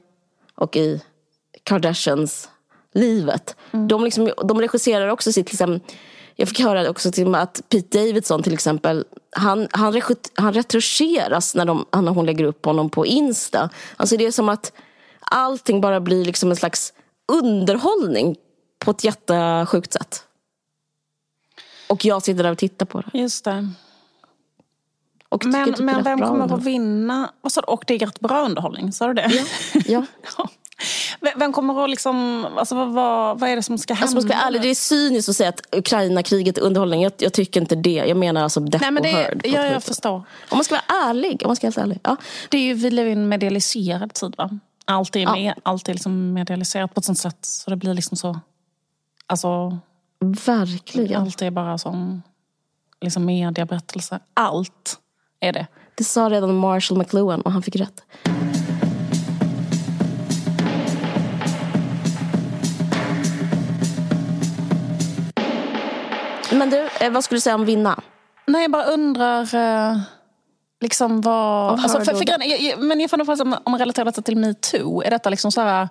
och 0.56 0.76
i 0.76 1.02
Kardashians 1.70 2.50
livet. 2.94 3.56
Mm. 3.72 3.88
De, 3.88 4.04
liksom, 4.04 4.32
de 4.44 4.62
regisserar 4.62 5.08
också 5.08 5.32
sitt... 5.32 5.52
Liksom, 5.52 5.80
jag 6.36 6.48
fick 6.50 6.60
höra 6.60 6.90
också 6.90 7.12
till 7.12 7.36
att 7.36 7.62
Pete 7.70 7.98
Davidson 7.98 8.44
till 8.44 8.54
exempel, 8.54 9.06
han, 9.32 9.68
han, 9.72 10.02
han 10.36 10.54
retuscheras 10.54 11.56
när, 11.56 11.66
de, 11.66 11.86
när 11.92 12.12
hon 12.12 12.26
lägger 12.26 12.44
upp 12.44 12.66
honom 12.66 12.90
på 12.90 13.06
Insta. 13.06 13.70
Alltså 13.98 14.18
det 14.18 14.26
är 14.26 14.32
som 14.32 14.50
att 14.50 14.72
allting 15.20 15.82
bara 15.82 16.00
blir 16.00 16.26
liksom 16.26 16.50
en 16.50 16.56
slags 16.56 16.94
underhållning 17.32 18.36
på 18.80 18.92
ett 18.92 19.04
jättesjukt 19.04 19.94
sätt. 19.94 20.24
Och 21.90 22.06
jag 22.06 22.24
sitter 22.24 22.44
där 22.44 22.52
och 22.52 22.58
tittar 22.58 22.86
på 22.86 23.02
det. 23.02 23.20
Just 23.20 23.46
det. 23.46 23.70
Och 25.30 25.46
men 25.46 25.76
men 25.80 26.04
vem 26.04 26.20
kommer 26.20 26.56
att 26.56 26.64
vinna? 26.64 27.34
Och, 27.42 27.52
så, 27.52 27.62
och 27.62 27.84
det 27.88 27.94
är 27.94 28.00
rätt 28.00 28.20
bra 28.20 28.46
underhållning, 28.46 28.92
sa 28.92 29.08
du 29.08 29.14
det? 29.14 29.46
Ja. 29.86 30.06
ja. 30.38 30.50
Vem 31.36 31.54
kommer 31.54 31.84
att 31.84 31.90
liksom, 31.90 32.46
alltså 32.58 32.76
vad, 32.76 32.94
vad, 32.94 33.40
vad 33.40 33.50
är 33.50 33.56
det 33.56 33.64
som 33.64 33.78
ska 33.78 33.94
hända? 33.94 34.18
Alltså, 34.18 34.30
ska 34.30 34.38
ärlig, 34.38 34.62
det 34.62 34.68
är 34.68 34.76
cyniskt 34.76 35.30
att 35.30 35.36
säga 35.36 35.50
att 35.50 35.62
Ukraina-kriget 35.72 36.58
är 36.58 36.62
underhållning. 36.62 37.02
Jag, 37.02 37.14
jag, 37.18 37.34
tycker 37.34 37.62
inte 37.62 37.76
det. 37.76 38.04
Jag 38.08 38.18
menar 38.18 38.44
alltså 38.44 38.60
Depp 38.60 38.82
Nej, 38.82 38.92
men 38.92 39.04
det, 39.04 39.10
och 39.10 39.16
Heard. 39.16 39.42
Ja, 39.44 39.66
jag 39.66 39.84
förstår. 39.84 40.16
Om 40.50 40.58
man 40.58 40.64
ska 40.64 40.76
vara 40.76 41.10
ärlig. 41.10 41.42
Om 41.44 41.50
man 41.50 41.56
ska 41.56 41.72
vara 41.72 41.84
ärlig. 41.84 42.00
Ja. 42.04 42.16
Det 42.50 42.58
är 42.58 42.62
ju, 42.62 42.74
vi 42.74 42.92
lever 42.92 43.10
i 43.10 43.14
en 43.14 43.30
medialiserad 43.30 44.14
tid 44.14 44.36
va? 44.38 44.60
Allt 44.86 45.16
är, 45.16 45.26
med, 45.26 45.44
ja. 45.44 45.54
allt 45.64 45.90
är 45.90 45.94
liksom 45.94 46.34
medialiserat 46.34 46.94
på 46.94 47.00
ett 47.00 47.06
sånt 47.06 47.20
sätt 47.20 47.38
så 47.42 47.70
det 47.70 47.76
blir 47.76 47.94
liksom 47.94 48.18
så... 48.18 48.40
Alltså... 49.28 49.78
Verkligen. 50.46 51.22
Allt 51.22 51.42
är 51.42 51.52
bara 51.52 51.78
som 51.78 52.22
liksom 53.02 53.26
medieberättelse. 53.26 54.20
Allt 54.34 55.00
är 55.40 55.54
det. 55.54 55.68
Det 55.96 56.04
sa 56.04 56.30
redan 56.30 56.56
Marshall 56.56 56.98
McLuhan 56.98 57.42
och 57.42 57.52
han 57.52 57.64
fick 57.64 57.76
rätt. 57.76 58.04
Men 66.60 66.70
du, 66.70 66.90
eh, 67.00 67.12
vad 67.12 67.24
skulle 67.24 67.38
du 67.38 67.42
säga 67.42 67.56
om 67.56 67.66
vinna? 67.66 68.02
Nej, 68.48 68.62
jag 68.62 68.72
bara 68.72 68.86
undrar... 68.86 69.56
Eh, 69.56 69.98
liksom 70.82 71.22
vad... 71.22 71.72
Alltså, 71.72 71.98
för, 71.98 72.06
för, 72.06 72.16
för, 72.16 72.82
men 72.82 73.00
jag 73.00 73.10
får 73.10 73.42
om, 73.42 73.56
man 73.68 73.80
relaterar 73.80 74.06
det 74.06 74.22
till 74.22 74.38
metoo, 74.38 75.02
är 75.02 75.10
detta 75.10 75.30
liksom 75.30 75.52
så 75.52 75.62
här... 75.62 75.90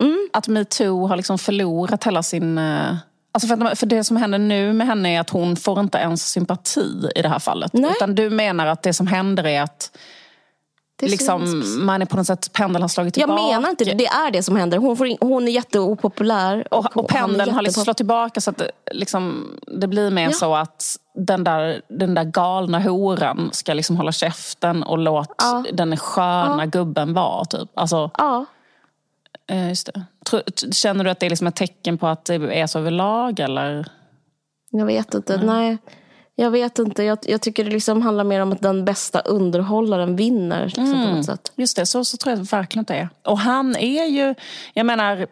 Mm. 0.00 0.28
Att 0.32 0.48
metoo 0.48 1.06
har 1.06 1.16
liksom 1.16 1.38
förlorat 1.38 2.04
hela 2.04 2.22
sin... 2.22 2.58
Eh, 2.58 2.96
alltså 3.32 3.48
för, 3.48 3.74
för 3.74 3.86
det 3.86 4.04
som 4.04 4.16
händer 4.16 4.38
nu 4.38 4.72
med 4.72 4.86
henne 4.86 5.16
är 5.16 5.20
att 5.20 5.30
hon 5.30 5.56
får 5.56 5.80
inte 5.80 5.98
ens 5.98 6.30
sympati 6.30 7.08
i 7.14 7.22
det 7.22 7.28
här 7.28 7.38
fallet. 7.38 7.72
Nej. 7.72 7.90
Utan 7.90 8.14
du 8.14 8.30
menar 8.30 8.66
att 8.66 8.82
det 8.82 8.92
som 8.92 9.06
händer 9.06 9.46
är 9.46 9.62
att 9.62 9.96
liksom, 11.02 11.62
man 11.78 12.02
är 12.02 12.06
på 12.06 12.16
något 12.16 12.26
sätt, 12.26 12.52
pendeln 12.52 12.82
har 12.82 12.88
slagit 12.88 13.14
tillbaka. 13.14 13.42
Jag 13.42 13.48
menar 13.48 13.70
inte 13.70 13.84
det, 13.84 13.94
det 13.94 14.06
är 14.06 14.30
det 14.30 14.42
som 14.42 14.56
händer. 14.56 14.78
Hon, 14.78 14.96
får 14.96 15.06
in, 15.06 15.18
hon 15.20 15.48
är 15.48 15.52
jätteopopulär. 15.52 16.66
Och, 16.70 16.78
och, 16.78 16.96
och 16.96 17.08
pendeln 17.08 17.54
har 17.54 17.62
liksom 17.62 17.84
slagit 17.84 17.96
tillbaka 17.96 18.40
så 18.40 18.50
att 18.50 18.56
det, 18.56 18.70
liksom, 18.92 19.52
det 19.66 19.86
blir 19.86 20.10
mer 20.10 20.24
ja. 20.24 20.32
så 20.32 20.54
att 20.54 20.96
den 21.14 21.44
där, 21.44 21.82
den 21.88 22.14
där 22.14 22.24
galna 22.24 22.78
horan 22.78 23.50
ska 23.52 23.74
liksom 23.74 23.96
hålla 23.96 24.12
käften 24.12 24.82
och 24.82 24.98
låta 24.98 25.34
ja. 25.38 25.64
den 25.72 25.96
sköna 25.96 26.62
ja. 26.64 26.64
gubben 26.64 27.14
vara. 27.14 27.44
Typ. 27.44 27.70
Alltså, 27.74 28.10
ja. 28.18 28.46
Eh, 29.46 29.68
just 29.68 29.90
det. 29.94 30.04
Känner 30.72 31.04
du 31.04 31.10
att 31.10 31.20
det 31.20 31.26
är 31.26 31.30
liksom 31.30 31.46
ett 31.46 31.56
tecken 31.56 31.98
på 31.98 32.06
att 32.06 32.24
det 32.24 32.34
är 32.34 32.66
så 32.66 32.78
överlag? 32.78 33.40
Eller? 33.40 33.88
Jag 34.70 34.86
vet 34.86 35.14
inte. 35.14 35.34
Mm. 35.34 35.46
Nej. 35.46 35.78
Jag 36.38 36.50
vet 36.50 36.78
inte. 36.78 37.02
Jag, 37.02 37.18
jag, 37.22 37.40
tycker 37.40 37.64
det 37.64 37.70
liksom 37.70 38.02
handlar 38.02 38.24
mer 38.24 38.40
om 38.40 38.52
att 38.52 38.62
den 38.62 38.84
bästa 38.84 39.20
underhållaren 39.20 40.16
vinner. 40.16 40.64
Liksom, 40.64 40.84
mm. 40.84 41.10
på 41.10 41.16
något 41.16 41.26
sätt. 41.26 41.52
Just 41.54 41.76
det, 41.76 41.86
så, 41.86 42.04
så 42.04 42.16
tror 42.16 42.36
jag 42.36 42.44
verkligen 42.44 42.80
att 42.80 42.88
det 42.88 42.94
är. 42.94 43.08
Och 43.24 43.38
han 43.38 43.76
är 43.76 44.04
ju, 44.04 44.34
jag 44.74 44.86
menar, 44.86 45.26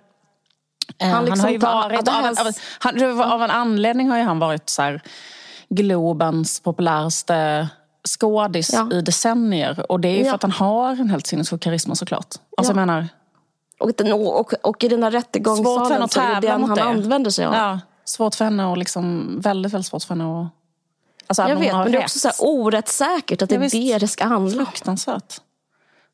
eh, 0.99 1.09
han, 1.09 1.25
liksom 1.25 1.31
han 1.31 1.41
har 1.41 1.51
ju 1.51 1.59
varit, 1.59 2.09
av, 2.09 2.47
av, 2.47 2.53
han, 2.79 3.21
av, 3.33 3.43
en 3.43 3.51
anledning 3.51 4.11
har 4.11 4.19
ju 4.19 4.23
han 4.23 4.39
varit 4.39 4.71
så 4.71 4.83
här, 4.83 5.03
Globens 5.69 6.61
populäraste 6.61 7.69
skådis 8.09 8.73
ja. 8.73 8.89
i 8.93 9.01
decennier. 9.01 9.91
Och 9.93 10.01
det 10.01 10.09
är 10.09 10.17
ju 10.17 10.25
ja. 10.25 10.29
för 10.29 10.35
att 10.35 10.43
han 10.43 10.53
har 10.53 10.91
en 10.91 11.11
helt 11.11 11.27
sinnessjuk 11.27 11.63
karisma 11.63 11.95
såklart. 11.95 12.35
Alltså 12.57 12.73
ja. 12.73 12.77
menar... 12.77 13.09
Och, 13.79 13.91
och, 14.41 14.53
och, 14.63 14.85
i 14.85 14.89
den 14.89 15.03
här 15.03 15.11
rättegångssalen 15.11 16.09
så 16.09 16.21
är 16.21 16.41
det 16.41 16.49
den 16.49 16.65
han 16.65 16.75
det. 16.75 16.83
använder 16.83 17.31
sig 17.31 17.45
av. 17.45 17.55
Ja, 17.55 17.81
svårt 18.05 18.35
för 18.35 18.45
henne 18.45 18.67
och 18.67 18.79
liksom, 18.79 19.35
väldigt, 19.41 19.73
väldigt 19.73 19.87
svårt 19.87 20.03
för 20.03 20.15
henne 20.15 20.41
att 20.41 20.64
Alltså, 21.27 21.43
jag 21.43 21.57
vet, 21.57 21.73
men 21.73 21.93
det 21.93 21.99
är 21.99 22.03
också 22.03 22.19
så 22.19 22.29
här 22.29 22.37
orättsäkert 22.39 23.43
att 23.43 23.49
det 23.49 23.55
är 23.55 23.71
det 23.71 23.99
det 23.99 24.09
ska 24.09 24.25
handla 24.25 24.63
om. 24.63 24.67
Fruktansvärt. 24.67 25.41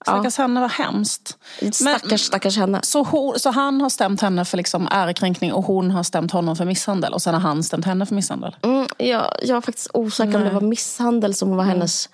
Stackars 0.02 0.38
ja. 0.38 0.44
henne, 0.44 0.60
var 0.60 0.68
hemskt. 0.68 1.38
Stackars, 1.72 2.20
stackars 2.20 2.56
henne. 2.56 2.80
Så, 2.82 3.02
hon, 3.02 3.38
så 3.38 3.50
han 3.50 3.80
har 3.80 3.88
stämt 3.88 4.20
henne 4.20 4.44
för 4.44 4.56
liksom 4.56 4.88
ärekränkning 4.90 5.52
och 5.52 5.64
hon 5.64 5.90
har 5.90 6.02
stämt 6.02 6.32
honom 6.32 6.56
för 6.56 6.64
misshandel. 6.64 7.12
Och 7.12 7.22
sen 7.22 7.34
har 7.34 7.40
han 7.40 7.62
stämt 7.62 7.84
henne 7.84 8.06
för 8.06 8.14
misshandel. 8.14 8.56
Mm, 8.62 8.86
ja, 8.98 9.34
jag 9.42 9.56
är 9.56 9.60
faktiskt 9.60 9.90
osäker 9.94 10.36
om 10.36 10.44
det 10.44 10.50
var 10.50 10.60
misshandel 10.60 11.34
som 11.34 11.56
var 11.56 11.64
mm. 11.64 11.68
hennes... 11.68 12.08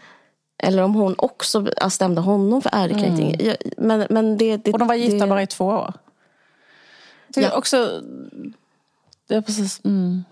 Eller 0.62 0.82
om 0.82 0.94
hon 0.94 1.14
också 1.18 1.66
stämde 1.90 2.20
honom 2.20 2.62
för 2.62 2.70
ärekränkning. 2.72 3.34
Mm. 3.34 3.46
Jag, 3.46 3.56
men, 3.76 4.06
men 4.10 4.38
det, 4.38 4.56
det, 4.56 4.72
och 4.72 4.78
de 4.78 4.88
var 4.88 4.94
gifta 4.94 5.26
bara 5.26 5.42
i 5.42 5.46
två 5.46 5.64
år. 5.64 5.92
Det 7.28 7.40
ja. 7.40 7.56
också... 7.56 8.02
Det 9.28 9.34
är 9.34 9.40
precis... 9.40 9.80
Mm. 9.84 10.24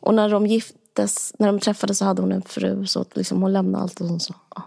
Och 0.00 0.14
när 0.14 0.28
de 0.28 0.46
gift, 0.46 0.74
giftes, 0.96 1.32
när 1.38 1.46
de 1.46 1.60
träffades 1.60 1.98
så 1.98 2.04
hade 2.04 2.22
hon 2.22 2.32
en 2.32 2.42
fru 2.42 2.86
så 2.86 3.04
liksom 3.14 3.42
hon 3.42 3.52
lämnade 3.52 3.82
allt 3.82 4.00
och 4.00 4.22
så. 4.22 4.34
Ja. 4.56 4.62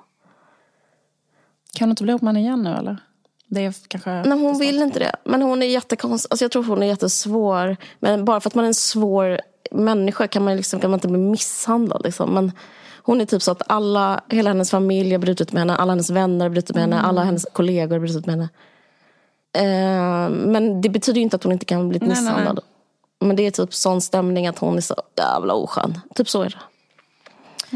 Kan 1.73 1.87
du 1.87 1.91
inte 1.91 2.03
bli 2.03 2.11
ihop 2.11 2.21
med 2.21 2.37
igen 2.37 2.63
nu 2.63 2.69
eller? 2.69 2.97
Det 3.47 3.65
är 3.65 3.75
kanske 3.87 4.09
Nej, 4.09 4.39
hon 4.39 4.59
vill 4.59 4.81
inte 4.81 4.99
det. 4.99 5.15
Men 5.23 5.41
hon 5.41 5.63
är 5.63 5.67
jättekonstig. 5.67 6.31
Alltså, 6.31 6.43
jag 6.43 6.51
tror 6.51 6.63
hon 6.63 6.83
är 6.83 6.87
jättesvår. 6.87 7.77
Men 7.99 8.25
bara 8.25 8.39
för 8.39 8.49
att 8.49 8.55
man 8.55 8.65
är 8.65 8.67
en 8.67 8.73
svår 8.73 9.41
människa 9.71 10.27
kan 10.27 10.43
man, 10.43 10.55
liksom, 10.55 10.79
kan 10.79 10.89
man 10.89 10.97
inte 10.97 11.07
bli 11.07 11.17
misshandlad. 11.17 12.01
Liksom. 12.03 12.33
Men 12.33 12.51
hon 13.03 13.21
är 13.21 13.25
typ 13.25 13.41
så 13.41 13.51
att 13.51 13.61
alla, 13.67 14.21
hela 14.29 14.49
hennes 14.49 14.71
familj 14.71 15.11
har 15.11 15.19
brutit 15.19 15.51
med 15.51 15.61
henne. 15.61 15.75
Alla 15.75 15.91
hennes 15.91 16.09
vänner 16.09 16.45
har 16.45 16.49
brutit 16.49 16.75
med 16.75 16.83
henne. 16.83 17.01
Alla 17.01 17.23
hennes 17.23 17.45
kollegor 17.53 17.95
har 17.95 17.99
brutit 17.99 18.25
med 18.25 18.35
henne. 18.35 18.49
Eh, 19.53 20.29
men 20.29 20.81
det 20.81 20.89
betyder 20.89 21.17
ju 21.17 21.23
inte 21.23 21.35
att 21.35 21.43
hon 21.43 21.53
inte 21.53 21.65
kan 21.65 21.89
bli 21.89 21.99
misshandlad. 21.99 22.35
Nej, 22.45 22.53
nej. 22.55 22.68
Men 23.19 23.35
det 23.35 23.47
är 23.47 23.51
typ 23.51 23.73
sån 23.73 24.01
stämning 24.01 24.47
att 24.47 24.59
hon 24.59 24.77
är 24.77 24.81
så 24.81 24.95
jävla 25.17 25.53
oskön. 25.53 25.99
Typ 26.15 26.29
så 26.29 26.41
är 26.41 26.49
det. 26.49 26.59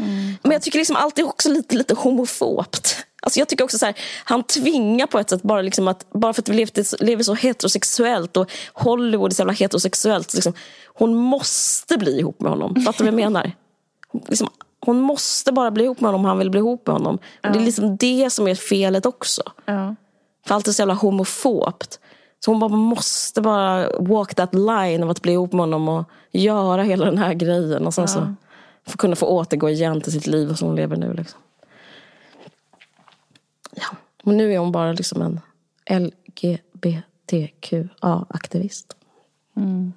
Mm. 0.02 0.34
Men 0.42 0.52
jag 0.52 0.62
tycker 0.62 0.78
liksom 0.78 0.96
alltid 0.96 1.24
också 1.24 1.48
lite, 1.48 1.76
lite 1.76 1.94
homofobt. 1.94 2.96
Alltså 3.22 3.38
jag 3.38 3.48
tycker 3.48 3.64
också 3.64 3.78
så 3.78 3.86
här, 3.86 3.94
han 4.24 4.42
tvingar 4.42 5.06
på 5.06 5.18
ett 5.18 5.30
sätt 5.30 5.42
bara, 5.42 5.62
liksom 5.62 5.88
att, 5.88 6.12
bara 6.12 6.32
för 6.32 6.42
att 6.42 6.48
vi 6.48 6.54
lever, 6.54 7.04
lever 7.04 7.22
så 7.22 7.34
heterosexuellt 7.34 8.36
och 8.36 8.50
Hollywood 8.72 9.32
är 9.32 9.34
så 9.34 9.40
jävla 9.40 9.52
heterosexuellt. 9.52 10.34
Liksom, 10.34 10.52
hon 10.86 11.14
måste 11.14 11.98
bli 11.98 12.18
ihop 12.18 12.40
med 12.40 12.50
honom. 12.50 12.74
Fattar 12.74 13.04
du 13.04 13.10
vad 13.10 13.20
jag 13.20 13.32
menar? 13.32 13.52
Liksom, 14.28 14.48
hon 14.80 15.00
måste 15.00 15.52
bara 15.52 15.70
bli 15.70 15.84
ihop 15.84 16.00
med 16.00 16.08
honom 16.08 16.20
om 16.20 16.24
han 16.24 16.38
vill 16.38 16.50
bli 16.50 16.58
ihop 16.58 16.86
med 16.86 16.94
honom. 16.94 17.18
Ja. 17.42 17.50
Det 17.50 17.58
är 17.58 17.64
liksom 17.64 17.96
det 17.96 18.30
som 18.30 18.48
är 18.48 18.54
felet 18.54 19.06
också. 19.06 19.42
Ja. 19.64 19.94
För 20.46 20.54
allt 20.54 20.68
är 20.68 20.72
så 20.72 20.82
jävla 20.82 20.94
homofobt. 20.94 22.00
Så 22.44 22.50
hon 22.50 22.60
bara 22.60 22.70
måste 22.70 23.40
bara 23.40 23.90
walk 23.98 24.34
that 24.34 24.54
line 24.54 25.02
av 25.02 25.10
att 25.10 25.22
bli 25.22 25.32
ihop 25.32 25.52
med 25.52 25.60
honom 25.60 25.88
och 25.88 26.04
göra 26.32 26.82
hela 26.82 27.04
den 27.04 27.18
här 27.18 27.34
grejen. 27.34 27.86
Och 27.86 27.94
sen 27.94 28.02
ja. 28.02 28.08
så 28.08 28.34
för 28.86 28.98
kunna 28.98 29.16
få 29.16 29.26
återgå 29.26 29.70
igen 29.70 30.00
till 30.00 30.12
sitt 30.12 30.26
liv 30.26 30.54
som 30.54 30.68
hon 30.68 30.76
lever 30.76 30.96
nu. 30.96 31.12
Liksom. 31.12 31.40
Ja. 33.74 33.86
Och 34.22 34.34
nu 34.34 34.54
är 34.54 34.58
hon 34.58 34.72
bara 34.72 34.92
liksom 34.92 35.40
en 35.84 36.10
LGBTQA-aktivist. 36.10 38.96
Mm. 39.56 39.92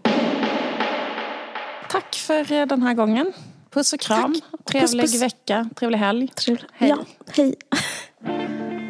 Tack 1.89 2.15
för 2.15 2.65
den 2.65 2.81
här 2.81 2.93
gången. 2.93 3.33
Puss 3.69 3.93
och 3.93 3.99
kram. 3.99 4.35
Tack. 4.51 4.65
Trevlig 4.65 5.03
puss, 5.03 5.13
puss. 5.13 5.21
vecka. 5.21 5.69
Trevlig 5.75 5.97
helg. 5.97 6.27
Trevlig. 6.27 6.65
Hej. 6.71 6.89
Ja, 6.89 6.97
hej. 7.35 7.55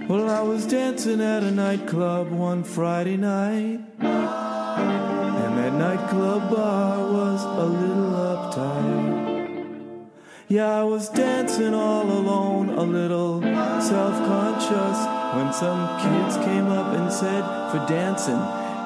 Well, 0.08 0.30
I 0.30 0.42
was 0.42 0.66
dancing 0.66 1.20
at 1.20 1.44
a 1.44 1.52
nightclub 1.52 2.32
one 2.32 2.64
Friday 2.64 3.18
night. 3.18 3.82
And 4.00 5.58
that 5.58 5.74
nightclub 5.74 6.50
bar 6.50 7.00
was 7.12 7.44
a 7.44 7.66
little 7.66 8.12
uptight. 8.14 10.08
Yeah, 10.48 10.80
I 10.80 10.84
was 10.86 11.10
dancing 11.10 11.74
all 11.74 12.10
alone, 12.10 12.70
a 12.70 12.84
little 12.84 13.42
self 13.42 14.16
conscious. 14.26 14.98
When 15.36 15.52
some 15.52 16.00
kids 16.00 16.38
came 16.38 16.68
up 16.68 16.96
and 16.96 17.12
said, 17.12 17.44
For 17.72 17.86
dancing, 17.86 18.40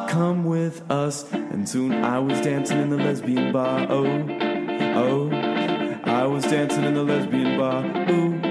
come 0.09 0.43
with 0.43 0.81
us. 0.89 1.31
And 1.33 1.69
soon 1.69 2.03
I 2.03 2.17
was 2.17 2.41
dancing 2.41 2.79
in 2.81 2.89
the 2.89 2.97
lesbian 2.97 3.53
bar. 3.53 3.85
Oh, 3.91 4.07
oh. 4.95 5.29
I 6.03 6.25
was 6.25 6.43
dancing 6.45 6.83
in 6.83 6.95
the 6.95 7.03
lesbian 7.03 7.59
bar. 7.59 7.85
Ooh, 8.09 8.50